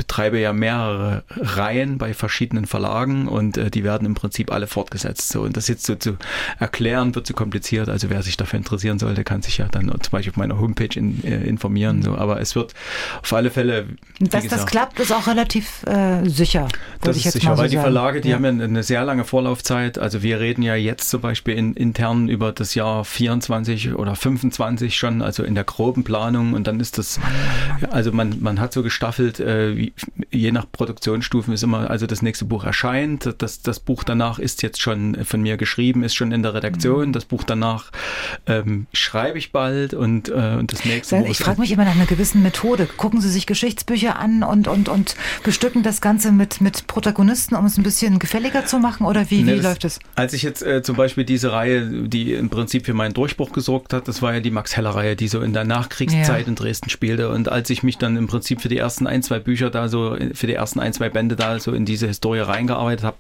betreibe 0.01 0.41
ja 0.41 0.55
mehrere 0.55 1.25
Reihen 1.37 1.99
bei 1.99 2.15
verschiedenen 2.15 2.65
Verlagen 2.65 3.29
und 3.29 3.59
äh, 3.59 3.71
die 3.71 3.85
werden 3.85 4.07
im 4.07 4.15
Prinzip 4.15 4.51
alle 4.51 4.67
fortgesetzt. 4.67 5.29
So, 5.29 5.43
und 5.43 5.59
das 5.59 5.69
jetzt 5.69 5.85
so 5.85 5.95
zu 5.95 6.17
erklären 6.59 7.15
wird 7.15 7.27
zu 7.27 7.35
kompliziert. 7.35 7.91
Also 7.91 8.09
wer 8.09 8.23
sich 8.23 8.39
dafür 8.39 8.57
interessieren 8.57 8.99
sollte, 8.99 9.25
kann 9.25 9.43
sich 9.43 9.59
ja 9.59 9.69
dann 9.71 9.89
zum 9.89 10.11
Beispiel 10.11 10.31
auf 10.31 10.39
meiner 10.39 10.59
Homepage 10.59 10.99
in, 10.99 11.23
äh, 11.23 11.43
informieren. 11.43 12.01
So. 12.01 12.17
Aber 12.17 12.41
es 12.41 12.57
wird 12.57 12.73
auf 13.21 13.31
alle 13.35 13.51
Fälle. 13.51 13.89
Dass 14.21 14.43
gesagt, 14.43 14.63
das 14.63 14.67
klappt, 14.67 15.01
ist 15.01 15.13
auch 15.13 15.27
relativ 15.27 15.83
äh, 15.83 16.27
sicher. 16.27 16.69
Das 17.03 17.19
ist 17.19 17.33
sicher, 17.33 17.55
so 17.55 17.63
weil 17.63 17.69
die 17.69 17.77
Verlage, 17.77 18.23
die 18.23 18.31
ja. 18.31 18.37
haben 18.37 18.45
ja 18.45 18.65
eine 18.65 18.83
sehr 18.83 19.05
lange 19.05 19.25
Vorlaufzeit. 19.25 19.99
Also 19.99 20.23
wir 20.23 20.41
reden 20.41 20.63
ja 20.63 20.77
jetzt 20.77 21.11
zum 21.11 21.21
Beispiel 21.21 21.59
in, 21.59 21.75
intern 21.75 22.31
über 22.31 22.53
das 22.53 22.75
Jahr 22.75 23.05
24 23.05 23.93
oder 23.95 24.17
25 24.17 24.97
schon, 24.97 25.21
also 25.21 25.43
in 25.43 25.55
der 25.55 25.65
groben 25.65 26.05
Planung. 26.05 26.55
Und 26.55 26.67
dann 26.67 26.81
ist 26.81 26.97
das, 26.97 27.21
also 27.91 28.13
man, 28.13 28.39
man 28.41 28.61
hat 28.61 28.73
so 28.73 28.83
gestaffelt, 28.83 29.41
äh, 29.41 29.77
wie, 29.77 29.90
je 30.31 30.53
nach 30.53 30.67
Produktionsstufen 30.71 31.53
ist 31.55 31.63
immer, 31.63 31.91
also 31.91 32.07
das 32.07 32.23
nächste 32.23 32.45
Buch 32.45 32.65
erscheint, 32.65 33.35
das, 33.39 33.63
das 33.63 33.81
Buch 33.81 34.05
danach 34.05 34.39
ist 34.39 34.63
jetzt 34.63 34.81
schon 34.81 35.25
von 35.25 35.43
mir 35.43 35.57
geschrieben, 35.57 36.03
ist 36.03 36.15
schon 36.15 36.33
in 36.33 36.43
der 36.43 36.55
Redaktion, 36.55 37.09
mhm. 37.09 37.13
das 37.13 37.25
Buch 37.25 37.45
danach 37.45 37.91
ähm, 38.47 38.87
schreibe 38.93 39.39
ich 39.39 39.53
bald 39.53 39.95
und, 39.95 40.29
äh, 40.29 40.57
und 40.59 40.73
das 40.73 40.85
nächste 40.85 41.17
Buch. 41.17 41.29
Ich 41.29 41.39
frage 41.39 41.61
mich 41.61 41.73
immer 41.73 41.85
nach 41.85 41.95
einer 41.95 42.07
gewissen 42.07 42.43
Methode. 42.43 42.87
Gucken 42.97 43.21
Sie 43.21 43.31
sich 43.31 43.47
Geschichtsbücher 43.47 44.19
an 44.19 44.43
und, 44.43 44.69
und, 44.69 44.89
und 44.89 45.17
bestücken 45.43 45.83
das 45.83 46.01
Ganze 46.01 46.33
mit, 46.33 46.61
mit 46.61 46.87
Protagonisten, 46.87 47.57
um 47.57 47.67
es 47.67 47.77
ein 47.77 47.83
bisschen 47.83 48.19
gefälliger 48.19 48.67
zu 48.67 48.79
machen 48.79 49.07
oder 49.07 49.31
wie, 49.31 49.43
nee, 49.43 49.53
wie 49.53 49.57
das, 49.57 49.65
läuft 49.65 49.85
es? 49.85 50.01
Als 50.15 50.33
ich 50.33 50.43
jetzt 50.43 50.63
äh, 50.63 50.83
zum 50.83 50.97
Beispiel 50.97 51.25
diese 51.25 51.53
Reihe, 51.53 51.87
die 52.09 52.33
im 52.33 52.51
Prinzip 52.51 52.87
für 52.87 52.95
meinen 52.95 53.15
Durchbruch 53.15 53.53
gesorgt 53.53 53.93
hat, 53.93 54.09
das 54.09 54.23
war 54.23 54.35
ja 54.35 54.41
die 54.41 54.51
Max 54.51 54.77
Heller-Reihe, 54.77 55.17
die 55.17 55.29
so 55.29 55.41
in 55.41 55.53
der 55.53 55.65
Nachkriegszeit 55.65 56.43
ja. 56.43 56.49
in 56.49 56.55
Dresden 56.55 56.91
spielte 56.91 57.31
und 57.31 57.49
als 57.49 57.71
ich 57.71 57.83
mich 57.83 57.99
dann 57.99 58.17
im 58.17 58.27
Prinzip 58.27 58.61
für 58.61 58.69
die 58.69 58.79
ersten 58.79 59.07
ein, 59.07 59.23
zwei 59.23 59.39
Bücher 59.39 59.70
da 59.71 59.81
da 59.81 59.89
so 59.89 60.17
für 60.35 60.47
die 60.47 60.55
ersten 60.55 60.81
ein, 60.81 60.93
zwei 60.93 61.09
Bände 61.09 61.37
da 61.37 61.59
so 61.59 61.73
in 61.73 61.85
diese 61.85 62.07
Historie 62.07 62.41
reingearbeitet 62.41 63.05
habe, 63.05 63.17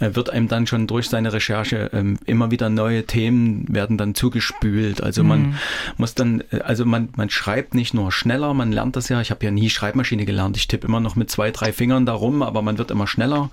äh, 0.00 0.14
wird 0.14 0.30
einem 0.30 0.48
dann 0.48 0.66
schon 0.66 0.86
durch 0.86 1.08
seine 1.08 1.32
Recherche 1.32 1.90
ähm, 1.92 2.18
immer 2.26 2.50
wieder 2.50 2.68
neue 2.68 3.04
Themen 3.04 3.66
werden 3.68 3.98
dann 3.98 4.14
zugespült. 4.14 5.02
Also 5.02 5.22
man 5.22 5.40
mhm. 5.42 5.54
muss 5.96 6.14
dann, 6.14 6.42
äh, 6.50 6.60
also 6.60 6.84
man, 6.84 7.10
man 7.16 7.30
schreibt 7.30 7.74
nicht 7.74 7.94
nur 7.94 8.12
schneller, 8.12 8.54
man 8.54 8.72
lernt 8.72 8.96
das 8.96 9.08
ja. 9.08 9.20
Ich 9.20 9.30
habe 9.30 9.44
ja 9.44 9.50
nie 9.50 9.70
Schreibmaschine 9.70 10.24
gelernt. 10.24 10.56
Ich 10.56 10.68
tippe 10.68 10.86
immer 10.86 11.00
noch 11.00 11.16
mit 11.16 11.30
zwei, 11.30 11.50
drei 11.50 11.72
Fingern 11.72 12.06
da 12.06 12.12
rum, 12.12 12.42
aber 12.42 12.62
man 12.62 12.78
wird 12.78 12.90
immer 12.90 13.06
schneller. 13.06 13.50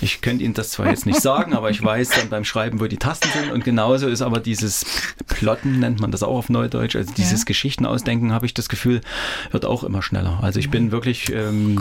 Ich 0.00 0.20
könnte 0.20 0.44
Ihnen 0.44 0.54
das 0.54 0.70
zwar 0.70 0.88
jetzt 0.88 1.06
nicht 1.06 1.20
sagen, 1.20 1.54
aber 1.54 1.70
ich 1.70 1.82
weiß 1.82 2.10
dann 2.10 2.28
beim 2.28 2.44
Schreiben, 2.44 2.80
wo 2.80 2.86
die 2.86 2.96
Tasten 2.96 3.28
sind. 3.32 3.52
Und 3.52 3.64
genauso 3.64 4.08
ist 4.08 4.22
aber 4.22 4.40
dieses 4.40 4.84
Plotten, 5.26 5.78
nennt 5.80 6.00
man 6.00 6.10
das 6.10 6.22
auch 6.22 6.36
auf 6.36 6.48
Neudeutsch, 6.48 6.96
also 6.96 7.12
dieses 7.16 7.40
ja. 7.40 7.44
Geschichten 7.44 7.86
ausdenken, 7.86 8.32
habe 8.32 8.46
ich 8.46 8.54
das 8.54 8.68
Gefühl, 8.68 9.00
wird 9.52 9.64
auch 9.64 9.84
immer 9.84 10.02
schneller. 10.02 10.38
Also 10.42 10.58
ich 10.58 10.70
bin 10.70 10.90
wirklich 10.90 11.32
ähm, 11.32 11.73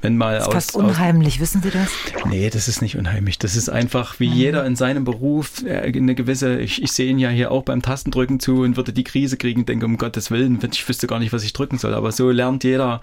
wenn 0.00 0.16
mal 0.16 0.34
das 0.34 0.42
ist 0.42 0.48
aus, 0.48 0.54
fast 0.54 0.76
unheimlich, 0.76 1.34
aus, 1.34 1.40
wissen 1.40 1.62
Sie 1.62 1.70
das? 1.70 1.90
Nee, 2.26 2.50
das 2.50 2.68
ist 2.68 2.82
nicht 2.82 2.96
unheimlich. 2.96 3.38
Das 3.38 3.56
ist 3.56 3.68
einfach 3.68 4.20
wie 4.20 4.28
mhm. 4.28 4.34
jeder 4.34 4.66
in 4.66 4.76
seinem 4.76 5.04
Beruf 5.04 5.64
äh, 5.64 5.92
eine 5.96 6.14
gewisse, 6.14 6.60
ich, 6.60 6.82
ich 6.82 6.92
sehe 6.92 7.10
ihn 7.10 7.18
ja 7.18 7.28
hier 7.28 7.50
auch 7.50 7.62
beim 7.62 7.82
Tastendrücken 7.82 8.40
zu 8.40 8.62
und 8.62 8.76
würde 8.76 8.92
die 8.92 9.04
Krise 9.04 9.36
kriegen, 9.36 9.66
denke 9.66 9.86
um 9.86 9.98
Gottes 9.98 10.30
Willen, 10.30 10.58
ich 10.70 10.88
wüsste 10.88 11.06
gar 11.06 11.18
nicht, 11.18 11.32
was 11.32 11.44
ich 11.44 11.52
drücken 11.52 11.78
soll. 11.78 11.94
Aber 11.94 12.12
so 12.12 12.30
lernt 12.30 12.64
jeder, 12.64 13.00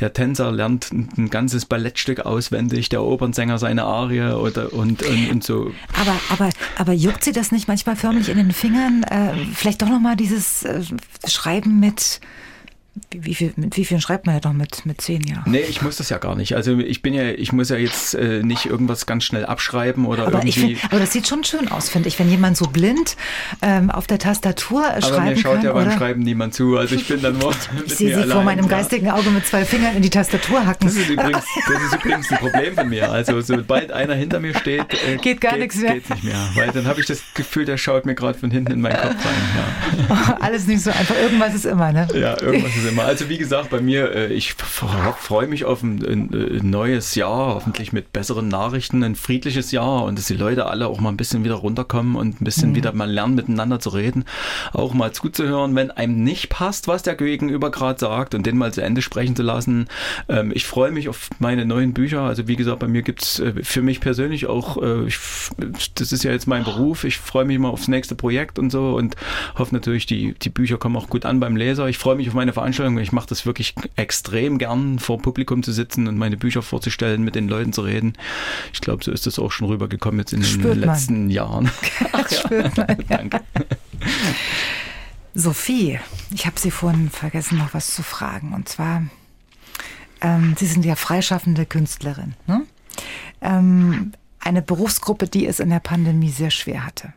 der 0.00 0.12
Tänzer 0.12 0.52
lernt 0.52 0.92
ein 0.92 1.30
ganzes 1.30 1.66
Ballettstück 1.66 2.20
auswendig, 2.20 2.88
der 2.88 3.02
Opernsänger 3.02 3.58
seine 3.58 3.84
Arie 3.84 4.34
oder 4.34 4.72
und, 4.72 5.02
und, 5.02 5.30
und 5.30 5.44
so. 5.44 5.72
Aber, 6.00 6.16
aber, 6.30 6.50
aber 6.78 6.92
juckt 6.92 7.24
Sie 7.24 7.32
das 7.32 7.52
nicht 7.52 7.68
manchmal 7.68 7.96
förmlich 7.96 8.28
in 8.28 8.36
den 8.36 8.52
Fingern? 8.52 9.02
Äh, 9.04 9.32
vielleicht 9.54 9.82
doch 9.82 9.88
nochmal 9.88 10.16
dieses 10.16 10.64
äh, 10.64 10.82
Schreiben 11.26 11.80
mit 11.80 12.20
Wie, 13.10 13.24
wie 13.24 13.34
viel, 13.34 13.52
mit 13.56 13.76
wie 13.76 13.84
vielen 13.84 14.00
schreibt 14.00 14.26
man 14.26 14.36
ja 14.36 14.40
doch 14.40 14.52
mit, 14.52 14.86
mit 14.86 15.00
zehn 15.00 15.22
Jahren? 15.22 15.50
Nee, 15.50 15.64
ich 15.68 15.82
muss 15.82 15.96
das 15.96 16.10
ja 16.10 16.18
gar 16.18 16.36
nicht. 16.36 16.54
Also 16.54 16.78
ich 16.78 17.02
bin 17.02 17.12
ja, 17.12 17.30
ich 17.30 17.52
muss 17.52 17.68
ja 17.68 17.76
jetzt 17.76 18.14
äh, 18.14 18.42
nicht 18.42 18.66
irgendwas 18.66 19.06
ganz 19.06 19.24
schnell 19.24 19.44
abschreiben 19.44 20.06
oder 20.06 20.26
aber 20.26 20.38
irgendwie. 20.38 20.76
Find, 20.76 20.84
aber 20.84 21.00
das 21.00 21.12
sieht 21.12 21.26
schon 21.26 21.42
schön 21.42 21.68
aus, 21.68 21.88
finde 21.88 22.08
ich, 22.08 22.18
wenn 22.18 22.30
jemand 22.30 22.56
so 22.56 22.66
blind 22.66 23.16
ähm, 23.62 23.90
auf 23.90 24.06
der 24.06 24.18
Tastatur 24.18 24.84
äh, 24.84 25.02
schreiben 25.02 25.02
kann. 25.02 25.14
Aber 25.14 25.30
mir 25.30 25.36
schaut 25.36 25.54
kann, 25.56 25.64
ja 25.64 25.72
beim 25.72 25.90
Schreiben 25.90 26.22
niemand 26.22 26.54
zu. 26.54 26.76
Also 26.76 26.94
ich 26.94 27.08
bin 27.08 27.20
dann 27.20 27.38
nur 27.38 27.52
Ich 27.86 27.94
sehe 27.94 28.14
sie 28.14 28.28
vor 28.28 28.42
meinem 28.42 28.66
ja. 28.66 28.70
geistigen 28.70 29.10
Auge 29.10 29.30
mit 29.30 29.46
zwei 29.46 29.64
Fingern 29.64 29.96
in 29.96 30.02
die 30.02 30.10
Tastatur 30.10 30.64
hacken. 30.64 30.86
Das 30.86 30.96
ist 30.96 31.08
übrigens, 31.08 31.44
das 31.66 31.82
ist 31.82 31.94
übrigens 31.94 32.30
ein 32.30 32.38
Problem 32.38 32.74
von 32.74 32.88
mir. 32.88 33.10
Also 33.10 33.40
sobald 33.40 33.92
einer 33.92 34.14
hinter 34.14 34.40
mir 34.40 34.54
steht, 34.56 34.86
äh, 35.06 35.16
geht 35.20 35.40
gar 35.40 35.52
geht, 35.52 35.60
nichts 35.62 35.76
mehr. 35.76 35.94
Geht 35.94 36.10
nicht 36.10 36.24
mehr. 36.24 36.48
Weil 36.54 36.70
dann 36.70 36.86
habe 36.86 37.00
ich 37.00 37.06
das 37.06 37.22
Gefühl, 37.34 37.64
der 37.64 37.76
schaut 37.76 38.06
mir 38.06 38.14
gerade 38.14 38.38
von 38.38 38.50
hinten 38.50 38.72
in 38.72 38.80
meinen 38.80 38.96
Kopf 38.96 39.16
rein. 39.24 40.08
Ja. 40.08 40.36
Alles 40.40 40.66
nicht 40.66 40.82
so 40.82 40.90
einfach. 40.90 41.16
Irgendwas 41.16 41.54
ist 41.54 41.66
immer, 41.66 41.92
ne? 41.92 42.06
Ja, 42.14 42.40
irgendwas 42.40 42.76
ist 42.76 42.83
immer. 42.86 43.04
Also 43.04 43.28
wie 43.28 43.38
gesagt, 43.38 43.70
bei 43.70 43.80
mir, 43.80 44.12
äh, 44.14 44.32
ich 44.32 44.54
freue 44.54 45.46
mich 45.46 45.64
auf 45.64 45.82
ein, 45.82 46.04
ein, 46.04 46.70
neues 46.70 47.14
Jahr, 47.14 47.54
hoffentlich 47.54 47.92
mit 47.92 48.12
besseren 48.12 48.48
Nachrichten, 48.48 49.02
ein 49.02 49.16
friedliches 49.16 49.70
Jahr 49.70 50.04
und 50.04 50.18
dass 50.18 50.26
die 50.26 50.36
Leute 50.36 50.66
alle 50.66 50.86
auch 50.86 51.00
mal 51.00 51.08
ein 51.08 51.16
bisschen 51.16 51.44
wieder 51.44 51.54
runterkommen 51.54 52.16
und 52.16 52.40
ein 52.40 52.44
bisschen 52.44 52.70
mhm. 52.70 52.74
wieder 52.76 52.92
mal 52.92 53.10
lernen, 53.10 53.34
miteinander 53.34 53.80
zu 53.80 53.90
reden, 53.90 54.24
auch 54.72 54.94
mal 54.94 55.12
zuzuhören, 55.12 55.74
wenn 55.74 55.90
einem 55.90 56.22
nicht 56.22 56.48
passt, 56.48 56.88
was 56.88 57.02
der 57.02 57.14
Gegenüber 57.14 57.70
gerade 57.70 57.98
sagt 57.98 58.34
und 58.34 58.46
den 58.46 58.56
mal 58.56 58.72
zu 58.72 58.82
Ende 58.82 59.02
sprechen 59.02 59.36
zu 59.36 59.42
lassen. 59.42 59.86
Ähm, 60.28 60.52
ich 60.54 60.66
freue 60.66 60.90
mich 60.90 61.08
auf 61.08 61.30
meine 61.38 61.64
neuen 61.64 61.94
Bücher. 61.94 62.22
Also 62.22 62.48
wie 62.48 62.56
gesagt, 62.56 62.80
bei 62.80 62.88
mir 62.88 63.02
gibt 63.02 63.22
es 63.22 63.40
äh, 63.40 63.52
für 63.62 63.82
mich 63.82 64.00
persönlich 64.00 64.46
auch, 64.46 64.82
äh, 64.82 65.06
ich, 65.06 65.18
das 65.94 66.12
ist 66.12 66.24
ja 66.24 66.32
jetzt 66.32 66.46
mein 66.46 66.64
Beruf, 66.64 67.04
ich 67.04 67.18
freue 67.18 67.44
mich 67.44 67.58
mal 67.58 67.68
aufs 67.68 67.88
nächste 67.88 68.14
Projekt 68.14 68.58
und 68.58 68.70
so 68.70 68.94
und 68.94 69.16
hoffe 69.56 69.74
natürlich, 69.74 70.06
die, 70.06 70.34
die 70.34 70.50
Bücher 70.50 70.76
kommen 70.76 70.96
auch 70.96 71.08
gut 71.08 71.24
an 71.24 71.40
beim 71.40 71.56
Leser. 71.56 71.88
Ich 71.88 71.98
freue 71.98 72.16
mich 72.16 72.28
auf 72.28 72.34
meine 72.34 72.52
Veranstaltung. 72.52 72.73
Ich 72.78 73.12
mache 73.12 73.28
das 73.28 73.46
wirklich 73.46 73.74
extrem 73.96 74.58
gern, 74.58 74.98
vor 74.98 75.18
Publikum 75.18 75.62
zu 75.62 75.72
sitzen 75.72 76.08
und 76.08 76.18
meine 76.18 76.36
Bücher 76.36 76.62
vorzustellen, 76.62 77.22
mit 77.22 77.34
den 77.34 77.48
Leuten 77.48 77.72
zu 77.72 77.82
reden. 77.82 78.14
Ich 78.72 78.80
glaube, 78.80 79.04
so 79.04 79.12
ist 79.12 79.26
das 79.26 79.38
auch 79.38 79.52
schon 79.52 79.68
rübergekommen 79.68 80.18
jetzt 80.18 80.32
in 80.32 80.42
spürt 80.42 80.76
den 80.76 80.80
letzten 80.80 81.22
man. 81.22 81.30
Jahren. 81.30 81.70
Ach, 82.12 82.28
spürt 82.28 82.76
man, 82.76 82.96
ja. 83.08 83.16
Danke. 83.18 83.40
Sophie, 85.34 85.98
ich 86.32 86.46
habe 86.46 86.58
Sie 86.58 86.70
vorhin 86.70 87.10
vergessen, 87.10 87.58
noch 87.58 87.74
was 87.74 87.94
zu 87.94 88.02
fragen. 88.02 88.52
Und 88.52 88.68
zwar, 88.68 89.02
ähm, 90.20 90.54
Sie 90.58 90.66
sind 90.66 90.84
ja 90.84 90.96
freischaffende 90.96 91.66
Künstlerin. 91.66 92.34
Ne? 92.46 92.62
Ähm, 93.40 94.12
eine 94.40 94.62
Berufsgruppe, 94.62 95.26
die 95.26 95.46
es 95.46 95.60
in 95.60 95.70
der 95.70 95.80
Pandemie 95.80 96.30
sehr 96.30 96.50
schwer 96.50 96.86
hatte. 96.86 97.12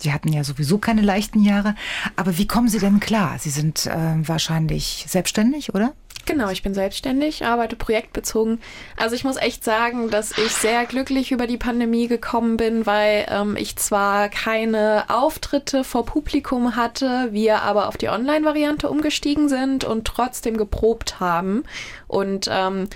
Sie 0.00 0.12
hatten 0.12 0.32
ja 0.32 0.44
sowieso 0.44 0.78
keine 0.78 1.02
leichten 1.02 1.42
Jahre. 1.42 1.74
Aber 2.16 2.38
wie 2.38 2.46
kommen 2.46 2.68
Sie 2.68 2.78
denn 2.78 3.00
klar? 3.00 3.36
Sie 3.38 3.50
sind 3.50 3.86
äh, 3.86 4.14
wahrscheinlich 4.26 5.04
selbstständig, 5.08 5.74
oder? 5.74 5.92
Genau, 6.26 6.50
ich 6.50 6.64
bin 6.64 6.74
selbstständig, 6.74 7.44
arbeite 7.44 7.76
projektbezogen. 7.76 8.58
Also 8.96 9.14
ich 9.14 9.22
muss 9.22 9.36
echt 9.36 9.62
sagen, 9.62 10.10
dass 10.10 10.36
ich 10.36 10.50
sehr 10.50 10.84
glücklich 10.84 11.30
über 11.30 11.46
die 11.46 11.56
Pandemie 11.56 12.08
gekommen 12.08 12.56
bin, 12.56 12.84
weil 12.84 13.26
ähm, 13.30 13.56
ich 13.56 13.76
zwar 13.76 14.28
keine 14.28 15.04
Auftritte 15.06 15.84
vor 15.84 16.04
Publikum 16.04 16.74
hatte, 16.74 17.28
wir 17.30 17.62
aber 17.62 17.86
auf 17.86 17.96
die 17.96 18.08
Online-Variante 18.08 18.90
umgestiegen 18.90 19.48
sind 19.48 19.84
und 19.84 20.04
trotzdem 20.04 20.56
geprobt 20.56 21.20
haben. 21.20 21.62
Und 22.08 22.48
ähm, 22.50 22.88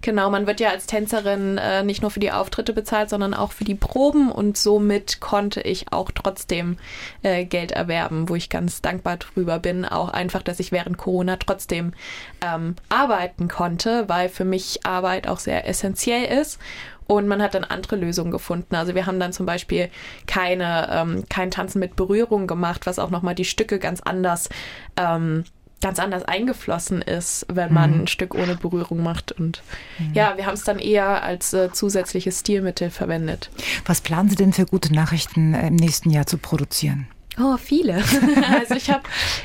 Genau, 0.00 0.30
man 0.30 0.46
wird 0.46 0.60
ja 0.60 0.70
als 0.70 0.86
Tänzerin 0.86 1.58
äh, 1.58 1.82
nicht 1.82 2.02
nur 2.02 2.10
für 2.10 2.20
die 2.20 2.30
Auftritte 2.30 2.72
bezahlt, 2.72 3.10
sondern 3.10 3.34
auch 3.34 3.50
für 3.50 3.64
die 3.64 3.74
Proben 3.74 4.30
und 4.30 4.56
somit 4.56 5.20
konnte 5.20 5.60
ich 5.60 5.92
auch 5.92 6.12
trotzdem 6.12 6.78
äh, 7.22 7.44
Geld 7.44 7.72
erwerben, 7.72 8.28
wo 8.28 8.36
ich 8.36 8.48
ganz 8.48 8.80
dankbar 8.80 9.16
drüber 9.16 9.58
bin. 9.58 9.84
Auch 9.84 10.10
einfach, 10.10 10.42
dass 10.42 10.60
ich 10.60 10.70
während 10.70 10.98
Corona 10.98 11.36
trotzdem 11.36 11.94
ähm, 12.40 12.76
arbeiten 12.88 13.48
konnte, 13.48 14.08
weil 14.08 14.28
für 14.28 14.44
mich 14.44 14.86
Arbeit 14.86 15.26
auch 15.26 15.40
sehr 15.40 15.66
essentiell 15.66 16.40
ist. 16.40 16.60
Und 17.08 17.26
man 17.26 17.42
hat 17.42 17.54
dann 17.54 17.64
andere 17.64 17.96
Lösungen 17.96 18.30
gefunden. 18.30 18.74
Also 18.74 18.94
wir 18.94 19.06
haben 19.06 19.18
dann 19.18 19.32
zum 19.32 19.46
Beispiel 19.46 19.88
keine, 20.26 20.88
ähm, 20.92 21.24
kein 21.30 21.50
Tanzen 21.50 21.78
mit 21.78 21.96
Berührung 21.96 22.46
gemacht, 22.46 22.84
was 22.84 22.98
auch 22.98 23.08
nochmal 23.08 23.34
die 23.34 23.46
Stücke 23.46 23.78
ganz 23.78 24.02
anders 24.02 24.50
ähm, 24.96 25.44
ganz 25.80 25.98
anders 25.98 26.24
eingeflossen 26.24 27.02
ist, 27.02 27.46
wenn 27.48 27.72
man 27.72 27.94
mhm. 27.94 28.00
ein 28.02 28.06
Stück 28.08 28.34
ohne 28.34 28.56
Berührung 28.56 29.02
macht. 29.02 29.32
Und 29.32 29.62
mhm. 29.98 30.12
ja, 30.14 30.36
wir 30.36 30.46
haben 30.46 30.54
es 30.54 30.64
dann 30.64 30.78
eher 30.78 31.22
als 31.22 31.52
äh, 31.52 31.72
zusätzliches 31.72 32.40
Stilmittel 32.40 32.90
verwendet. 32.90 33.50
Was 33.86 34.00
planen 34.00 34.28
Sie 34.28 34.36
denn 34.36 34.52
für 34.52 34.66
gute 34.66 34.92
Nachrichten 34.92 35.54
äh, 35.54 35.68
im 35.68 35.76
nächsten 35.76 36.10
Jahr 36.10 36.26
zu 36.26 36.38
produzieren? 36.38 37.06
Oh, 37.40 37.56
viele. 37.56 38.02
also 38.58 38.74
ich 38.74 38.90
habe 38.90 39.02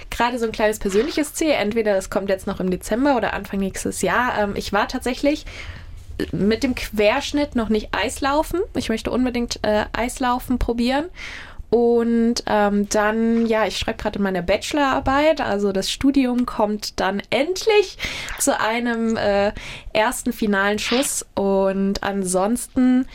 gerade 0.10 0.40
so 0.40 0.46
ein 0.46 0.52
kleines 0.52 0.80
persönliches 0.80 1.34
Ziel. 1.34 1.52
Entweder 1.52 1.94
das 1.94 2.10
kommt 2.10 2.30
jetzt 2.30 2.48
noch 2.48 2.60
im 2.60 2.72
Dezember 2.72 3.16
oder 3.16 3.34
Anfang 3.34 3.60
nächstes 3.60 4.02
Jahr. 4.02 4.38
Ähm, 4.40 4.54
ich 4.56 4.74
war 4.74 4.88
tatsächlich 4.88 5.46
mit 6.32 6.64
dem 6.64 6.76
Querschnitt 6.76 7.56
noch 7.56 7.70
nicht 7.70 7.90
Eislaufen. 7.92 8.62
Ich 8.76 8.90
möchte 8.90 9.12
unbedingt 9.12 9.60
äh, 9.64 9.86
Eislaufen 9.94 10.60
probieren. 10.60 11.06
Und 11.74 12.44
ähm, 12.46 12.88
dann, 12.90 13.48
ja, 13.48 13.66
ich 13.66 13.80
schreibe 13.80 13.98
gerade 13.98 14.22
meine 14.22 14.44
Bachelorarbeit, 14.44 15.42
also 15.42 15.72
das 15.72 15.90
Studium 15.90 16.46
kommt 16.46 17.00
dann 17.00 17.20
endlich 17.32 17.98
zu 18.38 18.60
einem 18.60 19.18
äh, 19.18 19.54
ersten 19.92 20.34
finalen 20.34 20.78
Schuss. 20.78 21.26
Und 21.34 22.04
ansonsten 22.04 23.08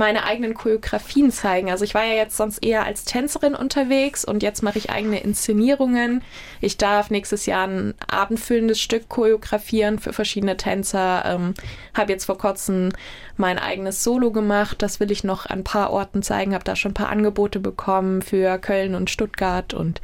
meine 0.00 0.24
eigenen 0.24 0.54
Choreografien 0.54 1.30
zeigen. 1.30 1.70
Also 1.70 1.84
ich 1.84 1.92
war 1.92 2.04
ja 2.04 2.14
jetzt 2.14 2.38
sonst 2.38 2.64
eher 2.64 2.86
als 2.86 3.04
Tänzerin 3.04 3.54
unterwegs 3.54 4.24
und 4.24 4.42
jetzt 4.42 4.62
mache 4.62 4.78
ich 4.78 4.88
eigene 4.88 5.20
Inszenierungen. 5.20 6.24
Ich 6.62 6.78
darf 6.78 7.10
nächstes 7.10 7.44
Jahr 7.44 7.68
ein 7.68 7.94
abendfüllendes 8.08 8.80
Stück 8.80 9.10
choreografieren 9.10 9.98
für 9.98 10.14
verschiedene 10.14 10.56
Tänzer. 10.56 11.22
Ähm, 11.26 11.54
habe 11.92 12.12
jetzt 12.12 12.24
vor 12.24 12.38
kurzem 12.38 12.88
mein 13.36 13.58
eigenes 13.58 14.02
Solo 14.02 14.32
gemacht. 14.32 14.80
Das 14.80 15.00
will 15.00 15.10
ich 15.10 15.22
noch 15.22 15.44
an 15.44 15.60
ein 15.60 15.64
paar 15.64 15.92
Orten 15.92 16.22
zeigen. 16.22 16.54
Habe 16.54 16.64
da 16.64 16.76
schon 16.76 16.92
ein 16.92 16.94
paar 16.94 17.10
Angebote 17.10 17.60
bekommen 17.60 18.22
für 18.22 18.56
Köln 18.56 18.94
und 18.94 19.10
Stuttgart 19.10 19.74
und 19.74 20.00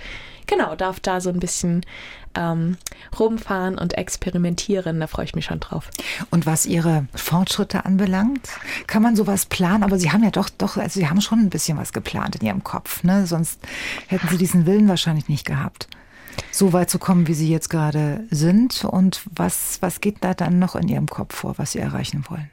genau, 0.47 0.77
darf 0.77 1.01
da 1.01 1.23
so 1.23 1.31
ein 1.31 1.40
bisschen 1.40 1.86
ähm, 2.37 2.77
rumfahren 3.19 3.79
und 3.79 3.97
experimentieren. 3.97 5.01
Da 5.01 5.07
freue 5.07 5.25
ich 5.25 5.35
mich 5.35 5.47
schon 5.47 5.61
drauf. 5.61 5.91
Und 6.31 6.47
was 6.47 6.67
Ihre 6.67 7.07
Fortschritte 7.15 7.85
anbelangt, 7.85 8.49
kann 8.87 9.03
man 9.03 9.17
sowas 9.17 9.47
planen? 9.47 9.83
Aber 9.83 9.99
Sie 9.99 10.13
haben 10.13 10.25
ja 10.25 10.31
doch, 10.31 10.49
doch, 10.49 10.77
also 10.77 11.01
Sie 11.01 11.09
haben 11.09 11.21
schon 11.21 11.41
ein 11.41 11.51
bisschen 11.51 11.79
was 11.79 11.93
geplant 11.93 12.37
in 12.37 12.47
Ihrem 12.47 12.65
Kopf, 12.65 13.03
ne? 13.03 13.27
Sonst 13.27 13.61
hätten 14.07 14.29
Sie 14.29 14.39
diesen 14.39 14.67
Willen 14.67 14.89
wahrscheinlich 14.89 15.29
nicht 15.29 15.47
gehabt 15.47 15.89
so 16.53 16.73
weit 16.73 16.91
zu 16.91 16.99
kommen, 16.99 17.27
wie 17.27 17.35
Sie 17.35 17.51
jetzt 17.51 17.71
gerade 17.71 18.27
sind? 18.31 18.85
Und 18.85 19.23
was, 19.35 19.79
was 19.81 20.01
geht 20.01 20.23
da 20.23 20.35
dann 20.35 20.59
noch 20.59 20.77
in 20.77 20.89
Ihrem 20.89 21.07
Kopf 21.07 21.35
vor, 21.35 21.59
was 21.59 21.73
Sie 21.73 21.79
erreichen 21.79 22.25
wollen? 22.29 22.51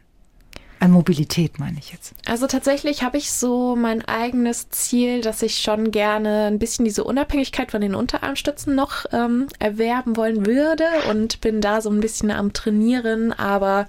An 0.83 0.91
Mobilität 0.91 1.59
meine 1.59 1.79
ich 1.79 1.93
jetzt. 1.93 2.13
Also 2.27 2.45
tatsächlich 2.45 3.03
habe 3.03 3.15
ich 3.17 3.31
so 3.31 3.73
mein 3.77 4.03
eigenes 4.03 4.69
Ziel, 4.69 5.21
dass 5.21 5.41
ich 5.41 5.61
schon 5.61 5.91
gerne 5.91 6.47
ein 6.47 6.59
bisschen 6.59 6.83
diese 6.83 7.05
Unabhängigkeit 7.05 7.71
von 7.71 7.79
den 7.79 7.95
Unterarmstützen 7.95 8.75
noch 8.75 9.05
ähm, 9.13 9.47
erwerben 9.59 10.17
wollen 10.17 10.45
würde 10.45 10.83
und 11.09 11.39
bin 11.39 11.61
da 11.61 11.79
so 11.79 11.89
ein 11.89 12.01
bisschen 12.01 12.31
am 12.31 12.51
Trainieren. 12.51 13.31
Aber 13.31 13.87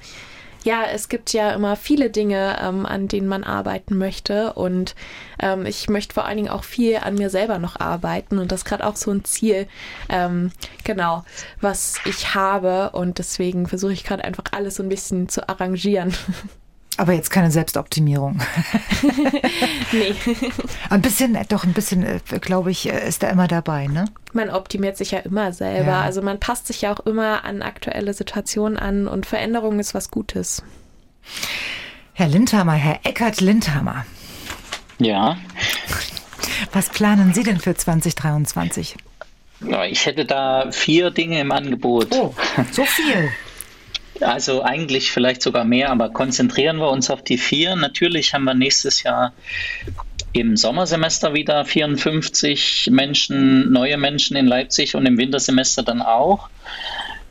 ja, 0.62 0.85
es 0.85 1.09
gibt 1.09 1.33
ja 1.33 1.51
immer 1.51 1.75
viele 1.75 2.11
Dinge, 2.11 2.59
ähm, 2.62 2.87
an 2.87 3.09
denen 3.09 3.27
man 3.27 3.43
arbeiten 3.43 3.99
möchte. 3.99 4.53
Und 4.53 4.95
ähm, 5.41 5.66
ich 5.66 5.89
möchte 5.89 6.15
vor 6.15 6.27
allen 6.27 6.37
Dingen 6.37 6.49
auch 6.49 6.62
viel 6.62 6.99
an 6.99 7.16
mir 7.16 7.29
selber 7.29 7.59
noch 7.59 7.81
arbeiten. 7.81 8.39
Und 8.39 8.53
das 8.53 8.61
ist 8.61 8.66
gerade 8.66 8.87
auch 8.87 8.95
so 8.95 9.11
ein 9.11 9.25
Ziel, 9.25 9.66
ähm, 10.09 10.53
genau, 10.85 11.25
was 11.61 11.97
ich 12.05 12.37
habe. 12.37 12.91
Und 12.91 13.19
deswegen 13.19 13.66
versuche 13.66 13.93
ich 13.93 14.05
gerade 14.05 14.23
einfach 14.23 14.45
alles 14.53 14.77
so 14.77 14.85
ein 14.85 14.89
bisschen 14.89 15.29
zu 15.29 15.49
arrangieren. 15.49 16.15
Aber 16.97 17.12
jetzt 17.12 17.31
keine 17.31 17.51
Selbstoptimierung. 17.51 18.41
nee. 19.93 20.15
Ein 20.91 21.03
bisschen, 21.03 21.37
doch 21.49 21.65
ein 21.65 21.73
bisschen, 21.73 22.05
äh, 22.05 22.21
glaube 22.41 22.71
ich, 22.71 22.89
äh, 22.89 23.09
ist 23.09 23.23
da 23.23 23.31
immer 23.31 23.49
dabei, 23.49 23.89
ne? 23.89 24.05
Man 24.33 24.49
optimiert 24.49 24.97
sich 24.97 25.11
ja 25.11 25.19
immer 25.19 25.53
selber. 25.53 25.91
Ja. 25.91 26.01
Also 26.03 26.23
man 26.23 26.39
passt 26.39 26.69
sich 26.69 26.83
ja 26.83 26.95
auch 26.95 27.01
immer 27.01 27.45
an 27.45 27.62
aktuelle 27.62 28.15
Situationen 28.15 28.79
an 28.79 29.09
und 29.09 29.27
Veränderung 29.27 29.81
ist 29.81 29.95
was 29.95 30.11
Gutes. 30.11 30.62
Herr 32.12 32.29
Lindhammer, 32.29 32.75
Herr 32.75 33.01
Eckert 33.03 33.41
Lindhammer. 33.41 34.07
Ja. 34.99 35.37
Was 36.73 36.91
planen 36.91 37.35
Sie 37.35 37.43
denn 37.43 37.59
für 37.59 37.75
2023? 37.75 38.97
Ja, 39.61 39.85
ich 39.85 40.07
hätte 40.07 40.25
da 40.25 40.71
vier 40.71 41.11
Dinge 41.11 41.41
im 41.41 41.51
Angebot. 41.51 42.09
Oh, 42.12 42.35
so 42.71 42.85
viel. 42.85 43.31
Also 44.20 44.62
eigentlich 44.62 45.11
vielleicht 45.11 45.43
sogar 45.43 45.65
mehr, 45.65 45.91
aber 45.91 46.11
konzentrieren 46.11 46.78
wir 46.78 46.91
uns 46.91 47.11
auf 47.11 47.23
die 47.23 47.39
vier. 47.39 47.77
Natürlich 47.77 48.32
haben 48.32 48.45
wir 48.45 48.55
nächstes 48.55 49.03
Jahr 49.03 49.32
im 50.32 50.57
Sommersemester 50.57 51.35
wieder 51.35 51.65
54 51.65 52.91
Menschen, 52.91 53.73
neue 53.73 53.97
Menschen 53.97 54.36
in 54.36 54.47
Leipzig 54.47 54.95
und 54.95 55.07
im 55.07 55.19
Wintersemester 55.19 55.82
dann 55.82 56.03
auch. 56.03 56.49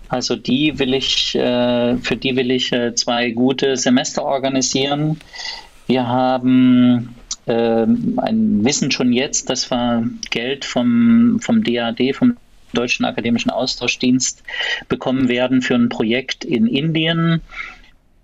Also 0.10 0.36
die 0.36 0.78
will 0.80 0.94
ich, 0.94 1.36
äh, 1.36 1.98
für 1.98 2.16
die 2.16 2.36
will 2.36 2.52
ich 2.52 2.72
äh, 2.72 2.94
zwei 2.96 3.32
gute 3.32 3.76
Semester 3.78 4.24
organisieren. 4.24 5.20
Wir 5.88 6.08
haben 6.08 7.16
äh, 7.46 7.54
ein 7.84 8.64
Wissen 8.64 8.92
schon 8.92 9.12
jetzt, 9.12 9.50
dass 9.50 9.70
wir 9.72 10.08
Geld 10.30 10.66
vom, 10.66 11.40
vom 11.42 11.64
DAD, 11.64 12.16
vom 12.16 12.38
Deutschen 12.74 13.06
Akademischen 13.06 13.52
Austauschdienst 13.52 14.44
bekommen 14.88 15.28
werden 15.28 15.62
für 15.62 15.76
ein 15.76 15.90
Projekt 15.90 16.44
in 16.46 16.68
Indien. 16.68 17.42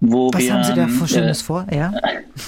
Wo 0.02 0.32
Was 0.34 0.42
wir, 0.42 0.54
haben 0.54 0.64
Sie 0.64 0.74
da 0.74 0.88
vor 0.88 1.08
äh, 1.08 1.10
Schönes 1.10 1.42
vor? 1.42 1.68
Ja. 1.72 1.94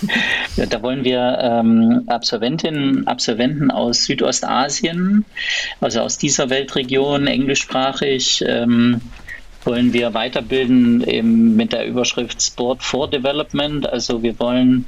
ja, 0.55 0.65
da 0.65 0.81
wollen 0.81 1.03
wir 1.03 1.37
ähm, 1.41 2.03
Absolventinnen, 2.07 3.07
Absolventen 3.07 3.71
aus 3.71 4.05
Südostasien, 4.05 5.25
also 5.81 5.99
aus 5.99 6.17
dieser 6.17 6.49
Weltregion, 6.49 7.27
englischsprachig, 7.27 8.41
ähm, 8.47 9.01
wollen 9.63 9.93
wir 9.93 10.13
weiterbilden 10.13 11.01
im, 11.01 11.55
mit 11.55 11.73
der 11.73 11.87
Überschrift 11.87 12.41
Sport 12.41 12.83
for 12.83 13.09
Development. 13.09 13.87
Also 13.87 14.23
wir 14.23 14.39
wollen 14.39 14.85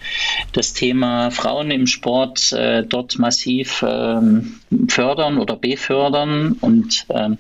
das 0.52 0.74
Thema 0.74 1.32
Frauen 1.32 1.72
im 1.72 1.88
Sport 1.88 2.52
äh, 2.54 2.84
dort 2.84 3.20
massiv 3.20 3.84
ähm, 3.88 4.60
fördern 4.88 5.38
oder 5.38 5.56
befördern 5.56 6.58
und 6.62 7.06
ähm, 7.10 7.38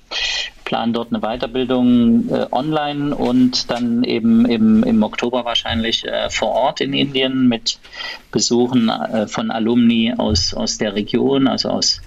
planen 0.63 0.93
dort 0.93 1.13
eine 1.13 1.21
Weiterbildung 1.21 2.29
äh, 2.29 2.47
online 2.51 3.15
und 3.15 3.69
dann 3.69 4.03
eben 4.03 4.45
im, 4.45 4.83
im 4.83 5.03
Oktober 5.03 5.45
wahrscheinlich 5.45 6.05
äh, 6.05 6.29
vor 6.29 6.49
Ort 6.49 6.81
in 6.81 6.93
Indien 6.93 7.47
mit 7.47 7.79
Besuchen 8.31 8.89
äh, 8.89 9.27
von 9.27 9.51
Alumni 9.51 10.13
aus, 10.17 10.53
aus 10.53 10.77
der 10.77 10.95
Region, 10.95 11.47
also 11.47 11.69
aus 11.69 12.01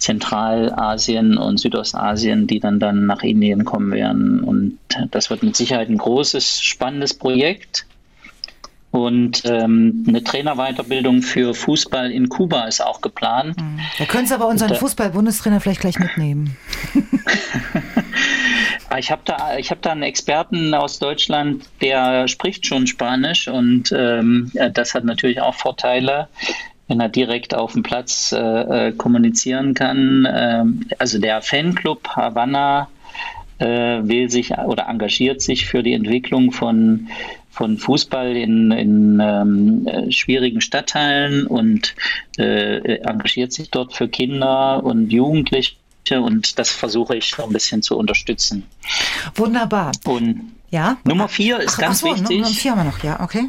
Zentralasien 0.00 1.36
und 1.36 1.58
Südostasien, 1.58 2.46
die 2.46 2.58
dann, 2.58 2.80
dann 2.80 3.06
nach 3.06 3.22
Indien 3.22 3.64
kommen 3.64 3.92
werden. 3.92 4.40
Und 4.40 4.78
das 5.10 5.30
wird 5.30 5.42
mit 5.42 5.56
Sicherheit 5.56 5.88
ein 5.88 5.98
großes, 5.98 6.60
spannendes 6.62 7.14
Projekt. 7.14 7.86
Und 8.90 9.42
ähm, 9.44 10.04
eine 10.08 10.24
Trainerweiterbildung 10.24 11.22
für 11.22 11.54
Fußball 11.54 12.10
in 12.10 12.28
Kuba 12.28 12.64
ist 12.64 12.84
auch 12.84 13.00
geplant. 13.00 13.56
Da 13.98 14.04
können 14.06 14.26
Sie 14.26 14.34
aber 14.34 14.48
unseren 14.48 14.74
Fußball-Bundestrainer 14.74 15.60
vielleicht 15.60 15.80
gleich 15.80 15.98
mitnehmen. 16.00 16.56
Ich 18.98 19.12
habe 19.12 19.22
da, 19.24 19.56
ich 19.56 19.70
hab 19.70 19.82
da 19.82 19.92
einen 19.92 20.02
Experten 20.02 20.74
aus 20.74 20.98
Deutschland, 20.98 21.64
der 21.80 22.26
spricht 22.26 22.66
schon 22.66 22.88
Spanisch 22.88 23.46
und 23.46 23.92
ähm, 23.96 24.50
das 24.72 24.94
hat 24.94 25.04
natürlich 25.04 25.40
auch 25.40 25.54
Vorteile, 25.54 26.28
wenn 26.90 27.00
er 27.00 27.08
direkt 27.08 27.54
auf 27.54 27.72
dem 27.72 27.84
Platz 27.84 28.32
äh, 28.32 28.88
äh 28.88 28.92
kommunizieren 28.92 29.74
kann. 29.74 30.28
Ähm, 30.30 30.86
also 30.98 31.18
der 31.20 31.40
Fanclub 31.40 32.08
Havanna 32.08 32.88
äh, 33.58 33.66
will 34.02 34.28
sich 34.28 34.50
oder 34.58 34.88
engagiert 34.88 35.40
sich 35.40 35.66
für 35.66 35.82
die 35.82 35.92
Entwicklung 35.92 36.50
von 36.50 37.08
von 37.52 37.78
Fußball 37.78 38.36
in, 38.36 38.70
in 38.72 39.20
ähm, 39.20 39.86
äh, 39.86 40.10
schwierigen 40.10 40.60
Stadtteilen 40.60 41.46
und 41.46 41.94
äh, 42.38 42.96
engagiert 43.02 43.52
sich 43.52 43.70
dort 43.70 43.92
für 43.94 44.08
Kinder 44.08 44.82
und 44.82 45.12
Jugendliche 45.12 45.76
und 46.10 46.58
das 46.58 46.70
versuche 46.70 47.16
ich 47.16 47.30
so 47.30 47.44
ein 47.44 47.52
bisschen 47.52 47.82
zu 47.82 47.96
unterstützen. 47.96 48.66
Wunderbar. 49.34 49.92
Und 50.04 50.52
ja? 50.70 50.96
Nummer 51.04 51.28
vier 51.28 51.58
ist 51.58 51.74
Ach, 51.74 51.78
ganz 51.78 51.98
ach 51.98 52.08
so, 52.08 52.14
wichtig. 52.14 52.38
Nummer 52.38 52.54
vier 52.54 52.70
haben 52.72 52.78
wir 52.78 52.84
noch, 52.84 53.04
ja, 53.04 53.20
okay. 53.20 53.44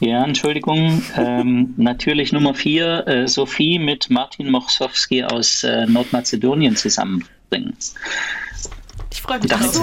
Ja, 0.00 0.24
Entschuldigung. 0.24 1.02
ähm, 1.16 1.74
natürlich 1.76 2.32
Nummer 2.32 2.54
vier, 2.54 3.06
äh, 3.06 3.28
Sophie 3.28 3.78
mit 3.78 4.10
Martin 4.10 4.50
Mochsowski 4.50 5.24
aus 5.24 5.64
äh, 5.64 5.86
Nordmazedonien 5.86 6.76
zusammenbringen. 6.76 7.76
Freue 9.26 9.40
mich 9.40 9.52
Ach 9.52 9.62
so. 9.62 9.82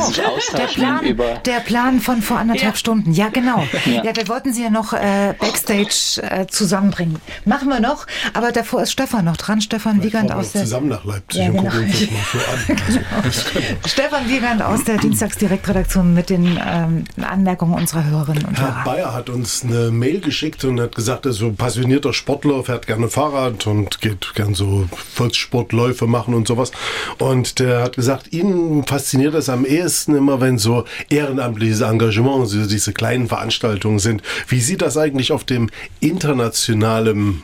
Der 0.57 0.63
Plan, 0.67 1.05
über- 1.05 1.33
der 1.45 1.59
Plan 1.59 1.99
von 1.99 2.21
vor 2.21 2.37
anderthalb 2.37 2.73
Ja. 2.73 2.77
Stunden. 2.77 3.11
Ja, 3.13 3.29
genau. 3.29 3.63
Ja. 3.85 4.03
Ja. 4.03 4.15
wir 4.15 4.27
wollten 4.27 4.53
Sie 4.53 4.63
ja 4.63 4.69
noch 4.69 4.93
äh, 4.93 5.33
Backstage 5.39 6.21
äh, 6.21 6.47
zusammenbringen. 6.47 7.17
Machen 7.45 7.67
wir 7.69 7.79
noch, 7.79 8.05
aber 8.33 8.51
davor 8.51 8.83
ist 8.83 8.91
Stefan 8.91 9.25
noch 9.25 9.37
dran. 9.37 9.61
Stefan 9.61 10.01
Wiegand 10.03 10.29
Fahren 10.29 10.39
wir 10.39 10.41
aus 10.41 10.51
der 10.53 10.61
zusammen 10.63 10.87
nach 10.89 11.03
Leipzig 11.05 11.41
Ja, 11.41 11.47
und 11.49 11.57
genau. 11.57 11.69
gucken 11.69 11.85
uns 11.85 11.99
das 11.99 12.09
mal 12.11 13.31
so 13.31 13.39
an. 13.59 13.77
Stefan 13.85 14.29
Wiegand 14.29 14.61
aus 14.61 14.83
der 14.83 14.97
Dienstagsdirektredaktion 14.97 16.13
mit 16.13 16.29
den 16.29 16.59
ähm, 16.65 17.03
Anmerkungen 17.21 17.73
unserer 17.73 18.05
Hörerinnen 18.05 18.45
und 18.45 18.57
Herr 18.59 18.75
Hörer. 18.75 18.83
Bayer 18.85 19.13
hat 19.13 19.29
uns 19.29 19.63
eine 19.63 19.91
Mail 19.91 20.21
geschickt 20.21 20.63
und 20.63 20.79
hat 20.79 20.95
gesagt, 20.95 21.25
er 21.25 21.31
ist 21.31 21.37
so 21.37 21.47
ein 21.47 21.55
passionierter 21.55 22.13
Sportler, 22.13 22.63
fährt 22.63 22.87
gerne 22.87 23.09
Fahrrad 23.09 23.67
und 23.67 23.99
geht 24.01 24.33
gern 24.35 24.53
so 24.55 24.85
Volkssportläufe 25.13 26.07
machen 26.07 26.33
und 26.33 26.47
sowas. 26.47 26.71
Und 27.19 27.59
der 27.59 27.81
hat 27.83 27.95
gesagt, 27.95 28.31
ihn 28.33 28.83
fasziniert 28.85 29.32
das 29.33 29.49
am 29.49 29.65
ehesten 29.65 30.15
immer, 30.15 30.39
wenn 30.39 30.57
so 30.57 30.85
ehrenamtliches 31.09 31.81
Engagement, 31.81 32.47
so 32.47 32.65
diese 32.65 32.93
kleinen 32.93 33.27
Veranstaltungen 33.27 33.99
sind. 33.99 34.21
Wie 34.47 34.61
sieht 34.61 34.81
das 34.81 34.97
eigentlich 34.97 35.31
auf 35.31 35.43
dem 35.43 35.69
internationalen 35.99 37.43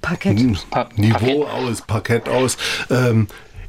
Parkett. 0.00 0.38
Pa 0.70 0.88
Niveau 0.96 1.44
Parkett. 1.44 1.70
aus, 1.70 1.82
Parkett 1.82 2.28
aus. 2.28 2.56
Ähm, 2.90 3.26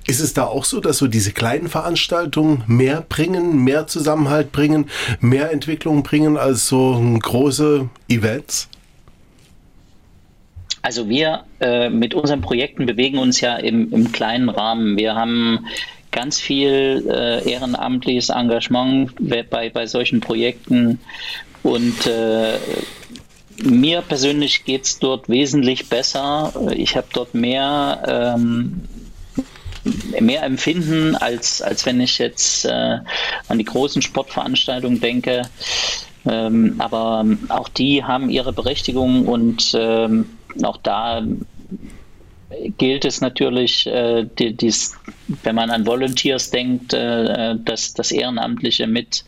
ist 0.08 0.20
es 0.20 0.34
da 0.34 0.46
auch 0.46 0.66
so, 0.66 0.80
dass 0.80 0.98
so 0.98 1.08
diese 1.08 1.32
kleinen 1.32 1.68
Veranstaltungen 1.68 2.64
mehr 2.66 3.02
bringen, 3.08 3.64
mehr 3.64 3.88
Zusammenhalt 3.88 4.52
bringen, 4.52 4.90
mehr 5.20 5.52
Entwicklung 5.52 6.02
bringen 6.02 6.38
als 6.38 6.68
so 6.68 7.00
große 7.22 7.90
Events? 8.08 8.70
Also 10.82 11.10
wir 11.10 11.44
äh, 11.60 11.90
mit 11.90 12.14
unseren 12.14 12.42
Projekten 12.42 12.86
bewegen 12.86 13.18
uns 13.18 13.42
ja 13.42 13.58
im, 13.58 13.92
im 13.92 14.12
kleinen 14.12 14.50
Rahmen. 14.50 14.98
Wir 14.98 15.14
haben 15.14 15.66
ganz 16.12 16.40
viel 16.40 17.06
äh, 17.10 17.50
ehrenamtliches 17.50 18.30
Engagement 18.30 19.14
bei, 19.20 19.70
bei 19.70 19.86
solchen 19.86 20.22
Projekten 20.22 21.00
und 21.64 22.08
äh, 22.08 22.58
mir 23.64 24.02
persönlich 24.02 24.64
geht 24.64 24.86
es 24.86 25.00
dort 25.00 25.28
wesentlich 25.30 25.90
besser. 25.90 26.54
Ich 26.76 26.96
habe 26.96 27.08
dort 27.14 27.34
mehr, 27.34 28.02
ähm, 28.08 28.84
mehr 30.20 30.44
Empfinden, 30.44 31.16
als, 31.16 31.62
als 31.62 31.86
wenn 31.86 32.00
ich 32.00 32.18
jetzt 32.20 32.66
äh, 32.66 33.00
an 33.48 33.58
die 33.58 33.66
großen 33.66 34.02
Sportveranstaltungen 34.02 35.02
denke. 35.02 35.44
Ähm, 36.26 36.76
aber 36.80 37.26
auch 37.50 37.70
die 37.70 38.04
haben 38.04 38.30
ihre 38.30 38.54
Berechtigung 38.54 39.26
und 39.28 39.74
ähm, 39.74 40.30
auch 40.64 40.78
da 40.78 41.24
gilt 42.78 43.06
es 43.06 43.22
natürlich, 43.22 43.88
äh, 43.88 44.26
die, 44.38 44.54
dies, 44.54 44.98
wenn 45.44 45.56
man 45.56 45.70
an 45.70 45.86
Volunteers 45.86 46.50
denkt, 46.50 46.94
äh, 46.94 47.56
das, 47.64 47.94
das 47.94 48.12
Ehrenamtliche 48.12 48.88
mit, 48.88 49.24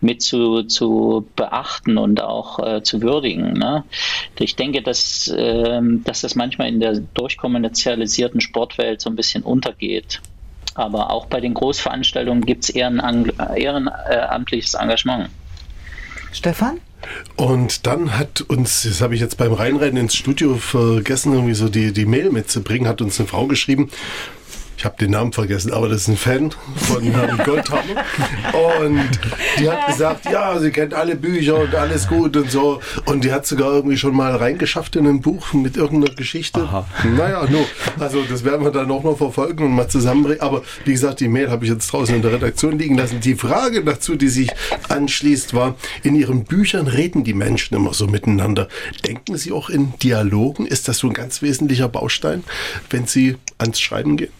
mit 0.00 0.22
zu, 0.22 0.64
zu 0.64 1.26
beachten 1.36 1.98
und 1.98 2.20
auch 2.20 2.58
äh, 2.58 2.82
zu 2.82 3.02
würdigen. 3.02 3.54
Ne? 3.54 3.84
Ich 4.38 4.56
denke, 4.56 4.82
dass, 4.82 5.32
ähm, 5.34 6.02
dass 6.04 6.20
das 6.20 6.34
manchmal 6.34 6.68
in 6.68 6.80
der 6.80 7.00
durchkommerzialisierten 7.14 8.40
Sportwelt 8.40 9.00
so 9.00 9.10
ein 9.10 9.16
bisschen 9.16 9.42
untergeht. 9.42 10.20
Aber 10.74 11.10
auch 11.10 11.26
bei 11.26 11.40
den 11.40 11.54
Großveranstaltungen 11.54 12.44
gibt 12.44 12.64
es 12.64 12.70
ehrenamtliches 12.70 14.74
Engagement. 14.74 15.30
Stefan? 16.32 16.78
Und 17.36 17.86
dann 17.86 18.18
hat 18.18 18.42
uns, 18.42 18.82
das 18.82 19.00
habe 19.00 19.14
ich 19.14 19.20
jetzt 19.20 19.38
beim 19.38 19.52
Reinrennen 19.52 19.96
ins 19.96 20.14
Studio 20.14 20.56
vergessen, 20.56 21.32
irgendwie 21.32 21.54
so 21.54 21.68
die, 21.68 21.92
die 21.92 22.06
Mail 22.06 22.30
mitzubringen, 22.30 22.88
hat 22.88 23.00
uns 23.00 23.18
eine 23.18 23.28
Frau 23.28 23.46
geschrieben. 23.46 23.90
Ich 24.78 24.84
habe 24.84 24.94
den 24.96 25.10
Namen 25.10 25.32
vergessen, 25.32 25.72
aber 25.72 25.88
das 25.88 26.02
ist 26.02 26.08
ein 26.08 26.16
Fan 26.16 26.54
von 26.76 27.02
Herrn 27.12 27.36
Goldhammer. 27.44 28.04
Und 28.78 29.10
die 29.58 29.68
hat 29.68 29.88
gesagt, 29.88 30.26
ja, 30.26 30.56
sie 30.60 30.70
kennt 30.70 30.94
alle 30.94 31.16
Bücher 31.16 31.58
und 31.58 31.74
alles 31.74 32.06
gut 32.06 32.36
und 32.36 32.48
so. 32.48 32.80
Und 33.04 33.24
die 33.24 33.32
hat 33.32 33.44
sogar 33.44 33.72
irgendwie 33.72 33.96
schon 33.98 34.14
mal 34.14 34.36
reingeschafft 34.36 34.94
in 34.94 35.08
ein 35.08 35.20
Buch 35.20 35.52
mit 35.52 35.76
irgendeiner 35.76 36.14
Geschichte. 36.14 36.60
Aha. 36.60 36.86
Naja, 37.16 37.44
no. 37.50 37.66
Also 37.98 38.22
das 38.22 38.44
werden 38.44 38.64
wir 38.64 38.70
dann 38.70 38.88
auch 38.92 39.02
noch 39.02 39.18
verfolgen 39.18 39.64
und 39.64 39.72
mal 39.72 39.88
zusammenbringen. 39.88 40.42
Aber 40.42 40.62
wie 40.84 40.92
gesagt, 40.92 41.18
die 41.18 41.28
Mail 41.28 41.50
habe 41.50 41.64
ich 41.64 41.72
jetzt 41.72 41.88
draußen 41.88 42.14
in 42.14 42.22
der 42.22 42.34
Redaktion 42.34 42.78
liegen 42.78 42.96
lassen. 42.96 43.18
Die 43.18 43.34
Frage 43.34 43.82
dazu, 43.82 44.14
die 44.14 44.28
sich 44.28 44.48
anschließt, 44.88 45.54
war, 45.54 45.74
in 46.04 46.14
ihren 46.14 46.44
Büchern 46.44 46.86
reden 46.86 47.24
die 47.24 47.34
Menschen 47.34 47.74
immer 47.74 47.94
so 47.94 48.06
miteinander. 48.06 48.68
Denken 49.04 49.36
sie 49.38 49.50
auch 49.50 49.70
in 49.70 49.98
Dialogen? 49.98 50.66
Ist 50.66 50.86
das 50.86 50.98
so 50.98 51.08
ein 51.08 51.14
ganz 51.14 51.42
wesentlicher 51.42 51.88
Baustein, 51.88 52.44
wenn 52.90 53.08
sie 53.08 53.38
ans 53.58 53.80
Schreiben 53.80 54.16
gehen? 54.16 54.30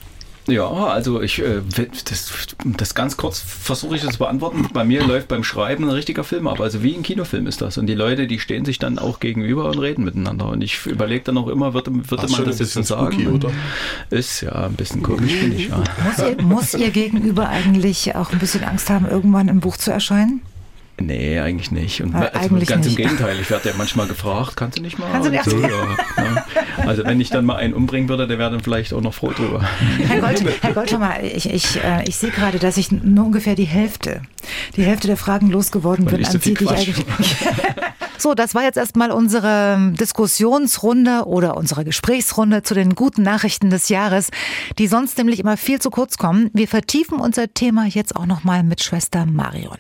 Ja, 0.49 0.69
also 0.69 1.21
ich, 1.21 1.41
äh, 1.41 1.61
das, 1.77 2.49
das 2.65 2.95
ganz 2.95 3.17
kurz 3.17 3.39
versuche 3.41 3.97
ich 3.97 4.03
das 4.03 4.13
zu 4.13 4.19
beantworten. 4.19 4.67
Bei 4.73 4.85
mir 4.85 5.07
läuft 5.07 5.29
beim 5.29 5.45
Schreiben 5.45 5.85
ein 5.85 5.91
richtiger 5.91 6.25
Film 6.25 6.49
ab. 6.49 6.61
Also 6.61 6.83
wie 6.83 6.95
ein 6.95 7.03
Kinofilm 7.03 7.47
ist 7.47 7.61
das. 7.61 7.77
Und 7.77 7.87
die 7.87 7.95
Leute, 7.95 8.27
die 8.27 8.41
stehen 8.41 8.65
sich 8.65 8.79
dann 8.79 8.99
auch 8.99 9.21
gegenüber 9.21 9.67
und 9.67 9.79
reden 9.79 10.05
miteinander. 10.05 10.49
Und 10.49 10.63
ich 10.63 10.87
überlege 10.87 11.25
dann 11.25 11.37
auch 11.37 11.49
immer, 11.49 11.75
würde, 11.75 11.93
würde 11.93 12.25
Ach, 12.27 12.31
man 12.31 12.45
das 12.45 12.59
jetzt 12.59 12.73
sagen? 12.73 13.13
spooky, 13.13 13.29
oder? 13.29 13.51
Ist 14.11 14.41
ja 14.41 14.53
ein 14.53 14.75
bisschen 14.75 15.03
komisch, 15.03 15.33
finde 15.33 15.57
ich. 15.57 15.69
Ja. 15.69 15.85
Muss 16.05 16.19
ihr, 16.19 16.43
muss 16.43 16.75
ihr 16.75 16.91
gegenüber 16.91 17.49
eigentlich 17.49 18.15
auch 18.15 18.33
ein 18.33 18.39
bisschen 18.39 18.65
Angst 18.65 18.89
haben, 18.89 19.07
irgendwann 19.07 19.49
im 19.49 19.61
Buch 19.61 19.77
zu 19.77 19.91
erscheinen? 19.91 20.41
Nee, 21.01 21.39
eigentlich 21.39 21.71
nicht. 21.71 22.03
Und 22.03 22.13
Äh, 22.15 22.31
also 22.33 22.55
eigentlich 22.55 22.69
ganz 22.69 22.87
nicht. 22.87 22.99
im 22.99 23.05
Gegenteil, 23.05 23.39
ich 23.41 23.49
werde 23.51 23.69
ja 23.69 23.75
manchmal 23.79 24.07
gefragt, 24.09 24.57
kannst 24.57 24.79
du 24.79 24.83
nicht 24.83 24.99
mal? 24.99 25.09
Kannst 25.13 25.29
du 25.29 25.33
nicht- 25.33 25.45
so, 25.45 25.59
ja, 25.61 25.69
ja. 25.69 26.45
Also 26.87 27.05
wenn 27.05 27.21
ich 27.21 27.31
dann 27.31 27.45
mal 27.45 27.57
einen 27.57 27.73
umbringen 27.75 28.09
würde, 28.09 28.27
der 28.27 28.39
wäre 28.39 28.51
dann 28.51 28.61
vielleicht 28.61 28.93
auch 28.93 29.01
noch 29.01 29.15
froh 29.15 29.31
drüber. 29.31 29.63
Herr, 30.09 30.21
Gold, 30.21 30.45
Herr 30.63 30.73
Goldhammer, 30.73 31.23
ich, 31.23 31.49
ich, 31.53 31.77
äh, 31.83 32.03
ich 32.09 32.17
sehe 32.17 32.31
gerade, 32.31 32.59
dass 32.59 32.77
ich 32.77 32.91
nur 32.91 33.27
ungefähr 33.27 33.55
die 33.55 33.65
Hälfte, 33.65 34.23
die 34.77 34.83
Hälfte 34.83 35.07
der 35.07 35.17
Fragen 35.17 35.51
losgeworden 35.51 36.05
bin 36.07 36.21
ich 36.21 36.27
so 36.29 36.35
an 36.39 36.41
Sie, 36.43 36.55
die 36.55 36.65
ich 36.65 36.71
eigentlich. 36.71 36.97
So, 38.21 38.35
das 38.35 38.57
war 38.57 38.65
jetzt 38.65 38.77
erstmal 38.77 39.13
unsere 39.13 39.93
Diskussionsrunde 39.93 41.27
oder 41.27 41.57
unsere 41.57 41.85
Gesprächsrunde 41.85 42.65
zu 42.65 42.75
den 42.75 42.97
guten 42.97 43.23
Nachrichten 43.23 43.71
des 43.71 43.89
Jahres, 43.91 44.31
die 44.77 44.89
sonst 44.89 45.17
nämlich 45.19 45.39
immer 45.39 45.57
viel 45.57 45.81
zu 45.81 45.91
kurz 45.91 46.19
kommen. 46.19 46.51
Wir 46.53 46.67
vertiefen 46.67 47.21
unser 47.21 47.55
Thema 47.55 47.87
jetzt 47.87 48.17
auch 48.17 48.27
nochmal 48.27 48.65
mit 48.65 48.83
Schwester 48.83 49.25
Marion, 49.25 49.79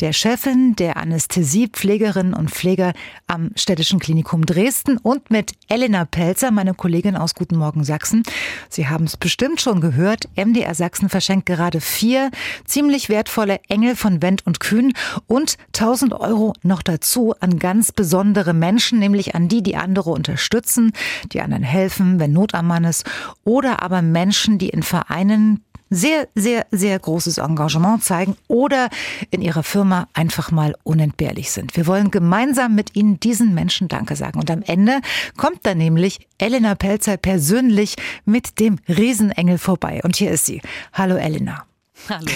der 0.00 0.14
Chefin 0.14 0.74
der 0.76 0.96
Anästhesiepflegerinnen 0.96 2.32
und 2.32 2.50
Pfleger 2.50 2.94
am 3.26 3.50
Städtischen 3.54 3.98
Klinikum 3.98 4.46
Dresden 4.46 4.96
und 4.96 5.30
mit 5.30 5.52
Elena 5.68 6.06
Pelzer, 6.06 6.50
meine 6.52 6.72
Kollegin 6.72 7.16
aus 7.16 7.34
Guten 7.34 7.56
Morgen 7.56 7.84
Sachsen. 7.84 8.22
Sie 8.70 8.88
haben 8.88 9.04
es 9.04 9.18
bestimmt 9.18 9.60
schon 9.60 9.82
gehört. 9.82 10.30
MDR 10.36 10.74
Sachsen 10.74 11.10
verschenkt 11.10 11.44
gerade 11.44 11.82
vier 11.82 12.30
ziemlich 12.64 13.10
wertvolle 13.10 13.60
Engel 13.68 13.94
von 13.94 14.22
Wendt 14.22 14.46
und 14.46 14.60
Kühn 14.60 14.94
und 15.26 15.58
1000 15.74 16.14
Euro 16.14 16.54
noch 16.62 16.80
dazu 16.80 17.34
an 17.40 17.58
ganz 17.58 17.73
besondere 17.92 18.54
Menschen, 18.54 18.98
nämlich 18.98 19.34
an 19.34 19.48
die, 19.48 19.62
die 19.62 19.76
andere 19.76 20.10
unterstützen, 20.10 20.92
die 21.32 21.40
anderen 21.40 21.62
helfen, 21.62 22.20
wenn 22.20 22.32
Not 22.32 22.54
am 22.54 22.66
Mann 22.66 22.84
ist, 22.84 23.04
oder 23.44 23.82
aber 23.82 24.02
Menschen, 24.02 24.58
die 24.58 24.68
in 24.68 24.82
Vereinen 24.82 25.64
sehr, 25.90 26.28
sehr, 26.34 26.66
sehr 26.70 26.98
großes 26.98 27.38
Engagement 27.38 28.02
zeigen 28.02 28.36
oder 28.48 28.88
in 29.30 29.42
ihrer 29.42 29.62
Firma 29.62 30.08
einfach 30.12 30.50
mal 30.50 30.74
unentbehrlich 30.82 31.52
sind. 31.52 31.76
Wir 31.76 31.86
wollen 31.86 32.10
gemeinsam 32.10 32.74
mit 32.74 32.96
Ihnen 32.96 33.20
diesen 33.20 33.54
Menschen 33.54 33.88
Danke 33.88 34.16
sagen. 34.16 34.40
Und 34.40 34.50
am 34.50 34.62
Ende 34.62 35.00
kommt 35.36 35.60
dann 35.62 35.78
nämlich 35.78 36.26
Elena 36.38 36.74
Pelzer 36.74 37.16
persönlich 37.16 37.96
mit 38.24 38.58
dem 38.58 38.78
Riesenengel 38.88 39.58
vorbei. 39.58 40.00
Und 40.02 40.16
hier 40.16 40.30
ist 40.30 40.46
sie. 40.46 40.60
Hallo 40.92 41.16
Elena. 41.16 41.64
Hallo. 42.08 42.30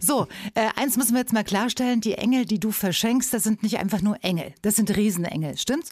So, 0.00 0.26
äh, 0.54 0.68
eins 0.76 0.96
müssen 0.96 1.12
wir 1.14 1.20
jetzt 1.20 1.32
mal 1.32 1.44
klarstellen. 1.44 2.00
Die 2.00 2.14
Engel, 2.14 2.44
die 2.44 2.60
du 2.60 2.70
verschenkst, 2.70 3.32
das 3.34 3.42
sind 3.44 3.62
nicht 3.62 3.78
einfach 3.78 4.00
nur 4.00 4.22
Engel. 4.22 4.54
Das 4.62 4.76
sind 4.76 4.94
Riesenengel, 4.96 5.56
stimmt's? 5.58 5.90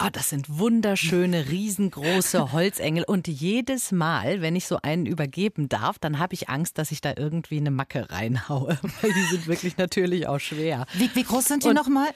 Oh, 0.00 0.08
das 0.12 0.30
sind 0.30 0.58
wunderschöne, 0.58 1.50
riesengroße 1.50 2.52
Holzengel. 2.52 3.04
Und 3.04 3.28
jedes 3.28 3.92
Mal, 3.92 4.40
wenn 4.42 4.56
ich 4.56 4.66
so 4.66 4.78
einen 4.82 5.06
übergeben 5.06 5.68
darf, 5.68 5.98
dann 5.98 6.18
habe 6.18 6.34
ich 6.34 6.48
Angst, 6.48 6.78
dass 6.78 6.90
ich 6.90 7.00
da 7.00 7.14
irgendwie 7.16 7.58
eine 7.58 7.70
Macke 7.70 8.10
reinhaue. 8.10 8.78
Weil 9.02 9.12
die 9.12 9.22
sind 9.30 9.46
wirklich 9.46 9.76
natürlich 9.76 10.26
auch 10.26 10.40
schwer. 10.40 10.86
Wie, 10.94 11.10
wie 11.14 11.22
groß 11.22 11.44
sind 11.44 11.64
die 11.64 11.72
nochmal? 11.72 12.08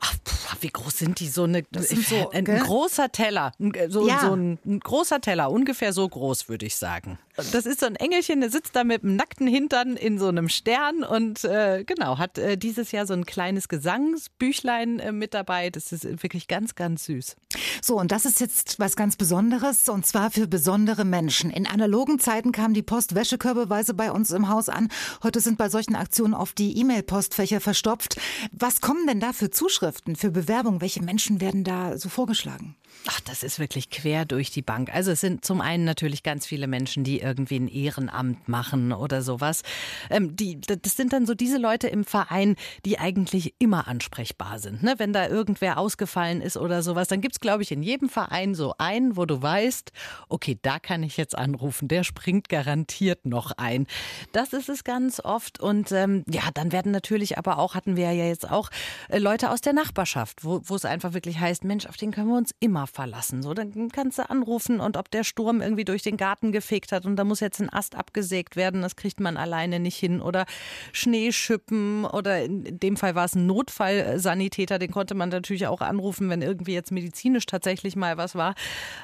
Ach, 0.00 0.14
wie 0.60 0.68
groß 0.70 0.98
sind 0.98 1.20
die? 1.20 1.28
So 1.28 1.44
eine, 1.44 1.62
so, 1.72 2.30
ein, 2.30 2.44
gell? 2.44 2.60
großer 2.60 3.12
Teller. 3.12 3.52
So, 3.88 4.08
Ja. 4.08 4.20
so 4.20 4.34
ein, 4.34 4.58
ein 4.66 4.80
großer 4.80 5.20
Teller, 5.20 5.50
ungefähr 5.50 5.92
so 5.92 6.08
groß, 6.08 6.48
würde 6.48 6.66
ich 6.66 6.76
sagen. 6.76 7.18
Das 7.36 7.66
ist 7.66 7.80
so 7.80 7.86
ein 7.86 7.96
Engelchen, 7.96 8.40
der 8.40 8.50
sitzt 8.50 8.76
da 8.76 8.84
mit 8.84 9.02
dem 9.02 9.16
nackten 9.16 9.48
Hintern 9.48 9.96
in 9.96 10.18
so 10.18 10.28
einem 10.28 10.48
Stern 10.48 11.02
und 11.02 11.44
äh, 11.44 11.82
genau, 11.84 12.18
hat 12.18 12.38
äh, 12.38 12.56
dieses 12.56 12.92
Jahr 12.92 13.06
so 13.06 13.14
ein 13.14 13.26
kleines 13.26 13.68
Gesangsbüchlein 13.68 15.00
äh, 15.00 15.10
mit 15.10 15.34
dabei. 15.34 15.70
Das 15.70 15.90
ist 15.90 16.04
wirklich 16.22 16.46
ganz, 16.46 16.76
ganz 16.76 17.06
süß. 17.06 17.36
So, 17.82 17.98
und 17.98 18.12
das 18.12 18.24
ist 18.24 18.40
jetzt 18.40 18.78
was 18.78 18.94
ganz 18.94 19.16
Besonderes 19.16 19.88
und 19.88 20.06
zwar 20.06 20.30
für 20.30 20.46
besondere 20.46 21.04
Menschen. 21.04 21.50
In 21.50 21.66
analogen 21.66 22.20
Zeiten 22.20 22.52
kam 22.52 22.72
die 22.72 22.82
Post 22.82 23.16
wäschekörbeweise 23.16 23.94
bei 23.94 24.12
uns 24.12 24.30
im 24.30 24.48
Haus 24.48 24.68
an. 24.68 24.88
Heute 25.24 25.40
sind 25.40 25.58
bei 25.58 25.68
solchen 25.68 25.96
Aktionen 25.96 26.34
oft 26.34 26.56
die 26.58 26.78
E-Mail-Postfächer 26.78 27.60
verstopft. 27.60 28.16
Was 28.52 28.80
kommen 28.80 29.06
denn 29.08 29.18
da 29.18 29.32
für 29.32 29.50
Zuschriften, 29.50 30.14
für 30.14 30.30
Bewerbungen? 30.30 30.80
Welche 30.80 31.02
Menschen 31.02 31.40
werden 31.40 31.64
da 31.64 31.98
so 31.98 32.08
vorgeschlagen? 32.08 32.76
Ach, 33.06 33.20
das 33.20 33.42
ist 33.42 33.58
wirklich 33.58 33.90
quer 33.90 34.24
durch 34.24 34.50
die 34.50 34.62
Bank. 34.62 34.94
Also 34.94 35.10
es 35.10 35.20
sind 35.20 35.44
zum 35.44 35.60
einen 35.60 35.84
natürlich 35.84 36.22
ganz 36.22 36.46
viele 36.46 36.66
Menschen, 36.66 37.04
die 37.04 37.20
irgendwie 37.20 37.56
ein 37.56 37.68
Ehrenamt 37.68 38.48
machen 38.48 38.92
oder 38.92 39.20
sowas. 39.20 39.62
Ähm, 40.08 40.34
die, 40.36 40.58
das 40.58 40.96
sind 40.96 41.12
dann 41.12 41.26
so 41.26 41.34
diese 41.34 41.58
Leute 41.58 41.86
im 41.88 42.04
Verein, 42.04 42.56
die 42.86 42.98
eigentlich 42.98 43.54
immer 43.58 43.88
ansprechbar 43.88 44.58
sind. 44.58 44.82
Ne? 44.82 44.94
Wenn 44.96 45.12
da 45.12 45.28
irgendwer 45.28 45.76
ausgefallen 45.76 46.40
ist 46.40 46.56
oder 46.56 46.82
sowas, 46.82 47.08
dann 47.08 47.20
gibt's 47.20 47.40
glaube 47.40 47.62
ich, 47.62 47.72
in 47.72 47.82
jedem 47.82 48.08
Verein 48.08 48.54
so 48.54 48.74
einen, 48.78 49.18
wo 49.18 49.26
du 49.26 49.42
weißt, 49.42 49.92
okay, 50.30 50.58
da 50.62 50.78
kann 50.78 51.02
ich 51.02 51.18
jetzt 51.18 51.36
anrufen, 51.36 51.88
der 51.88 52.04
springt 52.04 52.48
garantiert 52.48 53.26
noch 53.26 53.52
ein. 53.58 53.86
Das 54.32 54.54
ist 54.54 54.70
es 54.70 54.82
ganz 54.82 55.20
oft. 55.20 55.60
Und 55.60 55.92
ähm, 55.92 56.24
ja, 56.26 56.44
dann 56.54 56.72
werden 56.72 56.90
natürlich 56.90 57.36
aber 57.36 57.58
auch, 57.58 57.74
hatten 57.74 57.96
wir 57.96 58.10
ja 58.12 58.24
jetzt 58.24 58.50
auch, 58.50 58.70
äh, 59.10 59.18
Leute 59.18 59.50
aus 59.50 59.60
der 59.60 59.74
Nachbarschaft, 59.74 60.42
wo 60.42 60.74
es 60.74 60.86
einfach 60.86 61.12
wirklich 61.12 61.38
heißt, 61.38 61.64
Mensch, 61.64 61.84
auf 61.84 61.98
den 61.98 62.10
können 62.10 62.28
wir 62.28 62.38
uns 62.38 62.54
immer 62.60 62.86
verlassen. 62.94 63.42
So, 63.42 63.52
dann 63.54 63.90
kannst 63.90 64.18
du 64.18 64.30
anrufen 64.30 64.80
und 64.80 64.96
ob 64.96 65.10
der 65.10 65.24
Sturm 65.24 65.60
irgendwie 65.60 65.84
durch 65.84 66.02
den 66.02 66.16
Garten 66.16 66.52
gefegt 66.52 66.92
hat 66.92 67.04
und 67.04 67.16
da 67.16 67.24
muss 67.24 67.40
jetzt 67.40 67.60
ein 67.60 67.72
Ast 67.72 67.94
abgesägt 67.94 68.56
werden, 68.56 68.82
das 68.82 68.96
kriegt 68.96 69.20
man 69.20 69.36
alleine 69.36 69.80
nicht 69.80 69.96
hin. 69.96 70.20
Oder 70.20 70.46
Schnee 70.92 71.32
schippen 71.32 72.04
oder 72.04 72.42
in 72.44 72.78
dem 72.78 72.96
Fall 72.96 73.14
war 73.14 73.24
es 73.24 73.34
ein 73.34 73.46
Notfallsanitäter, 73.46 74.78
den 74.78 74.90
konnte 74.90 75.14
man 75.14 75.28
natürlich 75.28 75.66
auch 75.66 75.80
anrufen, 75.80 76.30
wenn 76.30 76.42
irgendwie 76.42 76.74
jetzt 76.74 76.92
medizinisch 76.92 77.46
tatsächlich 77.46 77.96
mal 77.96 78.16
was 78.16 78.34
war. 78.34 78.54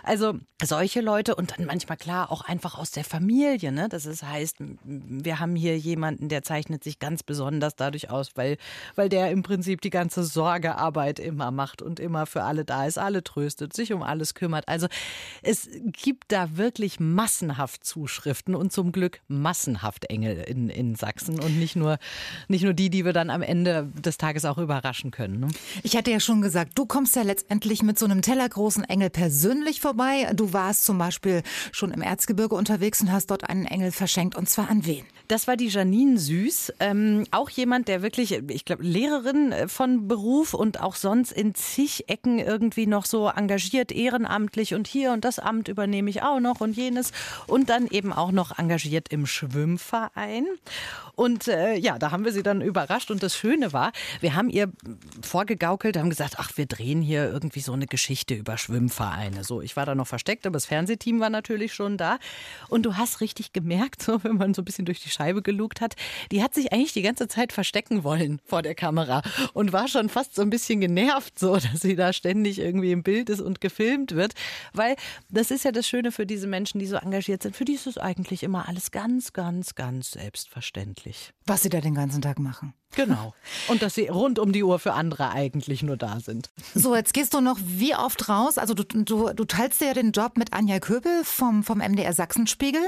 Also 0.02 0.34
solche 0.62 1.00
Leute 1.00 1.34
und 1.34 1.52
dann 1.56 1.66
manchmal 1.66 1.96
klar 1.96 2.30
auch 2.30 2.42
einfach 2.42 2.78
aus 2.78 2.90
der 2.90 3.04
Familie. 3.04 3.72
Ne? 3.72 3.88
Das 3.88 4.06
ist, 4.06 4.22
heißt, 4.22 4.56
wir 4.84 5.40
haben 5.40 5.56
hier 5.56 5.76
jemanden, 5.78 6.28
der 6.28 6.42
zeichnet 6.42 6.84
sich 6.84 6.98
ganz 6.98 7.22
besonders 7.22 7.76
dadurch 7.76 8.10
aus, 8.10 8.30
weil, 8.34 8.56
weil 8.94 9.08
der 9.08 9.30
im 9.30 9.42
Prinzip 9.42 9.80
die 9.80 9.90
ganze 9.90 10.22
Sorgearbeit 10.22 11.18
immer 11.18 11.50
macht 11.50 11.82
und 11.82 11.98
immer 11.98 12.26
für 12.26 12.44
alle 12.44 12.64
da 12.64 12.86
ist, 12.86 12.98
alle 12.98 13.24
tröstet, 13.24 13.74
sich 13.80 13.92
um 13.92 14.02
alles 14.02 14.34
kümmert. 14.34 14.68
Also 14.68 14.86
es 15.42 15.68
gibt 15.92 16.32
da 16.32 16.56
wirklich 16.56 17.00
massenhaft 17.00 17.84
Zuschriften 17.84 18.54
und 18.54 18.72
zum 18.72 18.92
Glück 18.92 19.20
massenhaft 19.28 20.04
Engel 20.06 20.36
in, 20.36 20.68
in 20.68 20.94
Sachsen 20.94 21.40
und 21.40 21.58
nicht 21.58 21.76
nur, 21.76 21.98
nicht 22.48 22.62
nur 22.62 22.74
die, 22.74 22.90
die 22.90 23.04
wir 23.04 23.12
dann 23.12 23.30
am 23.30 23.42
Ende 23.42 23.90
des 23.94 24.18
Tages 24.18 24.44
auch 24.44 24.58
überraschen 24.58 25.10
können. 25.10 25.40
Ne? 25.40 25.48
Ich 25.82 25.96
hatte 25.96 26.10
ja 26.10 26.20
schon 26.20 26.42
gesagt, 26.42 26.78
du 26.78 26.86
kommst 26.86 27.16
ja 27.16 27.22
letztendlich 27.22 27.82
mit 27.82 27.98
so 27.98 28.04
einem 28.04 28.22
tellergroßen 28.22 28.84
Engel 28.84 29.10
persönlich 29.10 29.80
vorbei. 29.80 30.30
Du 30.34 30.52
warst 30.52 30.84
zum 30.84 30.98
Beispiel 30.98 31.42
schon 31.72 31.90
im 31.90 32.02
Erzgebirge 32.02 32.54
unterwegs 32.54 33.00
und 33.00 33.10
hast 33.10 33.30
dort 33.30 33.48
einen 33.48 33.64
Engel 33.64 33.92
verschenkt. 33.92 34.36
Und 34.36 34.48
zwar 34.48 34.68
an 34.68 34.84
wen? 34.84 35.04
Das 35.30 35.46
war 35.46 35.56
die 35.56 35.68
Janine 35.68 36.18
Süß, 36.18 36.72
ähm, 36.80 37.24
auch 37.30 37.50
jemand, 37.50 37.86
der 37.86 38.02
wirklich, 38.02 38.32
ich 38.32 38.64
glaube, 38.64 38.82
Lehrerin 38.82 39.52
äh, 39.52 39.68
von 39.68 40.08
Beruf 40.08 40.54
und 40.54 40.80
auch 40.80 40.96
sonst 40.96 41.30
in 41.30 41.54
zig 41.54 42.08
Ecken 42.08 42.40
irgendwie 42.40 42.88
noch 42.88 43.06
so 43.06 43.28
engagiert, 43.28 43.92
ehrenamtlich 43.92 44.74
und 44.74 44.88
hier 44.88 45.12
und 45.12 45.24
das 45.24 45.38
Amt 45.38 45.68
übernehme 45.68 46.10
ich 46.10 46.24
auch 46.24 46.40
noch 46.40 46.60
und 46.60 46.76
jenes 46.76 47.12
und 47.46 47.70
dann 47.70 47.86
eben 47.86 48.12
auch 48.12 48.32
noch 48.32 48.58
engagiert 48.58 49.12
im 49.12 49.24
Schwimmverein. 49.24 50.46
Und 51.14 51.46
äh, 51.48 51.76
ja, 51.76 51.98
da 51.98 52.10
haben 52.10 52.24
wir 52.24 52.32
sie 52.32 52.42
dann 52.42 52.60
überrascht 52.60 53.10
und 53.12 53.22
das 53.22 53.36
Schöne 53.36 53.72
war, 53.72 53.92
wir 54.20 54.34
haben 54.34 54.48
ihr 54.48 54.72
vorgegaukelt, 55.22 55.96
haben 55.96 56.10
gesagt, 56.10 56.36
ach, 56.38 56.56
wir 56.56 56.66
drehen 56.66 57.02
hier 57.02 57.30
irgendwie 57.30 57.60
so 57.60 57.72
eine 57.72 57.86
Geschichte 57.86 58.34
über 58.34 58.56
Schwimmvereine. 58.56 59.44
So, 59.44 59.60
ich 59.60 59.76
war 59.76 59.86
da 59.86 59.94
noch 59.94 60.06
versteckt, 60.06 60.46
aber 60.46 60.54
das 60.54 60.66
Fernsehteam 60.66 61.20
war 61.20 61.30
natürlich 61.30 61.74
schon 61.74 61.98
da. 61.98 62.18
Und 62.68 62.86
du 62.86 62.96
hast 62.96 63.20
richtig 63.20 63.52
gemerkt, 63.52 64.02
so, 64.02 64.24
wenn 64.24 64.36
man 64.36 64.54
so 64.54 64.62
ein 64.62 64.64
bisschen 64.64 64.86
durch 64.86 65.00
die 65.00 65.10
Scheibe 65.20 65.42
gelugt 65.42 65.82
hat, 65.82 65.96
die 66.32 66.42
hat 66.42 66.54
sich 66.54 66.72
eigentlich 66.72 66.94
die 66.94 67.02
ganze 67.02 67.28
Zeit 67.28 67.52
verstecken 67.52 68.04
wollen 68.04 68.40
vor 68.44 68.62
der 68.62 68.74
Kamera 68.74 69.20
und 69.52 69.72
war 69.72 69.86
schon 69.86 70.08
fast 70.08 70.34
so 70.34 70.40
ein 70.40 70.48
bisschen 70.48 70.80
genervt, 70.80 71.38
so, 71.38 71.56
dass 71.56 71.80
sie 71.80 71.94
da 71.94 72.14
ständig 72.14 72.58
irgendwie 72.58 72.92
im 72.92 73.02
Bild 73.02 73.28
ist 73.28 73.40
und 73.40 73.60
gefilmt 73.60 74.14
wird. 74.14 74.32
Weil 74.72 74.96
das 75.28 75.50
ist 75.50 75.64
ja 75.64 75.72
das 75.72 75.86
Schöne 75.86 76.10
für 76.10 76.24
diese 76.24 76.46
Menschen, 76.46 76.78
die 76.78 76.86
so 76.86 76.96
engagiert 76.96 77.42
sind. 77.42 77.54
Für 77.54 77.66
die 77.66 77.74
ist 77.74 77.86
es 77.86 77.98
eigentlich 77.98 78.42
immer 78.42 78.66
alles 78.66 78.90
ganz, 78.92 79.34
ganz, 79.34 79.74
ganz 79.74 80.12
selbstverständlich. 80.12 81.34
Was 81.44 81.62
sie 81.62 81.68
da 81.68 81.80
den 81.80 81.94
ganzen 81.94 82.22
Tag 82.22 82.38
machen. 82.38 82.72
Genau. 82.96 83.34
Und 83.68 83.82
dass 83.82 83.94
sie 83.94 84.08
rund 84.08 84.38
um 84.38 84.52
die 84.52 84.64
Uhr 84.64 84.78
für 84.78 84.94
andere 84.94 85.30
eigentlich 85.30 85.82
nur 85.82 85.96
da 85.96 86.18
sind. 86.18 86.50
So, 86.74 86.96
jetzt 86.96 87.14
gehst 87.14 87.34
du 87.34 87.40
noch 87.40 87.58
wie 87.62 87.94
oft 87.94 88.28
raus? 88.28 88.58
Also 88.58 88.74
du, 88.74 88.84
du, 88.84 89.32
du 89.32 89.44
teilst 89.44 89.80
dir 89.80 89.88
ja 89.88 89.94
den 89.94 90.12
Job 90.12 90.36
mit 90.36 90.52
Anja 90.52 90.80
Köbel 90.80 91.22
vom, 91.24 91.62
vom 91.62 91.78
MDR 91.78 92.12
Sachsenspiegel. 92.12 92.82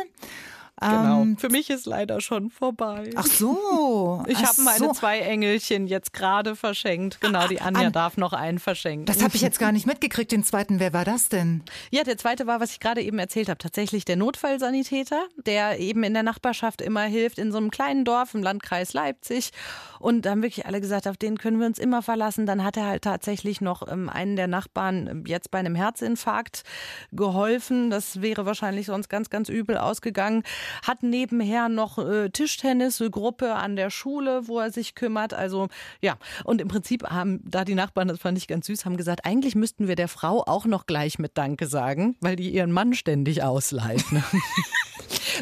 Genau. 0.80 1.22
Ähm, 1.22 1.36
Für 1.36 1.48
mich 1.48 1.70
ist 1.70 1.86
leider 1.86 2.20
schon 2.20 2.50
vorbei. 2.50 3.10
Ach 3.14 3.26
so. 3.26 4.24
Ich 4.32 4.38
habe 4.42 4.62
meine 4.62 4.78
so. 4.78 4.92
zwei 4.92 5.20
Engelchen 5.20 5.86
jetzt 5.86 6.12
gerade 6.12 6.56
verschenkt. 6.56 7.20
Genau, 7.20 7.46
die 7.46 7.60
Anja 7.60 7.88
An- 7.88 7.92
darf 7.92 8.16
noch 8.16 8.32
einen 8.32 8.58
verschenken. 8.58 9.04
Das 9.06 9.22
habe 9.22 9.36
ich 9.36 9.42
jetzt 9.42 9.58
gar 9.58 9.70
nicht 9.72 9.86
mitgekriegt, 9.86 10.32
den 10.32 10.42
zweiten. 10.44 10.80
Wer 10.80 10.92
war 10.92 11.04
das 11.04 11.28
denn? 11.28 11.62
Ja, 11.90 12.02
der 12.04 12.16
zweite 12.18 12.46
war, 12.46 12.60
was 12.60 12.72
ich 12.72 12.80
gerade 12.80 13.02
eben 13.02 13.18
erzählt 13.18 13.48
habe, 13.48 13.58
tatsächlich 13.58 14.04
der 14.04 14.16
Notfallsanitäter, 14.16 15.24
der 15.46 15.78
eben 15.78 16.02
in 16.04 16.14
der 16.14 16.22
Nachbarschaft 16.22 16.80
immer 16.80 17.02
hilft, 17.02 17.38
in 17.38 17.52
so 17.52 17.58
einem 17.58 17.70
kleinen 17.70 18.04
Dorf 18.04 18.34
im 18.34 18.42
Landkreis 18.42 18.92
Leipzig. 18.92 19.50
Und 20.02 20.26
da 20.26 20.30
haben 20.30 20.42
wirklich 20.42 20.66
alle 20.66 20.80
gesagt, 20.80 21.06
auf 21.06 21.16
den 21.16 21.38
können 21.38 21.60
wir 21.60 21.66
uns 21.66 21.78
immer 21.78 22.02
verlassen. 22.02 22.44
Dann 22.44 22.64
hat 22.64 22.76
er 22.76 22.86
halt 22.86 23.02
tatsächlich 23.04 23.60
noch 23.60 23.86
ähm, 23.90 24.08
einen 24.08 24.34
der 24.34 24.48
Nachbarn 24.48 25.06
ähm, 25.06 25.24
jetzt 25.26 25.52
bei 25.52 25.58
einem 25.58 25.76
Herzinfarkt 25.76 26.64
geholfen. 27.12 27.88
Das 27.88 28.20
wäre 28.20 28.44
wahrscheinlich 28.44 28.86
sonst 28.86 29.08
ganz, 29.08 29.30
ganz 29.30 29.48
übel 29.48 29.78
ausgegangen. 29.78 30.42
Hat 30.84 31.04
nebenher 31.04 31.68
noch 31.68 31.98
äh, 31.98 32.30
Tischtennisgruppe 32.30 33.54
an 33.54 33.76
der 33.76 33.90
Schule, 33.90 34.48
wo 34.48 34.58
er 34.58 34.72
sich 34.72 34.96
kümmert. 34.96 35.34
Also 35.34 35.68
ja, 36.00 36.16
und 36.42 36.60
im 36.60 36.66
Prinzip 36.68 37.04
haben 37.04 37.40
da 37.44 37.64
die 37.64 37.76
Nachbarn, 37.76 38.08
das 38.08 38.18
fand 38.18 38.36
ich 38.38 38.48
ganz 38.48 38.66
süß, 38.66 38.84
haben 38.84 38.96
gesagt, 38.96 39.24
eigentlich 39.24 39.54
müssten 39.54 39.86
wir 39.86 39.94
der 39.94 40.08
Frau 40.08 40.42
auch 40.44 40.66
noch 40.66 40.86
gleich 40.86 41.20
mit 41.20 41.38
Danke 41.38 41.68
sagen, 41.68 42.16
weil 42.20 42.34
die 42.34 42.50
ihren 42.50 42.72
Mann 42.72 42.94
ständig 42.94 43.44
ausleiht. 43.44 44.10
Ne? 44.10 44.24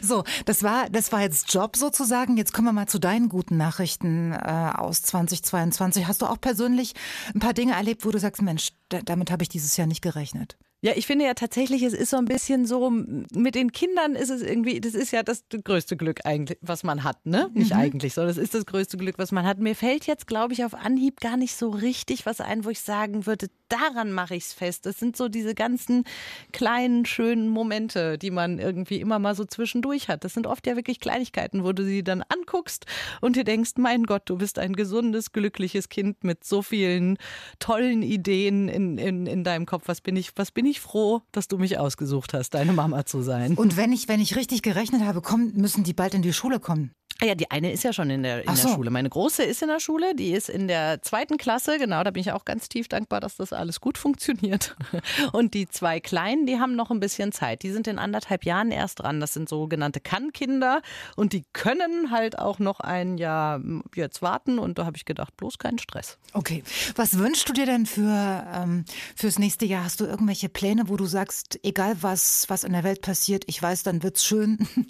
So, 0.03 0.25
das 0.45 0.63
war, 0.63 0.89
das 0.89 1.13
war 1.13 1.21
jetzt 1.21 1.53
Job 1.53 1.77
sozusagen. 1.77 2.37
Jetzt 2.37 2.53
kommen 2.53 2.69
wir 2.69 2.73
mal 2.73 2.87
zu 2.87 2.99
deinen 2.99 3.29
guten 3.29 3.57
Nachrichten 3.57 4.33
äh, 4.33 4.73
aus 4.75 5.03
2022. 5.03 6.07
Hast 6.07 6.23
du 6.23 6.27
auch 6.27 6.41
persönlich 6.41 6.95
ein 7.35 7.41
paar 7.41 7.55
Dinge 7.55 7.75
erlebt, 7.75 8.05
wo 8.05 8.11
du 8.11 8.19
sagst, 8.19 8.41
Mensch, 8.43 8.71
damit 8.89 9.31
habe 9.31 9.43
ich 9.43 9.49
dieses 9.49 9.77
Jahr 9.77 9.87
nicht 9.87 10.03
gerechnet? 10.03 10.57
Ja, 10.83 10.93
ich 10.97 11.07
finde 11.07 11.27
ja 11.27 11.35
tatsächlich, 11.35 11.83
es 11.83 11.93
ist 11.93 12.09
so 12.09 12.17
ein 12.17 12.25
bisschen 12.25 12.65
so, 12.65 12.89
mit 12.89 13.55
den 13.55 13.71
Kindern 13.71 14.15
ist 14.15 14.31
es 14.31 14.41
irgendwie, 14.41 14.81
das 14.81 14.95
ist 14.95 15.11
ja 15.11 15.23
das 15.23 15.45
größte 15.51 15.95
Glück 15.95 16.21
eigentlich, 16.25 16.59
was 16.63 16.85
man 16.85 17.05
hat, 17.05 17.27
ne? 17.27 17.51
Nicht 17.53 17.75
mhm. 17.75 17.81
eigentlich, 17.81 18.15
sondern 18.15 18.35
das 18.35 18.43
ist 18.43 18.55
das 18.55 18.65
größte 18.65 18.97
Glück, 18.97 19.19
was 19.19 19.31
man 19.31 19.45
hat. 19.45 19.59
Mir 19.59 19.75
fällt 19.75 20.07
jetzt, 20.07 20.27
glaube 20.27 20.55
ich, 20.55 20.65
auf 20.65 20.73
Anhieb 20.73 21.21
gar 21.21 21.37
nicht 21.37 21.55
so 21.55 21.69
richtig 21.69 22.25
was 22.25 22.41
ein, 22.41 22.65
wo 22.65 22.71
ich 22.71 22.81
sagen 22.81 23.27
würde, 23.27 23.49
daran 23.69 24.13
mache 24.13 24.35
ich 24.35 24.45
es 24.45 24.53
fest. 24.55 24.87
Das 24.87 24.99
sind 24.99 25.19
so 25.19 25.29
diese 25.29 25.55
ganzen 25.55 26.05
kleinen, 26.53 27.05
schönen 27.05 27.49
Momente, 27.49 28.17
die 28.17 28.31
man 28.31 28.59
irgendwie 28.59 29.01
immer 29.01 29.19
mal 29.19 29.35
so 29.35 29.45
zwischendurch 29.45 30.09
hat. 30.09 30.25
Das 30.25 30.33
sind 30.33 30.47
oft 30.47 30.67
ja 30.67 30.77
wirklich 30.77 30.99
Kleinigkeiten, 30.99 31.63
wo 31.63 31.73
du 31.73 31.85
sie 31.85 32.03
dann 32.03 32.23
anguckst 32.23 32.87
und 33.21 33.37
dir 33.37 33.45
denkst, 33.45 33.73
mein 33.77 34.05
Gott, 34.05 34.23
du 34.25 34.39
bist 34.39 34.59
ein 34.59 34.75
gesundes, 34.75 35.33
glückliches 35.33 35.91
Kind 35.91 36.25
mit 36.25 36.43
so 36.45 36.63
vielen 36.63 37.19
tollen 37.59 38.03
Ideen 38.03 38.69
in, 38.69 38.97
in, 38.97 39.27
in 39.27 39.45
deinem 39.45 39.67
Kopf. 39.67 39.85
Was 39.87 40.01
bin 40.01 40.17
ich, 40.17 40.31
was 40.37 40.51
bin 40.51 40.65
ich 40.65 40.70
froh, 40.79 41.23
dass 41.33 41.49
du 41.49 41.59
mich 41.59 41.79
ausgesucht 41.79 42.35
hast, 42.35 42.51
deine 42.51 42.73
Mama 42.73 43.05
zu 43.05 43.23
sein. 43.23 43.55
Und 43.55 43.77
wenn 43.77 43.91
ich, 43.91 44.07
wenn 44.07 44.21
ich 44.21 44.37
richtig 44.37 44.63
gerechnet 44.63 45.03
habe, 45.03 45.23
kommen, 45.23 45.53
müssen 45.57 45.83
die 45.83 45.95
bald 45.95 46.15
in 46.15 46.23
die 46.23 46.33
Schule 46.33 46.61
kommen. 46.61 46.93
Ah 47.23 47.27
ja, 47.27 47.35
die 47.35 47.51
eine 47.51 47.71
ist 47.71 47.85
ja 47.85 47.93
schon 47.93 48.09
in 48.09 48.23
der, 48.23 48.49
in 48.49 48.57
so. 48.57 48.69
der 48.69 48.75
Schule. 48.75 48.91
Meine 48.91 49.11
große 49.11 49.43
ist 49.43 49.61
in 49.63 49.69
der 49.69 49.81
Schule, 49.81 50.15
die 50.15 50.33
ist 50.33 50.49
in 50.49 50.69
der 50.69 51.03
zweiten 51.03 51.37
Klasse. 51.37 51.79
Genau, 51.79 52.03
da 52.03 52.11
bin 52.11 52.23
ich 52.23 52.33
auch 52.33 52.47
ganz 52.47 52.69
tief 52.71 52.89
dankbar, 52.89 53.21
dass 53.21 53.37
das 53.37 53.53
alles 53.53 53.81
gut 53.81 53.99
funktioniert. 53.99 54.75
Und 55.33 55.53
die 55.53 55.69
zwei 55.69 56.01
Kleinen, 56.01 56.47
die 56.47 56.59
haben 56.59 56.77
noch 56.77 56.91
ein 56.91 56.99
bisschen 56.99 57.33
Zeit. 57.33 57.63
Die 57.63 57.71
sind 57.71 57.87
in 57.89 57.99
anderthalb 57.99 58.45
Jahren 58.45 58.71
erst 58.71 59.01
dran. 59.01 59.21
Das 59.21 59.35
sind 59.35 59.51
sogenannte 59.51 60.01
Kann-Kinder 60.01 60.81
und 61.17 61.33
die 61.33 61.45
können 61.53 62.11
halt 62.11 62.39
auch 62.39 62.59
noch 62.59 62.81
ein 62.81 63.19
Jahr 63.19 63.61
jetzt 63.95 64.23
warten. 64.23 64.59
Und 64.59 64.79
da 64.79 64.87
habe 64.87 64.97
ich 64.97 65.05
gedacht, 65.05 65.37
bloß 65.37 65.59
keinen 65.59 65.79
Stress. 65.79 66.19
Okay. 66.33 66.63
Was 66.97 67.19
wünschst 67.19 67.49
du 67.49 67.53
dir 67.53 67.67
denn 67.67 67.87
für 67.87 68.47
ähm, 68.55 68.85
fürs 69.15 69.39
nächste 69.39 69.67
Jahr? 69.67 69.85
Hast 69.85 70.01
du 70.01 70.07
irgendwelche 70.07 70.49
Pläne, 70.49 70.89
wo 70.89 70.97
du 70.97 71.07
sagst, 71.07 71.59
egal 71.63 71.97
was, 72.01 72.47
was 72.49 72.65
in 72.65 72.73
der 72.73 72.85
Welt 72.85 73.03
passiert, 73.03 73.45
ich 73.47 73.63
weiß, 73.63 73.83
dann 73.83 74.03
wird's 74.03 74.25
schön? 74.25 74.67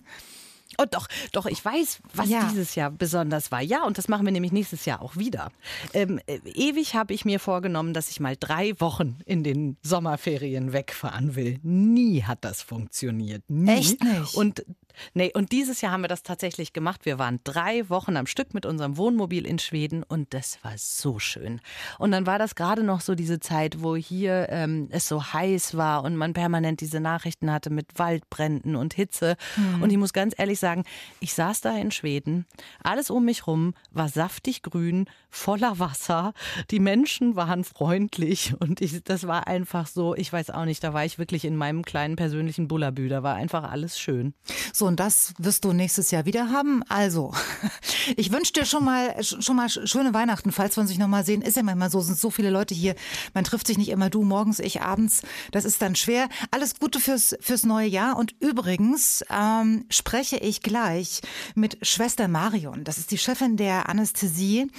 Oh, 0.78 0.84
doch, 0.90 1.08
doch, 1.32 1.46
ich 1.46 1.64
weiß, 1.64 2.00
was 2.14 2.28
ja. 2.28 2.48
dieses 2.48 2.74
Jahr 2.74 2.90
besonders 2.90 3.50
war. 3.50 3.60
Ja, 3.60 3.84
und 3.84 3.98
das 3.98 4.08
machen 4.08 4.24
wir 4.24 4.32
nämlich 4.32 4.52
nächstes 4.52 4.84
Jahr 4.84 5.02
auch 5.02 5.16
wieder. 5.16 5.50
Ähm, 5.92 6.20
äh, 6.26 6.38
ewig 6.44 6.94
habe 6.94 7.12
ich 7.12 7.24
mir 7.24 7.40
vorgenommen, 7.40 7.92
dass 7.92 8.10
ich 8.10 8.20
mal 8.20 8.36
drei 8.38 8.78
Wochen 8.80 9.18
in 9.26 9.44
den 9.44 9.76
Sommerferien 9.82 10.72
wegfahren 10.72 11.34
will. 11.34 11.58
Nie 11.62 12.22
hat 12.22 12.44
das 12.44 12.62
funktioniert. 12.62 13.42
Nie. 13.48 13.70
Echt 13.70 14.02
nicht? 14.02 14.34
Und 14.34 14.64
Nee, 15.14 15.32
und 15.34 15.52
dieses 15.52 15.80
Jahr 15.80 15.92
haben 15.92 16.02
wir 16.02 16.08
das 16.08 16.22
tatsächlich 16.22 16.72
gemacht. 16.72 17.04
Wir 17.04 17.18
waren 17.18 17.40
drei 17.44 17.88
Wochen 17.88 18.16
am 18.16 18.26
Stück 18.26 18.54
mit 18.54 18.66
unserem 18.66 18.96
Wohnmobil 18.96 19.46
in 19.46 19.58
Schweden 19.58 20.02
und 20.02 20.34
das 20.34 20.58
war 20.62 20.72
so 20.76 21.18
schön. 21.18 21.60
Und 21.98 22.12
dann 22.12 22.26
war 22.26 22.38
das 22.38 22.54
gerade 22.54 22.82
noch 22.82 23.00
so 23.00 23.14
diese 23.14 23.40
Zeit, 23.40 23.82
wo 23.82 23.96
hier 23.96 24.48
ähm, 24.50 24.88
es 24.90 25.08
so 25.08 25.32
heiß 25.32 25.76
war 25.76 26.04
und 26.04 26.16
man 26.16 26.32
permanent 26.32 26.80
diese 26.80 27.00
Nachrichten 27.00 27.52
hatte 27.52 27.70
mit 27.70 27.98
Waldbränden 27.98 28.76
und 28.76 28.94
Hitze. 28.94 29.36
Mhm. 29.56 29.82
Und 29.82 29.90
ich 29.90 29.98
muss 29.98 30.12
ganz 30.12 30.34
ehrlich 30.36 30.58
sagen, 30.58 30.84
ich 31.20 31.34
saß 31.34 31.60
da 31.60 31.76
in 31.76 31.90
Schweden, 31.90 32.46
alles 32.82 33.10
um 33.10 33.24
mich 33.24 33.46
rum 33.46 33.74
war 33.90 34.08
saftig 34.08 34.62
grün, 34.62 35.06
voller 35.30 35.78
Wasser. 35.78 36.32
Die 36.70 36.80
Menschen 36.80 37.36
waren 37.36 37.64
freundlich 37.64 38.54
und 38.58 38.80
ich, 38.80 39.02
das 39.04 39.26
war 39.26 39.46
einfach 39.46 39.86
so, 39.86 40.14
ich 40.14 40.32
weiß 40.32 40.50
auch 40.50 40.64
nicht, 40.64 40.82
da 40.84 40.92
war 40.92 41.04
ich 41.04 41.18
wirklich 41.18 41.44
in 41.44 41.56
meinem 41.56 41.84
kleinen 41.84 42.16
persönlichen 42.16 42.68
Bullabü, 42.68 43.08
da 43.08 43.22
war 43.22 43.36
einfach 43.36 43.70
alles 43.70 43.98
schön. 43.98 44.34
So, 44.72 44.89
und 44.90 44.98
das 44.98 45.32
wirst 45.38 45.64
du 45.64 45.72
nächstes 45.72 46.10
Jahr 46.10 46.26
wieder 46.26 46.50
haben. 46.50 46.82
Also, 46.88 47.32
ich 48.16 48.32
wünsche 48.32 48.52
dir 48.52 48.66
schon 48.66 48.84
mal, 48.84 49.22
schon 49.22 49.56
mal 49.56 49.68
schöne 49.68 50.12
Weihnachten, 50.12 50.52
falls 50.52 50.76
wir 50.76 50.82
uns 50.82 50.90
nicht 50.90 50.98
nochmal 50.98 51.24
sehen. 51.24 51.42
Ist 51.42 51.56
ja 51.56 51.62
manchmal 51.62 51.90
so, 51.90 52.00
sind 52.00 52.18
so 52.18 52.30
viele 52.30 52.50
Leute 52.50 52.74
hier. 52.74 52.94
Man 53.32 53.44
trifft 53.44 53.66
sich 53.66 53.78
nicht 53.78 53.88
immer 53.88 54.10
du 54.10 54.22
morgens, 54.22 54.58
ich 54.58 54.82
abends. 54.82 55.22
Das 55.52 55.64
ist 55.64 55.80
dann 55.80 55.94
schwer. 55.94 56.28
Alles 56.50 56.78
Gute 56.78 57.00
fürs, 57.00 57.36
fürs 57.40 57.62
neue 57.64 57.86
Jahr. 57.86 58.16
Und 58.16 58.34
übrigens 58.40 59.24
ähm, 59.30 59.84
spreche 59.90 60.36
ich 60.36 60.60
gleich 60.60 61.20
mit 61.54 61.78
Schwester 61.86 62.28
Marion. 62.28 62.84
Das 62.84 62.98
ist 62.98 63.12
die 63.12 63.18
Chefin 63.18 63.56
der 63.56 63.88
Anästhesie. 63.88 64.70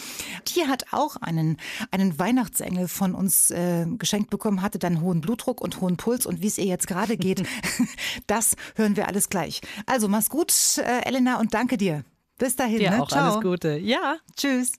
Die 0.47 0.67
hat 0.67 0.91
auch 0.91 1.15
einen, 1.15 1.57
einen 1.91 2.19
Weihnachtsengel 2.19 2.87
von 2.87 3.15
uns 3.15 3.49
äh, 3.49 3.85
geschenkt 3.97 4.29
bekommen, 4.29 4.61
hatte 4.61 4.77
dann 4.77 5.01
hohen 5.01 5.21
Blutdruck 5.21 5.61
und 5.61 5.79
hohen 5.79 5.97
Puls. 5.97 6.25
Und 6.25 6.41
wie 6.41 6.47
es 6.47 6.57
ihr 6.57 6.65
jetzt 6.65 6.87
gerade 6.87 7.17
geht, 7.17 7.43
das 8.27 8.55
hören 8.75 8.95
wir 8.95 9.07
alles 9.07 9.29
gleich. 9.29 9.61
Also 9.91 10.07
mach's 10.07 10.29
gut, 10.29 10.53
äh, 10.77 11.01
Elena, 11.05 11.41
und 11.41 11.53
danke 11.53 11.75
dir. 11.75 12.05
Bis 12.37 12.55
dahin. 12.55 12.79
Ja, 12.79 12.91
ne? 12.91 13.03
auch 13.03 13.09
Ciao. 13.09 13.33
alles 13.33 13.43
Gute. 13.43 13.77
Ja. 13.77 14.15
Tschüss. 14.37 14.71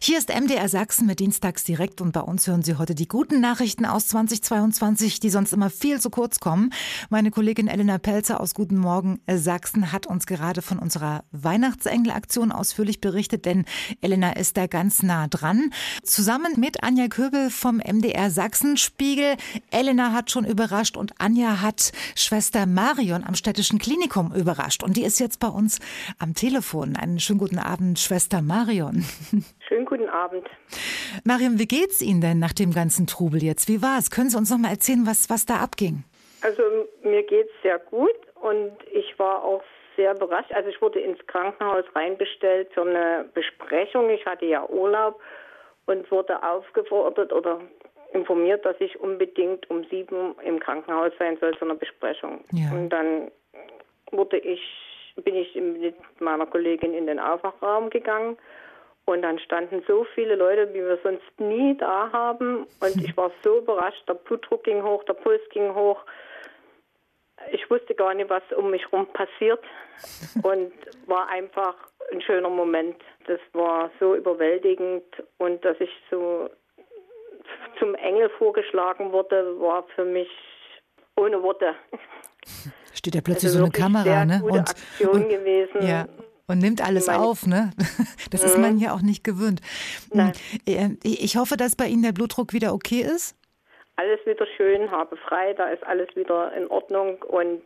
Hier 0.00 0.18
ist 0.18 0.28
MDR 0.28 0.68
Sachsen 0.68 1.06
mit 1.06 1.20
Dienstags 1.20 1.64
direkt 1.64 2.00
und 2.00 2.12
bei 2.12 2.20
uns 2.20 2.46
hören 2.46 2.62
Sie 2.62 2.76
heute 2.76 2.94
die 2.94 3.08
guten 3.08 3.40
Nachrichten 3.40 3.84
aus 3.84 4.06
2022, 4.06 5.20
die 5.20 5.28
sonst 5.28 5.52
immer 5.52 5.70
viel 5.70 6.00
zu 6.00 6.08
kurz 6.08 6.40
kommen. 6.40 6.70
Meine 7.10 7.30
Kollegin 7.30 7.68
Elena 7.68 7.98
Pelzer 7.98 8.40
aus 8.40 8.54
Guten 8.54 8.78
Morgen 8.78 9.20
Sachsen 9.30 9.92
hat 9.92 10.06
uns 10.06 10.26
gerade 10.26 10.62
von 10.62 10.78
unserer 10.78 11.24
Weihnachtsengel-Aktion 11.32 12.52
ausführlich 12.52 13.00
berichtet, 13.00 13.44
denn 13.44 13.64
Elena 14.00 14.32
ist 14.32 14.56
da 14.56 14.66
ganz 14.66 15.02
nah 15.02 15.26
dran. 15.26 15.70
Zusammen 16.04 16.54
mit 16.56 16.82
Anja 16.82 17.08
Köbel 17.08 17.50
vom 17.50 17.78
MDR 17.78 18.30
Sachsenspiegel. 18.30 19.36
Elena 19.70 20.12
hat 20.12 20.30
schon 20.30 20.44
überrascht 20.44 20.96
und 20.96 21.20
Anja 21.20 21.60
hat 21.60 21.92
Schwester 22.14 22.66
Marion 22.66 23.24
am 23.24 23.34
städtischen 23.34 23.78
Klinikum 23.78 24.32
überrascht 24.32 24.82
und 24.82 24.96
die 24.96 25.04
ist 25.04 25.20
jetzt 25.20 25.40
bei 25.40 25.48
uns 25.48 25.78
am 26.18 26.34
Telefon. 26.34 26.96
Einen 26.96 27.20
schönen 27.20 27.38
guten 27.40 27.58
Abend, 27.58 27.98
Schwester 27.98 28.42
Marion. 28.42 29.04
Schönen 29.66 29.84
guten 29.84 30.08
Abend. 30.08 30.46
Mariam, 31.24 31.58
wie 31.58 31.66
geht's 31.66 32.00
Ihnen 32.02 32.20
denn 32.20 32.38
nach 32.38 32.52
dem 32.52 32.72
ganzen 32.72 33.06
Trubel 33.06 33.42
jetzt? 33.42 33.68
Wie 33.68 33.82
war 33.82 33.98
es? 33.98 34.10
Können 34.10 34.30
Sie 34.30 34.38
uns 34.38 34.50
noch 34.50 34.58
mal 34.58 34.70
erzählen, 34.70 35.06
was, 35.06 35.30
was 35.30 35.46
da 35.46 35.56
abging? 35.56 36.04
Also 36.42 36.62
mir 37.02 37.22
geht's 37.22 37.52
sehr 37.62 37.78
gut 37.78 38.14
und 38.34 38.72
ich 38.92 39.18
war 39.18 39.42
auch 39.42 39.62
sehr 39.96 40.14
überrascht. 40.14 40.52
Also 40.52 40.68
ich 40.68 40.80
wurde 40.80 41.00
ins 41.00 41.18
Krankenhaus 41.26 41.84
reinbestellt 41.94 42.68
für 42.72 42.82
eine 42.82 43.28
Besprechung. 43.34 44.08
Ich 44.10 44.24
hatte 44.24 44.46
ja 44.46 44.66
Urlaub 44.68 45.20
und 45.86 46.10
wurde 46.10 46.42
aufgefordert 46.42 47.32
oder 47.32 47.60
informiert, 48.12 48.64
dass 48.64 48.76
ich 48.78 48.98
unbedingt 49.00 49.68
um 49.70 49.84
sieben 49.90 50.34
im 50.44 50.60
Krankenhaus 50.60 51.12
sein 51.18 51.36
soll 51.40 51.56
zu 51.58 51.64
einer 51.64 51.74
Besprechung. 51.74 52.44
Ja. 52.52 52.70
Und 52.72 52.90
dann 52.90 53.30
wurde 54.12 54.38
ich, 54.38 54.62
bin 55.16 55.34
ich 55.34 55.54
mit 55.54 55.96
meiner 56.20 56.46
Kollegin 56.46 56.94
in 56.94 57.06
den 57.06 57.18
Aufwachraum 57.18 57.90
gegangen 57.90 58.38
und 59.08 59.22
dann 59.22 59.38
standen 59.38 59.82
so 59.88 60.04
viele 60.14 60.34
Leute, 60.34 60.68
wie 60.74 60.84
wir 60.84 60.98
sonst 61.02 61.22
nie 61.38 61.74
da 61.78 62.10
haben. 62.12 62.66
Und 62.80 63.02
ich 63.02 63.16
war 63.16 63.30
so 63.42 63.56
überrascht. 63.56 64.06
Der 64.06 64.12
Blutdruck 64.12 64.64
ging 64.64 64.82
hoch, 64.82 65.02
der 65.04 65.14
Puls 65.14 65.40
ging 65.50 65.74
hoch. 65.74 65.98
Ich 67.50 67.70
wusste 67.70 67.94
gar 67.94 68.12
nicht, 68.12 68.28
was 68.28 68.42
um 68.54 68.70
mich 68.70 68.82
herum 68.90 69.06
passiert. 69.14 69.64
Und 70.42 70.72
war 71.06 71.26
einfach 71.28 71.74
ein 72.12 72.20
schöner 72.20 72.50
Moment. 72.50 72.96
Das 73.26 73.40
war 73.54 73.90
so 73.98 74.14
überwältigend. 74.14 75.04
Und 75.38 75.64
dass 75.64 75.80
ich 75.80 75.90
so 76.10 76.50
zum 77.78 77.94
Engel 77.94 78.28
vorgeschlagen 78.36 79.10
wurde, 79.10 79.58
war 79.58 79.84
für 79.94 80.04
mich 80.04 80.28
ohne 81.16 81.42
Worte. 81.42 81.74
Steht 82.92 83.14
ja 83.14 83.22
plötzlich 83.22 83.52
also 83.52 83.60
so 83.60 83.64
eine 83.64 83.72
Kamera, 83.72 84.26
ne? 84.26 84.42
und, 84.44 84.58
Aktion 84.58 85.22
und, 85.22 85.28
gewesen. 85.30 85.80
Ja. 85.80 86.06
Und 86.48 86.58
nimmt 86.60 86.84
alles 86.84 87.06
Meine, 87.06 87.22
auf, 87.22 87.46
ne? 87.46 87.70
Das 88.30 88.42
mhm. 88.42 88.48
ist 88.48 88.58
man 88.58 88.78
ja 88.78 88.94
auch 88.94 89.02
nicht 89.02 89.22
gewöhnt. 89.22 89.60
Nein. 90.12 90.32
Äh, 90.66 90.96
ich 91.02 91.36
hoffe, 91.36 91.56
dass 91.56 91.76
bei 91.76 91.86
Ihnen 91.86 92.02
der 92.02 92.12
Blutdruck 92.12 92.52
wieder 92.52 92.72
okay 92.72 93.00
ist. 93.00 93.36
Alles 93.96 94.24
wieder 94.26 94.46
schön, 94.56 94.90
habe 94.90 95.16
frei, 95.16 95.54
da 95.54 95.68
ist 95.68 95.84
alles 95.84 96.08
wieder 96.14 96.52
in 96.52 96.68
Ordnung 96.68 97.20
und 97.22 97.62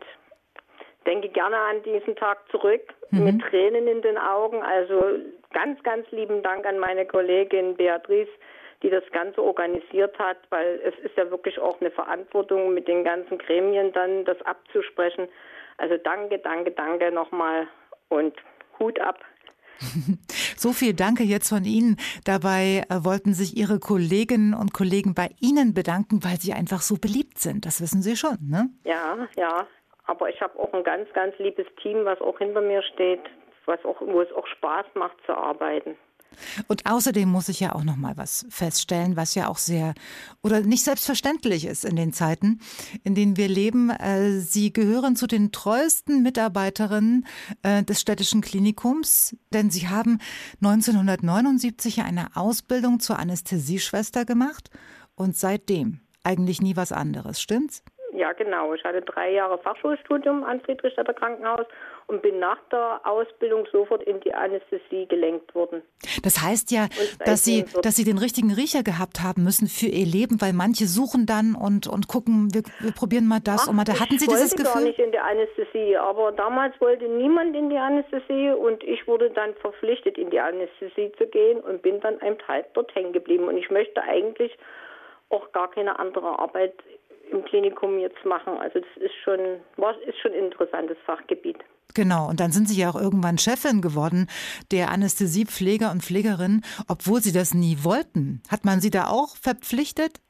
denke 1.07 1.29
gerne 1.29 1.57
an 1.57 1.83
diesen 1.83 2.17
Tag 2.17 2.39
zurück 2.51 2.83
mhm. 3.11 3.25
mit 3.25 3.43
Tränen 3.43 3.87
in 3.87 4.03
den 4.03 4.19
Augen. 4.19 4.63
Also 4.63 5.19
ganz, 5.53 5.83
ganz 5.83 6.11
lieben 6.11 6.43
Dank 6.43 6.65
an 6.67 6.79
meine 6.79 7.07
Kollegin 7.07 7.77
Beatrice, 7.77 8.31
die 8.83 8.91
das 8.91 9.05
Ganze 9.13 9.43
organisiert 9.43 10.19
hat, 10.19 10.39
weil 10.51 10.81
es 10.85 10.99
ist 11.05 11.17
ja 11.17 11.31
wirklich 11.31 11.59
auch 11.59 11.81
eine 11.81 11.91
Verantwortung, 11.91 12.75
mit 12.75 12.89
den 12.89 13.05
ganzen 13.05 13.39
Gremien 13.39 13.93
dann 13.93 14.25
das 14.25 14.41
abzusprechen. 14.43 15.29
Also 15.77 15.97
danke, 15.99 16.39
danke, 16.39 16.71
danke 16.73 17.13
nochmal 17.13 17.69
und 18.09 18.35
Hut 18.83 19.01
ab. 19.01 19.19
So 20.57 20.73
viel 20.73 20.95
Danke 20.95 21.25
jetzt 21.25 21.49
von 21.49 21.65
Ihnen. 21.65 21.97
Dabei 22.25 22.85
äh, 22.89 23.05
wollten 23.05 23.35
sich 23.35 23.57
Ihre 23.57 23.81
Kolleginnen 23.81 24.55
und 24.55 24.73
Kollegen 24.73 25.15
bei 25.15 25.31
Ihnen 25.41 25.75
bedanken, 25.75 26.23
weil 26.23 26.37
Sie 26.37 26.53
einfach 26.53 26.83
so 26.83 26.97
beliebt 26.97 27.39
sind. 27.39 27.67
Das 27.67 27.81
wissen 27.81 28.01
Sie 28.01 28.17
schon, 28.17 28.39
ne? 28.49 28.69
Ja, 28.85 29.27
ja. 29.37 29.67
Aber 30.07 30.29
ich 30.29 30.41
habe 30.41 30.59
auch 30.59 30.73
ein 30.73 30.85
ganz, 30.85 31.13
ganz 31.15 31.37
liebes 31.39 31.67
Team, 31.83 32.05
was 32.05 32.21
auch 32.21 32.39
hinter 32.39 32.61
mir 32.61 32.83
steht, 32.95 33.23
was 33.67 33.85
auch, 33.85 34.01
wo 34.01 34.21
es 34.21 34.33
auch 34.33 34.47
Spaß 34.47 34.87
macht 34.95 35.17
zu 35.27 35.33
arbeiten. 35.33 35.97
Und 36.69 36.87
außerdem 36.87 37.29
muss 37.29 37.49
ich 37.49 37.61
ja 37.61 37.75
auch 37.75 37.85
noch 37.85 37.97
mal 37.97 38.17
was 38.17 38.47
feststellen, 38.51 39.17
was 39.17 39.35
ja 39.35 39.49
auch 39.49 39.59
sehr 39.59 39.95
oder 40.43 40.61
nicht 40.61 40.85
selbstverständlich 40.85 41.65
ist 41.67 41.85
in 41.85 41.97
den 41.97 42.13
Zeiten, 42.13 42.61
in 43.05 43.15
denen 43.15 43.37
wir 43.37 43.49
leben. 43.49 43.91
Äh, 43.91 44.41
Sie 44.41 44.73
gehören 44.73 45.17
zu 45.17 45.27
den 45.27 45.53
treuesten 45.53 46.23
Mitarbeiterinnen 46.23 47.27
äh, 47.63 47.83
des 47.83 48.01
städtischen 48.01 48.41
Klinikums, 48.41 49.37
denn 49.53 49.71
Sie 49.71 49.89
haben 49.89 50.19
1979 50.63 52.03
eine 52.03 52.29
Ausbildung 52.35 53.01
zur 53.01 53.19
Anästhesieschwester 53.19 54.25
gemacht 54.25 54.71
und 55.15 55.37
seitdem 55.37 56.01
eigentlich 56.25 56.61
nie 56.61 56.77
was 56.77 56.93
anderes, 56.93 57.41
stimmt's? 57.41 57.83
Ja, 58.13 58.33
genau. 58.33 58.75
Ich 58.75 58.85
hatte 58.85 59.01
drei 59.01 59.33
Jahre 59.33 59.59
Fachschulstudium 59.59 60.45
am 60.45 60.61
Friedrichstädter 60.61 61.15
Krankenhaus 61.15 61.67
und 62.13 62.21
bin 62.21 62.39
nach 62.39 62.59
der 62.71 63.01
Ausbildung 63.05 63.67
sofort 63.73 64.03
in 64.03 64.21
die 64.21 64.35
Anästhesie 64.35 65.07
gelenkt 65.09 65.55
worden. 65.55 65.83
Das 66.23 66.43
heißt 66.43 66.71
ja, 66.71 66.89
dass 67.25 67.43
Sie, 67.45 67.65
dass 67.83 67.97
Sie 67.97 68.05
den 68.05 68.19
richtigen 68.19 68.53
Riecher 68.53 68.83
gehabt 68.83 69.23
haben 69.23 69.43
müssen 69.45 69.67
für 69.67 69.87
Ihr 69.87 70.05
Leben, 70.05 70.41
weil 70.43 70.53
manche 70.53 70.87
suchen 70.87 71.25
dann 71.25 71.55
und, 71.55 71.89
und 71.89 72.09
gucken, 72.09 72.53
wir, 72.53 72.63
wir 72.81 72.93
probieren 72.93 73.27
mal 73.27 73.41
das 73.41 73.63
Ach, 73.65 73.69
und 73.69 73.77
mal 73.77 73.85
da. 73.85 73.99
Hatten 73.99 74.19
Sie 74.19 74.27
dieses 74.27 74.55
Gefühl? 74.55 74.67
Ich 74.67 74.75
wollte 74.75 74.79
gar 74.79 74.89
nicht 74.89 74.99
in 74.99 75.13
die 75.13 75.19
Anästhesie, 75.19 75.97
aber 75.97 76.33
damals 76.33 76.79
wollte 76.81 77.07
niemand 77.09 77.57
in 77.57 77.71
die 77.71 77.79
Anästhesie 77.79 78.51
und 78.51 78.85
ich 78.85 79.07
wurde 79.09 79.31
dann 79.31 79.55
verpflichtet, 79.55 80.19
in 80.19 80.29
die 80.29 80.41
Anästhesie 80.41 81.13
zu 81.17 81.27
gehen 81.27 81.61
und 81.61 81.81
bin 81.81 81.99
dann 82.01 82.21
einem 82.21 82.39
Teil 82.39 82.67
dort 82.75 82.95
hängen 82.95 83.15
geblieben. 83.15 83.49
Und 83.49 83.57
ich 83.57 83.71
möchte 83.71 84.03
eigentlich 84.03 84.53
auch 85.31 85.51
gar 85.53 85.71
keine 85.71 85.99
andere 85.99 86.39
Arbeit 86.39 86.75
im 87.31 87.43
Klinikum 87.45 87.99
jetzt 87.99 88.23
machen. 88.27 88.59
Also 88.59 88.81
das 88.81 89.03
ist 89.03 89.15
schon, 89.25 89.41
ist 90.07 90.19
schon 90.19 90.33
ein 90.33 90.45
interessantes 90.45 90.99
Fachgebiet. 91.07 91.57
Genau, 91.95 92.29
und 92.29 92.41
dann 92.41 92.53
sind 92.53 92.69
Sie 92.69 92.81
ja 92.81 92.91
auch 92.91 93.01
irgendwann 93.01 93.39
Chefin 93.39 93.83
geworden 93.83 94.29
der 94.71 94.91
Anästhesiepfleger 94.91 95.91
und 95.91 96.03
Pflegerinnen, 96.03 96.65
obwohl 96.89 97.21
Sie 97.21 97.33
das 97.33 97.55
nie 97.55 97.79
wollten. 97.83 98.43
Hat 98.51 98.65
man 98.65 98.81
Sie 98.81 98.91
da 98.91 99.09
auch 99.09 99.37
verpflichtet? 99.37 100.21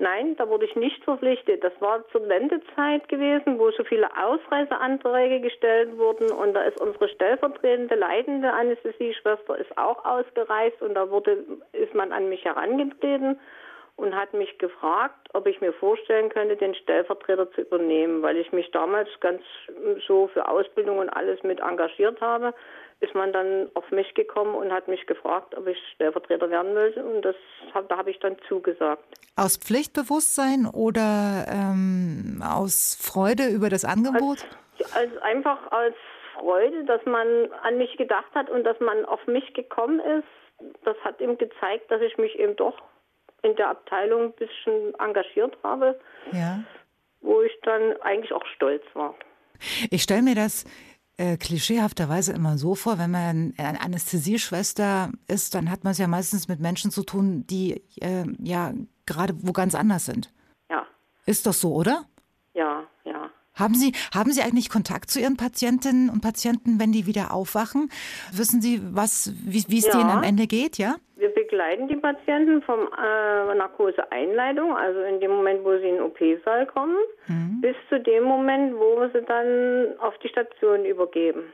Nein, 0.00 0.36
da 0.36 0.48
wurde 0.48 0.64
ich 0.64 0.76
nicht 0.76 1.02
verpflichtet. 1.02 1.64
Das 1.64 1.72
war 1.80 2.06
zur 2.10 2.28
Wendezeit 2.28 3.08
gewesen, 3.08 3.58
wo 3.58 3.72
so 3.72 3.82
viele 3.82 4.08
Ausreiseanträge 4.16 5.40
gestellt 5.40 5.96
wurden 5.98 6.30
und 6.30 6.54
da 6.54 6.62
ist 6.62 6.80
unsere 6.80 7.08
stellvertretende 7.08 7.96
leitende 7.96 8.52
Anästhesieschwester 8.52 9.58
ist 9.58 9.76
auch 9.76 10.04
ausgereist 10.04 10.80
und 10.82 10.94
da 10.94 11.10
wurde 11.10 11.44
ist 11.72 11.94
man 11.94 12.12
an 12.12 12.28
mich 12.28 12.44
herangetreten 12.44 13.40
und 13.98 14.14
hat 14.14 14.32
mich 14.32 14.56
gefragt, 14.58 15.28
ob 15.32 15.46
ich 15.48 15.60
mir 15.60 15.72
vorstellen 15.72 16.28
könnte, 16.28 16.56
den 16.56 16.74
Stellvertreter 16.76 17.50
zu 17.50 17.62
übernehmen, 17.62 18.22
weil 18.22 18.36
ich 18.36 18.52
mich 18.52 18.70
damals 18.70 19.08
ganz 19.18 19.42
so 20.06 20.28
für 20.28 20.48
Ausbildung 20.48 20.98
und 20.98 21.08
alles 21.08 21.42
mit 21.42 21.58
engagiert 21.58 22.20
habe. 22.20 22.54
Ist 23.00 23.14
man 23.14 23.32
dann 23.32 23.68
auf 23.74 23.90
mich 23.90 24.14
gekommen 24.14 24.54
und 24.54 24.72
hat 24.72 24.86
mich 24.86 25.04
gefragt, 25.06 25.56
ob 25.56 25.66
ich 25.66 25.76
Stellvertreter 25.94 26.48
werden 26.48 26.76
will 26.76 26.92
und 27.02 27.22
das 27.22 27.34
da 27.88 27.96
habe 27.96 28.10
ich 28.10 28.18
dann 28.20 28.36
zugesagt. 28.48 29.02
Aus 29.36 29.56
Pflichtbewusstsein 29.56 30.66
oder 30.72 31.46
ähm, 31.48 32.40
aus 32.44 32.96
Freude 33.00 33.48
über 33.48 33.68
das 33.68 33.84
Angebot? 33.84 34.46
Als, 34.78 34.94
als 34.94 35.22
einfach 35.22 35.72
als 35.72 35.96
Freude, 36.38 36.84
dass 36.84 37.04
man 37.04 37.26
an 37.62 37.78
mich 37.78 37.96
gedacht 37.96 38.32
hat 38.34 38.48
und 38.48 38.62
dass 38.62 38.78
man 38.78 39.04
auf 39.04 39.26
mich 39.26 39.54
gekommen 39.54 39.98
ist. 39.98 40.74
Das 40.84 40.96
hat 41.04 41.20
ihm 41.20 41.36
gezeigt, 41.36 41.90
dass 41.90 42.00
ich 42.00 42.16
mich 42.18 42.36
eben 42.38 42.54
doch 42.56 42.80
in 43.42 43.56
der 43.56 43.70
Abteilung 43.70 44.24
ein 44.24 44.32
bisschen 44.32 44.94
engagiert 44.98 45.56
habe, 45.62 45.98
ja. 46.32 46.60
wo 47.20 47.42
ich 47.42 47.52
dann 47.62 47.94
eigentlich 48.02 48.32
auch 48.32 48.44
stolz 48.56 48.82
war. 48.94 49.14
Ich 49.90 50.02
stelle 50.02 50.22
mir 50.22 50.34
das 50.34 50.64
äh, 51.16 51.36
klischeehafterweise 51.36 52.32
immer 52.32 52.58
so 52.58 52.74
vor, 52.74 52.98
wenn 52.98 53.10
man 53.10 53.54
eine 53.58 53.80
Anästhesieschwester 53.80 55.10
ist, 55.26 55.54
dann 55.54 55.70
hat 55.70 55.84
man 55.84 55.90
es 55.90 55.98
ja 55.98 56.06
meistens 56.06 56.48
mit 56.48 56.60
Menschen 56.60 56.90
zu 56.90 57.02
tun, 57.02 57.44
die 57.46 57.82
äh, 58.00 58.24
ja 58.38 58.72
gerade 59.06 59.34
wo 59.38 59.52
ganz 59.52 59.74
anders 59.74 60.06
sind. 60.06 60.32
Ja. 60.70 60.86
Ist 61.26 61.46
doch 61.46 61.52
so, 61.52 61.74
oder? 61.74 62.04
Ja, 62.54 62.84
ja. 63.04 63.30
Haben 63.54 63.74
Sie, 63.74 63.92
haben 64.14 64.30
Sie 64.30 64.42
eigentlich 64.42 64.70
Kontakt 64.70 65.10
zu 65.10 65.18
Ihren 65.18 65.36
Patientinnen 65.36 66.08
und 66.08 66.20
Patienten, 66.20 66.78
wenn 66.78 66.92
die 66.92 67.06
wieder 67.06 67.32
aufwachen? 67.32 67.90
Wissen 68.32 68.62
Sie, 68.62 68.80
was, 68.94 69.32
wie 69.44 69.78
es 69.78 69.86
ja. 69.86 69.98
denen 69.98 70.10
am 70.10 70.22
Ende 70.22 70.46
geht, 70.46 70.78
ja? 70.78 70.96
Wir 71.16 71.30
begleiten 71.48 71.88
die 71.88 71.96
Patienten 71.96 72.62
vom 72.62 72.80
äh, 72.80 73.54
Narkoseeinleitung, 73.54 74.76
also 74.76 75.00
in 75.00 75.20
dem 75.20 75.30
Moment, 75.30 75.64
wo 75.64 75.70
sie 75.78 75.88
in 75.88 75.96
den 75.96 76.02
OP-Saal 76.02 76.66
kommen, 76.66 76.96
mhm. 77.26 77.60
bis 77.60 77.74
zu 77.88 77.98
dem 78.00 78.24
Moment, 78.24 78.74
wo 78.74 79.00
wir 79.00 79.10
sie 79.12 79.24
dann 79.26 79.98
auf 79.98 80.16
die 80.18 80.28
Station 80.28 80.84
übergeben. 80.84 81.44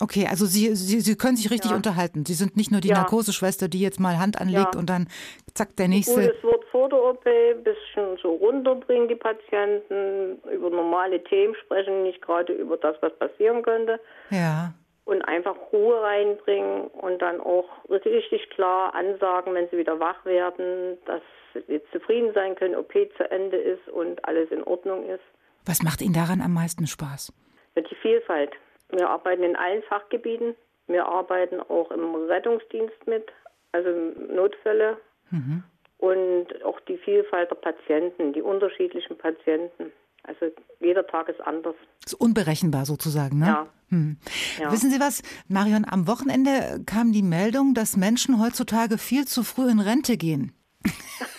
Okay, 0.00 0.26
also 0.28 0.44
Sie, 0.44 0.74
Sie, 0.74 0.98
Sie 1.00 1.14
können 1.16 1.36
sich 1.36 1.52
richtig 1.52 1.70
ja. 1.70 1.76
unterhalten. 1.76 2.26
Sie 2.26 2.34
sind 2.34 2.56
nicht 2.56 2.72
nur 2.72 2.80
die 2.80 2.88
ja. 2.88 2.96
Narkoseschwester, 2.96 3.68
die 3.68 3.80
jetzt 3.80 4.00
mal 4.00 4.18
Hand 4.18 4.40
anlegt 4.40 4.74
ja. 4.74 4.80
und 4.80 4.90
dann 4.90 5.06
zack, 5.54 5.76
der 5.76 5.86
nächste. 5.86 6.14
Gutes 6.14 6.42
Wort 6.42 6.64
vor 6.72 6.88
der 6.88 6.98
OP, 6.98 7.24
ein 7.24 7.62
bisschen 7.62 8.16
so 8.20 8.34
runterbringen 8.34 9.06
die 9.06 9.14
Patienten, 9.14 10.42
über 10.52 10.70
normale 10.70 11.22
Themen 11.22 11.54
sprechen, 11.64 12.02
nicht 12.02 12.20
gerade 12.22 12.52
über 12.54 12.76
das, 12.76 12.96
was 13.02 13.16
passieren 13.18 13.62
könnte. 13.62 14.00
Ja 14.30 14.74
und 15.04 15.22
einfach 15.22 15.56
Ruhe 15.72 16.00
reinbringen 16.00 16.88
und 16.88 17.20
dann 17.20 17.40
auch 17.40 17.68
richtig 17.88 18.48
klar 18.50 18.94
ansagen, 18.94 19.54
wenn 19.54 19.68
sie 19.68 19.78
wieder 19.78 20.00
wach 20.00 20.24
werden, 20.24 20.98
dass 21.04 21.22
sie 21.66 21.80
zufrieden 21.92 22.32
sein 22.34 22.54
können, 22.54 22.74
OP 22.74 22.92
zu 23.16 23.30
Ende 23.30 23.56
ist 23.56 23.86
und 23.88 24.24
alles 24.24 24.50
in 24.50 24.62
Ordnung 24.64 25.06
ist. 25.08 25.22
Was 25.66 25.82
macht 25.82 26.02
Ihnen 26.02 26.14
daran 26.14 26.40
am 26.40 26.52
meisten 26.54 26.86
Spaß? 26.86 27.32
Die 27.76 27.94
Vielfalt. 27.96 28.52
Wir 28.90 29.08
arbeiten 29.08 29.42
in 29.42 29.56
allen 29.56 29.82
Fachgebieten. 29.82 30.54
Wir 30.86 31.06
arbeiten 31.06 31.60
auch 31.60 31.90
im 31.90 32.14
Rettungsdienst 32.14 33.06
mit, 33.06 33.30
also 33.72 33.88
Notfälle. 34.32 34.98
Mhm. 35.30 35.64
Und 35.98 36.64
auch 36.64 36.80
die 36.80 36.98
Vielfalt 36.98 37.50
der 37.50 37.56
Patienten, 37.56 38.32
die 38.32 38.42
unterschiedlichen 38.42 39.16
Patienten. 39.16 39.92
Also 40.24 40.46
jeder 40.80 41.06
Tag 41.06 41.28
ist 41.28 41.40
anders. 41.40 41.74
Ist 42.04 42.14
unberechenbar 42.14 42.86
sozusagen, 42.86 43.38
ne? 43.38 43.46
Ja. 43.46 43.66
Hm. 43.90 44.16
ja. 44.58 44.72
Wissen 44.72 44.90
Sie 44.90 44.98
was, 44.98 45.22
Marion, 45.48 45.84
am 45.88 46.08
Wochenende 46.08 46.82
kam 46.86 47.12
die 47.12 47.22
Meldung, 47.22 47.74
dass 47.74 47.96
Menschen 47.96 48.42
heutzutage 48.42 48.98
viel 48.98 49.26
zu 49.26 49.42
früh 49.42 49.70
in 49.70 49.80
Rente 49.80 50.16
gehen. 50.16 50.52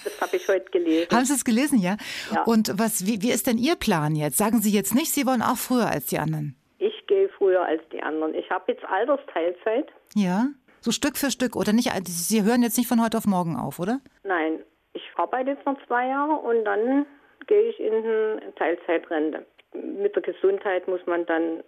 Das 0.05 0.21
habe 0.21 0.37
ich 0.37 0.47
heute 0.47 0.71
gelesen. 0.71 1.09
Haben 1.11 1.25
Sie 1.25 1.33
es 1.33 1.43
gelesen, 1.43 1.77
ja? 1.77 1.97
ja. 2.33 2.43
Und 2.43 2.71
was, 2.79 3.05
wie, 3.05 3.21
wie 3.21 3.31
ist 3.31 3.47
denn 3.47 3.57
Ihr 3.57 3.75
Plan 3.75 4.15
jetzt? 4.15 4.37
Sagen 4.37 4.61
Sie 4.61 4.71
jetzt 4.71 4.95
nicht, 4.95 5.11
Sie 5.11 5.25
wollen 5.25 5.41
auch 5.41 5.57
früher 5.57 5.87
als 5.87 6.05
die 6.05 6.17
anderen? 6.17 6.55
Ich 6.77 7.05
gehe 7.07 7.27
früher 7.37 7.61
als 7.61 7.81
die 7.91 8.01
anderen. 8.01 8.33
Ich 8.33 8.49
habe 8.49 8.71
jetzt 8.71 8.85
Altersteilzeit. 8.85 9.91
Ja, 10.15 10.47
so 10.79 10.91
Stück 10.91 11.17
für 11.17 11.31
Stück 11.31 11.55
oder 11.55 11.73
nicht? 11.73 11.91
Sie 12.07 12.43
hören 12.43 12.63
jetzt 12.63 12.77
nicht 12.77 12.87
von 12.87 13.03
heute 13.03 13.17
auf 13.17 13.25
morgen 13.25 13.57
auf, 13.57 13.79
oder? 13.79 13.99
Nein, 14.23 14.59
ich 14.93 15.03
arbeite 15.15 15.51
jetzt 15.51 15.65
noch 15.65 15.77
zwei 15.87 16.07
Jahre 16.07 16.35
und 16.35 16.63
dann 16.63 17.05
gehe 17.47 17.69
ich 17.69 17.79
in 17.79 18.41
Teilzeitrente. 18.55 19.45
Mit 19.73 20.15
der 20.15 20.23
Gesundheit 20.23 20.87
muss 20.87 21.05
man 21.05 21.25
dann 21.25 21.63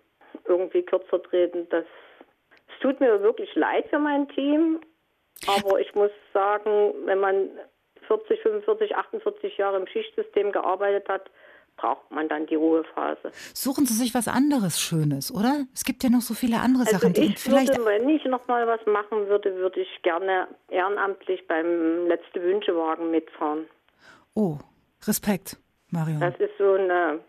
irgendwie 0.45 0.83
kürzer 0.83 1.21
treten. 1.23 1.67
Das, 1.69 1.85
es 2.67 2.79
tut 2.81 2.99
mir 2.99 3.21
wirklich 3.21 3.53
leid 3.55 3.87
für 3.89 3.99
mein 3.99 4.27
Team, 4.29 4.79
aber 5.47 5.79
ich 5.79 5.93
muss 5.93 6.11
sagen, 6.33 6.93
wenn 7.05 7.19
man 7.19 7.49
40, 8.07 8.41
45, 8.41 8.95
48 8.95 9.57
Jahre 9.57 9.77
im 9.77 9.87
Schichtsystem 9.87 10.51
gearbeitet 10.51 11.07
hat, 11.09 11.29
braucht 11.75 12.09
man 12.11 12.27
dann 12.27 12.47
die 12.47 12.55
Ruhephase. 12.55 13.31
Suchen 13.53 13.85
Sie 13.85 13.93
sich 13.93 14.13
was 14.15 14.27
anderes 14.27 14.81
Schönes, 14.81 15.31
oder? 15.33 15.65
Es 15.73 15.83
gibt 15.83 16.03
ja 16.03 16.09
noch 16.09 16.21
so 16.21 16.33
viele 16.33 16.59
andere 16.59 16.83
also 16.87 16.97
Sachen. 16.97 17.13
Die 17.13 17.25
ich 17.25 17.39
vielleicht 17.39 17.77
würde, 17.77 17.85
wenn 17.85 18.09
ich 18.09 18.25
noch 18.25 18.47
mal 18.47 18.67
was 18.67 18.83
machen 18.87 19.27
würde, 19.27 19.55
würde 19.55 19.81
ich 19.81 20.01
gerne 20.01 20.47
ehrenamtlich 20.69 21.47
beim 21.47 22.07
Letzte 22.07 22.41
Wünschewagen 22.41 23.11
mitfahren. 23.11 23.67
Oh, 24.33 24.57
Respekt. 25.07 25.57
Marion? 25.91 26.19
Das 26.19 26.35
ist 26.39 26.57
so 26.57 26.73
eine, 26.73 27.19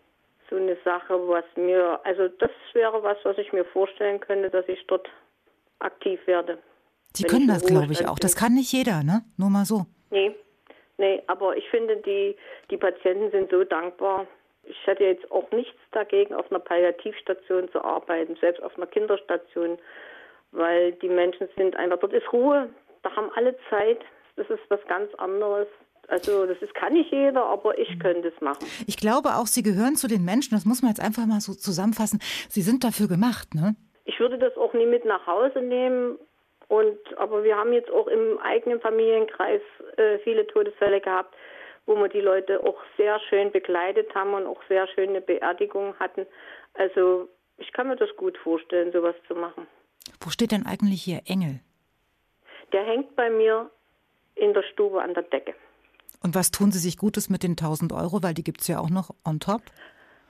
so 0.49 0.55
eine 0.55 0.77
Sache, 0.83 1.13
was 1.27 1.45
mir, 1.55 1.99
also 2.03 2.27
das 2.27 2.51
wäre 2.73 3.01
was, 3.03 3.17
was 3.23 3.37
ich 3.37 3.53
mir 3.53 3.65
vorstellen 3.65 4.19
könnte, 4.19 4.49
dass 4.49 4.67
ich 4.67 4.85
dort 4.87 5.09
aktiv 5.79 6.19
werde. 6.25 6.57
Sie 7.13 7.23
können 7.23 7.47
das, 7.47 7.65
glaube 7.65 7.91
ich, 7.91 8.07
auch. 8.07 8.19
Das 8.19 8.35
kann 8.35 8.53
nicht 8.53 8.71
jeder, 8.71 9.03
ne? 9.03 9.23
Nur 9.37 9.49
mal 9.49 9.65
so. 9.65 9.85
Nee, 10.11 10.35
nee, 10.97 11.21
aber 11.27 11.57
ich 11.57 11.67
finde, 11.69 11.97
die, 11.97 12.35
die 12.69 12.77
Patienten 12.77 13.31
sind 13.31 13.49
so 13.49 13.63
dankbar. 13.63 14.27
Ich 14.63 14.77
hätte 14.85 15.03
jetzt 15.03 15.31
auch 15.31 15.49
nichts 15.51 15.79
dagegen, 15.91 16.35
auf 16.35 16.51
einer 16.51 16.59
Palliativstation 16.59 17.71
zu 17.71 17.83
arbeiten, 17.83 18.35
selbst 18.39 18.61
auf 18.61 18.75
einer 18.77 18.85
Kinderstation, 18.85 19.79
weil 20.51 20.91
die 20.93 21.09
Menschen 21.09 21.47
sind 21.57 21.75
einfach, 21.75 21.99
dort 21.99 22.13
ist 22.13 22.31
Ruhe, 22.31 22.69
da 23.01 23.15
haben 23.15 23.31
alle 23.35 23.55
Zeit. 23.69 24.01
Das 24.35 24.49
ist 24.49 24.61
was 24.69 24.79
ganz 24.87 25.13
anderes. 25.15 25.67
Also 26.09 26.47
das 26.47 26.57
ist, 26.61 26.73
kann 26.73 26.93
nicht 26.93 27.11
jeder, 27.11 27.45
aber 27.45 27.77
ich 27.77 27.99
könnte 27.99 28.29
es 28.29 28.41
machen. 28.41 28.65
Ich 28.87 28.97
glaube 28.97 29.29
auch, 29.35 29.45
Sie 29.45 29.61
gehören 29.61 29.95
zu 29.95 30.07
den 30.07 30.25
Menschen, 30.25 30.55
das 30.55 30.65
muss 30.65 30.81
man 30.81 30.89
jetzt 30.89 31.03
einfach 31.03 31.25
mal 31.27 31.39
so 31.39 31.53
zusammenfassen, 31.53 32.19
Sie 32.49 32.61
sind 32.61 32.83
dafür 32.83 33.07
gemacht, 33.07 33.53
ne? 33.53 33.75
Ich 34.05 34.19
würde 34.19 34.39
das 34.39 34.57
auch 34.57 34.73
nie 34.73 34.87
mit 34.87 35.05
nach 35.05 35.25
Hause 35.27 35.61
nehmen. 35.61 36.17
Und, 36.67 36.97
aber 37.17 37.43
wir 37.43 37.55
haben 37.55 37.73
jetzt 37.73 37.89
auch 37.91 38.07
im 38.07 38.37
eigenen 38.39 38.79
Familienkreis 38.79 39.61
äh, 39.97 40.19
viele 40.19 40.45
Todesfälle 40.47 40.99
gehabt, 41.01 41.35
wo 41.85 41.95
wir 41.95 42.09
die 42.09 42.21
Leute 42.21 42.63
auch 42.63 42.77
sehr 42.97 43.19
schön 43.29 43.51
begleitet 43.51 44.13
haben 44.13 44.33
und 44.33 44.45
auch 44.45 44.61
sehr 44.67 44.87
schöne 44.87 45.21
Beerdigungen 45.21 45.97
hatten. 45.99 46.25
Also 46.73 47.27
ich 47.57 47.71
kann 47.73 47.87
mir 47.87 47.95
das 47.95 48.15
gut 48.17 48.37
vorstellen, 48.37 48.91
sowas 48.91 49.15
zu 49.27 49.35
machen. 49.35 49.67
Wo 50.21 50.29
steht 50.29 50.51
denn 50.51 50.65
eigentlich 50.65 51.07
Ihr 51.07 51.21
Engel? 51.27 51.59
Der 52.71 52.83
hängt 52.83 53.15
bei 53.15 53.29
mir 53.29 53.69
in 54.35 54.53
der 54.53 54.63
Stube 54.63 55.01
an 55.01 55.13
der 55.13 55.23
Decke. 55.23 55.53
Und 56.23 56.35
was 56.35 56.51
tun 56.51 56.71
Sie 56.71 56.79
sich 56.79 56.97
Gutes 56.97 57.29
mit 57.29 57.43
den 57.43 57.51
1000 57.51 57.93
Euro, 57.93 58.21
weil 58.23 58.33
die 58.33 58.43
gibt 58.43 58.61
es 58.61 58.67
ja 58.67 58.79
auch 58.79 58.89
noch 58.89 59.11
on 59.25 59.39
top? 59.39 59.61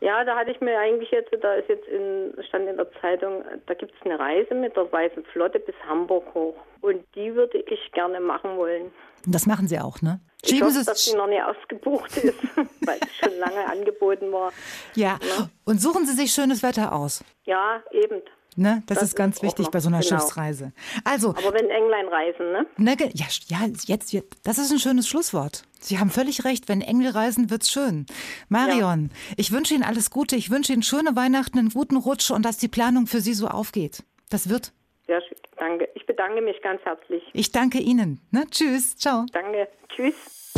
Ja, 0.02 0.24
da 0.24 0.38
hatte 0.38 0.52
ich 0.52 0.62
mir 0.62 0.80
eigentlich 0.80 1.12
jetzt, 1.12 1.30
da 1.42 1.56
ist 1.56 1.68
jetzt 1.68 1.88
in, 1.88 2.34
stand 2.48 2.68
in 2.70 2.78
der 2.78 2.90
Zeitung, 3.02 3.44
da 3.66 3.74
gibt 3.74 3.94
es 3.94 4.06
eine 4.06 4.18
Reise 4.18 4.56
mit 4.56 4.76
der 4.78 4.90
Weißen 4.90 5.26
Flotte 5.26 5.60
bis 5.60 5.76
Hamburg 5.88 6.24
hoch. 6.34 6.56
Und 6.82 7.04
die 7.16 7.36
würde 7.36 7.58
ich 7.58 7.92
gerne 7.92 8.22
machen 8.22 8.56
wollen. 8.56 8.92
Das 9.26 9.46
machen 9.46 9.68
Sie 9.68 9.78
auch, 9.78 10.02
ne? 10.02 10.22
Schieben 10.46 10.70
ich 10.70 10.76
hoffe, 10.76 10.86
dass 10.86 11.04
sie 11.04 11.18
noch 11.18 11.28
nicht 11.28 11.44
ausgebucht 11.44 12.16
ist, 12.16 12.40
weil 12.56 12.98
es 13.02 13.16
schon 13.18 13.38
lange 13.40 13.66
angeboten 13.70 14.32
war. 14.32 14.54
Ja. 14.96 15.20
ja. 15.22 15.50
und 15.66 15.82
suchen 15.82 16.06
Sie 16.06 16.14
sich 16.14 16.32
schönes 16.32 16.64
Wetter 16.64 16.94
aus. 16.94 17.26
Ja, 17.44 17.84
eben. 17.92 18.22
Ne? 18.60 18.84
Das, 18.88 19.00
das 19.00 19.10
ist 19.10 19.16
ganz 19.16 19.38
ist 19.38 19.44
wichtig 19.44 19.70
bei 19.70 19.80
so 19.80 19.88
einer 19.88 20.02
genau. 20.02 20.20
Schiffsreise. 20.20 20.74
Also, 21.06 21.30
Aber 21.30 21.54
wenn 21.54 21.70
Englein 21.70 22.08
reisen, 22.08 22.52
ne? 22.52 22.66
ne 22.78 22.98
ja, 23.14 23.26
ja 23.48 23.68
jetzt, 23.86 24.12
jetzt, 24.12 24.36
das 24.44 24.58
ist 24.58 24.72
ein 24.72 24.80
schönes 24.80 25.08
Schlusswort. 25.08 25.64
Sie 25.80 25.98
haben 25.98 26.10
völlig 26.10 26.44
recht, 26.44 26.68
wenn 26.68 26.82
Engel 26.82 27.12
reisen, 27.12 27.50
wird's 27.50 27.72
schön. 27.72 28.06
Marion, 28.50 29.12
ja. 29.12 29.36
ich 29.38 29.54
wünsche 29.54 29.74
Ihnen 29.74 29.84
alles 29.84 30.12
Gute, 30.12 30.36
ich 30.36 30.52
wünsche 30.52 30.74
Ihnen 30.74 30.84
schöne 30.84 31.16
Weihnachten, 31.16 31.58
einen 31.58 31.70
guten 31.70 31.96
Rutsch 31.96 32.32
und 32.32 32.44
dass 32.44 32.58
die 32.58 32.68
Planung 32.68 33.08
für 33.08 33.22
Sie 33.22 33.34
so 33.34 33.48
aufgeht. 33.48 34.04
Das 34.30 34.50
wird. 34.50 34.74
Ja, 35.08 35.20
danke. 35.58 35.88
Ich 35.96 36.06
bedanke 36.06 36.42
mich 36.42 36.62
ganz 36.62 36.82
herzlich. 36.84 37.24
Ich 37.32 37.54
danke 37.54 37.80
Ihnen. 37.80 38.20
Ne? 38.32 38.46
Tschüss, 38.52 38.98
ciao. 38.98 39.26
Danke, 39.32 39.70
tschüss. 39.88 40.54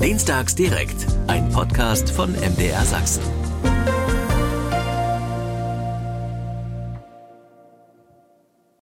Dienstags 0.00 0.54
direkt, 0.54 1.06
ein 1.26 1.50
Podcast 1.50 2.10
von 2.10 2.32
MDR 2.32 2.82
Sachsen. 2.82 3.49